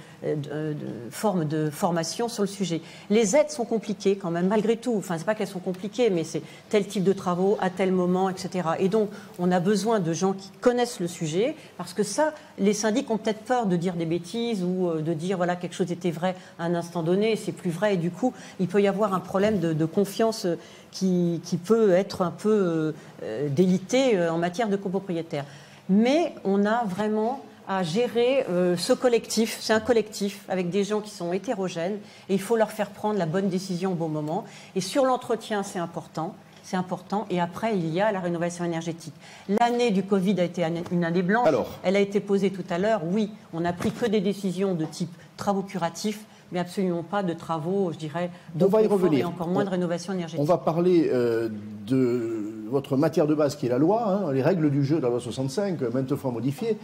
forme 1.10 1.44
de 1.44 1.68
formation 1.68 2.28
sur 2.28 2.42
le 2.42 2.48
sujet. 2.48 2.80
Les 3.10 3.36
aides 3.36 3.50
sont 3.50 3.66
compliquées 3.66 4.16
quand 4.16 4.30
même, 4.30 4.46
malgré 4.46 4.78
tout. 4.78 4.94
Enfin, 4.96 5.18
c'est 5.18 5.26
pas 5.26 5.34
qu'elles 5.34 5.46
sont 5.46 5.58
compliquées, 5.58 6.08
mais 6.08 6.24
c'est 6.24 6.40
tel 6.70 6.86
type 6.86 7.04
de 7.04 7.12
travaux 7.12 7.58
à 7.60 7.68
tel 7.68 7.92
moment, 7.92 8.30
etc. 8.30 8.66
Et 8.78 8.88
donc, 8.88 9.10
on 9.38 9.52
a 9.52 9.60
besoin 9.60 10.00
de 10.00 10.14
gens 10.14 10.32
qui 10.32 10.48
connaissent 10.62 11.00
le 11.00 11.06
sujet, 11.06 11.54
parce 11.76 11.92
que 11.92 12.02
ça, 12.02 12.32
les 12.58 12.72
syndics 12.72 13.10
ont 13.10 13.18
peut-être 13.18 13.42
peur 13.42 13.66
de 13.66 13.76
dire 13.76 13.92
des 13.92 14.06
bêtises 14.06 14.64
ou 14.64 14.88
euh, 14.88 15.02
de 15.02 15.12
dire 15.12 15.36
voilà 15.36 15.54
quelque 15.54 15.74
chose 15.74 15.92
est 15.92 15.97
c'était 15.98 16.12
vrai 16.12 16.36
à 16.60 16.64
un 16.64 16.74
instant 16.76 17.02
donné, 17.02 17.34
c'est 17.34 17.50
plus 17.50 17.70
vrai, 17.70 17.94
et 17.94 17.96
du 17.96 18.12
coup, 18.12 18.32
il 18.60 18.68
peut 18.68 18.80
y 18.80 18.86
avoir 18.86 19.14
un 19.14 19.20
problème 19.20 19.58
de, 19.58 19.84
confiance 19.84 20.44
euh, 20.44 20.56
qui, 20.92 21.40
peut 21.64 21.90
être 21.92 22.22
un 22.22 22.30
peu 22.30 22.50
euh, 22.50 22.92
euh, 23.24 23.48
délité 23.48 24.28
en 24.28 24.38
matière 24.38 24.68
de 24.68 24.76
copropriétaire. 24.76 25.44
Mais 25.88 26.34
on 26.44 26.64
a 26.66 26.84
vraiment 26.84 27.42
à 27.66 27.82
gérer 27.82 28.46
ce 28.78 28.94
collectif. 28.94 29.58
C'est 29.60 29.74
un 29.74 29.80
collectif 29.80 30.44
avec 30.48 30.70
des 30.70 30.84
gens 30.84 31.00
qui 31.00 31.10
sont 31.10 31.34
hétérogènes 31.34 31.98
et 32.30 32.34
il 32.34 32.40
faut 32.40 32.56
leur 32.56 32.70
faire 32.70 32.88
prendre 32.88 33.18
la 33.18 33.26
bonne 33.26 33.48
décision 33.50 33.92
au 33.92 33.94
bon 33.94 34.08
moment. 34.08 34.44
Et 34.74 34.80
sur 34.80 35.04
l'entretien, 35.04 35.62
c'est 35.62 35.78
important. 35.78 36.34
C'est 36.62 36.76
important. 36.76 37.26
Et 37.30 37.40
après, 37.40 37.76
il 37.76 37.88
y 37.88 38.00
a 38.00 38.12
la 38.12 38.20
rénovation 38.20 38.64
énergétique. 38.64 39.14
L'année 39.48 39.90
du 39.90 40.02
Covid 40.02 40.38
a 40.40 40.44
été 40.44 40.66
une 40.92 41.04
année 41.04 41.22
blanche. 41.22 41.46
Alors. 41.46 41.70
Elle 41.82 41.96
a 41.96 42.00
été 42.00 42.20
posée 42.20 42.50
tout 42.50 42.64
à 42.70 42.78
l'heure. 42.78 43.02
Oui, 43.04 43.30
on 43.54 43.60
n'a 43.60 43.72
pris 43.72 43.90
que 43.90 44.06
des 44.06 44.20
décisions 44.20 44.74
de 44.74 44.84
type 44.84 45.14
travaux 45.38 45.62
curatifs, 45.62 46.26
mais 46.52 46.58
absolument 46.58 47.02
pas 47.02 47.22
de 47.22 47.32
travaux, 47.32 47.92
je 47.92 47.98
dirais, 47.98 48.30
de 48.54 48.64
on 48.66 48.68
va 48.68 48.82
y 48.82 48.86
revenir. 48.86 49.20
et 49.20 49.24
encore 49.24 49.48
moins 49.48 49.64
de 49.64 49.70
rénovation 49.70 50.12
énergétique. 50.12 50.40
On 50.40 50.44
va 50.44 50.58
parler 50.58 51.08
euh, 51.10 51.48
de 51.86 52.44
votre 52.70 52.98
matière 52.98 53.26
de 53.26 53.34
base 53.34 53.56
qui 53.56 53.64
est 53.64 53.70
la 53.70 53.78
loi, 53.78 54.06
hein, 54.06 54.32
les 54.32 54.42
règles 54.42 54.70
du 54.70 54.84
jeu 54.84 54.96
de 54.96 55.02
la 55.02 55.08
loi 55.08 55.20
65, 55.20 55.80
maintes 55.94 56.14
fois 56.16 56.30
modifiées, 56.30 56.76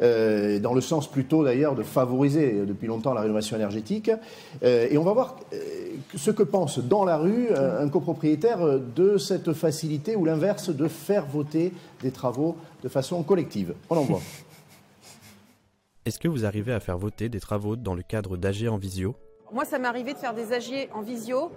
euh, 0.00 0.60
dans 0.60 0.74
le 0.74 0.80
sens 0.80 1.10
plutôt 1.10 1.42
d'ailleurs 1.42 1.74
de 1.74 1.82
favoriser 1.82 2.64
depuis 2.66 2.86
longtemps 2.86 3.12
la 3.12 3.22
rénovation 3.22 3.56
énergétique. 3.56 4.10
Euh, 4.62 4.86
et 4.88 4.98
on 4.98 5.02
va 5.02 5.12
voir 5.12 5.36
ce 6.14 6.30
que 6.30 6.44
pense 6.44 6.78
dans 6.78 7.04
la 7.04 7.16
rue 7.16 7.48
un 7.54 7.88
copropriétaire 7.88 8.78
de 8.94 9.18
cette 9.18 9.52
facilité 9.52 10.14
ou 10.14 10.24
l'inverse 10.24 10.70
de 10.70 10.86
faire 10.86 11.26
voter 11.26 11.72
des 12.02 12.10
travaux 12.10 12.56
de 12.84 12.88
façon 12.88 13.22
collective. 13.22 13.74
On 13.90 13.96
en 13.96 14.02
voit. 14.02 14.20
Est-ce 16.04 16.18
que 16.18 16.26
vous 16.26 16.44
arrivez 16.44 16.72
à 16.72 16.80
faire 16.80 16.98
voter 16.98 17.28
des 17.28 17.38
travaux 17.38 17.76
dans 17.76 17.94
le 17.94 18.02
cadre 18.02 18.36
d'AG 18.36 18.66
en 18.66 18.76
visio? 18.76 19.14
Moi, 19.52 19.64
ça 19.64 19.78
m'est 19.78 19.86
arrivé 19.86 20.14
de 20.14 20.18
faire 20.18 20.34
des 20.34 20.52
AG 20.52 20.88
en 20.92 21.00
visio. 21.00 21.52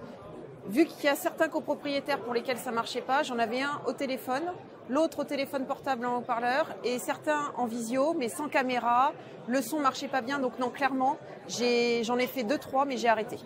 Vu 0.68 0.86
qu'il 0.86 1.06
y 1.06 1.08
a 1.08 1.16
certains 1.16 1.48
copropriétaires 1.48 2.20
pour 2.20 2.32
lesquels 2.32 2.60
ça 2.60 2.72
marchait 2.72 3.02
pas, 3.02 3.24
j'en 3.24 3.40
avais 3.40 3.62
un 3.62 3.82
au 3.88 3.94
téléphone, 3.94 4.44
l'autre 4.88 5.20
au 5.20 5.24
téléphone 5.24 5.66
portable 5.66 6.06
en 6.06 6.18
haut-parleur 6.18 6.76
et 6.84 7.00
certains 7.00 7.54
en 7.58 7.66
visio, 7.66 8.14
mais 8.14 8.30
sans 8.30 8.48
caméra. 8.48 9.14
Le 9.48 9.64
son 9.64 9.80
marchait 9.80 10.08
pas 10.08 10.22
bien, 10.22 10.38
donc 10.38 10.60
non, 10.60 10.70
clairement, 10.70 11.18
j'en 11.48 12.18
ai 12.20 12.28
fait 12.28 12.44
deux, 12.44 12.60
trois, 12.60 12.86
mais 12.86 12.98
j'ai 12.98 13.08
arrêté. 13.08 13.38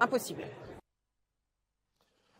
Impossible. 0.00 0.42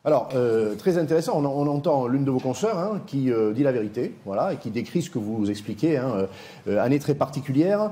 Alors, 0.09 0.31
euh, 0.35 0.75
très 0.75 0.97
intéressant, 0.97 1.39
on, 1.39 1.67
entend 1.67 2.07
l'une 2.07 2.25
de 2.25 2.31
vos 2.31 2.41
consoeurs 2.41 2.79
hein, 2.79 3.03
qui 3.07 3.31
euh, 3.31 3.53
dit 3.53 3.63
la 3.63 3.73
vérité, 3.73 4.15
voilà, 4.25 4.55
et 4.55 4.57
qui 4.57 4.71
décrit 4.71 5.03
ce 5.03 5.11
que 5.11 5.19
vous 5.19 5.51
expliquez, 5.51 5.99
hein, 5.99 6.29
euh, 6.67 6.83
année 6.83 6.99
très 6.99 7.15
particulière. 7.15 7.91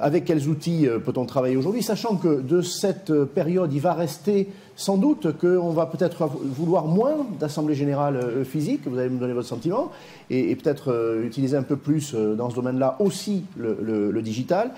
avec 0.00 0.24
quels 0.26 0.48
outils 0.48 0.86
peut-on 1.04 1.26
travailler 1.26 1.56
aujourd'hui, 1.56 1.82
sachant 1.82 2.16
que 2.16 2.40
de 2.40 2.60
cette 2.62 3.12
période, 3.24 3.72
il 3.72 3.80
va 3.80 3.94
rester 3.94 4.48
sans 4.76 4.96
doute 4.96 5.38
qu'on 5.38 5.70
va 5.70 5.86
peut-être 5.86 6.26
vouloir 6.26 6.86
moins 6.86 7.26
d'assemblée 7.38 7.74
générale 7.74 8.44
physique, 8.44 8.80
vous 8.86 8.98
allez 8.98 9.10
me 9.10 9.18
donner 9.18 9.34
votre 9.34 9.48
sentiment, 9.48 9.90
et, 10.30 10.56
peut-être 10.56 11.20
utiliser 11.22 11.56
un 11.56 11.62
peu 11.62 11.76
plus 11.76 12.14
dans 12.14 12.48
ce 12.48 12.54
domaine-là 12.54 12.96
aussi 12.98 13.44
le 13.58 14.22
digital. 14.22 14.70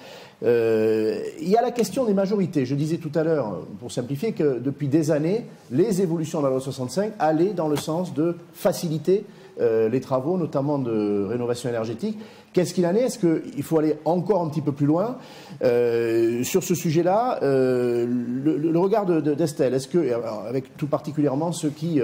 Euh, 0.43 1.22
il 1.41 1.49
y 1.49 1.57
a 1.57 1.62
la 1.62 1.70
question 1.70 2.05
des 2.05 2.14
majorités. 2.14 2.66
Je 2.66 2.74
disais 2.74 2.99
tout 2.99 3.12
à 3.14 3.22
l'heure, 3.22 3.62
pour 3.80 3.91
simplifier, 3.91 4.32
que 4.32 4.59
depuis 4.59 4.89
des 4.89 5.11
années, 5.11 5.47
les 5.70 6.03
évolutions 6.03 6.41
de 6.41 6.45
la 6.45 6.51
loi 6.51 6.61
65 6.61 7.12
allaient 7.18 7.55
dans 7.55 7.68
le 7.68 7.76
sens 7.76 8.14
de 8.14 8.37
faciliter 8.53 9.24
les 9.59 10.03
travaux, 10.03 10.37
notamment 10.37 10.78
de 10.78 11.24
rénovation 11.30 11.70
énergétique. 11.70 12.18
Qu'est-ce 12.53 12.74
qu'il 12.74 12.84
en 12.84 12.95
est? 12.95 13.05
Est-ce 13.05 13.18
qu'il 13.18 13.62
faut 13.62 13.78
aller 13.78 13.95
encore 14.05 14.43
un 14.43 14.51
petit 14.51 14.61
peu 14.61 14.72
plus 14.72 14.84
loin? 14.84 15.16
Sur 15.62 16.62
ce 16.62 16.74
sujet-là 16.74 17.39
le, 17.41 18.76
regard 18.76 19.07
d'Estelle, 19.07 19.72
est-ce 19.72 19.89
que, 19.89 20.12
avec 20.47 20.76
tout 20.76 20.89
particulièrement 20.89 21.53
ceux 21.53 21.70
qui 21.70 22.03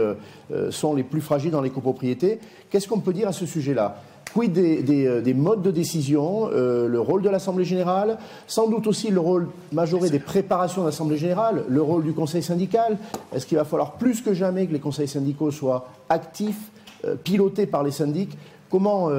sont 0.70 0.94
les 0.94 1.02
plus 1.02 1.20
fragiles 1.20 1.50
dans 1.50 1.60
les 1.60 1.68
copropriétés, 1.68 2.38
qu'est-ce 2.70 2.88
qu'on 2.88 3.00
peut 3.00 3.12
dire 3.12 3.28
à 3.28 3.32
ce 3.32 3.44
sujet-là? 3.44 4.00
Quid 4.32 4.56
euh, 4.58 5.20
des, 5.20 5.34
modes 5.34 5.62
de 5.62 5.70
décision, 5.70 6.48
euh, 6.52 6.88
le 6.88 7.00
rôle 7.00 7.22
de 7.22 7.28
l'Assemblée 7.28 7.64
générale, 7.64 8.18
sans 8.46 8.68
doute 8.68 8.86
aussi 8.86 9.10
le 9.10 9.20
rôle 9.20 9.48
majoré 9.72 10.10
des 10.10 10.18
préparations 10.18 10.82
de 10.82 10.86
l'Assemblée 10.86 11.18
générale, 11.18 11.64
le 11.68 11.82
rôle 11.82 12.04
du 12.04 12.12
Conseil 12.12 12.42
syndical. 12.42 12.98
Est-ce 13.34 13.46
qu'il 13.46 13.58
va 13.58 13.64
falloir 13.64 13.92
plus 13.92 14.22
que 14.22 14.32
jamais 14.32 14.66
que 14.66 14.72
les 14.72 14.80
conseils 14.80 15.08
syndicaux 15.08 15.50
soient 15.50 15.88
actifs, 16.08 16.70
euh, 17.04 17.14
pilotés 17.14 17.66
par 17.66 17.82
les 17.82 17.90
syndics? 17.90 18.36
Comment, 18.70 19.10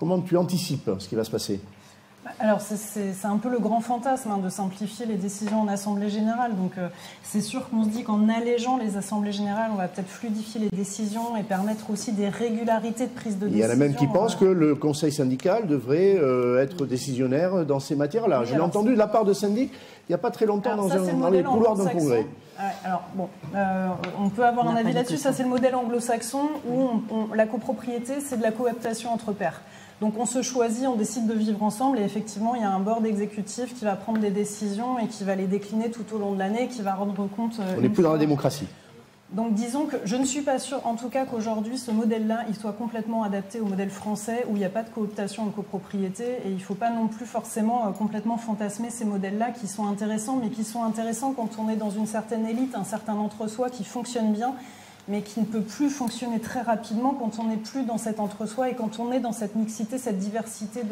comment 0.00 0.18
tu 0.18 0.36
anticipes 0.36 0.90
ce 0.98 1.08
qui 1.08 1.14
va 1.14 1.22
se 1.22 1.30
passer? 1.30 1.60
Alors 2.38 2.60
c'est 2.60 3.24
un 3.24 3.36
peu 3.36 3.48
le 3.48 3.58
grand 3.58 3.80
fantasme 3.80 4.30
hein, 4.30 4.38
de 4.38 4.48
simplifier 4.48 5.06
les 5.06 5.16
décisions 5.16 5.62
en 5.62 5.68
Assemblée 5.68 6.10
générale. 6.10 6.56
Donc 6.56 6.72
euh, 6.78 6.88
c'est 7.22 7.40
sûr 7.40 7.68
qu'on 7.68 7.84
se 7.84 7.88
dit 7.88 8.04
qu'en 8.04 8.28
allégeant 8.28 8.76
les 8.76 8.96
Assemblées 8.96 9.32
générales, 9.32 9.70
on 9.72 9.76
va 9.76 9.88
peut-être 9.88 10.08
fluidifier 10.08 10.60
les 10.60 10.76
décisions 10.76 11.36
et 11.36 11.42
permettre 11.42 11.90
aussi 11.90 12.12
des 12.12 12.28
régularités 12.28 13.06
de 13.06 13.12
prise 13.12 13.38
de 13.38 13.46
décision. 13.46 13.66
Il 13.66 13.68
y 13.68 13.70
en 13.70 13.74
a 13.74 13.76
même 13.76 13.94
qui 13.94 14.06
pensent 14.06 14.36
que 14.36 14.44
le 14.44 14.74
Conseil 14.74 15.12
syndical 15.12 15.66
devrait 15.66 16.16
euh, 16.16 16.62
être 16.62 16.86
décisionnaire 16.86 17.64
dans 17.64 17.80
ces 17.80 17.96
matières-là. 17.96 18.44
Je 18.44 18.54
l'ai 18.54 18.60
entendu 18.60 18.92
de 18.92 18.98
la 18.98 19.08
part 19.08 19.24
de 19.24 19.32
syndics 19.32 19.72
il 20.08 20.12
n'y 20.12 20.14
a 20.14 20.18
pas 20.18 20.30
très 20.30 20.46
longtemps 20.46 20.74
dans, 20.74 21.28
les 21.28 21.42
couloirs 21.42 21.76
d'un 21.76 21.86
congrès. 21.86 22.26
alors 22.82 23.02
bon, 23.14 23.28
euh, 23.54 23.88
on 24.18 24.30
peut 24.30 24.44
avoir 24.44 24.66
un 24.66 24.76
avis 24.76 24.94
là-dessus. 24.94 25.18
Ça, 25.18 25.34
c'est 25.34 25.42
le 25.42 25.50
modèle 25.50 25.74
anglo-saxon 25.74 26.48
où 26.66 27.34
la 27.34 27.46
copropriété, 27.46 28.14
c'est 28.20 28.38
de 28.38 28.42
la 28.42 28.50
cooptation 28.50 29.12
entre 29.12 29.32
pairs. 29.32 29.60
Donc 30.00 30.14
on 30.16 30.26
se 30.26 30.42
choisit, 30.42 30.86
on 30.86 30.94
décide 30.94 31.26
de 31.26 31.34
vivre 31.34 31.62
ensemble 31.62 31.98
et 31.98 32.02
effectivement 32.02 32.54
il 32.54 32.62
y 32.62 32.64
a 32.64 32.70
un 32.70 32.78
board 32.78 33.04
exécutif 33.04 33.74
qui 33.74 33.84
va 33.84 33.96
prendre 33.96 34.18
des 34.20 34.30
décisions 34.30 34.98
et 34.98 35.08
qui 35.08 35.24
va 35.24 35.34
les 35.34 35.46
décliner 35.46 35.90
tout 35.90 36.04
au 36.14 36.18
long 36.18 36.32
de 36.34 36.38
l'année, 36.38 36.68
qui 36.68 36.82
va 36.82 36.94
rendre 36.94 37.28
compte. 37.28 37.58
Euh, 37.58 37.74
on 37.78 37.80
n'est 37.80 37.88
plus 37.88 38.04
dans 38.04 38.12
la 38.12 38.18
démocratie. 38.18 38.66
Donc 39.32 39.52
disons 39.52 39.84
que 39.84 39.96
je 40.04 40.16
ne 40.16 40.24
suis 40.24 40.40
pas 40.40 40.58
sûre, 40.58 40.80
en 40.86 40.94
tout 40.94 41.10
cas 41.10 41.26
qu'aujourd'hui, 41.26 41.76
ce 41.76 41.90
modèle-là, 41.90 42.44
il 42.48 42.54
soit 42.54 42.72
complètement 42.72 43.24
adapté 43.24 43.60
au 43.60 43.66
modèle 43.66 43.90
français 43.90 44.46
où 44.48 44.56
il 44.56 44.60
n'y 44.60 44.64
a 44.64 44.70
pas 44.70 44.82
de 44.82 44.88
cooptation 44.88 45.42
en 45.42 45.50
copropriété 45.50 46.24
et 46.24 46.48
il 46.48 46.54
ne 46.54 46.60
faut 46.60 46.74
pas 46.74 46.90
non 46.90 47.08
plus 47.08 47.26
forcément 47.26 47.88
euh, 47.88 47.90
complètement 47.90 48.38
fantasmer 48.38 48.90
ces 48.90 49.04
modèles-là 49.04 49.50
qui 49.50 49.66
sont 49.66 49.86
intéressants, 49.86 50.38
mais 50.40 50.48
qui 50.48 50.64
sont 50.64 50.84
intéressants 50.84 51.32
quand 51.32 51.58
on 51.58 51.68
est 51.68 51.76
dans 51.76 51.90
une 51.90 52.06
certaine 52.06 52.46
élite, 52.46 52.74
un 52.76 52.84
certain 52.84 53.14
entre-soi 53.14 53.68
qui 53.68 53.84
fonctionne 53.84 54.32
bien 54.32 54.54
mais 55.08 55.22
qui 55.22 55.40
ne 55.40 55.44
peut 55.44 55.62
plus 55.62 55.90
fonctionner 55.90 56.38
très 56.40 56.60
rapidement 56.60 57.14
quand 57.14 57.38
on 57.38 57.44
n'est 57.44 57.56
plus 57.56 57.84
dans 57.84 57.98
cet 57.98 58.20
entre-soi 58.20 58.70
et 58.70 58.74
quand 58.74 59.00
on 59.00 59.10
est 59.12 59.20
dans 59.20 59.32
cette 59.32 59.56
mixité, 59.56 59.98
cette 59.98 60.18
diversité 60.18 60.82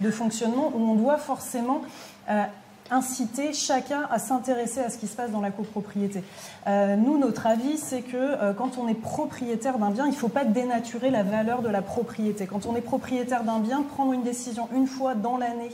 de, 0.00 0.10
fonctionnement, 0.10 0.72
où 0.74 0.80
on 0.80 0.94
doit 0.94 1.18
forcément 1.18 1.82
euh, 2.28 2.42
inciter 2.90 3.52
chacun 3.52 4.08
à 4.10 4.18
s'intéresser 4.18 4.80
à 4.80 4.90
ce 4.90 4.98
qui 4.98 5.06
se 5.06 5.16
passe 5.16 5.30
dans 5.30 5.40
la 5.40 5.50
copropriété. 5.50 6.22
Euh, 6.66 6.96
nous, 6.96 7.18
notre 7.18 7.46
avis, 7.46 7.78
c'est 7.78 8.02
que 8.02 8.16
euh, 8.16 8.52
quand 8.52 8.78
on 8.78 8.88
est 8.88 8.94
propriétaire 8.94 9.78
d'un 9.78 9.90
bien, 9.90 10.06
il 10.06 10.10
ne 10.10 10.16
faut 10.16 10.28
pas 10.28 10.44
dénaturer 10.44 11.10
la 11.10 11.22
valeur 11.22 11.62
de 11.62 11.68
la 11.68 11.82
propriété. 11.82 12.46
Quand 12.46 12.66
on 12.66 12.74
est 12.74 12.80
propriétaire 12.80 13.44
d'un 13.44 13.60
bien, 13.60 13.82
prendre 13.82 14.12
une 14.12 14.22
décision 14.22 14.68
une 14.74 14.86
fois 14.86 15.14
dans 15.14 15.36
l'année 15.36 15.70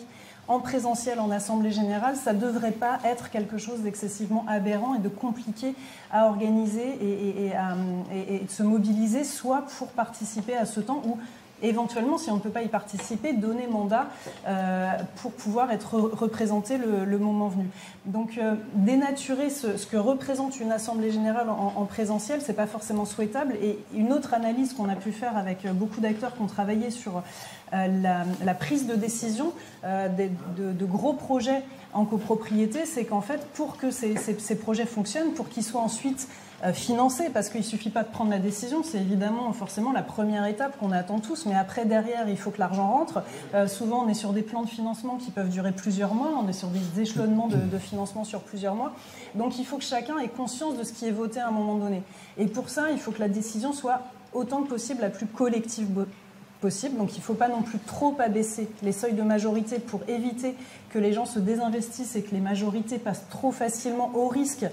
en 0.49 0.61
présentiel 0.61 1.19
en 1.21 1.31
assemblée 1.31 1.73
générale, 1.73 2.17
ça 2.17 2.33
ne 2.33 2.41
devrait 2.41 2.73
pas 2.73 2.99
être 3.05 3.31
quelque 3.31 3.59
chose 3.59 3.81
d'excessivement 3.81 4.45
aberrant 4.49 4.95
et 4.95 4.99
de 4.99 5.09
compliqué 5.09 5.75
à 6.13 6.27
organiser 6.27 6.87
et, 7.01 7.47
et, 7.47 8.39
de 8.45 8.51
se 8.51 8.63
mobiliser, 8.63 9.25
soit 9.25 9.63
pour 9.79 9.89
participer 9.89 10.57
à 10.57 10.65
ce 10.67 10.81
temps 10.81 11.03
où 11.05 11.19
éventuellement, 11.63 12.19
si 12.19 12.31
on 12.31 12.37
ne 12.37 12.41
peut 12.41 12.51
pas 12.51 12.63
y 12.63 12.69
participer, 12.69 13.33
donner 13.33 13.67
mandat 13.67 14.07
euh, 14.47 14.91
pour 15.23 15.33
pouvoir 15.33 15.71
être 15.73 15.95
représenté 15.95 16.79
le, 16.79 17.19
moment 17.19 17.49
venu. 17.49 17.67
Donc, 18.05 18.39
euh, 18.39 18.55
dénaturer 18.75 19.51
ce, 19.51 19.87
que 19.87 19.97
représente 19.97 20.61
une 20.61 20.73
assemblée 20.73 21.11
générale 21.11 21.49
en, 21.49 21.85
présentiel, 21.87 22.41
c'est 22.43 22.53
pas 22.53 22.67
forcément 22.67 23.05
souhaitable. 23.05 23.55
Et 23.63 23.79
une 23.95 24.13
autre 24.13 24.35
analyse 24.35 24.75
qu'on 24.75 24.89
a 24.89 24.97
pu 24.97 25.13
faire 25.13 25.37
avec 25.37 25.67
beaucoup 25.73 26.01
d'acteurs 26.01 26.35
qui 26.35 26.43
ont 26.43 26.47
travaillé 26.47 26.91
sur 26.91 27.23
euh, 27.73 28.25
la, 28.45 28.55
prise 28.55 28.87
de 28.87 28.95
décision 28.95 29.53
de, 29.85 30.85
gros 30.85 31.15
projets 31.15 31.63
en 31.95 32.05
copropriété, 32.05 32.85
c'est 32.85 33.05
qu'en 33.05 33.23
fait, 33.23 33.47
pour 33.55 33.77
que 33.77 33.91
ces, 33.91 34.15
projets 34.57 34.87
fonctionnent, 34.87 35.33
pour 35.33 35.49
qu'ils 35.49 35.65
soient 35.65 35.81
ensuite 35.81 36.29
euh, 36.29 36.46
financer, 36.73 37.31
parce 37.33 37.49
qu'il 37.49 37.61
ne 37.61 37.67
suffit 37.67 37.91
pas 37.91 38.03
de 38.03 38.09
prendre 38.09 38.31
la 38.31 38.39
décision, 38.39 38.83
c'est 38.83 38.99
évidemment 38.99 39.53
forcément 39.53 39.93
la 39.93 40.03
première 40.03 40.47
étape 40.47 40.79
qu'on 40.79 40.93
attend 40.93 41.21
tous, 41.21 41.47
mais 41.47 41.55
après, 41.55 41.85
derrière, 41.85 42.29
il 42.29 42.39
faut 42.39 42.51
que 42.51 42.59
l'argent 42.59 42.91
rentre. 42.91 43.23
Euh, 43.55 43.67
souvent, 43.67 44.05
on 44.05 44.09
est 44.09 44.15
sur 44.15 44.33
des 44.33 44.43
plans 44.43 44.63
de 44.63 44.69
financement 44.69 45.17
qui 45.17 45.31
peuvent 45.31 45.51
durer 45.51 45.73
plusieurs 45.73 46.15
mois, 46.15 46.31
on 46.43 46.49
est 46.49 46.55
sur 46.55 46.69
des 46.69 47.01
échelonnements 47.01 47.49
de, 47.49 47.57
de 47.57 47.79
financement 47.79 48.25
sur 48.25 48.41
plusieurs 48.41 48.75
mois. 48.75 48.93
Donc, 49.35 49.59
il 49.59 49.67
faut 49.67 49.77
que 49.77 49.85
chacun 49.85 50.19
ait 50.19 50.29
conscience 50.29 50.77
de 50.77 50.85
ce 50.85 50.93
qui 50.93 51.07
est 51.07 51.13
voté 51.13 51.41
à 51.41 51.49
un 51.49 51.53
moment 51.53 51.77
donné. 51.77 52.03
Et 52.39 52.47
pour 52.47 52.71
ça, 52.71 52.91
il 52.91 52.99
faut 52.99 53.13
que 53.13 53.21
la 53.21 53.29
décision 53.29 53.73
soit 53.73 54.03
autant 54.33 54.63
que 54.63 54.69
possible 54.69 55.01
la 55.03 55.11
plus 55.11 55.27
collective 55.27 55.89
possible. 56.61 56.97
Donc 56.97 57.15
il 57.15 57.19
ne 57.19 57.23
faut 57.23 57.35
pas 57.35 57.49
non 57.49 57.63
plus 57.63 57.79
trop 57.79 58.17
abaisser 58.19 58.69
les 58.83 58.93
seuils 58.93 59.15
de 59.15 59.23
majorité 59.23 59.79
pour 59.79 60.01
éviter 60.09 60.55
que 60.91 60.99
les 60.99 61.13
gens 61.13 61.27
se 61.27 61.39
désinvestissent 61.39 62.17
et 62.17 62.23
que 62.23 62.35
les 62.35 62.41
majorités 62.41 62.99
passent 62.99 63.27
trop 63.31 63.53
facilement 63.53 64.11
au 64.15 64.29
risque 64.29 64.67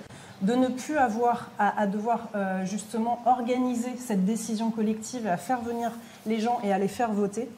de 0.43 0.53
ne 0.53 0.67
plus 0.67 0.97
avoir 0.97 1.49
à, 1.57 1.87
devoir 1.87 2.27
euh, 2.35 2.65
justement 2.65 3.19
organiser 3.25 3.95
cette 3.97 4.25
décision 4.25 4.71
collective, 4.71 5.25
à 5.25 5.37
faire 5.37 5.61
venir 5.61 5.91
les 6.25 6.39
gens 6.39 6.59
et 6.63 6.73
à 6.73 6.77
les 6.77 6.89
faire 6.89 7.11
voter. 7.11 7.49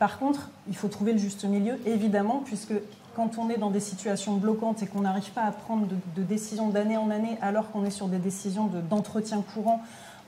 Par 0.00 0.18
contre, 0.18 0.50
il 0.68 0.76
faut 0.76 0.88
trouver 0.88 1.12
le 1.12 1.18
juste 1.18 1.44
milieu, 1.44 1.78
évidemment, 1.86 2.42
puisque 2.44 2.74
quand 3.14 3.38
on 3.38 3.48
est 3.48 3.56
dans 3.56 3.70
des 3.70 3.80
situations 3.80 4.34
bloquantes 4.34 4.82
et 4.82 4.86
qu'on 4.86 5.02
n'arrive 5.02 5.30
pas 5.30 5.42
à 5.42 5.52
prendre 5.52 5.86
de, 5.86 6.22
décisions 6.22 6.68
d'année 6.68 6.96
en 6.96 7.10
année, 7.10 7.38
alors 7.40 7.70
qu'on 7.70 7.84
est 7.84 7.90
sur 7.90 8.08
des 8.08 8.18
décisions 8.18 8.68
d'entretien 8.90 9.42
courant 9.54 9.80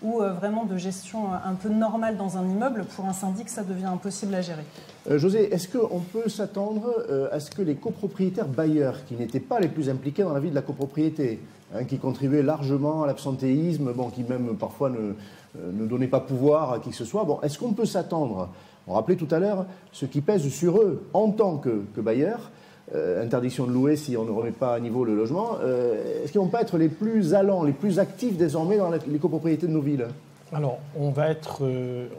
ou 0.03 0.21
euh, 0.21 0.33
vraiment 0.33 0.65
de 0.65 0.77
gestion 0.77 1.33
un 1.33 1.55
peu 1.55 1.69
normale 1.69 2.17
dans 2.17 2.37
un 2.39 2.47
immeuble, 2.47 2.85
pour 2.95 3.07
un 3.07 3.13
syndic, 3.13 3.49
ça 3.49 3.63
devient 3.63 3.87
impossible 3.87 4.35
à 4.35 4.41
gérer. 4.41 4.65
Euh, 5.11 5.19
José, 5.19 5.53
est-ce 5.53 5.69
qu'on 5.69 6.01
peut 6.01 6.29
s'attendre 6.29 7.05
à 7.33 7.41
ce 7.41 7.51
que 7.51 7.63
les 7.63 7.77
copropriétaires 7.77 8.49
bailleurs, 8.49 9.05
qui 9.07 9.15
n'étaient 9.15 9.41
pas 9.41 9.61
les 9.61 9.69
plus 9.69 9.89
impliqués 9.89 10.23
dans 10.23 10.33
la 10.33 10.41
vie 10.41 10.51
de 10.51 10.55
la 10.55 10.63
copropriété, 10.63 11.41
Hein, 11.75 11.83
qui 11.83 11.99
contribuait 11.99 12.45
largement 12.45 13.03
à 13.03 13.09
l'absentéisme, 13.09 13.93
bon, 13.93 14.09
qui 14.09 14.23
même 14.23 14.57
parfois 14.57 14.89
ne, 14.89 14.99
euh, 14.99 15.73
ne, 15.73 15.85
donnait 15.85 16.07
pas 16.07 16.21
pouvoir 16.21 16.75
à 16.75 16.79
qui 16.79 16.91
que 16.91 16.97
ce 16.97 17.05
soit. 17.05 17.25
Bon, 17.25 17.41
est-ce 17.43 17.59
qu'on 17.59 17.73
peut 17.73 17.87
s'attendre 17.87 18.51
On 18.87 18.95
rappelait 18.95 19.17
tout 19.17 19.27
à 19.33 19.41
l'heure 19.41 19.67
ce 19.91 20.07
qui 20.07 20.21
pèse 20.21 20.49
sur 20.49 20.79
eux 20.81 21.03
en 21.13 21.33
tant 21.33 21.57
que, 21.57 21.83
que 21.97 22.01
bailleurs, 22.01 22.53
euh, 22.95 23.25
interdiction 23.25 23.67
de 23.67 23.73
louer 23.73 23.97
si 23.97 24.17
on 24.17 24.25
ne 24.25 24.31
remet 24.31 24.53
pas 24.53 24.75
à 24.75 24.81
niveau 24.81 25.05
le 25.05 25.15
logement. 25.15 25.59
Euh, 25.61 26.23
est-ce 26.23 26.33
qu'ils 26.33 26.41
vont 26.41 26.49
pas 26.49 26.63
être 26.63 26.79
les 26.79 26.89
plus 26.89 27.35
allants, 27.35 27.65
les 27.65 27.73
plus 27.73 27.99
actifs 27.99 28.37
désormais 28.37 28.77
dans 28.77 28.91
les 28.91 29.19
copropriétés 29.19 29.67
de 29.67 29.73
nos 29.73 29.83
villes? 29.83 30.07
Alors, 30.53 30.79
on 30.97 31.11
va 31.11 31.29
être, 31.29 31.63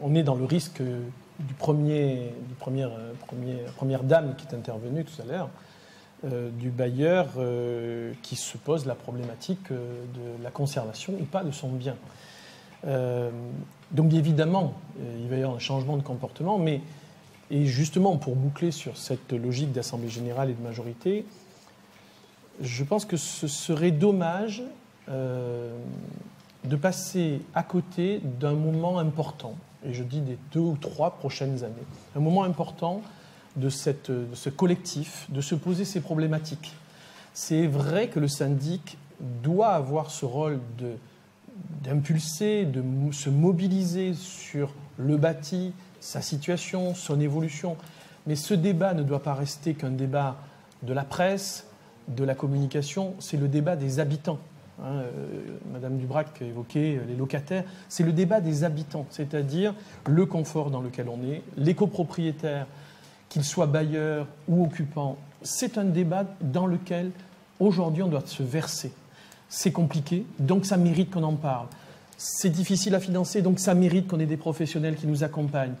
on 0.02 0.14
est 0.14 0.22
dans 0.22 0.34
le 0.34 0.44
risque 0.44 0.82
du 0.82 1.54
premier, 1.54 2.32
du 2.46 2.54
premier, 2.54 2.86
première 3.76 4.02
dame 4.02 4.34
qui 4.36 4.46
est 4.46 4.54
intervenue 4.54 5.04
tout 5.04 5.22
à 5.22 5.24
l'heure. 5.24 5.48
Euh, 6.24 6.50
du 6.50 6.70
bailleur 6.70 7.28
euh, 7.38 8.12
qui 8.22 8.34
se 8.34 8.58
pose 8.58 8.86
la 8.86 8.96
problématique 8.96 9.70
euh, 9.70 10.02
de 10.14 10.42
la 10.42 10.50
conservation 10.50 11.12
ou 11.12 11.22
pas 11.22 11.44
de 11.44 11.52
son 11.52 11.68
bien. 11.68 11.94
donc 13.92 14.12
évidemment, 14.12 14.74
il 15.20 15.28
va 15.28 15.36
y 15.36 15.42
avoir 15.42 15.54
un 15.54 15.60
changement 15.60 15.96
de 15.96 16.02
comportement, 16.02 16.58
mais 16.58 16.80
et 17.50 17.66
justement 17.66 18.16
pour 18.16 18.36
boucler 18.36 18.70
sur 18.70 18.96
cette 18.96 19.32
logique 19.32 19.72
d'assemblée 19.72 20.08
générale 20.08 20.50
et 20.50 20.54
de 20.54 20.62
majorité, 20.62 21.24
je 22.60 22.84
pense 22.84 23.04
que 23.04 23.16
ce 23.16 23.46
serait 23.46 23.92
dommage 23.92 24.62
de 25.08 26.76
passer 26.76 27.40
à 27.54 27.62
côté 27.62 28.20
d'un 28.40 28.54
moment 28.54 28.98
important, 28.98 29.54
et 29.86 29.94
je 29.94 30.02
dis 30.02 30.20
des 30.20 30.36
deux 30.52 30.60
ou 30.60 30.76
trois 30.78 31.12
prochaines 31.12 31.64
années, 31.64 31.74
un 32.16 32.20
moment 32.20 32.44
important 32.44 33.02
de, 33.56 33.68
ce 33.68 34.48
collectif, 34.48 35.26
de 35.30 35.40
se 35.40 35.54
poser 35.54 35.84
ces 35.84 36.00
problématiques. 36.00 36.74
C'est 37.34 37.66
vrai 37.66 38.08
que 38.08 38.20
le 38.20 38.28
syndic 38.28 38.98
doit 39.42 39.70
avoir 39.70 40.10
ce 40.10 40.24
rôle 40.24 40.60
d'impulser, 41.82 42.64
de, 42.64 42.82
se 43.12 43.30
mobiliser 43.30 44.14
sur 44.14 44.72
le 44.96 45.16
bâti, 45.16 45.72
sa 46.00 46.22
situation, 46.22 46.94
son 46.94 47.20
évolution. 47.20 47.76
Mais 48.26 48.36
ce 48.36 48.54
débat 48.54 48.94
ne 48.94 49.02
doit 49.02 49.22
pas 49.22 49.34
rester 49.34 49.74
qu'un 49.74 49.90
débat 49.90 50.36
de 50.82 50.92
la 50.92 51.04
presse, 51.04 51.66
de 52.08 52.24
la 52.24 52.34
communication, 52.34 53.14
c'est 53.18 53.36
le 53.36 53.48
débat 53.48 53.76
des 53.76 54.00
habitants. 54.00 54.38
Hein, 54.80 55.02
euh, 55.02 55.58
Madame 55.72 55.98
Dubrac 55.98 56.40
évoquait 56.40 57.00
les 57.06 57.16
locataires, 57.16 57.64
c'est 57.88 58.04
le 58.04 58.12
débat 58.12 58.40
des 58.40 58.64
habitants, 58.64 59.06
c'est-à-dire 59.10 59.74
le 60.06 60.24
confort 60.24 60.70
dans 60.70 60.80
lequel 60.80 61.08
on 61.08 61.22
est, 61.24 61.42
les 61.56 61.74
copropriétaires 61.74 62.66
qu'il 63.28 63.44
soit 63.44 63.66
bailleur 63.66 64.26
ou 64.46 64.64
occupant, 64.64 65.16
c'est 65.42 65.78
un 65.78 65.84
débat 65.84 66.24
dans 66.40 66.66
lequel 66.66 67.10
aujourd'hui 67.60 68.02
on 68.02 68.08
doit 68.08 68.22
se 68.24 68.42
verser. 68.42 68.92
C'est 69.48 69.72
compliqué, 69.72 70.26
donc 70.38 70.64
ça 70.64 70.76
mérite 70.76 71.10
qu'on 71.10 71.22
en 71.22 71.34
parle. 71.34 71.66
C'est 72.18 72.50
difficile 72.50 72.96
à 72.96 73.00
financer, 73.00 73.42
donc 73.42 73.60
ça 73.60 73.74
mérite 73.74 74.08
qu'on 74.08 74.18
ait 74.18 74.26
des 74.26 74.36
professionnels 74.36 74.96
qui 74.96 75.06
nous 75.06 75.22
accompagnent. 75.22 75.76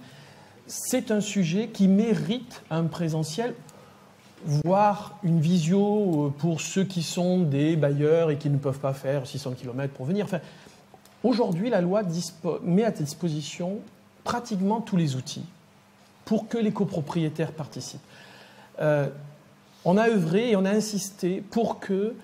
C'est 0.68 1.10
un 1.10 1.20
sujet 1.20 1.68
qui 1.68 1.88
mérite 1.88 2.62
un 2.70 2.84
présentiel, 2.84 3.54
voire 4.46 5.18
une 5.24 5.40
visio 5.40 6.26
euh, 6.26 6.30
pour 6.30 6.60
ceux 6.60 6.84
qui 6.84 7.02
sont 7.02 7.40
des 7.40 7.74
bailleurs 7.74 8.30
et 8.30 8.38
qui 8.38 8.50
ne 8.50 8.56
peuvent 8.56 8.78
pas 8.78 8.92
faire 8.92 9.26
600 9.26 9.54
km 9.54 9.92
pour 9.92 10.06
venir. 10.06 10.26
Aujourd'hui, 11.24 11.70
la 11.70 11.80
loi 11.80 12.02
met 12.62 12.84
à 12.84 12.92
disposition 12.92 13.80
pratiquement 14.22 14.80
tous 14.80 14.96
les 14.96 15.16
outils 15.16 15.44
pour 16.24 16.46
que 16.46 16.58
les 16.58 16.70
copropriétaires 16.70 17.50
participent. 17.50 18.00
Euh, 18.80 19.08
on 19.84 19.96
a 19.96 20.08
œuvré 20.08 20.50
et 20.50 20.56
on 20.56 20.64
a 20.64 20.70
insisté 20.70 21.42
pour 21.50 21.80
que 21.80 22.14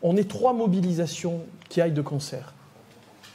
on 0.00 0.16
ait 0.16 0.24
trois 0.24 0.54
mobilisations 0.54 1.42
qui 1.68 1.82
aillent 1.82 1.92
de 1.92 2.00
concert 2.00 2.54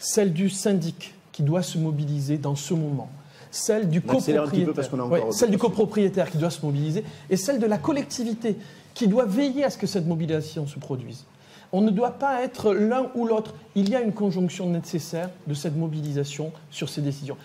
celle 0.04 0.34
du 0.34 0.49
syndic 0.49 1.16
qui 1.32 1.43
doit 1.43 1.64
se 1.64 1.78
mobiliser 1.78 2.38
dans 2.38 2.56
ce 2.56 2.74
moment, 2.74 3.10
celle 3.51 3.89
du 3.89 4.01
copropriétaire, 4.01 4.84
celle 5.32 5.49
du 5.49 5.58
copropriétaire 5.58 6.30
qui 6.30 6.38
doit 6.38 6.49
se 6.49 6.64
mobiliser, 6.64 7.06
et 7.30 7.38
celle 7.38 7.58
de 7.58 7.66
la 7.66 7.78
collectivité 7.78 8.58
qui 8.93 9.08
doit 9.08 9.26
veiller 9.26 9.64
à 9.64 9.70
ce 9.70 9.78
que 9.78 9.88
cette 9.88 10.06
mobilisation 10.06 10.68
se 10.68 10.78
produise. 10.78 11.24
On 11.72 11.82
ne 11.82 11.89
doit 11.89 12.12
pas 12.12 12.43
être 12.43 12.74
l'un 12.74 13.10
ou 13.16 13.26
l'autre. 13.26 13.56
Il 13.76 13.89
y 13.89 13.95
a 13.95 14.01
une 14.01 14.12
conjonction 14.12 14.70
nécessaire 14.70 15.30
de 15.47 15.54
cette 15.54 15.76
mobilisation 15.76 16.51
sur 16.70 16.89
ces 16.89 17.01
décisions. 17.01 17.38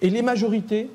Et 0.00 0.08
les 0.08 0.22
majorités, 0.22 0.90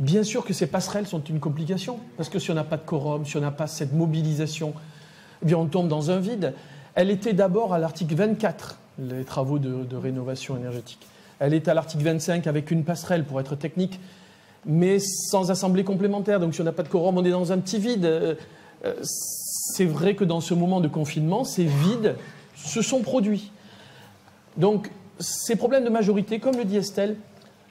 bien 0.00 0.24
sûr 0.24 0.44
que 0.44 0.52
ces 0.52 0.66
passerelles 0.66 1.06
sont 1.06 1.22
une 1.22 1.40
complication, 1.40 2.00
parce 2.16 2.28
que 2.28 2.40
si 2.40 2.50
on 2.50 2.54
n'a 2.54 2.64
pas 2.64 2.76
de 2.76 2.84
quorum, 2.84 3.24
si 3.24 3.36
on 3.36 3.40
n'a 3.40 3.52
pas 3.52 3.68
cette 3.68 3.92
mobilisation, 3.92 4.74
eh 5.40 5.46
bien 5.46 5.56
on 5.56 5.66
tombe 5.66 5.88
dans 5.88 6.10
un 6.10 6.18
vide. 6.18 6.52
Elle 6.96 7.10
était 7.10 7.32
d'abord 7.32 7.72
à 7.72 7.78
l'article 7.78 8.14
24 8.16 8.78
les 8.98 9.24
travaux 9.24 9.58
de, 9.58 9.96
rénovation 9.96 10.56
énergétique. 10.56 11.06
Elle 11.38 11.54
est 11.54 11.68
à 11.68 11.74
l'article 11.74 12.04
25 12.04 12.46
avec 12.46 12.70
une 12.70 12.84
passerelle 12.84 13.24
pour 13.24 13.40
être 13.40 13.56
technique, 13.56 13.98
mais 14.64 14.98
sans 14.98 15.50
assemblée 15.50 15.84
complémentaire. 15.84 16.40
Donc 16.40 16.54
si 16.54 16.60
on 16.60 16.64
n'a 16.64 16.72
pas 16.72 16.82
de 16.82 16.88
quorum, 16.88 17.18
on 17.18 17.24
est 17.24 17.30
dans 17.30 17.52
un 17.52 17.58
petit 17.58 17.78
vide. 17.78 18.04
Euh, 18.04 18.34
euh, 18.84 18.94
c'est 19.02 19.84
vrai 19.84 20.14
que 20.14 20.24
dans 20.24 20.40
ce 20.40 20.54
moment 20.54 20.80
de 20.80 20.88
confinement, 20.88 21.44
ces 21.44 21.64
vides 21.64 22.16
se 22.54 22.82
sont 22.82 23.00
produits. 23.00 23.50
Donc 24.56 24.90
ces 25.18 25.56
problèmes 25.56 25.84
de 25.84 25.90
majorité, 25.90 26.38
comme 26.38 26.56
le 26.56 26.64
dit 26.64 26.76
Estelle, 26.76 27.16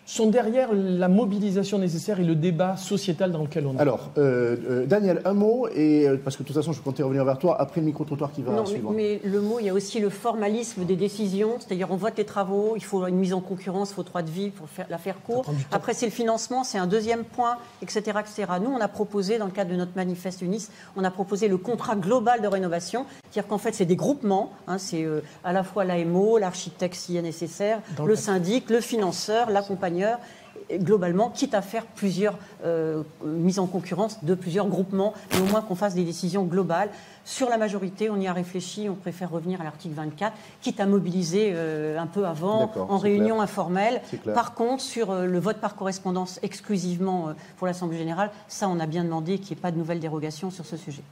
sont 0.06 0.28
derrière 0.28 0.70
la 0.74 1.08
mobilisation 1.08 1.78
nécessaire 1.78 2.20
et 2.20 2.24
le 2.24 2.36
débat 2.36 2.76
sociétal 2.76 3.32
dans 3.32 3.42
lequel 3.42 3.66
on 3.66 3.76
est. 3.76 3.80
Alors, 3.80 4.12
euh, 4.18 4.58
euh, 4.70 4.86
Daniel, 4.86 5.22
un 5.26 5.34
mot, 5.34 5.68
et, 5.74 6.08
euh, 6.08 6.18
parce 6.22 6.36
que 6.36 6.44
de 6.44 6.48
toute 6.48 6.56
façon, 6.56 6.74
je 6.74 6.82
comptais 6.82 7.04
revenir 7.04 7.24
vers 7.24 7.40
toi 7.40 7.60
après 7.60 7.80
le 7.80 7.88
micro-trottoir 7.88 8.32
qui 8.32 8.42
va 8.42 8.52
non, 8.52 8.66
suivre. 8.66 8.92
Mais, 8.92 9.22
le 9.24 9.42
mot, 9.42 9.60
il 9.60 9.66
y 9.66 9.70
a 9.70 9.74
aussi 9.74 10.00
le 10.00 10.10
formalisme 10.10 10.84
des 10.84 10.96
décisions, 10.96 11.56
c'est-à-dire 11.60 11.88
on 11.90 11.96
vote 11.96 12.18
les 12.18 12.26
travaux, 12.26 12.74
il 12.76 12.84
faut 12.84 13.06
une 13.08 13.16
mise 13.16 13.34
en 13.34 13.40
concurrence, 13.40 13.92
il 13.92 13.94
faut 13.96 14.04
droit 14.04 14.22
de 14.22 14.30
vie 14.30 14.50
pour 14.50 14.68
faire, 14.68 14.88
la 14.90 14.98
faire 14.98 15.22
court. 15.22 15.46
Après, 15.72 15.94
c'est 15.94 16.06
le 16.06 16.12
financement, 16.12 16.64
c'est 16.64 16.78
un 16.78 16.88
deuxième 16.88 17.24
point, 17.24 17.58
etc., 17.82 18.02
etc. 18.20 18.46
Nous, 18.62 18.70
on 18.70 18.82
a 18.82 18.88
proposé, 18.88 19.38
dans 19.38 19.46
le 19.46 19.52
cadre 19.52 19.72
de 19.72 19.78
notre 19.78 19.96
manifeste 19.96 20.42
UNIS, 20.42 20.68
on 20.98 21.04
a 21.04 21.12
proposé 21.12 21.48
le 21.48 21.58
contrat 21.58 21.96
global 21.96 22.42
de 22.42 22.48
rénovation, 22.48 23.06
c'est-à-dire 23.24 23.48
qu'en 23.48 23.58
fait, 23.58 23.74
c'est 23.74 23.86
des 23.86 23.96
groupements, 23.96 24.52
hein, 24.68 24.78
c'est 24.78 25.06
à 25.44 25.54
la 25.54 25.64
fois 25.64 25.86
l'AMO, 25.86 26.38
l'architecte 26.38 26.96
s'il 26.96 27.16
y 27.16 27.18
a 27.18 27.22
nécessaire, 27.22 27.80
le 28.06 28.16
syndic, 28.16 28.70
le 28.70 28.82
financeur, 28.82 29.50
globalement, 30.72 31.30
quitte 31.30 31.54
à 31.54 31.62
faire 31.62 31.86
plusieurs 31.86 32.38
euh, 32.66 33.04
mises 33.24 33.60
en 33.60 33.68
concurrence 33.68 34.24
de 34.24 34.36
plusieurs 34.36 34.68
groupements, 34.68 35.14
mais 35.32 35.42
au 35.42 35.46
moins 35.46 35.62
qu'on 35.62 35.76
fasse 35.76 35.96
des 35.96 36.04
décisions 36.04 36.44
globales. 36.44 36.90
Sur 37.26 37.50
la 37.50 37.58
majorité, 37.58 38.10
on 38.10 38.20
y 38.20 38.28
a 38.28 38.34
réfléchi, 38.34 38.90
on 38.90 38.96
préfère 38.96 39.32
revenir 39.32 39.62
à 39.62 39.64
l'article 39.64 39.96
24, 39.96 40.34
quitte 40.62 40.80
à 40.80 40.86
mobiliser 40.86 41.52
euh, 41.54 41.98
un 41.98 42.08
peu 42.08 42.26
avant, 42.26 42.72
en 42.76 42.98
réunion 42.98 43.42
informelle. 43.42 44.02
Par 44.34 44.54
contre, 44.54 44.82
sur 44.82 45.12
euh, 45.12 45.26
le 45.26 45.40
vote 45.40 45.58
par 45.58 45.76
correspondance 45.76 46.40
exclusivement 46.44 47.30
pour 47.58 47.68
l'Assemblée 47.68 47.98
générale, 47.98 48.32
ça, 48.48 48.68
on 48.68 48.80
a 48.80 48.86
bien 48.86 49.04
demandé 49.04 49.38
qu'il 49.38 49.56
n'y 49.56 49.60
ait 49.60 49.62
pas 49.62 49.72
de 49.72 49.78
nouvelles 49.78 50.00
dérogations 50.00 50.52
sur 50.52 50.66
ce 50.66 50.78
sujet. 50.78 51.04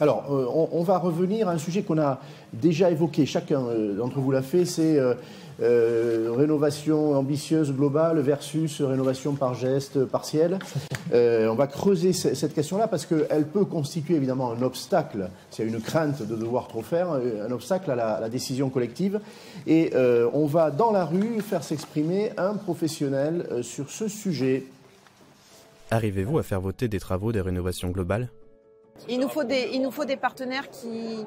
Alors, 0.00 0.24
on, 0.28 0.82
va 0.82 0.98
revenir 0.98 1.48
à 1.48 1.52
un 1.52 1.58
sujet 1.58 1.82
qu'on 1.82 1.98
a 1.98 2.18
déjà 2.52 2.90
évoqué, 2.90 3.24
chacun 3.24 3.62
d'entre 3.96 4.18
vous 4.18 4.30
l'a 4.30 4.42
fait, 4.42 4.64
c'est 4.64 4.98
euh, 5.62 6.32
rénovation 6.36 7.12
ambitieuse 7.12 7.72
globale 7.72 8.18
versus 8.18 8.82
rénovation 8.82 9.34
par 9.34 9.54
geste 9.54 10.04
partiel. 10.04 10.58
Euh, 11.12 11.46
on 11.48 11.54
va 11.54 11.68
creuser 11.68 12.12
cette 12.12 12.52
question-là 12.52 12.88
parce 12.88 13.06
qu'elle 13.06 13.46
peut 13.46 13.64
constituer 13.64 14.16
évidemment 14.16 14.50
un 14.50 14.62
obstacle, 14.62 15.30
s'il 15.50 15.64
y 15.64 15.68
a 15.68 15.70
une 15.70 15.80
crainte 15.80 16.22
de 16.22 16.34
devoir 16.34 16.66
trop 16.66 16.82
faire, 16.82 17.12
euh, 17.12 17.46
un 17.46 17.52
obstacle 17.52 17.90
à 17.92 17.94
la, 17.94 18.28
décision 18.28 18.70
collective. 18.70 19.20
Et 19.66 19.92
on 20.32 20.46
va 20.46 20.70
dans 20.70 20.90
la 20.90 21.04
rue 21.04 21.40
faire 21.40 21.62
s'exprimer 21.62 22.32
un 22.38 22.54
professionnel 22.54 23.62
sur 23.62 23.90
ce 23.90 24.08
sujet. 24.08 24.64
Arrivez-vous 25.90 26.38
à 26.38 26.42
faire 26.42 26.60
voter 26.60 26.88
des 26.88 26.98
travaux 26.98 27.30
des 27.30 27.40
rénovations 27.40 27.90
globales? 27.90 28.30
Il 29.08 29.20
nous, 29.20 29.28
faut 29.28 29.44
des, 29.44 29.70
il 29.72 29.82
nous 29.82 29.90
faut 29.90 30.06
des 30.06 30.16
partenaires 30.16 30.70
qui, 30.70 31.24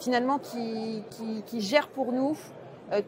finalement, 0.00 0.38
qui, 0.38 1.02
qui 1.46 1.60
gèrent 1.60 1.88
pour 1.88 2.12
nous 2.12 2.36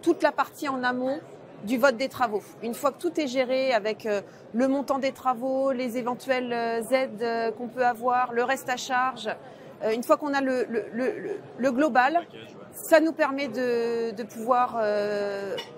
toute 0.02 0.22
la 0.22 0.32
partie 0.32 0.68
en 0.68 0.82
amont 0.82 1.20
du 1.64 1.78
vote 1.78 1.96
des 1.96 2.08
travaux. 2.08 2.42
Une 2.62 2.74
fois 2.74 2.92
que 2.92 2.98
tout 2.98 3.20
est 3.20 3.26
géré 3.26 3.72
avec 3.72 4.06
euh, 4.06 4.22
le 4.54 4.68
montant 4.68 4.98
des 4.98 5.12
travaux, 5.12 5.72
les 5.72 5.98
éventuelles 5.98 6.52
euh, 6.52 6.82
aides 6.90 7.54
qu'on 7.56 7.68
peut 7.68 7.84
avoir, 7.84 8.32
le 8.32 8.44
reste 8.44 8.68
à 8.68 8.76
charge, 8.76 9.28
une 9.92 10.02
fois 10.02 10.16
qu'on 10.16 10.34
a 10.34 10.40
le, 10.40 10.66
le, 10.68 11.70
global, 11.70 12.26
ça 12.72 12.98
nous 12.98 13.12
permet 13.12 13.46
de, 13.46 14.10
de 14.10 14.22
pouvoir 14.24 14.82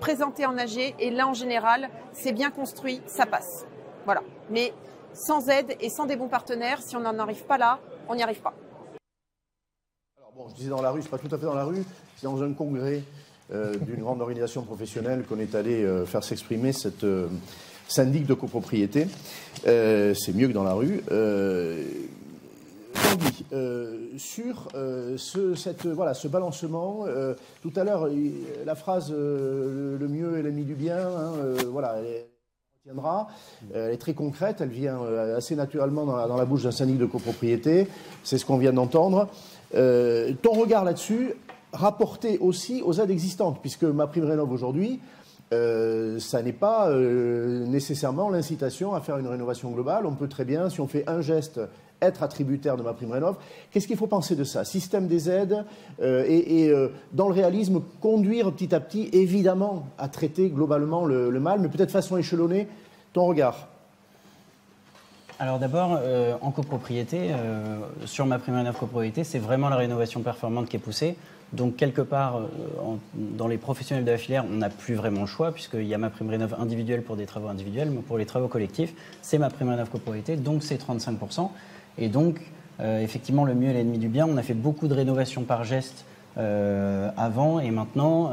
présenter 0.00 0.46
en 0.46 0.56
AG. 0.56 0.94
Et 0.98 1.10
là, 1.10 1.28
en 1.28 1.34
général, 1.34 1.90
c'est 2.12 2.32
bien 2.32 2.50
construit, 2.50 3.02
ça 3.04 3.26
passe. 3.26 3.66
Voilà. 4.06 4.22
Mais 4.48 4.72
sans 5.12 5.48
aide 5.48 5.76
et 5.80 5.88
sans 5.88 6.06
des 6.06 6.16
bons 6.16 6.28
partenaires, 6.28 6.80
si 6.82 6.96
on 6.96 7.00
n'en 7.00 7.18
arrive 7.18 7.44
pas 7.44 7.58
là, 7.58 7.78
on 8.08 8.14
n'y 8.14 8.22
arrive 8.22 8.40
pas. 8.40 8.54
Alors 10.18 10.32
bon, 10.34 10.48
je 10.48 10.54
disais 10.54 10.70
dans 10.70 10.82
la 10.82 10.90
rue, 10.90 11.02
c'est 11.02 11.10
pas 11.10 11.18
tout 11.18 11.34
à 11.34 11.38
fait 11.38 11.46
dans 11.46 11.54
la 11.54 11.64
rue, 11.64 11.84
c'est 12.16 12.26
dans 12.26 12.42
un 12.42 12.52
congrès 12.52 12.96
euh, 12.96 13.00
d'une 13.50 14.02
grande 14.02 14.20
organisation 14.20 14.62
professionnelle 14.62 15.24
qu'on 15.28 15.40
est 15.40 15.54
allé 15.54 15.82
euh, 15.82 16.06
faire 16.06 16.22
s'exprimer 16.22 16.72
cette 16.72 17.04
euh, 17.04 17.26
syndic 17.88 18.26
de 18.26 18.34
copropriété. 18.34 19.08
c'est 19.64 20.34
mieux 20.34 20.46
que 20.46 20.52
dans 20.52 20.62
la 20.62 20.74
rue. 20.74 21.02
sur 24.16 24.68
ce, 25.16 25.88
voilà, 25.88 26.14
ce 26.14 26.28
balancement, 26.28 27.06
tout 27.62 27.72
à 27.74 27.82
l'heure, 27.82 28.08
la 28.64 28.74
phrase 28.76 29.10
le 29.10 30.06
mieux 30.08 30.38
est 30.38 30.42
l'ennemi 30.42 30.62
du 30.62 30.74
bien, 30.74 30.98
hein, 30.98 31.32
voilà, 31.68 31.96
elle, 31.98 32.26
tiendra. 32.84 33.26
elle 33.74 33.92
est 33.92 34.00
très 34.00 34.14
concrète, 34.14 34.58
elle 34.60 34.68
vient 34.68 35.00
assez 35.36 35.56
naturellement 35.56 36.06
dans 36.06 36.16
la, 36.16 36.28
dans 36.28 36.36
la 36.36 36.44
bouche 36.44 36.62
d'un 36.62 36.70
syndic 36.70 36.96
de 36.96 37.06
copropriété, 37.06 37.88
c'est 38.22 38.38
ce 38.38 38.46
qu'on 38.46 38.58
vient 38.58 38.72
d'entendre. 38.72 39.26
ton 39.72 40.52
regard 40.52 40.84
là-dessus, 40.84 41.34
rapporté 41.72 42.38
aussi 42.38 42.82
aux 42.82 42.94
aides 42.94 43.10
existantes, 43.10 43.58
puisque 43.60 43.84
ma 43.84 44.06
prime 44.06 44.24
rénov 44.24 44.50
aujourd'hui, 44.52 45.00
euh, 45.52 46.18
ça 46.20 46.42
n'est 46.42 46.52
pas 46.52 46.88
euh, 46.88 47.66
nécessairement 47.66 48.30
l'incitation 48.30 48.94
à 48.94 49.00
faire 49.00 49.18
une 49.18 49.26
rénovation 49.26 49.70
globale. 49.70 50.06
On 50.06 50.14
peut 50.14 50.28
très 50.28 50.44
bien, 50.44 50.70
si 50.70 50.80
on 50.80 50.86
fait 50.86 51.04
un 51.08 51.20
geste, 51.20 51.60
être 52.00 52.22
attributaire 52.22 52.76
de 52.76 52.82
ma 52.82 52.92
prime 52.92 53.10
rénov. 53.10 53.36
Qu'est-ce 53.70 53.86
qu'il 53.86 53.96
faut 53.96 54.06
penser 54.06 54.36
de 54.36 54.44
ça? 54.44 54.64
Système 54.64 55.06
des 55.06 55.28
aides 55.28 55.64
euh, 56.00 56.24
et, 56.26 56.72
dans 57.12 57.28
le 57.28 57.34
réalisme, 57.34 57.82
conduire 58.00 58.52
petit 58.52 58.74
à 58.74 58.80
petit, 58.80 59.10
évidemment, 59.12 59.86
à 59.98 60.08
traiter 60.08 60.50
globalement 60.50 61.04
le, 61.04 61.30
le 61.30 61.40
mal, 61.40 61.60
mais 61.60 61.68
peut-être 61.68 61.90
façon 61.90 62.16
échelonnée. 62.16 62.68
Ton 63.12 63.26
regard? 63.26 63.66
Alors 65.40 65.58
d'abord, 65.58 65.98
en 66.42 66.50
copropriété, 66.50 67.30
sur 68.04 68.26
ma 68.26 68.38
prime 68.38 68.56
rénov 68.56 68.76
copropriété, 68.76 69.24
c'est 69.24 69.38
vraiment 69.38 69.70
la 69.70 69.76
rénovation 69.76 70.20
performante 70.20 70.68
qui 70.68 70.76
est 70.76 70.80
poussée. 70.80 71.16
Donc, 71.52 71.76
quelque 71.76 72.02
part, 72.02 72.36
euh, 72.36 72.46
dans 73.14 73.48
les 73.48 73.58
professionnels 73.58 74.04
de 74.04 74.10
la 74.10 74.18
filière, 74.18 74.44
on 74.48 74.56
n'a 74.56 74.70
plus 74.70 74.94
vraiment 74.94 75.22
le 75.22 75.26
choix, 75.26 75.52
puisqu'il 75.52 75.86
y 75.86 75.94
a 75.94 75.98
ma 75.98 76.10
prime 76.10 76.30
rénov 76.30 76.54
individuelle 76.58 77.02
pour 77.02 77.16
des 77.16 77.26
travaux 77.26 77.48
individuels, 77.48 77.90
mais 77.90 78.02
pour 78.02 78.18
les 78.18 78.26
travaux 78.26 78.48
collectifs, 78.48 78.94
c'est 79.20 79.38
ma 79.38 79.50
prime 79.50 79.70
rénov 79.70 79.90
copropriété, 79.90 80.36
donc 80.36 80.62
c'est 80.62 80.80
35%. 80.80 81.50
Et 81.98 82.08
donc, 82.08 82.40
euh, 82.78 83.00
effectivement, 83.00 83.44
le 83.44 83.54
mieux 83.54 83.70
est 83.70 83.74
l'ennemi 83.74 83.98
du 83.98 84.08
bien. 84.08 84.26
On 84.28 84.36
a 84.36 84.42
fait 84.42 84.54
beaucoup 84.54 84.86
de 84.86 84.94
rénovations 84.94 85.42
par 85.42 85.64
geste 85.64 86.04
euh, 86.38 87.10
avant 87.16 87.58
et 87.58 87.72
maintenant, 87.72 88.30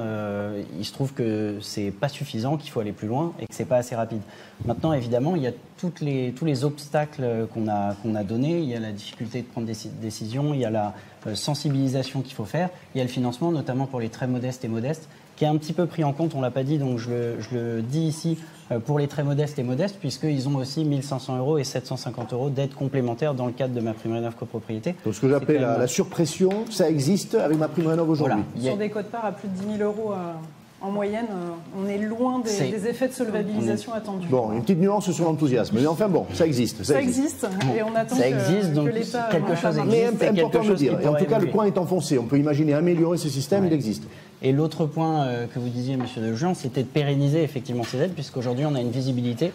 il 0.77 0.85
se 0.85 0.93
trouve 0.93 1.13
que 1.13 1.57
c'est 1.59 1.89
pas 1.89 2.09
suffisant, 2.09 2.55
qu'il 2.55 2.69
faut 2.69 2.79
aller 2.79 2.91
plus 2.91 3.07
loin 3.07 3.33
et 3.39 3.47
que 3.47 3.55
c'est 3.55 3.65
pas 3.65 3.77
assez 3.77 3.95
rapide. 3.95 4.21
Maintenant, 4.63 4.93
évidemment, 4.93 5.35
il 5.35 5.41
y 5.41 5.47
a 5.47 5.51
toutes 5.77 6.01
les, 6.01 6.33
tous 6.33 6.45
les 6.45 6.63
obstacles 6.63 7.47
qu'on 7.51 7.67
a, 7.67 7.95
qu'on 7.95 8.13
a 8.13 8.23
donnés. 8.23 8.59
Il 8.59 8.69
y 8.69 8.75
a 8.75 8.79
la 8.79 8.91
difficulté 8.91 9.41
de 9.41 9.47
prendre 9.47 9.65
des 9.65 9.75
décisions, 9.99 10.53
il 10.53 10.59
y 10.59 10.65
a 10.65 10.69
la 10.69 10.93
sensibilisation 11.35 12.21
qu'il 12.21 12.33
faut 12.33 12.45
faire. 12.45 12.69
Il 12.93 12.97
y 12.97 13.01
a 13.01 13.03
le 13.03 13.09
financement, 13.09 13.51
notamment 13.51 13.85
pour 13.85 13.99
les 13.99 14.09
très 14.09 14.27
modestes 14.27 14.63
et 14.65 14.67
modestes, 14.67 15.07
qui 15.35 15.45
est 15.45 15.47
un 15.47 15.57
petit 15.57 15.73
peu 15.73 15.85
pris 15.85 16.03
en 16.03 16.13
compte, 16.13 16.33
on 16.33 16.39
ne 16.39 16.43
l'a 16.43 16.51
pas 16.51 16.63
dit, 16.63 16.77
donc 16.79 16.97
je 16.97 17.09
le, 17.53 17.81
dis 17.81 18.01
ici, 18.01 18.37
euh, 18.71 18.79
pour 18.79 18.99
les 18.99 19.07
très 19.07 19.23
modestes 19.23 19.59
et 19.59 19.63
modestes, 19.63 19.97
puisqu'ils 19.99 20.49
ont 20.49 20.55
aussi 20.55 20.83
1500 20.83 21.37
euros 21.37 21.57
et 21.57 21.63
750 21.63 22.33
euros 22.33 22.49
d'aide 22.49 22.73
complémentaire 22.73 23.33
dans 23.33 23.45
le 23.45 23.51
cadre 23.51 23.73
de 23.73 23.79
ma 23.79 23.93
prime 23.93 24.13
rénov 24.13 24.35
copropriété. 24.35 24.95
Donc 25.05 25.13
ce 25.13 25.21
que 25.21 25.29
j'appelle 25.29 25.61
la, 25.61 25.87
surpression, 25.87 26.65
ça 26.71 26.89
existe 26.89 27.35
avec 27.35 27.57
ma 27.57 27.67
prime 27.67 27.87
rénov 27.87 28.09
aujourd'hui. 28.09 28.43
Sur 28.59 28.77
des 28.77 28.89
codes 28.89 29.05
parts 29.05 29.25
à 29.25 29.31
plus 29.31 29.47
de 29.47 29.53
10 29.53 29.77
000 29.77 29.83
euros. 29.83 30.13
Euh, 30.13 30.33
en 30.79 30.91
moyenne, 30.91 31.25
euh, 31.31 31.81
on 31.83 31.87
est 31.87 31.97
loin 31.97 32.39
des, 32.39 32.87
effets 32.87 33.07
de 33.07 33.13
solvabilisation 33.13 33.93
attendus. 33.93 34.27
Bon, 34.27 34.51
une 34.51 34.61
petite 34.61 34.79
nuance 34.79 35.09
sur 35.09 35.25
l'enthousiasme, 35.25 35.77
mais 35.79 35.87
enfin 35.87 36.07
bon, 36.07 36.25
ça 36.33 36.45
existe. 36.45 36.83
Ça, 36.83 37.01
existe, 37.01 37.47
et 37.75 37.81
on 37.81 37.95
attend 37.95 38.15
ça 38.15 38.27
existe, 38.27 38.73
donc 38.73 38.93
l'État 38.93 39.29
quelque 39.31 39.55
chose 39.55 39.77
existe. 39.77 40.19
Mais 40.19 40.27
important 40.27 40.63
de 40.63 40.69
le 40.69 40.75
dire. 40.75 40.99
Et 41.01 41.07
en 41.07 41.15
tout 41.15 41.25
cas, 41.25 41.39
le 41.39 41.47
point 41.47 41.65
est 41.65 41.77
enfoncé. 41.77 42.19
On 42.19 42.25
peut 42.25 42.37
imaginer 42.37 42.73
améliorer 42.73 43.17
ce 43.17 43.29
système, 43.29 43.65
il 43.65 43.73
existe. 43.73 44.03
Et 44.43 44.51
l'autre 44.51 44.85
point 44.85 45.23
euh, 45.23 45.47
que 45.47 45.57
vous 45.57 45.69
disiez, 45.69 45.97
Monsieur 45.97 46.21
De 46.21 46.35
Jean, 46.35 46.53
c'était 46.53 46.83
de 46.83 46.87
pérenniser 46.87 47.41
effectivement 47.41 47.83
ces 47.83 47.97
aides, 47.97 48.13
puisqu'aujourd'hui 48.13 48.65
on 48.65 48.75
a 48.75 48.81
une 48.81 48.91
visibilité 48.91 49.51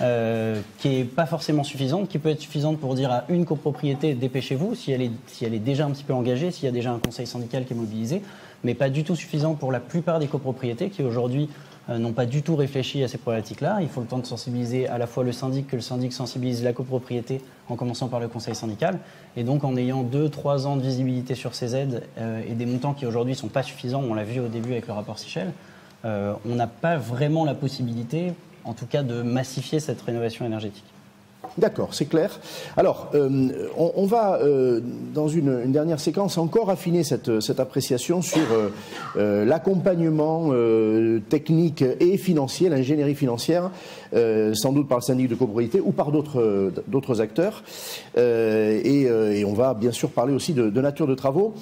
euh, 0.00 0.60
qui 0.78 0.88
n'est 0.88 1.04
pas 1.04 1.24
forcément 1.26 1.62
suffisante, 1.62 2.08
qui 2.08 2.18
peut 2.18 2.30
être 2.30 2.40
suffisante 2.40 2.80
pour 2.80 2.96
dire 2.96 3.12
à 3.12 3.24
une 3.28 3.44
copropriété 3.44 4.14
dépêchez-vous, 4.14 4.74
si 4.74 4.90
elle, 4.90 5.02
est, 5.02 5.10
si 5.28 5.44
elle 5.44 5.54
est 5.54 5.60
déjà 5.60 5.86
un 5.86 5.90
petit 5.90 6.02
peu 6.02 6.12
engagée, 6.12 6.50
s'il 6.50 6.64
y 6.64 6.68
a 6.68 6.72
déjà 6.72 6.90
un 6.90 6.98
conseil 6.98 7.28
syndical 7.28 7.64
qui 7.64 7.74
est 7.74 7.76
mobilisé, 7.76 8.20
mais 8.64 8.74
pas 8.74 8.88
du 8.88 9.04
tout 9.04 9.14
suffisant 9.14 9.54
pour 9.54 9.70
la 9.70 9.80
plupart 9.80 10.18
des 10.18 10.26
copropriétés 10.26 10.90
qui 10.90 11.02
aujourd'hui 11.02 11.48
euh, 11.90 11.98
n'ont 11.98 12.12
pas 12.12 12.26
du 12.26 12.42
tout 12.42 12.56
réfléchi 12.56 13.04
à 13.04 13.08
ces 13.08 13.18
problématiques-là. 13.18 13.78
Il 13.82 13.88
faut 13.88 14.00
le 14.00 14.06
temps 14.06 14.18
de 14.18 14.26
sensibiliser 14.26 14.88
à 14.88 14.98
la 14.98 15.06
fois 15.06 15.22
le 15.22 15.32
syndic, 15.32 15.68
que 15.68 15.76
le 15.76 15.82
syndic 15.82 16.12
sensibilise 16.12 16.64
la 16.64 16.72
copropriété, 16.72 17.40
en 17.68 17.76
commençant 17.76 18.08
par 18.08 18.20
le 18.20 18.28
conseil 18.28 18.54
syndical. 18.54 18.98
Et 19.36 19.44
donc 19.44 19.64
en 19.64 19.76
ayant 19.76 20.02
2-3 20.02 20.66
ans 20.66 20.76
de 20.76 20.82
visibilité 20.82 21.34
sur 21.34 21.54
ces 21.54 21.76
aides 21.76 22.02
euh, 22.18 22.42
et 22.48 22.54
des 22.54 22.66
montants 22.66 22.94
qui 22.94 23.06
aujourd'hui 23.06 23.34
ne 23.34 23.38
sont 23.38 23.48
pas 23.48 23.62
suffisants, 23.62 24.02
on 24.02 24.14
l'a 24.14 24.24
vu 24.24 24.40
au 24.40 24.48
début 24.48 24.72
avec 24.72 24.86
le 24.86 24.94
rapport 24.94 25.18
Sichel, 25.18 25.52
on 26.06 26.54
n'a 26.54 26.66
pas 26.66 26.98
vraiment 26.98 27.46
la 27.46 27.54
possibilité 27.54 28.34
en 28.64 28.74
tout 28.74 28.84
cas 28.84 29.02
de 29.02 29.22
massifier 29.22 29.80
cette 29.80 30.02
rénovation 30.02 30.44
énergétique. 30.44 30.93
D'accord, 31.56 31.94
c'est 31.94 32.06
clair. 32.06 32.40
Alors, 32.76 33.10
euh, 33.14 33.68
on, 33.76 34.06
va, 34.06 34.38
euh, 34.42 34.80
dans 35.14 35.28
une, 35.28 35.70
dernière 35.70 36.00
séquence, 36.00 36.36
encore 36.38 36.70
affiner 36.70 37.04
cette, 37.04 37.30
appréciation 37.58 38.22
sur 38.22 38.42
euh, 39.16 39.44
l'accompagnement 39.44 40.50
technique 41.28 41.84
et 42.00 42.16
financier, 42.16 42.68
l'ingénierie 42.68 43.14
financière, 43.14 43.70
sans 44.12 44.72
doute 44.72 44.88
par 44.88 44.98
le 44.98 45.02
syndic 45.02 45.28
de 45.28 45.34
copropriété 45.34 45.80
ou 45.80 45.92
par 45.92 46.10
d'autres 46.10 47.20
acteurs. 47.20 47.62
Et, 48.16 49.44
on 49.46 49.52
va 49.52 49.74
bien 49.74 49.92
sûr 49.92 50.10
parler 50.10 50.34
aussi 50.34 50.52
de, 50.54 50.80
nature 50.80 51.06
de 51.06 51.14
travaux. 51.14 51.54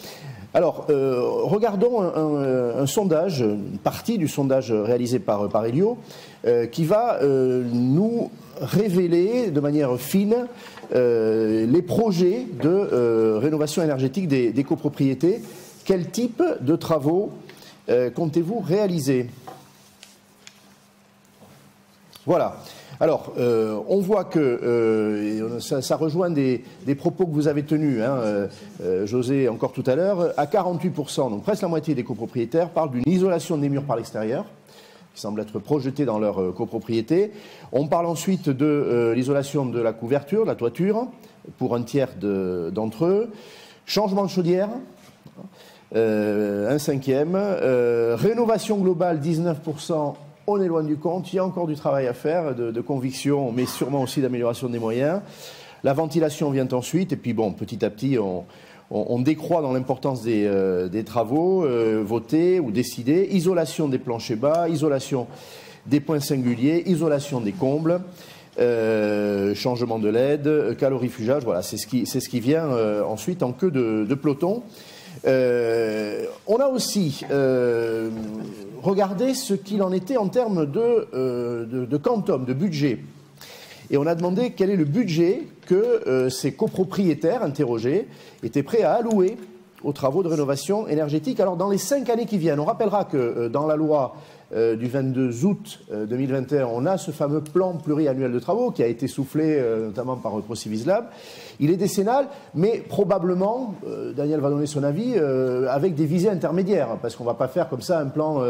Alors, 0.54 0.86
regardons 0.88 2.02
un, 2.02 2.86
sondage, 2.86 3.40
une 3.40 3.78
partie 3.78 4.18
du 4.18 4.28
sondage 4.28 4.70
réalisé 4.70 5.18
par, 5.18 5.64
Elio, 5.64 5.96
euh, 6.44 6.66
qui 6.66 6.84
va 6.84 7.20
euh, 7.22 7.64
nous 7.72 8.30
révéler 8.60 9.50
de 9.50 9.60
manière 9.60 9.96
fine 9.96 10.46
euh, 10.94 11.66
les 11.66 11.82
projets 11.82 12.46
de 12.62 13.38
rénovation 13.38 13.82
énergétique 13.82 14.28
des, 14.28 14.64
copropriétés. 14.64 15.40
Quel 15.84 16.10
type 16.10 16.42
de 16.60 16.76
travaux 16.76 17.30
comptez-vous 18.14 18.60
réaliser? 18.60 19.28
Voilà. 22.26 22.56
Alors, 23.02 23.32
on 23.36 23.98
voit 23.98 24.22
que 24.22 25.50
ça, 25.58 25.96
rejoint 25.96 26.30
des, 26.30 26.62
propos 26.96 27.26
que 27.26 27.32
vous 27.32 27.48
avez 27.48 27.64
tenus, 27.64 28.00
hein, 28.00 28.46
José, 29.06 29.48
encore 29.48 29.72
tout 29.72 29.82
à 29.86 29.96
l'heure. 29.96 30.32
À 30.36 30.46
48%, 30.46 31.30
donc 31.30 31.42
presque 31.42 31.62
la 31.62 31.68
moitié 31.68 31.96
des 31.96 32.04
copropriétaires 32.04 32.68
parlent 32.68 32.92
d'une 32.92 33.02
isolation 33.06 33.56
des 33.56 33.68
murs 33.68 33.82
par 33.82 33.96
l'extérieur 33.96 34.44
qui 35.14 35.20
semblent 35.20 35.40
être 35.40 35.58
projetés 35.58 36.04
dans 36.04 36.18
leur 36.18 36.40
euh, 36.40 36.52
copropriété. 36.52 37.32
On 37.72 37.86
parle 37.86 38.06
ensuite 38.06 38.48
de 38.48 38.64
euh, 38.64 39.14
l'isolation 39.14 39.66
de 39.66 39.80
la 39.80 39.92
couverture, 39.92 40.42
de 40.42 40.48
la 40.48 40.54
toiture, 40.54 41.06
pour 41.58 41.74
un 41.74 41.82
tiers 41.82 42.14
d'entre 42.16 43.04
eux. 43.06 43.30
Changement 43.84 44.24
de 44.24 44.30
chaudière, 44.30 44.68
euh, 45.94 46.74
un 46.74 46.78
cinquième. 46.78 47.36
rénovation 47.36 48.78
globale, 48.78 49.20
19%. 49.20 50.14
On 50.54 50.60
est 50.60 50.68
loin 50.68 50.82
du 50.82 50.98
compte. 50.98 51.32
Il 51.32 51.36
y 51.36 51.38
a 51.38 51.44
encore 51.46 51.66
du 51.66 51.76
travail 51.76 52.06
à 52.06 52.12
faire, 52.12 52.54
de, 52.54 52.80
conviction, 52.82 53.52
mais 53.52 53.64
sûrement 53.64 54.02
aussi 54.02 54.20
d'amélioration 54.20 54.68
des 54.68 54.78
moyens. 54.78 55.22
La 55.82 55.94
ventilation 55.94 56.50
vient 56.50 56.68
ensuite. 56.72 57.10
Et 57.14 57.16
puis, 57.16 57.32
bon, 57.32 57.52
petit 57.52 57.82
à 57.82 57.88
petit, 57.88 58.18
on, 58.18 59.18
décroît 59.20 59.62
dans 59.62 59.72
l'importance 59.72 60.22
des, 60.22 60.44
euh, 60.44 61.02
travaux 61.04 61.64
euh, 61.64 62.02
votés 62.04 62.60
ou 62.60 62.70
décidés. 62.70 63.28
Isolation 63.30 63.88
des 63.88 63.96
planchers 63.96 64.36
bas, 64.36 64.68
isolation 64.68 65.26
des 65.86 66.00
points 66.00 66.20
singuliers, 66.20 66.82
isolation 66.84 67.40
des 67.40 67.52
combles. 67.52 68.02
Euh, 68.60 69.54
changement 69.54 69.98
de 69.98 70.10
LED, 70.10 70.76
calorifugage, 70.76 71.44
voilà, 71.44 71.62
c'est 71.62 71.78
ce 71.78 71.86
qui, 71.86 72.04
c'est 72.04 72.20
ce 72.20 72.28
qui 72.28 72.40
vient 72.40 72.68
ensuite 73.06 73.42
en 73.42 73.52
queue 73.52 73.70
de, 73.70 74.14
peloton. 74.14 74.64
On 75.24 76.56
a 76.56 76.68
aussi 76.68 77.24
regardé 78.82 79.34
ce 79.34 79.54
qu'il 79.54 79.82
en 79.82 79.92
était 79.92 80.16
en 80.16 80.28
termes 80.28 80.66
de, 80.66 81.64
de, 81.64 81.84
de 81.86 81.96
quantum, 81.96 82.44
de 82.44 82.52
budget. 82.52 82.98
Et 83.90 83.98
on 83.98 84.06
a 84.06 84.14
demandé 84.14 84.52
quel 84.56 84.70
est 84.70 84.76
le 84.76 84.86
budget 84.86 85.42
que 85.66 85.74
euh, 85.74 86.30
ces 86.30 86.52
copropriétaires 86.52 87.42
interrogés 87.42 88.08
étaient 88.42 88.62
prêts 88.62 88.82
à 88.82 88.94
allouer 88.94 89.36
aux 89.84 89.92
travaux 89.92 90.22
de 90.22 90.28
rénovation 90.28 90.88
énergétique. 90.88 91.40
Alors 91.40 91.56
dans 91.56 91.68
les 91.68 91.78
cinq 91.78 92.08
années 92.08 92.24
qui 92.24 92.38
viennent, 92.38 92.58
on 92.58 92.64
rappellera 92.64 93.04
que 93.04 93.16
euh, 93.16 93.48
dans 93.48 93.66
la 93.66 93.76
loi 93.76 94.16
euh, 94.54 94.76
du 94.76 94.86
22 94.86 95.44
août 95.44 95.80
2021, 95.90 96.66
on 96.66 96.86
a 96.86 96.98
ce 96.98 97.10
fameux 97.10 97.40
plan 97.40 97.74
pluriannuel 97.74 98.32
de 98.32 98.38
travaux 98.38 98.70
qui 98.70 98.82
a 98.82 98.86
été 98.86 99.08
soufflé 99.08 99.60
notamment 99.84 100.16
par 100.16 100.32
ProCivislab. 100.40 101.06
Il 101.60 101.70
est 101.70 101.76
décennal, 101.76 102.26
mais 102.54 102.82
probablement, 102.88 103.74
Daniel 104.16 104.40
va 104.40 104.50
donner 104.50 104.66
son 104.66 104.82
avis, 104.82 105.16
avec 105.68 105.94
des 105.94 106.06
visées 106.06 106.30
intermédiaires, 106.30 106.96
parce 107.00 107.16
qu'on 107.16 107.24
ne 107.24 107.28
va 107.28 107.34
pas 107.34 107.48
faire 107.48 107.68
comme 107.68 107.82
ça 107.82 107.98
un 108.00 108.06
plan. 108.06 108.42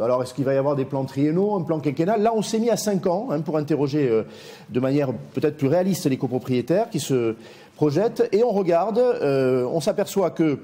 alors 0.00 0.22
est-ce 0.22 0.34
qu'il 0.34 0.44
va 0.44 0.54
y 0.54 0.56
avoir 0.56 0.76
des 0.76 0.84
plans 0.84 1.04
triennaux, 1.04 1.54
un 1.54 1.62
plan 1.62 1.80
quinquennal? 1.80 2.22
Là, 2.22 2.32
on 2.34 2.42
s'est 2.42 2.58
mis 2.58 2.70
à 2.70 2.76
cinq 2.76 3.06
ans 3.06 3.28
hein, 3.30 3.40
pour 3.40 3.56
interroger 3.56 4.24
de 4.70 4.80
manière 4.80 5.12
peut-être 5.34 5.56
plus 5.56 5.68
réaliste 5.68 6.06
les 6.06 6.16
copropriétaires 6.16 6.90
qui 6.90 7.00
se 7.00 7.34
projettent, 7.76 8.28
et 8.32 8.42
on 8.42 8.50
regarde, 8.50 8.98
on 8.98 9.80
s'aperçoit 9.80 10.30
que 10.30 10.58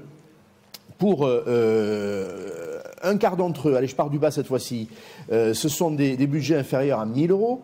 pour 1.03 1.25
euh, 1.25 1.43
euh, 1.47 2.72
un 3.03 3.17
quart 3.17 3.37
d'entre 3.37 3.69
eux, 3.69 3.75
allez, 3.75 3.87
je 3.87 3.95
pars 3.95 4.09
du 4.09 4.19
bas 4.19 4.31
cette 4.31 4.47
fois-ci, 4.47 4.89
euh, 5.31 5.53
ce 5.53 5.69
sont 5.69 5.91
des, 5.91 6.15
budgets 6.27 6.55
inférieurs 6.55 6.99
à 6.99 7.05
1000 7.05 7.31
euros. 7.31 7.61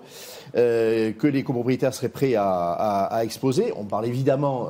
que 0.54 1.28
les 1.28 1.44
copropriétaires 1.44 1.94
seraient 1.94 2.10
prêts 2.10 2.36
à, 2.36 3.22
exposer. 3.24 3.72
On 3.76 3.86
parle 3.86 4.06
évidemment 4.06 4.70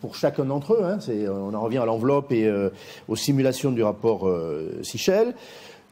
pour 0.00 0.16
chacun 0.16 0.44
d'entre 0.44 0.74
eux, 0.74 0.84
hein, 0.84 0.98
on 1.28 1.54
en 1.54 1.60
revient 1.60 1.78
à 1.78 1.86
l'enveloppe 1.86 2.32
et 2.32 2.50
aux 3.08 3.16
simulations 3.16 3.70
du 3.70 3.82
rapport 3.82 4.28
Sichel. 4.82 5.34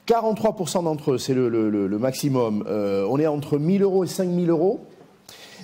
43% 0.06 0.84
d'entre 0.84 1.12
eux, 1.12 1.18
c'est 1.18 1.34
le, 1.34 1.98
maximum, 1.98 2.64
on 2.68 3.18
est 3.18 3.26
entre 3.26 3.58
1000 3.58 3.82
euros 3.82 4.04
et 4.04 4.08
5000 4.08 4.50
euros. 4.50 4.80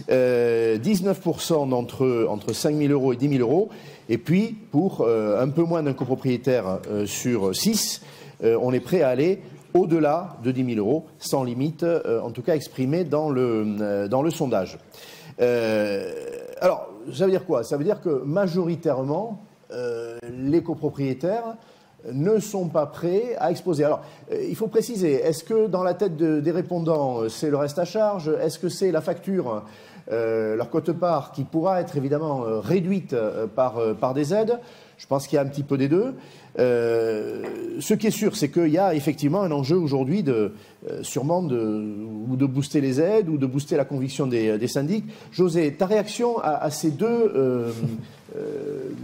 19% 0.09 1.69
d'entre 1.69 2.05
eux 2.05 2.27
entre 2.29 2.53
5000 2.53 2.93
euros 2.93 3.13
et 3.13 3.17
10 3.17 3.29
000 3.39 3.41
euros. 3.41 3.71
Et 4.09 4.19
puis, 4.19 4.57
pour 4.71 5.01
euh, 5.01 5.43
un 5.43 5.49
peu 5.49 5.63
moins 5.63 5.83
d'un 5.83 5.93
copropriétaire 5.93 6.79
euh, 6.89 7.07
sur 7.07 7.55
6, 7.55 8.03
euh, 8.03 8.26
on 8.43 8.73
est 8.73 8.81
prêt 8.81 9.03
à 9.03 9.09
aller 9.09 9.41
au-delà 9.75 10.37
de 10.43 10.51
10 10.51 10.75
000 10.75 10.87
euros, 10.87 11.05
sans 11.19 11.45
limite, 11.45 11.85
en 11.85 12.31
tout 12.31 12.43
cas 12.43 12.55
exprimé 12.55 13.05
dans 13.05 13.31
le, 13.31 14.09
dans 14.09 14.23
le 14.23 14.31
sondage. 14.31 14.79
alors, 15.39 16.89
ça 17.13 17.25
veut 17.27 17.31
dire 17.31 17.45
quoi? 17.45 17.63
Ça 17.63 17.77
veut 17.77 17.85
dire 17.85 18.01
que 18.01 18.23
majoritairement, 18.25 19.43
les 20.31 20.63
copropriétaires 20.63 21.57
ne 22.13 22.39
sont 22.39 22.69
pas 22.69 22.87
prêts 22.87 23.37
à 23.39 23.51
exposer. 23.51 23.85
Alors, 23.85 24.01
il 24.31 24.57
faut 24.57 24.69
préciser, 24.69 25.15
est-ce 25.15 25.45
que 25.45 25.67
dans 25.67 25.83
la 25.83 25.95
tête 25.95 26.17
des 26.17 26.51
répondants, 26.51 27.29
c'est 27.29 27.51
le 27.51 27.57
reste 27.57 27.79
à 27.79 27.85
charge? 27.85 28.31
Est-ce 28.41 28.59
que 28.59 28.69
c'est 28.69 28.93
la 28.93 29.01
facture 29.01 29.63
euh, 30.13 30.55
leur 30.55 30.71
cote-part 30.71 31.33
qui 31.33 31.43
pourra 31.43 31.81
être 31.81 31.97
évidemment 31.97 32.45
euh, 32.45 32.61
réduite 32.61 33.13
euh, 33.13 33.47
par 33.47 34.15
des 34.15 34.33
aides? 34.33 34.59
Je 34.99 35.07
pense 35.07 35.27
qu'il 35.27 35.37
y 35.37 35.39
a 35.39 35.43
un 35.43 35.47
petit 35.47 35.63
peu 35.63 35.77
des 35.77 35.89
deux. 35.89 36.15
ce 36.57 37.95
qui 37.95 38.07
est 38.07 38.11
sûr, 38.11 38.37
c'est 38.37 38.51
qu'il 38.51 38.69
y 38.69 38.79
a 38.79 38.95
effectivement 38.95 39.43
un 39.43 39.53
enjeu 39.53 39.77
aujourd'hui 39.77 40.23
de 40.23 40.55
sûrement 41.03 41.43
de, 41.43 41.59
ou 42.29 42.37
de 42.37 42.47
booster 42.47 42.81
les 42.81 43.01
aides 43.01 43.29
ou 43.29 43.37
de 43.37 43.47
booster 43.47 43.77
la 43.77 43.85
conviction 43.85 44.27
des, 44.27 44.57
des 44.57 44.69
syndics. 44.69 45.05
José, 45.33 45.75
ta 45.75 45.87
réaction 45.87 46.39
à, 46.39 46.71
ces 46.71 46.91
deux 46.93 47.75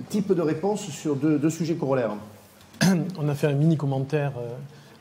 types 0.09 0.32
de 0.32 0.43
réponses 0.43 0.89
sur 0.89 1.14
deux, 1.14 1.39
deux, 1.39 1.51
sujets 1.51 1.74
corollaires 1.74 2.16
On 3.19 3.28
a 3.28 3.35
fait 3.35 3.48
un 3.48 3.55
mini 3.55 3.77
commentaire 3.77 4.32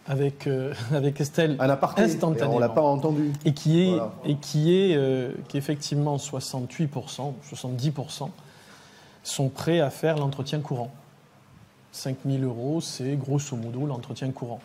avec, 0.08 0.48
euh, 0.48 0.74
avec 0.94 1.20
Estelle 1.22 1.56
aparté, 1.60 2.04
instantanément. 2.04 2.56
on 2.56 2.60
l'a 2.60 2.70
pas 2.70 2.82
entendu. 2.82 3.32
Et 3.46 3.54
qui 3.54 3.82
est, 3.82 3.98
et 4.26 4.36
qui 4.36 4.76
est, 4.76 4.96
euh, 4.96 5.32
qui 5.48 5.58
effectivement 5.58 6.18
68%, 6.18 7.34
70% 7.54 8.30
sont 9.24 9.50
prêts 9.50 9.80
à 9.80 9.90
faire 9.90 10.18
l'entretien 10.18 10.60
courant. 10.60 10.92
5 11.92 12.18
000 12.26 12.44
euros, 12.44 12.82
c'est 12.82 13.16
grosso 13.16 13.56
modo 13.56 13.86
l'entretien 13.86 14.32
courant. 14.32 14.60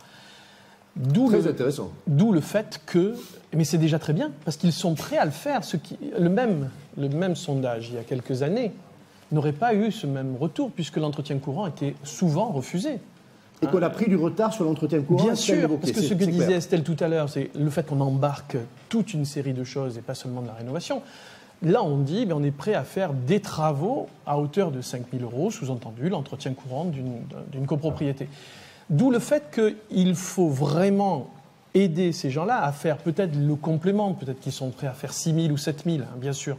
D'où 0.97 1.29
très 1.29 1.43
le, 1.43 1.51
intéressant. 1.51 1.91
D'où 2.07 2.33
le 2.33 2.41
fait 2.41 2.81
que, 2.87 3.15
mais 3.55 3.65
c'est 3.65 3.79
déjà 3.79 3.99
très 3.99 4.15
bien, 4.15 4.31
parce 4.45 4.57
qu'ils 4.57 4.73
sont 4.73 4.95
prêts 4.95 5.19
à 5.19 5.25
le 5.25 5.31
faire. 5.31 5.63
Ce 5.63 5.77
qui, 5.77 5.99
le, 6.19 6.31
même, 6.31 6.71
le 6.97 7.09
même 7.09 7.37
sondage, 7.37 7.89
il 7.91 7.97
y 7.97 7.99
a 7.99 8.03
quelques 8.03 8.43
années, 8.43 8.73
n'aurait 9.31 9.53
pas 9.53 9.75
eu 9.75 9.93
ce 9.93 10.07
même 10.07 10.37
retour, 10.37 10.71
puisque 10.71 10.97
l'entretien 10.97 11.39
courant 11.39 11.67
était 11.67 11.95
souvent 12.03 12.47
refusé 12.47 13.01
Et 13.61 13.67
qu'on 13.67 13.83
a 13.83 13.91
pris 13.91 14.09
du 14.09 14.17
retard 14.17 14.55
sur 14.55 14.65
l'entretien 14.65 15.03
courant. 15.03 15.25
Bien 15.25 15.35
sûr, 15.35 15.79
parce 15.79 15.93
que 15.93 16.01
ce 16.01 16.15
que 16.15 16.25
disait 16.25 16.55
Estelle 16.55 16.83
tout 16.83 16.97
à 17.01 17.09
l'heure, 17.09 17.29
c'est 17.29 17.51
le 17.55 17.69
fait 17.69 17.87
qu'on 17.87 18.01
embarque 18.01 18.57
toute 18.89 19.13
une 19.13 19.27
série 19.27 19.53
de 19.53 19.65
choses 19.65 19.99
et 19.99 20.01
pas 20.01 20.15
seulement 20.15 20.41
de 20.41 20.47
la 20.47 20.55
rénovation. 20.55 21.03
Là, 21.63 21.83
on 21.83 21.99
dit, 21.99 22.27
ben, 22.27 22.35
on 22.37 22.43
est 22.43 22.51
prêt 22.51 22.75
à 22.75 22.85
faire 22.85 23.13
des 23.13 23.41
travaux 23.41 24.09
à 24.27 24.39
hauteur 24.39 24.71
de 24.71 24.81
5 24.81 25.05
000 25.13 25.25
euros, 25.25 25.51
sous-entendu 25.51 26.09
l'entretien 26.09 26.53
courant 26.53 26.85
d'une 26.85 27.67
copropriété. 27.67 28.29
D'où 28.91 29.11
le 29.11 29.19
fait 29.19 29.51
qu'il 29.53 30.15
faut 30.15 30.49
vraiment 30.49 31.31
aider 31.75 32.13
ces 32.13 32.31
gens-là 32.31 32.63
à 32.63 32.73
faire 32.73 32.99
peut-être 32.99 33.37
le 33.37 33.55
complément, 33.55 34.13
peut-être 34.15 34.41
qu'ils 34.41 34.53
sont 34.53 34.71
prêts 34.71 34.87
à 34.87 34.93
faire 34.93 35.13
6 35.13 35.35
000 35.35 35.47
ou 35.49 35.57
7 35.57 35.85
000, 35.85 35.99
hein, 35.99 36.07
bien 36.17 36.33
sûr. 36.33 36.57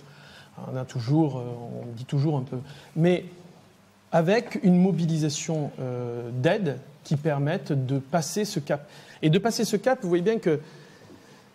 On 0.71 0.75
a 0.75 0.85
toujours, 0.85 1.37
euh, 1.37 1.43
on 1.83 1.95
dit 1.95 2.05
toujours 2.05 2.37
un 2.37 2.41
peu. 2.41 2.57
Mais 2.95 3.25
avec 4.11 4.59
une 4.63 4.79
mobilisation 4.79 5.71
euh, 5.79 6.29
d'aide 6.31 6.79
qui 7.03 7.15
permette 7.15 7.71
de 7.71 7.99
passer 7.99 8.45
ce 8.45 8.59
cap. 8.59 8.89
Et 9.21 9.29
de 9.29 9.39
passer 9.39 9.65
ce 9.65 9.77
cap, 9.77 9.99
vous 10.01 10.09
voyez 10.09 10.23
bien 10.23 10.39
que 10.39 10.59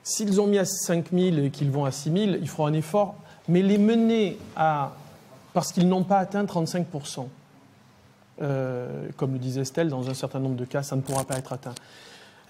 s'ils 0.03 0.41
ont 0.41 0.47
mis 0.47 0.59
à 0.59 0.65
5 0.65 1.13
000 1.13 1.37
et 1.39 1.51
qu'ils 1.51 1.71
vont 1.71 1.85
à 1.85 1.91
6 1.91 2.13
000, 2.13 2.21
il 2.41 2.49
feront 2.49 2.67
un 2.67 2.73
effort, 2.73 3.17
mais 3.49 3.63
les 3.63 3.79
mener 3.79 4.39
à. 4.57 4.93
parce 5.53 5.73
qu'ils 5.73 5.89
n'ont 5.89 6.05
pas 6.05 6.19
atteint 6.19 6.45
35 6.45 6.87
euh, 8.41 9.09
comme 9.17 9.35
le 9.35 9.39
disait 9.39 9.61
Estelle, 9.61 9.89
dans 9.89 10.09
un 10.09 10.15
certain 10.15 10.41
nombre 10.41 10.57
de 10.57 10.65
cas, 10.65 10.83
ça 10.83 10.97
ne 10.97 11.01
pourra 11.01 11.25
pas 11.25 11.37
être 11.37 11.53
atteint. 11.53 11.75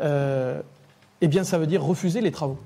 Euh, 0.00 0.60
eh 1.20 1.28
bien, 1.28 1.44
ça 1.44 1.58
veut 1.58 1.66
dire 1.66 1.84
refuser 1.84 2.20
les 2.20 2.32
travaux. 2.32 2.58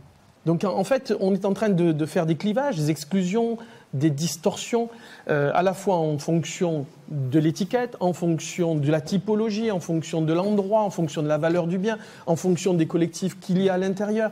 Donc, 0.45 0.63
en 0.63 0.85
fait, 0.85 1.13
on 1.19 1.35
est 1.35 1.45
en 1.45 1.55
train 1.55 1.71
de 1.71 2.07
faire 2.07 2.25
des 2.25 2.37
clivages, 2.37 2.77
des 2.77 2.91
exclusions, 2.91 3.59
des 3.95 4.11
distorsions, 4.11 4.89
euh, 5.29 5.51
à 5.55 5.63
la 5.63 5.75
fois 5.75 5.97
en 5.97 6.19
fonction 6.19 6.87
de 7.09 7.39
l'étiquette, 7.39 7.97
en 8.01 8.13
fonction 8.13 8.75
de 8.75 8.91
la 8.91 9.01
typologie, 9.01 9.71
en 9.71 9.81
fonction 9.81 10.23
de 10.23 10.33
l'endroit, 10.33 10.83
en 10.83 10.91
fonction 10.91 11.23
de 11.23 11.29
la 11.29 11.39
valeur 11.39 11.67
du 11.67 11.79
bien, 11.79 11.99
en 12.27 12.37
fonction 12.37 12.75
des 12.75 12.87
collectifs 12.87 13.39
qu'il 13.41 13.63
y 13.63 13.69
a 13.69 13.75
à 13.75 13.79
l'intérieur. 13.79 14.31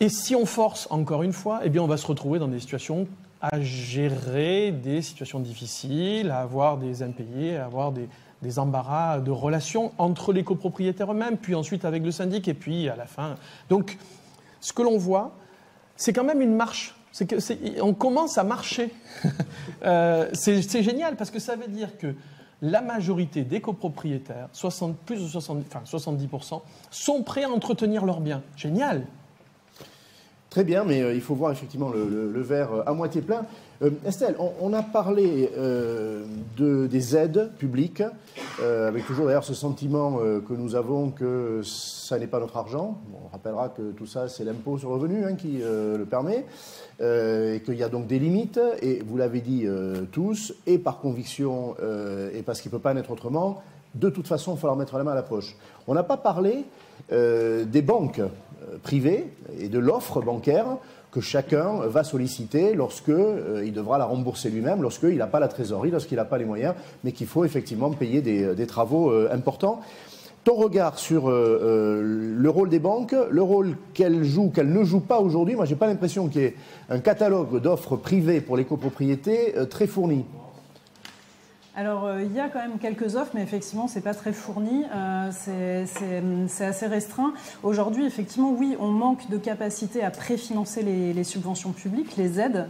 Et 0.00 0.08
si 0.08 0.34
on 0.34 0.44
force, 0.44 0.86
encore 0.90 1.22
une 1.22 1.32
fois, 1.32 1.60
eh 1.64 1.70
bien 1.70 1.82
on 1.82 1.86
va 1.86 1.96
se 1.96 2.06
retrouver 2.06 2.38
dans 2.38 2.48
des 2.48 2.60
situations 2.60 3.06
à 3.40 3.60
gérer 3.60 4.72
des 4.72 5.02
situations 5.02 5.40
difficiles, 5.40 6.30
à 6.30 6.40
avoir 6.40 6.78
des 6.78 7.02
impayés, 7.02 7.56
à 7.56 7.66
avoir 7.66 7.92
des, 7.92 8.08
embarras 8.58 9.18
de 9.18 9.30
relations 9.32 9.92
entre 9.98 10.32
les 10.32 10.44
copropriétaires 10.44 11.10
eux-mêmes, 11.10 11.36
puis 11.36 11.56
ensuite 11.56 11.84
avec 11.84 12.04
le 12.04 12.12
syndic, 12.12 12.46
et 12.46 12.54
puis 12.54 12.88
à 12.88 12.94
la 12.94 13.06
fin. 13.06 13.34
Donc, 13.68 13.98
ce 14.60 14.72
que 14.72 14.82
l'on 14.82 14.98
voit, 14.98 15.32
c'est 15.96 16.12
quand 16.12 16.22
même 16.22 16.40
une 16.40 16.54
marche 16.54 16.94
qu'on 17.18 17.94
commence 17.94 18.38
à 18.38 18.44
marcher. 18.44 18.92
Euh, 19.84 20.30
c'est 20.32 20.82
génial 20.82 21.16
parce 21.16 21.30
que 21.30 21.38
ça 21.38 21.54
veut 21.54 21.68
dire 21.68 21.98
que 21.98 22.14
la 22.62 22.80
majorité 22.80 23.42
des 23.42 23.60
copropriétaires, 23.60 24.48
60, 24.52 24.96
plus 24.96 25.22
de 25.22 25.28
70, 25.28 25.66
enfin 25.68 25.82
70%, 25.84 26.62
sont 26.90 27.22
prêts 27.22 27.44
à 27.44 27.50
entretenir 27.50 28.04
leurs 28.04 28.20
biens. 28.20 28.42
Génial. 28.56 29.06
Très 30.56 30.64
bien, 30.64 30.84
mais 30.84 31.02
euh, 31.02 31.12
il 31.12 31.20
faut 31.20 31.34
voir 31.34 31.52
effectivement 31.52 31.90
le, 31.90 32.40
verre 32.40 32.70
à 32.86 32.94
moitié 32.94 33.20
plein. 33.20 33.44
Euh, 33.82 33.90
Estelle, 34.06 34.36
on, 34.38 34.72
a 34.72 34.82
parlé 34.82 35.50
de, 36.56 36.86
des 36.86 37.14
aides 37.14 37.50
publiques, 37.58 38.02
avec 38.62 39.04
toujours 39.04 39.26
d'ailleurs 39.26 39.44
ce 39.44 39.52
sentiment 39.52 40.16
que 40.16 40.54
nous 40.54 40.74
avons 40.74 41.10
que 41.10 41.60
ça 41.62 42.18
n'est 42.18 42.26
pas 42.26 42.40
notre 42.40 42.56
argent. 42.56 42.98
on 43.22 43.28
rappellera 43.28 43.68
que 43.68 43.90
tout 43.90 44.06
ça, 44.06 44.28
c'est 44.28 44.44
l'impôt 44.44 44.78
sur 44.78 44.88
le 44.88 44.94
revenu 44.94 45.26
hein, 45.26 45.34
qui 45.34 45.58
le 45.58 46.06
permet. 46.08 46.46
Euh, 47.02 47.56
et 47.56 47.60
qu'il 47.60 47.74
y 47.74 47.82
a 47.82 47.90
donc 47.90 48.06
des 48.06 48.18
limites, 48.18 48.58
et 48.80 49.02
vous 49.06 49.18
l'avez 49.18 49.42
dit 49.42 49.64
euh, 49.66 50.06
tous, 50.12 50.54
et 50.66 50.78
par 50.78 50.98
conviction, 50.98 51.74
euh, 51.82 52.30
et 52.34 52.40
parce 52.40 52.62
qu'il 52.62 52.70
ne 52.70 52.76
peut 52.78 52.82
pas 52.82 52.94
en 52.94 52.96
être 52.96 53.10
autrement, 53.10 53.62
de 53.94 54.08
toute 54.08 54.26
façon, 54.26 54.52
il 54.52 54.54
va 54.54 54.60
falloir 54.62 54.76
mettre 54.78 54.96
la 54.96 55.04
main 55.04 55.12
à 55.12 55.14
la 55.14 55.22
poche. 55.22 55.56
On 55.86 55.92
n'a 55.92 56.02
pas 56.02 56.16
parlé 56.16 56.64
des 57.10 57.82
banques 57.82 58.20
privées 58.82 59.26
et 59.60 59.68
de 59.68 59.78
l'offre 59.78 60.20
bancaire 60.20 60.66
que 61.10 61.20
chacun 61.20 61.78
va 61.86 62.04
solliciter 62.04 62.74
lorsqu'il 62.74 63.64
il 63.64 63.72
devra 63.72 63.96
la 63.98 64.04
rembourser 64.04 64.50
lui-même, 64.50 64.82
lorsqu'il 64.82 65.16
n'a 65.16 65.26
pas 65.26 65.40
la 65.40 65.48
trésorerie, 65.48 65.90
lorsqu'il 65.90 66.16
n'a 66.16 66.24
pas 66.24 66.36
les 66.36 66.44
moyens, 66.44 66.74
mais 67.04 67.12
qu'il 67.12 67.26
faut 67.26 67.44
effectivement 67.44 67.90
payer 67.90 68.20
des 68.20 68.66
travaux 68.66 69.10
importants 69.30 69.80
ton 70.46 70.54
regard 70.54 70.96
sur 70.96 71.28
euh, 71.28 71.60
euh, 71.60 72.00
le 72.38 72.50
rôle 72.50 72.68
des 72.68 72.78
banques, 72.78 73.16
le 73.30 73.42
rôle 73.42 73.76
qu'elles 73.94 74.22
jouent, 74.22 74.50
qu'elles 74.50 74.72
ne 74.72 74.84
jouent 74.84 75.00
pas 75.00 75.18
aujourd'hui. 75.18 75.56
Moi, 75.56 75.64
je 75.64 75.72
n'ai 75.72 75.76
pas 75.76 75.88
l'impression 75.88 76.28
qu'il 76.28 76.42
y 76.42 76.44
ait 76.44 76.54
un 76.88 77.00
catalogue 77.00 77.60
d'offres 77.60 77.96
privées 77.96 78.40
pour 78.40 78.56
les 78.56 78.64
copropriétés 78.64 79.56
euh, 79.56 79.64
très 79.64 79.88
fourni. 79.88 80.24
Alors, 81.76 82.08
il 82.18 82.32
y 82.32 82.40
a 82.40 82.48
quand 82.48 82.58
même 82.58 82.78
quelques 82.78 83.16
offres, 83.16 83.32
mais 83.34 83.42
effectivement, 83.42 83.86
ce 83.86 83.96
n'est 83.96 84.00
pas 84.00 84.14
très 84.14 84.32
fourni, 84.32 84.84
c'est 85.30 86.64
assez 86.64 86.86
restreint. 86.86 87.34
Aujourd'hui, 87.62 88.06
effectivement, 88.06 88.50
oui, 88.50 88.76
on 88.80 88.88
manque 88.88 89.28
de 89.28 89.36
capacité 89.36 90.02
à 90.02 90.10
préfinancer 90.10 90.82
les, 90.82 91.12
les 91.12 91.24
subventions 91.24 91.72
publiques, 91.72 92.16
les 92.16 92.40
aides 92.40 92.66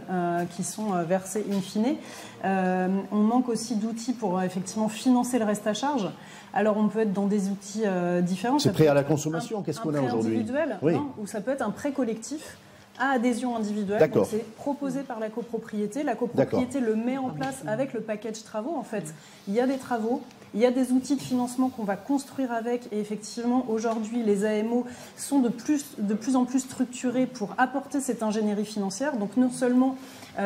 qui 0.55 0.65
sont 0.65 0.91
versées 1.03 1.45
in 1.49 1.61
fine. 1.61 1.95
on 2.43 3.17
manque 3.17 3.47
aussi 3.47 3.77
d'outils 3.77 4.13
pour 4.13 4.41
effectivement 4.41 4.89
financer 4.89 5.39
le 5.39 5.45
reste 5.45 5.67
à 5.67 5.73
charge. 5.73 6.09
Alors 6.53 6.77
on 6.77 6.87
peut 6.87 6.99
être 7.01 7.13
dans 7.13 7.27
des 7.27 7.49
outils 7.49 7.83
euh, 7.85 8.21
différents. 8.21 8.59
C'est 8.59 8.71
prêt 8.71 8.87
à 8.87 8.93
la 8.93 9.03
consommation, 9.03 9.61
qu'est-ce 9.61 9.79
qu'on 9.79 9.93
a 9.93 10.01
aujourd'hui? 10.01 10.37
individuel, 10.37 10.77
oui. 10.81 10.93
ou 11.19 11.27
ça 11.27 11.41
peut 11.41 11.51
être 11.51 11.61
un 11.61 11.69
prêt 11.69 11.91
collectif 11.91 12.57
à 12.99 13.11
adhésion 13.11 13.55
individuelle. 13.55 14.09
C'est 14.29 14.55
proposé 14.55 15.01
par 15.01 15.19
la 15.19 15.29
copropriété. 15.29 16.03
La 16.03 16.15
copropriété 16.15 16.79
le 16.79 16.95
met 16.95 17.17
en 17.17 17.29
place 17.29 17.63
avec 17.67 17.93
le 17.93 18.01
package 18.01 18.43
travaux. 18.43 18.75
En 18.75 18.83
fait, 18.83 19.13
il 19.47 19.53
y 19.53 19.59
a 19.59 19.67
des 19.67 19.77
travaux, 19.77 20.21
il 20.53 20.61
y 20.61 20.65
a 20.65 20.71
des 20.71 20.91
outils 20.91 21.15
de 21.15 21.21
financement 21.21 21.69
qu'on 21.69 21.83
va 21.83 21.95
construire 21.95 22.51
avec. 22.51 22.87
Et 22.91 22.99
effectivement, 22.99 23.65
aujourd'hui, 23.69 24.23
les 24.23 24.45
AMO 24.45 24.85
sont 25.15 25.39
de 25.39 25.49
plus, 25.49 25.85
de 25.97 26.13
plus 26.13 26.35
en 26.35 26.45
plus 26.45 26.61
structurés 26.61 27.25
pour 27.25 27.53
apporter 27.57 27.99
cette 27.99 28.23
ingénierie 28.23 28.65
financière. 28.65 29.17
Donc 29.17 29.37
non 29.37 29.49
seulement 29.49 29.95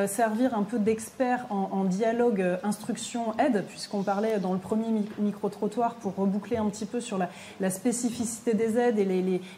servir 0.07 0.53
un 0.55 0.63
peu 0.63 0.79
d'expert 0.79 1.45
en, 1.49 1.83
dialogue 1.83 2.41
euh, 2.41 2.57
instruction-aide, 2.63 3.65
puisqu'on 3.67 4.03
parlait 4.03 4.39
dans 4.39 4.53
le 4.53 4.59
premier 4.59 4.87
micro-trottoir 5.19 5.95
pour 5.95 6.15
reboucler 6.15 6.57
un 6.57 6.65
petit 6.69 6.85
peu 6.85 7.01
sur 7.01 7.17
la, 7.17 7.69
spécificité 7.69 8.53
des 8.53 8.77
aides 8.77 8.99
et 8.99 9.05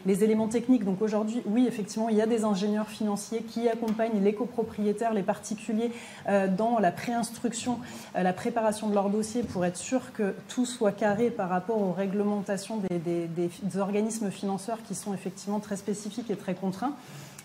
les, 0.06 0.24
éléments 0.24 0.48
techniques. 0.48 0.84
Donc 0.84 1.02
aujourd'hui, 1.02 1.42
oui, 1.46 1.66
effectivement, 1.68 2.08
il 2.08 2.16
y 2.16 2.22
a 2.22 2.26
des 2.26 2.44
ingénieurs 2.44 2.88
financiers 2.88 3.42
qui 3.42 3.68
accompagnent 3.68 4.22
les 4.22 4.34
copropriétaires, 4.34 5.14
les 5.14 5.22
particuliers 5.22 5.92
euh, 6.28 6.48
dans 6.48 6.78
la 6.78 6.90
préinstruction, 6.90 7.78
la 8.14 8.32
préparation 8.32 8.88
de 8.88 8.94
leur 8.94 9.10
dossier 9.10 9.42
pour 9.42 9.64
être 9.64 9.76
sûr 9.76 10.12
que 10.12 10.34
tout 10.48 10.66
soit 10.66 10.92
carré 10.92 11.30
par 11.30 11.48
rapport 11.48 11.80
aux 11.80 11.92
réglementations 11.92 12.78
des 12.78 13.78
organismes 13.78 14.30
financeurs 14.30 14.78
qui 14.86 14.94
sont 14.94 15.14
effectivement 15.14 15.60
très 15.60 15.76
spécifiques 15.76 16.30
et 16.30 16.36
très 16.36 16.54
contraints 16.54 16.96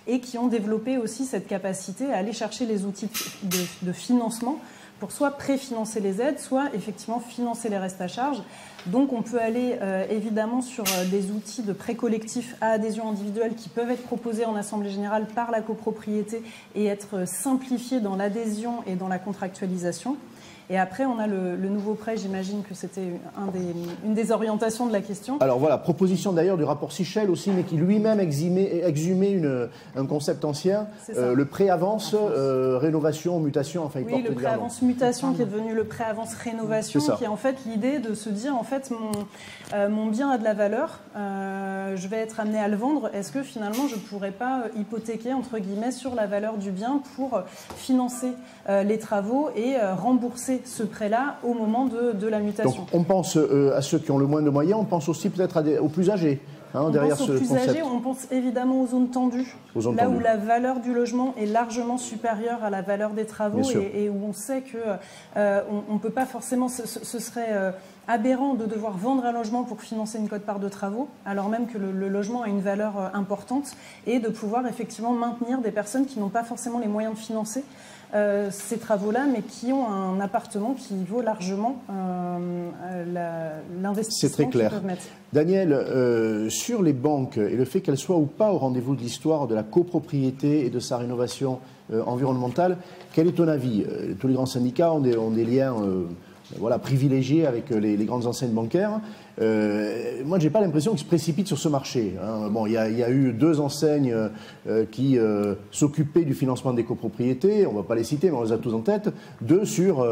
et 0.07 0.19
qui 0.19 0.37
ont 0.37 0.47
développé 0.47 0.97
aussi 0.97 1.25
cette 1.25 1.47
capacité 1.47 2.11
à 2.11 2.17
aller 2.17 2.33
chercher 2.33 2.65
les 2.65 2.85
outils 2.85 3.09
de, 3.43 3.91
financement 3.91 4.59
pour 4.99 5.11
soit 5.11 5.31
préfinancer 5.31 5.99
les 5.99 6.21
aides, 6.21 6.39
soit 6.39 6.73
effectivement 6.73 7.19
financer 7.19 7.69
les 7.69 7.77
restes 7.77 8.01
à 8.01 8.07
charge. 8.07 8.41
Donc 8.85 9.13
on 9.13 9.21
peut 9.21 9.39
aller 9.39 9.77
euh, 9.81 10.05
évidemment 10.09 10.61
sur 10.61 10.83
euh, 10.83 11.05
des 11.05 11.31
outils 11.31 11.63
de 11.63 11.73
prêt 11.73 11.95
collectif 11.95 12.55
à 12.59 12.71
adhésion 12.71 13.09
individuelle 13.09 13.55
qui 13.55 13.69
peuvent 13.69 13.91
être 13.91 14.03
proposés 14.03 14.45
en 14.45 14.55
Assemblée 14.55 14.89
générale 14.89 15.27
par 15.27 15.51
la 15.51 15.61
copropriété 15.61 16.43
et 16.75 16.85
être 16.85 17.27
simplifiés 17.27 18.01
dans 18.01 18.15
l'adhésion 18.15 18.83
et 18.87 18.95
dans 18.95 19.07
la 19.07 19.19
contractualisation. 19.19 20.17
Et 20.71 20.77
après, 20.77 21.05
on 21.05 21.17
a 21.17 21.25
le, 21.25 21.57
nouveau 21.57 21.95
prêt, 21.95 22.15
j'imagine 22.15 22.61
que 22.61 22.75
c'était 22.75 23.01
une 24.05 24.13
des 24.13 24.31
orientations 24.31 24.85
de 24.85 24.93
la 24.93 25.01
question. 25.01 25.39
Alors 25.39 25.57
voilà, 25.57 25.79
proposition 25.79 26.31
d'ailleurs 26.31 26.57
du 26.57 26.63
rapport 26.63 26.91
Sichel 26.91 27.31
aussi, 27.31 27.49
mais 27.49 27.63
qui 27.63 27.75
lui-même 27.75 28.19
exhumait, 28.19 28.83
un 29.95 30.05
concept 30.05 30.45
ancien, 30.45 30.87
euh, 31.15 31.33
le 31.33 31.45
pré-avance, 31.45 32.13
euh, 32.13 32.77
rénovation, 32.77 33.39
mutation, 33.39 33.83
enfin 33.83 34.01
Oui, 34.05 34.21
le 34.21 34.35
pré-avance 34.35 34.83
mutation 34.83 35.33
qui 35.33 35.41
est 35.41 35.45
devenu 35.45 35.73
le 35.73 35.85
pré-avance 35.85 36.35
rénovation, 36.35 36.99
qui 37.17 37.23
est 37.23 37.27
en 37.27 37.35
fait 37.35 37.55
l'idée 37.65 37.97
de 37.97 38.13
se 38.13 38.29
dire, 38.29 38.55
en 38.55 38.63
fait, 38.63 38.91
mon, 38.91 39.11
euh, 39.73 39.89
mon 39.89 40.05
bien 40.05 40.29
a 40.29 40.37
de 40.37 40.43
la 40.43 40.53
valeur, 40.53 40.99
je 41.15 42.07
vais 42.07 42.17
être 42.17 42.39
amené 42.39 42.59
à 42.59 42.67
le 42.67 42.77
vendre, 42.77 43.09
est-ce 43.15 43.31
que 43.31 43.41
finalement 43.41 43.87
je 43.87 43.95
ne 43.95 44.01
pourrais 44.01 44.31
pas 44.31 44.65
hypothéquer, 44.77 45.33
entre 45.33 45.57
guillemets, 45.57 45.91
sur 45.91 46.13
la 46.13 46.27
valeur 46.27 46.57
du 46.57 46.69
bien 46.69 47.01
pour 47.15 47.41
financer 47.75 48.33
les 48.67 48.99
travaux 48.99 49.49
et 49.55 49.75
rembourser 49.97 50.58
ce 50.65 50.83
prêt-là 50.83 51.37
au 51.43 51.53
moment 51.53 51.85
de, 51.85 52.27
la 52.27 52.39
mutation. 52.39 52.81
Donc 52.81 52.89
on 52.93 53.03
pense 53.03 53.37
euh, 53.37 53.75
à 53.75 53.81
ceux 53.81 53.99
qui 53.99 54.11
ont 54.11 54.17
le 54.17 54.27
moins 54.27 54.41
de 54.41 54.49
moyens, 54.49 54.79
on 54.79 54.85
pense 54.85 55.09
aussi 55.09 55.29
peut-être 55.29 55.63
aux 55.79 55.89
plus 55.89 56.09
âgés. 56.09 56.41
Hein, 56.75 56.83
on 56.83 56.91
pense 56.91 57.21
aux 57.21 57.33
plus 57.33 57.53
âgés, 57.53 57.81
on 57.81 57.99
pense 57.99 58.27
évidemment 58.31 58.81
aux 58.81 58.87
zones 58.87 59.09
tendues, 59.09 59.55
là 59.95 60.07
où 60.07 60.19
la 60.19 60.37
valeur 60.37 60.79
du 60.79 60.93
logement 60.93 61.33
est 61.35 61.47
largement 61.47 61.97
supérieure 61.97 62.63
à 62.63 62.69
la 62.69 62.83
valeur 62.83 63.11
des 63.11 63.25
travaux 63.25 63.63
et, 63.71 64.07
où 64.09 64.23
on 64.27 64.33
sait 64.33 64.61
que 64.61 64.77
euh, 65.35 65.61
on 65.89 65.93
ne 65.95 65.99
peut 65.99 66.11
pas 66.11 66.27
forcément, 66.27 66.67
ce, 66.67 66.85
serait 66.85 67.49
euh, 67.49 67.71
aberrant 68.07 68.53
de 68.53 68.67
devoir 68.67 68.97
vendre 68.97 69.25
un 69.25 69.31
logement 69.31 69.63
pour 69.63 69.81
financer 69.81 70.19
une 70.19 70.29
cote-part 70.29 70.59
de 70.59 70.69
travaux, 70.69 71.07
alors 71.25 71.49
même 71.49 71.65
que 71.65 71.79
le, 71.79 72.07
logement 72.07 72.43
a 72.43 72.49
une 72.49 72.61
valeur 72.61 73.11
importante, 73.15 73.75
et 74.05 74.19
de 74.19 74.29
pouvoir 74.29 74.67
effectivement 74.67 75.11
maintenir 75.13 75.61
des 75.61 75.71
personnes 75.71 76.05
qui 76.05 76.19
n'ont 76.19 76.29
pas 76.29 76.43
forcément 76.43 76.77
les 76.77 76.87
moyens 76.87 77.15
de 77.15 77.19
financer 77.19 77.63
euh, 78.13 78.49
ces 78.51 78.77
travaux-là, 78.77 79.25
mais 79.31 79.41
qui 79.41 79.71
ont 79.71 79.87
un 79.87 80.19
appartement 80.19 80.73
qui 80.73 81.03
vaut 81.03 81.21
largement 81.21 81.81
euh, 81.91 83.61
l'investissement. 83.81 84.29
C'est 84.29 84.43
très 84.43 84.49
clair. 84.49 84.81
Daniel, 85.31 86.49
sur 86.49 86.81
les 86.81 86.93
banques 86.93 87.37
et 87.37 87.55
le 87.55 87.65
fait 87.65 87.81
qu'elles 87.81 87.97
soient 87.97 88.17
ou 88.17 88.25
pas 88.25 88.51
au 88.51 88.57
rendez-vous 88.57 88.95
de 88.95 89.01
l'histoire 89.01 89.47
de 89.47 89.55
la 89.55 89.63
copropriété 89.63 90.65
et 90.65 90.69
de 90.69 90.79
sa 90.79 90.97
rénovation 90.97 91.59
environnementale, 91.91 92.77
quel 93.13 93.27
est 93.27 93.33
ton 93.33 93.47
avis? 93.47 93.85
Tous 94.19 94.27
les 94.27 94.33
grands 94.33 94.47
syndicats 94.47 94.91
ont 94.91 94.99
des, 94.99 95.15
ont 95.17 95.29
des 95.31 95.45
liens 95.45 95.75
voilà, 96.57 96.79
privilégié 96.79 97.45
avec 97.45 97.71
euh, 97.71 97.79
les, 97.79 98.05
grandes 98.05 98.25
enseignes 98.25 98.51
bancaires. 98.51 98.99
Euh, 99.41 100.23
moi, 100.25 100.39
je 100.39 100.45
n'ai 100.45 100.49
pas 100.49 100.61
l'impression 100.61 100.91
qu'ils 100.91 101.01
se 101.01 101.05
précipitent 101.05 101.47
sur 101.47 101.59
ce 101.59 101.69
marché. 101.69 102.15
Hein. 102.21 102.49
Bon, 102.49 102.65
il 102.65 102.73
y, 102.73 102.77
a 102.77 103.09
eu 103.09 103.33
deux 103.33 103.59
enseignes 103.59 104.13
euh, 104.67 104.85
qui 104.91 105.17
s'occupaient 105.71 106.25
du 106.25 106.33
financement 106.33 106.73
des 106.73 106.83
copropriétés. 106.83 107.65
On 107.65 107.71
ne 107.71 107.77
va 107.77 107.83
pas 107.83 107.95
les 107.95 108.03
citer, 108.03 108.31
mais 108.31 108.37
on 108.37 108.43
les 108.43 108.51
a 108.51 108.57
tous 108.57 108.73
en 108.73 108.81
tête. 108.81 109.09
Deux 109.41 109.65
sur 109.65 110.05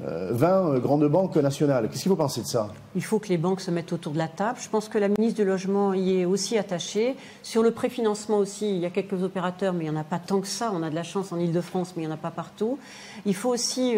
20 0.00 0.78
grandes 0.78 1.08
banques 1.08 1.36
nationales. 1.36 1.88
Qu'est-ce 1.88 2.02
qu'il 2.02 2.10
faut 2.10 2.16
penser 2.16 2.42
de 2.42 2.46
ça? 2.46 2.68
Il 2.94 3.02
faut 3.02 3.18
que 3.18 3.28
les 3.28 3.38
banques 3.38 3.60
se 3.60 3.72
mettent 3.72 3.92
autour 3.92 4.12
de 4.12 4.18
la 4.18 4.28
table. 4.28 4.58
Je 4.62 4.68
pense 4.68 4.88
que 4.88 4.98
la 4.98 5.08
ministre 5.08 5.40
du 5.40 5.44
Logement 5.44 5.92
y 5.92 6.20
est 6.20 6.24
aussi 6.24 6.56
attachée. 6.56 7.16
Sur 7.42 7.64
le 7.64 7.72
préfinancement 7.72 8.38
aussi, 8.38 8.70
il 8.70 8.78
y 8.78 8.86
a 8.86 8.90
quelques 8.90 9.22
opérateurs, 9.24 9.72
mais 9.72 9.86
il 9.86 9.90
n'y 9.90 9.96
en 9.96 10.00
a 10.00 10.04
pas 10.04 10.20
tant 10.20 10.40
que 10.40 10.46
ça. 10.46 10.70
On 10.72 10.84
a 10.84 10.90
de 10.90 10.94
la 10.94 11.02
chance 11.02 11.32
en 11.32 11.38
Ile-de-France, 11.38 11.94
mais 11.96 12.04
il 12.04 12.06
n'y 12.06 12.12
en 12.12 12.14
a 12.14 12.18
pas 12.18 12.30
partout. 12.30 12.78
Il 13.26 13.34
faut 13.34 13.50
aussi 13.50 13.96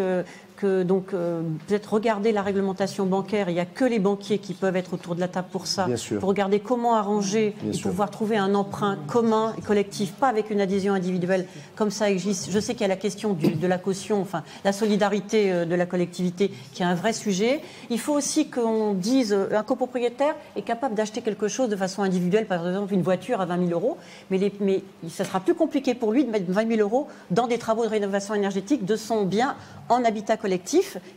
donc 0.66 1.14
euh, 1.14 1.42
peut-être 1.66 1.92
regarder 1.92 2.32
la 2.32 2.42
réglementation 2.42 3.06
bancaire. 3.06 3.48
Il 3.48 3.54
n'y 3.54 3.60
a 3.60 3.64
que 3.64 3.84
les 3.84 3.98
banquiers 3.98 4.38
qui 4.38 4.54
peuvent 4.54 4.76
être 4.76 4.94
autour 4.94 5.14
de 5.14 5.20
la 5.20 5.28
table 5.28 5.48
pour 5.50 5.66
ça, 5.66 5.86
pour 6.18 6.28
regarder 6.28 6.60
comment 6.60 6.94
arranger 6.94 7.54
et 7.66 7.78
pouvoir 7.78 8.10
trouver 8.10 8.36
un 8.36 8.54
emprunt 8.54 8.98
commun 9.06 9.54
et 9.58 9.62
collectif, 9.62 10.12
pas 10.12 10.28
avec 10.28 10.50
une 10.50 10.60
adhésion 10.60 10.92
individuelle 10.92 11.46
comme 11.76 11.90
ça 11.90 12.10
existe. 12.10 12.50
Je 12.50 12.60
sais 12.60 12.74
qu'il 12.74 12.82
y 12.82 12.84
a 12.84 12.88
la 12.88 12.96
question 12.96 13.34
de 13.34 13.66
la 13.66 13.78
caution, 13.78 14.20
enfin 14.20 14.42
la 14.64 14.72
solidarité 14.72 15.52
euh, 15.52 15.64
de 15.64 15.74
la 15.74 15.86
collectivité, 15.86 16.50
qui 16.72 16.82
est 16.82 16.86
un 16.86 16.94
vrai 16.94 17.12
sujet. 17.12 17.60
Il 17.88 17.98
faut 17.98 18.12
aussi 18.12 18.48
qu'on 18.48 18.94
dise 18.94 19.32
euh, 19.32 19.56
un 19.56 19.62
copropriétaire 19.62 20.34
est 20.56 20.62
capable 20.62 20.94
d'acheter 20.94 21.22
quelque 21.22 21.48
chose 21.48 21.68
de 21.68 21.76
façon 21.76 22.02
individuelle, 22.02 22.46
par 22.46 22.66
exemple 22.66 22.92
une 22.92 23.02
voiture 23.02 23.40
à 23.40 23.46
20 23.46 23.68
000 23.68 23.70
euros, 23.70 23.96
mais, 24.30 24.38
les, 24.38 24.52
mais 24.60 24.82
ça 25.08 25.24
sera 25.24 25.40
plus 25.40 25.54
compliqué 25.54 25.94
pour 25.94 26.12
lui 26.12 26.24
de 26.24 26.30
mettre 26.30 26.50
20 26.50 26.68
000 26.76 26.80
euros 26.80 27.08
dans 27.30 27.46
des 27.46 27.58
travaux 27.58 27.84
de 27.84 27.90
rénovation 27.90 28.34
énergétique 28.34 28.84
de 28.84 28.96
son 28.96 29.24
bien 29.24 29.56
en 29.88 30.04
habitat 30.04 30.36
collectif 30.36 30.49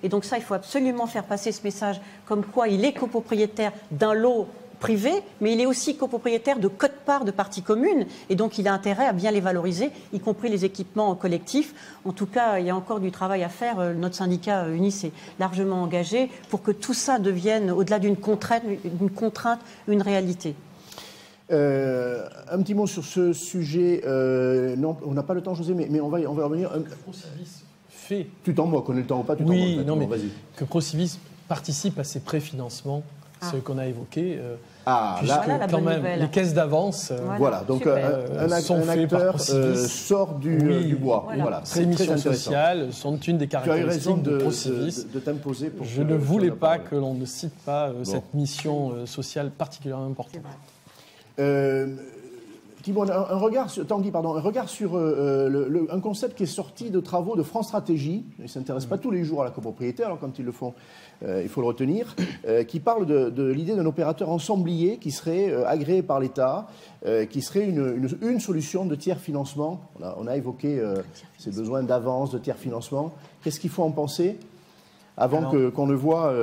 et 0.03 0.09
donc 0.09 0.25
ça, 0.25 0.37
il 0.37 0.43
faut 0.43 0.53
absolument 0.53 1.07
faire 1.07 1.23
passer 1.23 1.51
ce 1.51 1.63
message 1.63 2.01
comme 2.25 2.43
quoi 2.43 2.67
il 2.67 2.85
est 2.85 2.93
copropriétaire 2.93 3.71
d'un 3.91 4.13
lot 4.13 4.47
privé, 4.83 5.11
mais 5.39 5.53
il 5.53 5.61
est 5.61 5.65
aussi 5.65 5.95
copropriétaire 5.95 6.59
de 6.59 6.67
codes-parts 6.67 7.23
de 7.23 7.31
parties 7.31 7.61
communes, 7.61 8.05
et 8.29 8.35
donc 8.35 8.57
il 8.57 8.67
a 8.67 8.73
intérêt 8.73 9.07
à 9.07 9.13
bien 9.13 9.31
les 9.31 9.39
valoriser, 9.39 9.91
y 10.11 10.19
compris 10.19 10.49
les 10.49 10.65
équipements 10.65 11.15
collectifs. 11.15 11.73
En 12.03 12.11
tout 12.11 12.25
cas, 12.25 12.59
il 12.59 12.65
y 12.65 12.69
a 12.69 12.75
encore 12.75 12.99
du 12.99 13.09
travail 13.09 13.43
à 13.43 13.49
faire. 13.49 13.79
Euh, 13.79 13.93
notre 13.93 14.15
syndicat 14.15 14.65
euh, 14.65 14.75
UNIS 14.75 15.05
est 15.05 15.13
largement 15.39 15.83
engagé 15.83 16.29
pour 16.49 16.61
que 16.61 16.71
tout 16.71 16.93
ça 16.93 17.17
devienne, 17.17 17.71
au-delà 17.71 17.97
d'une 17.97 18.17
contrainte, 18.17 18.63
une, 18.99 19.09
contrainte, 19.09 19.61
une 19.87 20.01
réalité. 20.01 20.53
Euh, 21.53 22.27
un 22.51 22.61
petit 22.61 22.73
mot 22.73 22.85
sur 22.85 23.05
ce 23.05 23.31
sujet. 23.31 24.01
non, 24.77 24.97
on 25.05 25.13
n'a 25.13 25.23
pas 25.23 25.33
le 25.33 25.41
temps, 25.41 25.55
José, 25.55 25.73
mais, 25.73 25.87
mais 25.89 26.01
on, 26.01 26.09
va, 26.09 26.19
on 26.27 26.33
va 26.33 26.43
revenir. 26.43 26.73
Un 26.73 26.81
fait. 28.17 28.27
Tu 28.43 28.53
t'en 28.53 28.69
connais 28.81 29.01
le 29.01 29.07
temps 29.07 29.19
ou 29.19 29.23
pas 29.23 29.35
tu 29.35 29.43
Oui, 29.43 29.83
non, 29.85 29.95
mais 29.95 30.07
que 30.55 30.65
Procivis 30.65 31.19
participe 31.47 31.99
à 31.99 32.03
ces 32.03 32.19
préfinancements, 32.19 33.03
ah. 33.41 33.51
ce 33.51 33.57
qu'on 33.57 33.77
a 33.77 33.85
évoqué. 33.85 34.37
Euh, 34.39 34.55
ah, 34.85 35.19
là, 35.25 35.67
quand 35.69 35.81
même, 35.81 36.03
les 36.19 36.27
caisses 36.27 36.53
d'avance. 36.53 37.11
Euh, 37.11 37.17
voilà, 37.37 37.63
donc 37.63 37.87
euh, 37.87 38.27
un, 38.37 38.51
acteur 38.51 39.39
sort 39.39 40.35
du, 40.35 40.57
du, 40.57 40.95
bois. 40.95 41.27
Voilà, 41.39 41.61
ces 41.63 41.85
missions 41.85 42.17
sociales 42.17 42.91
sont 42.91 43.17
une 43.17 43.37
des 43.37 43.47
caractéristiques 43.47 44.23
de, 44.23 44.37
Procivis. 44.37 45.05
De, 45.13 45.19
t'imposer 45.19 45.71
Je 45.83 46.01
ne 46.03 46.15
voulais 46.15 46.51
pas 46.51 46.79
que 46.79 46.95
l'on 46.95 47.13
ne 47.13 47.25
cite 47.25 47.55
pas 47.65 47.91
cette 48.03 48.33
mission 48.33 49.05
sociale 49.05 49.51
particulièrement 49.51 50.07
importante. 50.07 50.41
Thibault, 52.83 53.09
un, 53.09 53.37
regard 53.37 53.69
sur, 53.69 53.87
Tanguy, 53.87 54.11
pardon, 54.11 54.35
un 54.35 54.41
regard 54.41 54.67
sur 54.67 54.97
euh, 54.97 55.49
euh, 55.49 55.87
un 55.89 56.01
concept 56.01 56.35
qui 56.35 56.43
est 56.43 56.47
sorti 56.47 56.89
de 56.89 56.99
travaux 56.99 57.37
de 57.37 57.41
France 57.41 57.67
Stratégie. 57.67 58.25
Ils 58.39 58.43
ne 58.43 58.47
s'intéressent 58.47 58.89
pas 58.89 58.97
tous 58.97 59.09
les 59.09 59.23
jours 59.23 59.41
à 59.41 59.45
la 59.45 59.51
copropriété, 59.51 60.03
alors 60.03 60.19
quand 60.19 60.37
ils 60.37 60.43
le 60.43 60.51
font, 60.51 60.73
euh, 61.23 61.41
il 61.41 61.47
faut 61.47 61.61
le 61.61 61.67
retenir, 61.67 62.13
qui 62.67 62.81
parle 62.81 63.05
de, 63.05 63.51
l'idée 63.51 63.73
d'un 63.73 63.85
opérateur 63.85 64.29
ensemblier 64.29 64.97
qui 64.97 65.11
serait 65.11 65.53
agréé 65.65 66.01
par 66.03 66.19
l'État, 66.19 66.67
qui 67.29 67.41
serait 67.41 67.65
une, 67.65 68.39
solution 68.39 68.85
de 68.85 68.95
tiers 68.95 69.19
financement. 69.19 69.79
On 70.17 70.27
a, 70.27 70.35
évoqué 70.35 70.83
ces 71.37 71.51
besoins 71.51 71.83
d'avance, 71.83 72.31
de 72.31 72.37
tiers 72.37 72.57
financement. 72.57 73.13
Qu'est-ce 73.43 73.61
qu'il 73.61 73.69
faut 73.69 73.83
en 73.83 73.91
penser 73.91 74.37
avant 75.15 75.49
qu'on 75.71 75.87
ne 75.87 75.95
voit 75.95 76.33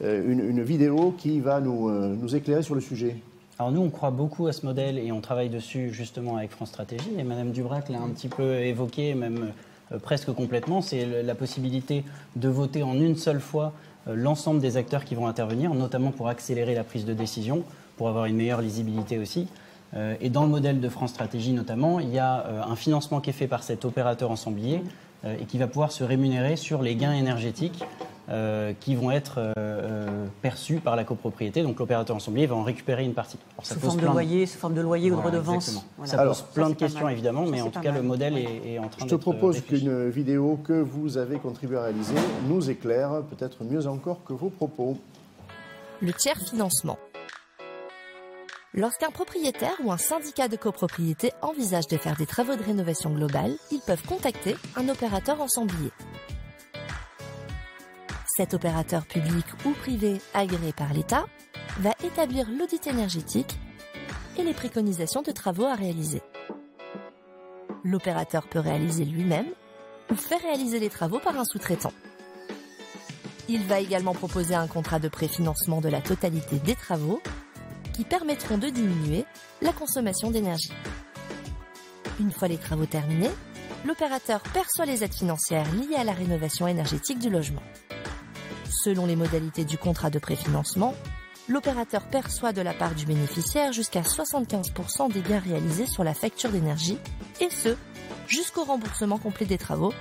une, 0.00 0.62
vidéo 0.62 1.14
qui 1.16 1.38
va 1.38 1.60
nous 1.60 2.34
éclairer 2.34 2.62
sur 2.62 2.74
le 2.74 2.80
sujet? 2.80 3.16
Alors 3.58 3.72
nous, 3.72 3.80
on 3.80 3.90
croit 3.90 4.12
beaucoup 4.12 4.46
à 4.46 4.52
ce 4.52 4.64
modèle 4.64 4.98
et 4.98 5.10
on 5.10 5.20
travaille 5.20 5.48
dessus 5.48 5.92
justement 5.92 6.36
avec 6.36 6.52
France 6.52 6.68
Stratégie. 6.68 7.10
Et 7.18 7.24
Madame 7.24 7.50
Dubrac 7.50 7.88
l'a 7.88 7.98
un 7.98 8.08
petit 8.10 8.28
peu 8.28 8.60
évoqué, 8.60 9.14
même 9.14 9.50
euh, 9.90 9.98
presque 9.98 10.30
complètement. 10.32 10.80
C'est 10.80 11.24
la 11.24 11.34
possibilité 11.34 12.04
de 12.36 12.48
voter 12.48 12.84
en 12.84 12.94
une 12.94 13.16
seule 13.16 13.40
fois 13.40 13.72
euh, 14.06 14.14
l'ensemble 14.14 14.60
des 14.60 14.76
acteurs 14.76 15.04
qui 15.04 15.16
vont 15.16 15.26
intervenir, 15.26 15.74
notamment 15.74 16.12
pour 16.12 16.28
accélérer 16.28 16.76
la 16.76 16.84
prise 16.84 17.04
de 17.04 17.14
décision, 17.14 17.64
pour 17.96 18.08
avoir 18.08 18.26
une 18.26 18.36
meilleure 18.36 18.60
lisibilité 18.60 19.18
aussi. 19.18 19.48
Euh, 19.94 20.14
et 20.20 20.30
dans 20.30 20.44
le 20.44 20.50
modèle 20.50 20.80
de 20.80 20.88
France 20.88 21.10
Stratégie 21.10 21.52
notamment, 21.52 21.98
il 21.98 22.10
y 22.10 22.20
a 22.20 22.64
un 22.64 22.76
financement 22.76 23.20
qui 23.20 23.30
est 23.30 23.32
fait 23.32 23.48
par 23.48 23.64
cet 23.64 23.84
opérateur 23.84 24.30
ensemblier 24.30 24.82
et 25.26 25.46
qui 25.46 25.58
va 25.58 25.66
pouvoir 25.66 25.90
se 25.90 26.04
rémunérer 26.04 26.54
sur 26.54 26.80
les 26.80 26.94
gains 26.94 27.12
énergétiques 27.12 27.82
euh, 28.30 28.74
qui 28.78 28.94
vont 28.94 29.10
être 29.10 29.38
euh, 29.38 29.52
euh, 29.56 30.26
perçus 30.42 30.80
par 30.80 30.96
la 30.96 31.04
copropriété. 31.04 31.62
Donc 31.62 31.78
l'opérateur 31.78 32.14
ensemblier 32.14 32.46
va 32.46 32.56
en 32.56 32.62
récupérer 32.62 33.02
une 33.02 33.14
partie. 33.14 33.38
sous, 33.62 33.80
forme 33.80 34.00
de 34.00 34.04
loyer, 34.04 34.44
sous 34.44 34.58
forme 34.58 34.74
de 34.74 34.82
loyer 34.82 35.10
ou 35.10 35.16
de 35.16 35.20
redevance. 35.22 35.82
Ça 36.04 36.22
pose 36.22 36.42
plein 36.52 36.68
de 36.68 36.74
questions 36.74 37.08
évidemment, 37.08 37.46
mais 37.46 37.62
en 37.62 37.70
tout 37.70 37.80
cas 37.80 37.90
le 37.90 38.02
modèle 38.02 38.36
est, 38.36 38.78
en 38.78 38.88
train 38.88 39.06
de. 39.06 39.10
Je 39.10 39.14
te 39.16 39.20
propose 39.20 39.62
qu'une 39.62 40.10
vidéo 40.10 40.60
que 40.62 40.74
vous 40.74 41.16
avez 41.16 41.38
contribué 41.38 41.78
à 41.78 41.84
réaliser 41.84 42.16
nous 42.46 42.68
éclaire 42.68 43.22
peut-être 43.30 43.64
mieux 43.64 43.86
encore 43.86 44.22
que 44.24 44.34
vos 44.34 44.50
propos. 44.50 44.98
Le 46.02 46.12
tiers 46.12 46.36
financement. 46.38 46.98
Lorsqu'un 48.74 49.10
propriétaire 49.10 49.74
ou 49.82 49.90
un 49.90 49.96
syndicat 49.96 50.48
de 50.48 50.56
copropriété 50.56 51.32
envisage 51.40 51.86
de 51.86 51.96
faire 51.96 52.16
des 52.16 52.26
travaux 52.26 52.56
de 52.56 52.62
rénovation 52.62 53.10
globale, 53.10 53.52
ils 53.72 53.80
peuvent 53.80 54.04
contacter 54.06 54.54
un 54.76 54.90
opérateur 54.90 55.40
ensemblier. 55.40 55.90
Cet 58.38 58.54
opérateur 58.54 59.04
public 59.04 59.44
ou 59.64 59.72
privé 59.72 60.20
agréé 60.32 60.72
par 60.72 60.92
l'État 60.92 61.24
va 61.80 61.90
établir 62.04 62.46
l'audit 62.48 62.86
énergétique 62.86 63.58
et 64.38 64.44
les 64.44 64.54
préconisations 64.54 65.22
de 65.22 65.32
travaux 65.32 65.64
à 65.64 65.74
réaliser. 65.74 66.22
L'opérateur 67.82 68.46
peut 68.46 68.60
réaliser 68.60 69.04
lui-même 69.04 69.48
ou 70.08 70.14
faire 70.14 70.40
réaliser 70.40 70.78
les 70.78 70.88
travaux 70.88 71.18
par 71.18 71.36
un 71.36 71.44
sous-traitant. 71.44 71.92
Il 73.48 73.64
va 73.64 73.80
également 73.80 74.14
proposer 74.14 74.54
un 74.54 74.68
contrat 74.68 75.00
de 75.00 75.08
préfinancement 75.08 75.80
de 75.80 75.88
la 75.88 76.00
totalité 76.00 76.60
des 76.60 76.76
travaux 76.76 77.20
qui 77.92 78.04
permettront 78.04 78.58
de 78.58 78.68
diminuer 78.68 79.24
la 79.62 79.72
consommation 79.72 80.30
d'énergie. 80.30 80.72
Une 82.20 82.30
fois 82.30 82.46
les 82.46 82.58
travaux 82.58 82.86
terminés, 82.86 83.32
l'opérateur 83.84 84.42
perçoit 84.42 84.86
les 84.86 85.02
aides 85.02 85.16
financières 85.16 85.66
liées 85.74 85.96
à 85.96 86.04
la 86.04 86.12
rénovation 86.12 86.68
énergétique 86.68 87.18
du 87.18 87.30
logement. 87.30 87.62
Selon 88.80 89.06
les 89.06 89.16
modalités 89.16 89.64
du 89.64 89.76
contrat 89.76 90.08
de 90.08 90.20
préfinancement, 90.20 90.94
l'opérateur 91.48 92.06
perçoit 92.06 92.52
de 92.52 92.62
la 92.62 92.72
part 92.72 92.94
du 92.94 93.06
bénéficiaire 93.06 93.72
jusqu'à 93.72 94.02
75% 94.02 95.12
des 95.12 95.20
gains 95.20 95.40
réalisés 95.40 95.86
sur 95.86 96.04
la 96.04 96.14
facture 96.14 96.50
d'énergie, 96.50 96.96
et 97.40 97.50
ce, 97.50 97.74
jusqu'au 98.28 98.62
remboursement 98.62 99.18
complet 99.18 99.46
des 99.46 99.58
travaux. 99.58 99.92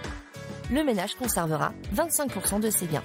Le 0.70 0.84
ménage 0.84 1.16
conservera 1.16 1.74
25% 1.96 2.60
de 2.60 2.70
ses 2.70 2.86
gains. 2.86 3.02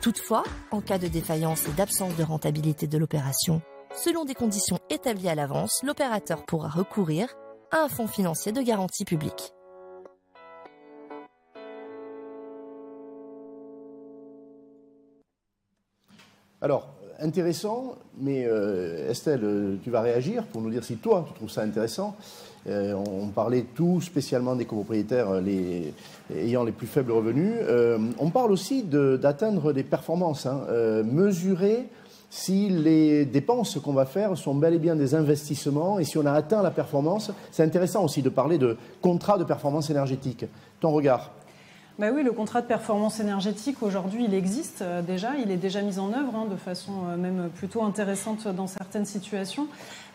Toutefois, 0.00 0.44
en 0.70 0.80
cas 0.80 0.98
de 0.98 1.08
défaillance 1.08 1.66
et 1.66 1.72
d'absence 1.72 2.14
de 2.14 2.22
rentabilité 2.22 2.86
de 2.86 2.98
l'opération, 2.98 3.62
selon 3.96 4.24
des 4.24 4.34
conditions 4.34 4.78
établies 4.90 5.28
à 5.28 5.34
l'avance, 5.34 5.80
l'opérateur 5.82 6.46
pourra 6.46 6.68
recourir 6.68 7.34
à 7.72 7.78
un 7.78 7.88
fonds 7.88 8.06
financier 8.06 8.52
de 8.52 8.62
garantie 8.62 9.04
publique. 9.04 9.54
Alors, 16.60 16.88
intéressant, 17.20 17.94
mais 18.20 18.48
Estelle, 19.08 19.78
tu 19.84 19.90
vas 19.90 20.00
réagir 20.00 20.44
pour 20.44 20.60
nous 20.60 20.70
dire 20.70 20.82
si 20.82 20.96
toi, 20.96 21.24
tu 21.28 21.34
trouves 21.34 21.50
ça 21.50 21.62
intéressant. 21.62 22.16
on 22.66 23.28
parlait 23.28 23.64
tout 23.76 24.00
spécialement 24.00 24.56
des 24.56 24.64
copropriétaires 24.64 25.28
ayant 26.34 26.64
les 26.64 26.72
plus 26.72 26.88
faibles 26.88 27.12
revenus. 27.12 27.54
on 28.18 28.30
parle 28.30 28.50
aussi 28.50 28.82
d'atteindre 28.82 29.72
des 29.72 29.84
performances, 29.84 30.46
hein, 30.46 30.62
mesurer 31.04 31.86
si 32.30 32.68
les 32.68 33.24
dépenses 33.24 33.78
qu'on 33.78 33.92
va 33.92 34.04
faire 34.04 34.36
sont 34.36 34.54
bel 34.54 34.74
et 34.74 34.78
bien 34.78 34.96
des 34.96 35.14
investissements 35.14 35.98
et 35.98 36.04
si 36.04 36.18
on 36.18 36.26
a 36.26 36.32
atteint 36.32 36.62
la 36.62 36.70
performance. 36.70 37.30
C'est 37.52 37.62
intéressant 37.62 38.04
aussi 38.04 38.20
de 38.20 38.28
parler 38.28 38.58
de 38.58 38.76
contrat 39.00 39.38
de 39.38 39.44
performance 39.44 39.90
énergétique. 39.90 40.44
Ton 40.80 40.90
regard 40.90 41.30
bah 41.98 42.10
oui, 42.14 42.22
le 42.22 42.30
contrat 42.30 42.62
de 42.62 42.66
performance 42.68 43.18
énergétique, 43.18 43.82
aujourd'hui, 43.82 44.24
il 44.24 44.32
existe 44.32 44.82
euh, 44.82 45.02
déjà. 45.02 45.30
Il 45.42 45.50
est 45.50 45.56
déjà 45.56 45.82
mis 45.82 45.98
en 45.98 46.12
œuvre 46.12 46.36
hein, 46.36 46.46
de 46.48 46.54
façon 46.54 46.92
euh, 47.08 47.16
même 47.16 47.50
plutôt 47.52 47.82
intéressante 47.82 48.46
dans 48.46 48.68
certaines 48.68 49.04
situations. 49.04 49.66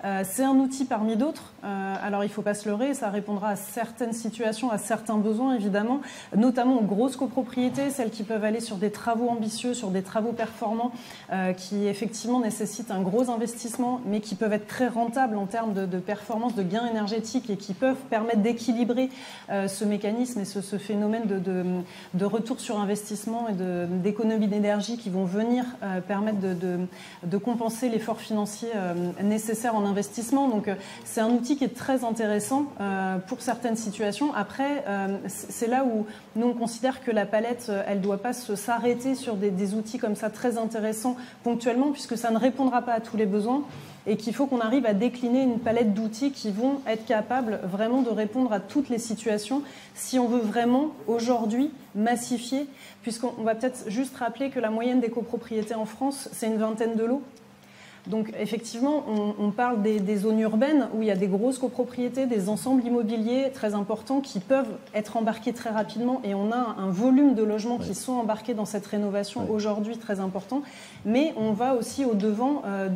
Euh, 0.06 0.24
c'est 0.24 0.46
un 0.46 0.56
outil 0.56 0.86
parmi 0.86 1.18
d'autres. 1.18 1.52
Alors 1.64 2.26
il 2.26 2.28
ne 2.28 2.34
faut 2.34 2.42
pas 2.42 2.54
se 2.54 2.68
leurrer, 2.68 2.94
ça 2.94 3.10
répondra 3.10 3.50
à 3.50 3.56
certaines 3.56 4.12
situations, 4.12 4.70
à 4.70 4.78
certains 4.78 5.18
besoins 5.18 5.56
évidemment, 5.56 6.02
notamment 6.36 6.78
aux 6.80 6.84
grosses 6.84 7.16
copropriétés, 7.16 7.90
celles 7.90 8.10
qui 8.10 8.24
peuvent 8.24 8.44
aller 8.44 8.60
sur 8.60 8.76
des 8.76 8.92
travaux 8.92 9.30
ambitieux, 9.30 9.74
sur 9.74 9.92
des 9.92 10.02
travaux 10.02 10.34
performants, 10.34 10.92
qui 11.56 11.88
effectivement 11.88 12.42
nécessitent 12.42 12.92
un 12.92 13.02
gros 13.02 13.30
investissement, 13.30 14.02
mais 14.06 14.20
qui 14.20 14.36
peuvent 14.36 14.52
être 14.52 14.68
très 14.68 14.90
rentables 14.90 15.38
en 15.38 15.46
termes 15.46 15.74
de, 15.74 16.00
performance, 16.00 16.54
de 16.54 16.64
gains 16.64 16.86
énergétiques 16.86 17.50
et 17.50 17.56
qui 17.56 17.74
peuvent 17.74 18.02
permettre 18.10 18.42
d'équilibrer 18.42 19.10
ce 19.50 19.86
mécanisme 19.86 20.42
et 20.42 20.46
ce, 20.46 20.78
phénomène 20.78 21.28
de, 21.28 21.64
retour 22.26 22.60
sur 22.60 22.80
investissement 22.80 23.48
et 23.50 23.54
d'économie 24.02 24.48
d'énergie 24.48 24.98
qui 24.98 25.10
vont 25.10 25.26
venir 25.26 25.66
permettre 26.08 26.40
de, 26.40 27.38
compenser 27.38 27.90
l'effort 27.90 28.20
financier 28.20 28.70
nécessaire 29.22 29.76
en 29.76 29.86
investissement. 29.86 30.48
Donc 30.48 30.68
euh, 30.68 30.76
c'est 31.06 31.22
un 31.22 31.30
outil 31.30 31.58
qui 31.58 31.64
est 31.64 31.76
très 31.76 32.04
intéressant 32.04 32.66
euh, 32.80 33.18
pour 33.18 33.42
certaines 33.42 33.76
situations. 33.76 34.34
Après, 34.34 34.84
euh, 34.88 35.18
c'est 35.28 35.68
là 35.68 35.86
où 35.86 36.06
nous 36.36 36.48
on 36.48 36.54
considère 36.54 37.04
que 37.04 37.12
la 37.12 37.26
palette, 37.26 37.72
elle 37.88 38.00
ne 38.00 38.04
doit 38.04 38.22
pas 38.22 38.34
s'arrêter 38.34 39.16
sur 39.16 39.36
des, 39.36 39.52
des 39.52 39.74
outils 39.74 39.98
comme 39.98 40.16
ça 40.16 40.30
très 40.30 40.58
intéressants 40.58 41.16
ponctuellement, 41.44 41.92
puisque 41.92 42.18
ça 42.18 42.32
ne 42.32 42.38
répondra 42.38 42.82
pas 42.82 42.94
à 42.94 43.00
tous 43.00 43.18
les 43.18 43.26
besoins 43.26 43.64
et 44.08 44.18
qu'il 44.18 44.34
faut 44.34 44.46
qu'on 44.48 44.60
arrive 44.60 44.86
à 44.86 44.94
décliner 44.94 45.42
une 45.42 45.60
palette 45.60 45.94
d'outils 45.94 46.32
qui 46.32 46.52
vont 46.52 46.82
être 46.88 47.06
capables 47.06 47.60
vraiment 47.64 48.02
de 48.02 48.10
répondre 48.10 48.52
à 48.52 48.60
toutes 48.60 48.90
les 48.90 49.00
situations 49.00 49.62
si 49.96 50.20
on 50.20 50.28
veut 50.28 50.42
vraiment 50.42 50.92
aujourd'hui 51.08 51.72
massifier, 51.96 52.68
puisqu'on 53.02 53.44
va 53.44 53.56
peut-être 53.56 53.86
juste 53.88 54.16
rappeler 54.18 54.50
que 54.50 54.60
la 54.60 54.70
moyenne 54.70 55.00
des 55.00 55.10
copropriétés 55.10 55.76
en 55.76 55.86
France, 55.86 56.30
c'est 56.32 56.48
une 56.48 56.58
vingtaine 56.58 56.96
de 56.96 57.04
lots. 57.04 57.22
Donc 58.08 58.34
effectivement, 58.38 59.06
on, 59.40 59.52
parle 59.52 59.82
des, 59.82 60.18
zones 60.18 60.40
urbaines 60.40 60.90
où 60.94 61.02
il 61.02 61.08
y 61.08 61.12
a 61.12 61.16
des 61.16 61.28
grosses 61.28 61.58
copropriétés, 61.58 62.26
des 62.26 62.50
ensembles 62.50 62.84
immobiliers 62.86 63.50
très 63.54 63.76
importants 63.76 64.20
qui 64.20 64.42
peuvent 64.42 64.78
être 64.94 65.16
embarqués 65.16 65.54
très 65.54 65.70
rapidement 65.70 66.20
et 66.26 66.36
on 66.36 66.52
a 66.52 66.76
un 66.78 66.90
volume 66.90 67.34
de 67.34 67.44
logements 67.44 67.78
qui 67.78 67.96
sont 67.96 68.14
embarqués 68.14 68.54
dans 68.54 68.66
cette 68.66 68.86
rénovation 68.86 69.50
aujourd'hui 69.50 69.98
très 69.98 70.20
important. 70.20 70.64
Mais 71.06 71.34
on 71.36 71.52
va 71.52 71.74
aussi 71.74 72.06
au 72.06 72.14
devant 72.14 72.62
euh, 72.66 72.88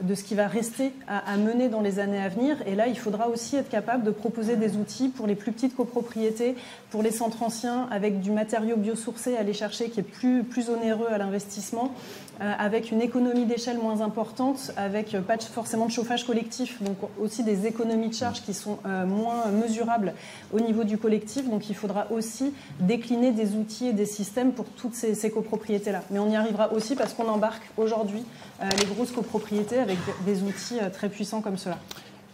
de 0.00 0.14
ce 0.14 0.24
qui 0.24 0.34
va 0.34 0.48
rester 0.48 0.92
à, 1.06 1.36
mener 1.36 1.68
dans 1.68 1.80
les 1.80 1.98
années 1.98 2.20
à 2.20 2.28
venir. 2.28 2.56
Et 2.66 2.74
là, 2.74 2.88
il 2.88 2.98
faudra 2.98 3.28
aussi 3.28 3.56
être 3.56 3.68
capable 3.68 4.02
de 4.02 4.10
proposer 4.10 4.56
des 4.56 4.76
outils 4.76 5.08
pour 5.08 5.26
les 5.26 5.34
plus 5.34 5.52
petites 5.52 5.76
copropriétés, 5.76 6.56
pour 6.90 7.02
les 7.02 7.12
centres 7.12 7.42
anciens, 7.42 7.86
avec 7.90 8.20
du 8.20 8.30
matériau 8.30 8.76
biosourcé 8.76 9.36
à 9.36 9.40
aller 9.40 9.52
chercher 9.52 9.88
qui 9.90 10.00
est 10.00 10.04
plus, 10.04 10.42
plus 10.42 10.68
onéreux 10.68 11.08
à 11.10 11.18
l'investissement. 11.18 11.92
Euh, 12.40 12.50
avec 12.58 12.90
une 12.90 13.02
économie 13.02 13.44
d'échelle 13.44 13.76
moins 13.76 14.00
importante, 14.00 14.72
avec 14.76 15.14
euh, 15.14 15.20
pas 15.20 15.36
forcément 15.38 15.86
de 15.86 15.92
chauffage 15.92 16.24
collectif, 16.24 16.82
donc 16.82 16.96
aussi 17.20 17.44
des 17.44 17.66
économies 17.66 18.08
de 18.08 18.14
charges 18.14 18.42
qui 18.42 18.54
sont 18.54 18.78
moins 19.06 19.46
mesurables 19.46 20.14
au 20.52 20.60
niveau 20.60 20.84
du 20.84 20.98
collectif. 20.98 21.48
Donc 21.48 21.68
il 21.68 21.76
faudra 21.76 22.06
aussi 22.10 22.52
décliner 22.80 23.30
des 23.30 23.54
outils 23.54 23.88
et 23.88 23.92
des 23.92 24.06
systèmes 24.06 24.52
pour 24.52 24.64
toutes 24.64 24.94
ces, 24.94 25.14
ces 25.14 25.30
copropriétés-là. 25.30 26.02
Mais 26.10 26.18
on 26.18 26.28
y 26.28 26.36
arrivera 26.36 26.72
aussi 26.72 26.96
parce 26.96 27.11
qu'on 27.14 27.28
embarque 27.28 27.62
aujourd'hui 27.76 28.24
les 28.60 28.86
grosses 28.86 29.12
copropriétés 29.12 29.78
avec 29.78 29.98
des 30.24 30.42
outils 30.42 30.78
très 30.92 31.08
puissants 31.08 31.40
comme 31.40 31.56
cela. 31.56 31.78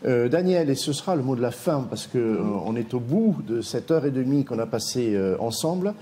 Euh, 0.07 0.29
Daniel, 0.29 0.71
et 0.71 0.77
ce 0.77 0.93
sera 0.93 1.17
le 1.17 1.23
mot 1.23 1.35
de 1.35 1.43
la 1.43 1.51
fin 1.51 1.85
parce 1.89 2.07
qu'on 2.07 2.19
euh, 2.19 2.77
est 2.79 2.95
au 2.95 3.01
bout 3.01 3.37
de 3.47 3.61
cette 3.61 3.91
heure 3.91 4.07
et 4.07 4.13
demie 4.13 4.45
qu'on 4.45 4.61
a 4.61 4.67
passé 4.67 5.15
euh, 5.15 5.37
ensemble. 5.41 5.95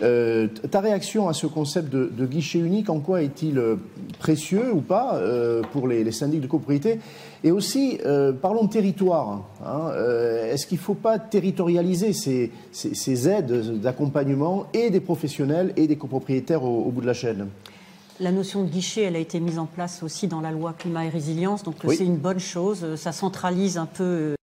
ta 0.00 0.80
réaction 0.80 1.28
à 1.28 1.32
ce 1.32 1.46
concept 1.46 1.90
de, 1.90 2.26
guichet 2.26 2.58
unique, 2.58 2.90
en 2.90 3.00
quoi 3.00 3.22
est-il 3.22 3.60
précieux 4.18 4.70
ou 4.72 4.82
pas 4.82 5.18
pour 5.72 5.88
les, 5.88 6.12
syndics 6.12 6.42
de 6.42 6.46
copropriété? 6.46 7.00
Et 7.42 7.50
aussi, 7.50 7.98
parlons 8.42 8.64
de 8.64 8.70
territoire. 8.70 9.44
Hein. 9.64 9.92
Est-ce 10.50 10.66
qu'il 10.66 10.76
ne 10.76 10.82
faut 10.82 10.94
pas 10.94 11.18
territorialiser 11.18 12.12
ces, 12.12 13.28
aides 13.28 13.80
d'accompagnement 13.80 14.66
et 14.74 14.90
des 14.90 15.00
professionnels 15.00 15.72
et 15.76 15.86
des 15.86 15.96
copropriétaires 15.96 16.64
au 16.64 16.90
bout 16.90 17.00
de 17.00 17.06
la 17.06 17.14
chaîne? 17.14 17.48
La 18.20 18.32
notion 18.32 18.64
de 18.64 18.68
guichet, 18.68 19.02
elle 19.02 19.16
a 19.16 19.20
été 19.20 19.40
mise 19.40 19.58
en 19.58 19.66
place 19.66 20.02
aussi 20.02 20.26
dans 20.28 20.40
la 20.40 20.50
loi 20.50 20.74
climat 20.76 21.04
et 21.04 21.08
résilience, 21.08 21.62
donc 21.62 21.76
c'est 21.88 22.04
une 22.04 22.16
bonne 22.16 22.40
chose. 22.40 22.96
Ça 22.96 23.12
centralise 23.12 23.78
un 23.78 23.86
peu 23.86 24.34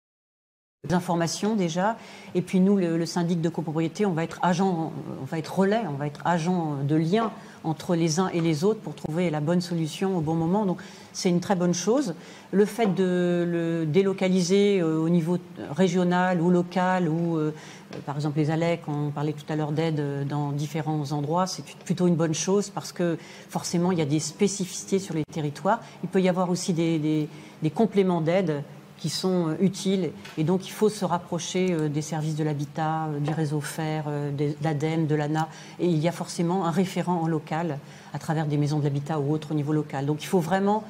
euh, 0.85 0.89
les 0.89 0.94
informations 0.94 1.56
déjà. 1.56 1.97
Et 2.35 2.43
puis 2.43 2.61
nous, 2.61 2.77
le, 2.77 3.06
syndic 3.06 3.40
de 3.40 3.48
copropriété, 3.48 4.06
on 4.06 4.12
va 4.12 4.24
être 4.24 4.39
agent, 4.43 4.93
on 5.20 5.24
va 5.24 5.39
être 5.39 5.59
relais, 5.59 5.82
on 5.89 5.94
va 5.94 6.06
être 6.06 6.20
agent 6.24 6.78
de 6.82 6.97
lien 6.97 7.32
entre 7.65 7.97
les 7.97 8.20
uns 8.20 8.28
et 8.28 8.40
les 8.40 8.62
autres 8.62 8.81
pour 8.81 8.94
trouver 8.94 9.31
la 9.31 9.40
bonne 9.40 9.61
solution 9.61 10.16
au 10.16 10.20
bon 10.20 10.35
moment. 10.35 10.66
Donc 10.66 10.81
c'est 11.12 11.31
une 11.31 11.40
très 11.40 11.56
bonne 11.56 11.74
chose. 11.74 12.15
Le 12.52 12.66
fait 12.66 12.94
de 12.94 13.44
le 13.48 13.86
délocaliser 13.86 14.81
euh, 14.81 14.98
au 14.98 15.09
niveau 15.09 15.39
régional 15.70 16.40
ou 16.40 16.51
local 16.51 17.09
ou 17.09 17.36
euh, 17.36 17.52
par 18.05 18.16
exemple 18.16 18.39
les 18.39 18.51
ALEC, 18.51 18.82
on 18.86 19.11
parlait 19.11 19.32
tout 19.32 19.51
à 19.51 19.56
l'heure 19.56 19.73
d'aide 19.73 20.01
euh, 20.01 20.24
dans 20.24 20.52
différents 20.52 21.12
endroits, 21.12 21.47
c'est 21.47 21.65
plutôt 21.85 22.06
une 22.06 22.16
bonne 22.16 22.35
chose 22.35 22.69
parce 22.69 22.93
que 22.93 23.16
forcément 23.48 23.93
il 23.93 23.98
y 23.98 24.02
a 24.02 24.06
des 24.06 24.20
spécificités 24.20 24.98
sur 24.98 25.15
les 25.15 25.24
territoires. 25.24 25.81
Il 26.02 26.09
peut 26.09 26.20
y 26.20 26.28
avoir 26.28 26.51
aussi 26.51 26.73
des, 26.73 27.28
compléments 27.74 28.20
d'aide 28.20 28.62
qui 29.05 29.10
sont 29.10 29.55
utiles. 29.60 30.12
Et 30.39 30.44
donc, 30.44 30.66
il 30.66 30.70
faut 30.70 30.89
se 30.89 31.05
rapprocher 31.05 31.90
des 31.90 32.01
services 32.01 32.36
de 32.36 32.43
l'habitat, 32.43 33.10
du 33.20 33.35
réseau 33.35 33.60
FER, 33.60 34.01
de 34.35 34.55
l'ADEME, 34.62 35.06
de 35.06 35.14
l'ANA. 35.14 35.51
Et 35.78 35.86
il 35.89 35.98
y 35.98 36.09
a 36.09 36.10
forcément 36.10 36.64
un 36.64 36.70
référent 36.70 37.20
en 37.20 37.26
local 37.26 37.78
à 38.14 38.18
travers 38.18 38.47
des 38.47 38.56
maisons 38.56 38.78
de 38.78 38.85
l'habitat 38.85 39.20
ou 39.20 39.31
autres 39.35 39.52
au 39.52 39.55
niveau 39.55 39.74
local. 39.74 40.06
Donc, 40.06 40.22
il 40.22 40.26
faut 40.26 40.40
vraiment 40.40 40.85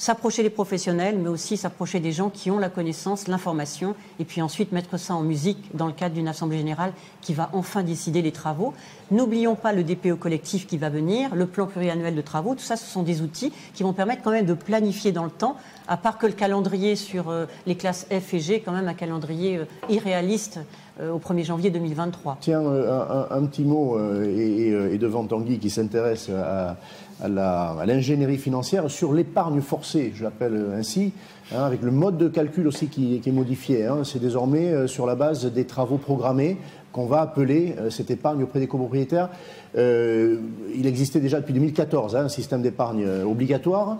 s'approcher 0.00 0.42
des 0.42 0.48
professionnels, 0.48 1.18
mais 1.18 1.28
aussi 1.28 1.58
s'approcher 1.58 2.00
des 2.00 2.10
gens 2.10 2.30
qui 2.30 2.50
ont 2.50 2.58
la 2.58 2.70
connaissance, 2.70 3.28
l'information, 3.28 3.94
et 4.18 4.24
puis 4.24 4.40
ensuite 4.40 4.72
mettre 4.72 4.96
ça 4.96 5.14
en 5.14 5.20
musique 5.20 5.58
dans 5.74 5.86
le 5.86 5.92
cadre 5.92 6.14
d'une 6.14 6.26
assemblée 6.26 6.56
générale 6.56 6.94
qui 7.20 7.34
va 7.34 7.50
enfin 7.52 7.82
décider 7.82 8.22
les 8.22 8.32
travaux. 8.32 8.72
N'oublions 9.10 9.56
pas 9.56 9.74
le 9.74 9.84
DPO 9.84 10.16
collectif 10.16 10.66
qui 10.66 10.78
va 10.78 10.88
venir, 10.88 11.34
le 11.34 11.44
plan 11.44 11.66
pluriannuel 11.66 12.14
de 12.14 12.20
travaux, 12.22 12.54
tout 12.54 12.62
ça, 12.62 12.76
ce 12.76 12.86
sont 12.86 13.02
des 13.02 13.20
outils 13.20 13.52
qui 13.74 13.82
vont 13.82 13.92
permettre 13.92 14.22
quand 14.22 14.30
même 14.30 14.46
de 14.46 14.54
planifier 14.54 15.12
dans 15.12 15.24
le 15.24 15.30
temps, 15.30 15.56
à 15.86 15.98
part 15.98 16.16
que 16.16 16.26
le 16.26 16.32
calendrier 16.32 16.96
sur 16.96 17.28
euh, 17.28 17.44
les 17.66 17.74
classes 17.74 18.06
F 18.10 18.32
et 18.32 18.40
G, 18.40 18.62
quand 18.64 18.72
même 18.72 18.88
un 18.88 18.94
calendrier 18.94 19.58
euh, 19.58 19.64
irréaliste 19.90 20.60
au 21.00 21.18
1er 21.18 21.44
janvier 21.44 21.70
2023. 21.70 22.38
Tiens, 22.40 22.60
un, 22.60 23.46
petit 23.46 23.64
mot, 23.64 23.98
et, 24.22 24.98
devant 24.98 25.24
Tanguy 25.24 25.58
qui 25.58 25.70
s'intéresse 25.70 26.30
à, 26.30 26.76
l'ingénierie 27.86 28.38
financière 28.38 28.90
sur 28.90 29.12
l'épargne 29.12 29.60
forcée, 29.60 30.12
je 30.14 30.24
l'appelle 30.24 30.66
ainsi, 30.74 31.12
hein, 31.52 31.64
avec 31.64 31.82
le 31.82 31.90
mode 31.90 32.18
de 32.18 32.28
calcul 32.28 32.66
aussi 32.66 32.88
qui, 32.88 33.20
est 33.24 33.32
modifié. 33.32 33.86
Hein. 33.86 33.98
C'est 34.04 34.20
désormais 34.20 34.68
euh, 34.68 34.86
sur 34.86 35.06
la 35.06 35.14
base 35.14 35.46
des 35.46 35.64
travaux 35.64 35.98
programmés 35.98 36.56
qu'on 36.92 37.06
va 37.06 37.20
appeler 37.20 37.74
euh, 37.78 37.90
cette 37.90 38.10
épargne 38.10 38.42
auprès 38.42 38.60
des 38.60 38.66
copropriétaires. 38.66 39.28
Euh, 39.76 40.40
il 40.74 40.86
existait 40.86 41.20
déjà 41.20 41.38
depuis 41.38 41.54
2014 41.54 42.16
hein, 42.16 42.24
un 42.24 42.28
système 42.28 42.60
d'épargne 42.60 43.04
euh, 43.04 43.24
obligatoire. 43.24 43.98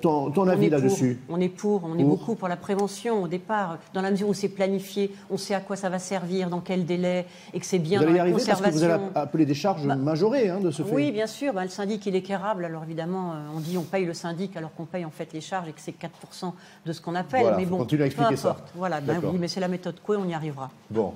ton, 0.00 0.48
avis 0.48 0.70
là-dessus? 0.70 1.18
On 1.28 1.40
est 1.40 1.48
pour, 1.48 1.82
on 1.84 1.98
est 1.98 2.04
beaucoup 2.04 2.36
pour 2.36 2.46
la 2.46 2.56
prévention 2.56 3.24
au 3.24 3.28
départ, 3.28 3.78
dans 3.92 4.02
la 4.02 4.12
mesure 4.12 4.28
où 4.28 4.34
c'est 4.34 4.48
planifié, 4.48 5.12
on 5.30 5.36
sait 5.36 5.54
à 5.54 5.60
quoi 5.60 5.74
ça 5.74 5.88
va 5.88 5.98
servir, 5.98 6.48
dans 6.48 6.60
quel 6.60 6.86
délai, 6.86 7.26
et 7.52 7.58
que 7.58 7.66
c'est 7.66 7.80
bien 7.80 7.98
vous 7.98 8.06
allez 8.06 8.16
y 8.16 8.20
arriver 8.20 8.40
Parce 8.46 8.60
que 8.60 8.70
vous 8.70 8.84
allez 8.84 9.02
appeler 9.14 9.46
des 9.46 9.54
charges 9.54 9.84
bah, 9.84 9.96
majorées 9.96 10.48
hein, 10.48 10.60
de 10.60 10.70
ce 10.70 10.82
fait. 10.82 10.94
Oui, 10.94 11.10
bien 11.10 11.26
sûr. 11.26 11.52
Bah, 11.52 11.64
le 11.64 11.70
syndic, 11.70 12.06
il 12.06 12.14
est 12.14 12.22
quérable. 12.22 12.64
Alors 12.64 12.84
évidemment, 12.84 13.32
on 13.56 13.60
dit 13.60 13.76
on 13.76 13.82
paye 13.82 14.04
le 14.04 14.14
syndic 14.14 14.56
alors 14.56 14.72
qu'on 14.74 14.84
paye 14.84 15.04
en 15.04 15.10
fait 15.10 15.32
les 15.32 15.40
charges 15.40 15.68
et 15.68 15.72
que 15.72 15.80
c'est 15.80 15.92
4% 15.92 16.52
de 16.86 16.92
ce 16.92 17.00
qu'on 17.00 17.14
appelle. 17.16 17.42
Voilà, 17.42 17.56
mais 17.56 17.66
bon, 17.66 17.82
à 17.82 18.04
expliquer 18.04 18.36
ça. 18.36 18.56
Voilà, 18.76 19.00
ben 19.00 19.20
oui, 19.24 19.38
mais 19.40 19.48
c'est 19.48 19.60
la 19.60 19.68
méthode 19.68 19.96
quoi, 20.04 20.16
on 20.18 20.28
y 20.28 20.34
arrivera. 20.34 20.70
Bon. 20.90 21.14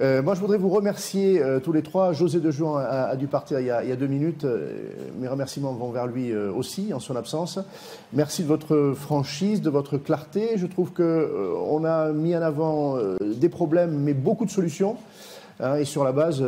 Euh, 0.00 0.22
moi, 0.22 0.34
je 0.34 0.40
voudrais 0.40 0.58
vous 0.58 0.68
remercier 0.68 1.42
euh, 1.42 1.58
tous 1.58 1.72
les 1.72 1.82
trois. 1.82 2.12
José 2.12 2.38
de 2.38 2.52
Juan 2.52 2.84
a, 2.88 3.16
dû 3.16 3.26
partir 3.26 3.58
il 3.58 3.66
y 3.66 3.70
a, 3.70 3.96
deux 3.96 4.06
minutes. 4.06 4.44
Euh, 4.44 4.70
mes 5.18 5.26
remerciements 5.26 5.72
vont 5.72 5.90
vers 5.90 6.06
lui 6.06 6.34
aussi, 6.34 6.94
en 6.94 7.00
son 7.00 7.16
absence. 7.16 7.58
Merci 8.12 8.42
de 8.42 8.48
votre 8.48 8.92
franchise, 8.94 9.60
de 9.60 9.70
votre 9.70 9.98
clarté. 9.98 10.50
Je 10.56 10.66
trouve 10.66 10.92
qu'on 10.92 11.84
a 11.84 12.12
mis 12.12 12.36
en 12.36 12.42
avant 12.42 12.96
des 13.20 13.48
problèmes, 13.48 13.98
mais 13.98 14.14
beaucoup 14.14 14.44
de 14.44 14.50
solutions. 14.50 14.96
Hein, 15.60 15.76
et 15.76 15.84
sur 15.84 16.04
la 16.04 16.12
base 16.12 16.44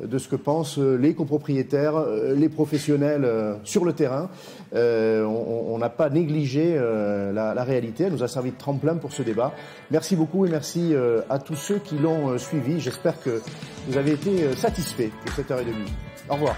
de 0.00 0.18
ce 0.18 0.28
que 0.28 0.36
pensent 0.36 0.78
les 0.78 1.14
copropriétaires, 1.14 2.04
les 2.36 2.48
professionnels 2.48 3.28
sur 3.64 3.84
le 3.84 3.92
terrain. 3.92 4.30
Euh, 4.74 5.24
on 5.24 5.76
n'a 5.78 5.90
pas 5.90 6.08
négligé 6.08 6.74
euh, 6.76 7.32
la, 7.32 7.64
réalité. 7.64 8.04
Elle 8.04 8.12
nous 8.12 8.22
a 8.22 8.28
servi 8.28 8.52
de 8.52 8.56
tremplin 8.56 8.96
pour 8.96 9.12
ce 9.12 9.22
débat. 9.22 9.52
Merci 9.90 10.16
beaucoup 10.16 10.46
et 10.46 10.50
merci 10.50 10.94
euh, 10.94 11.20
à 11.28 11.38
tous 11.38 11.56
ceux 11.56 11.78
qui 11.78 11.98
l'ont 11.98 12.38
suivi. 12.38 12.80
J'espère 12.80 13.20
que 13.20 13.42
vous 13.86 13.96
avez 13.96 14.12
été 14.12 14.54
satisfaits 14.56 15.10
de 15.26 15.30
cette 15.36 15.50
heure 15.50 15.60
et 15.60 15.64
demie. 15.64 15.92
Au 16.28 16.34
revoir. 16.34 16.56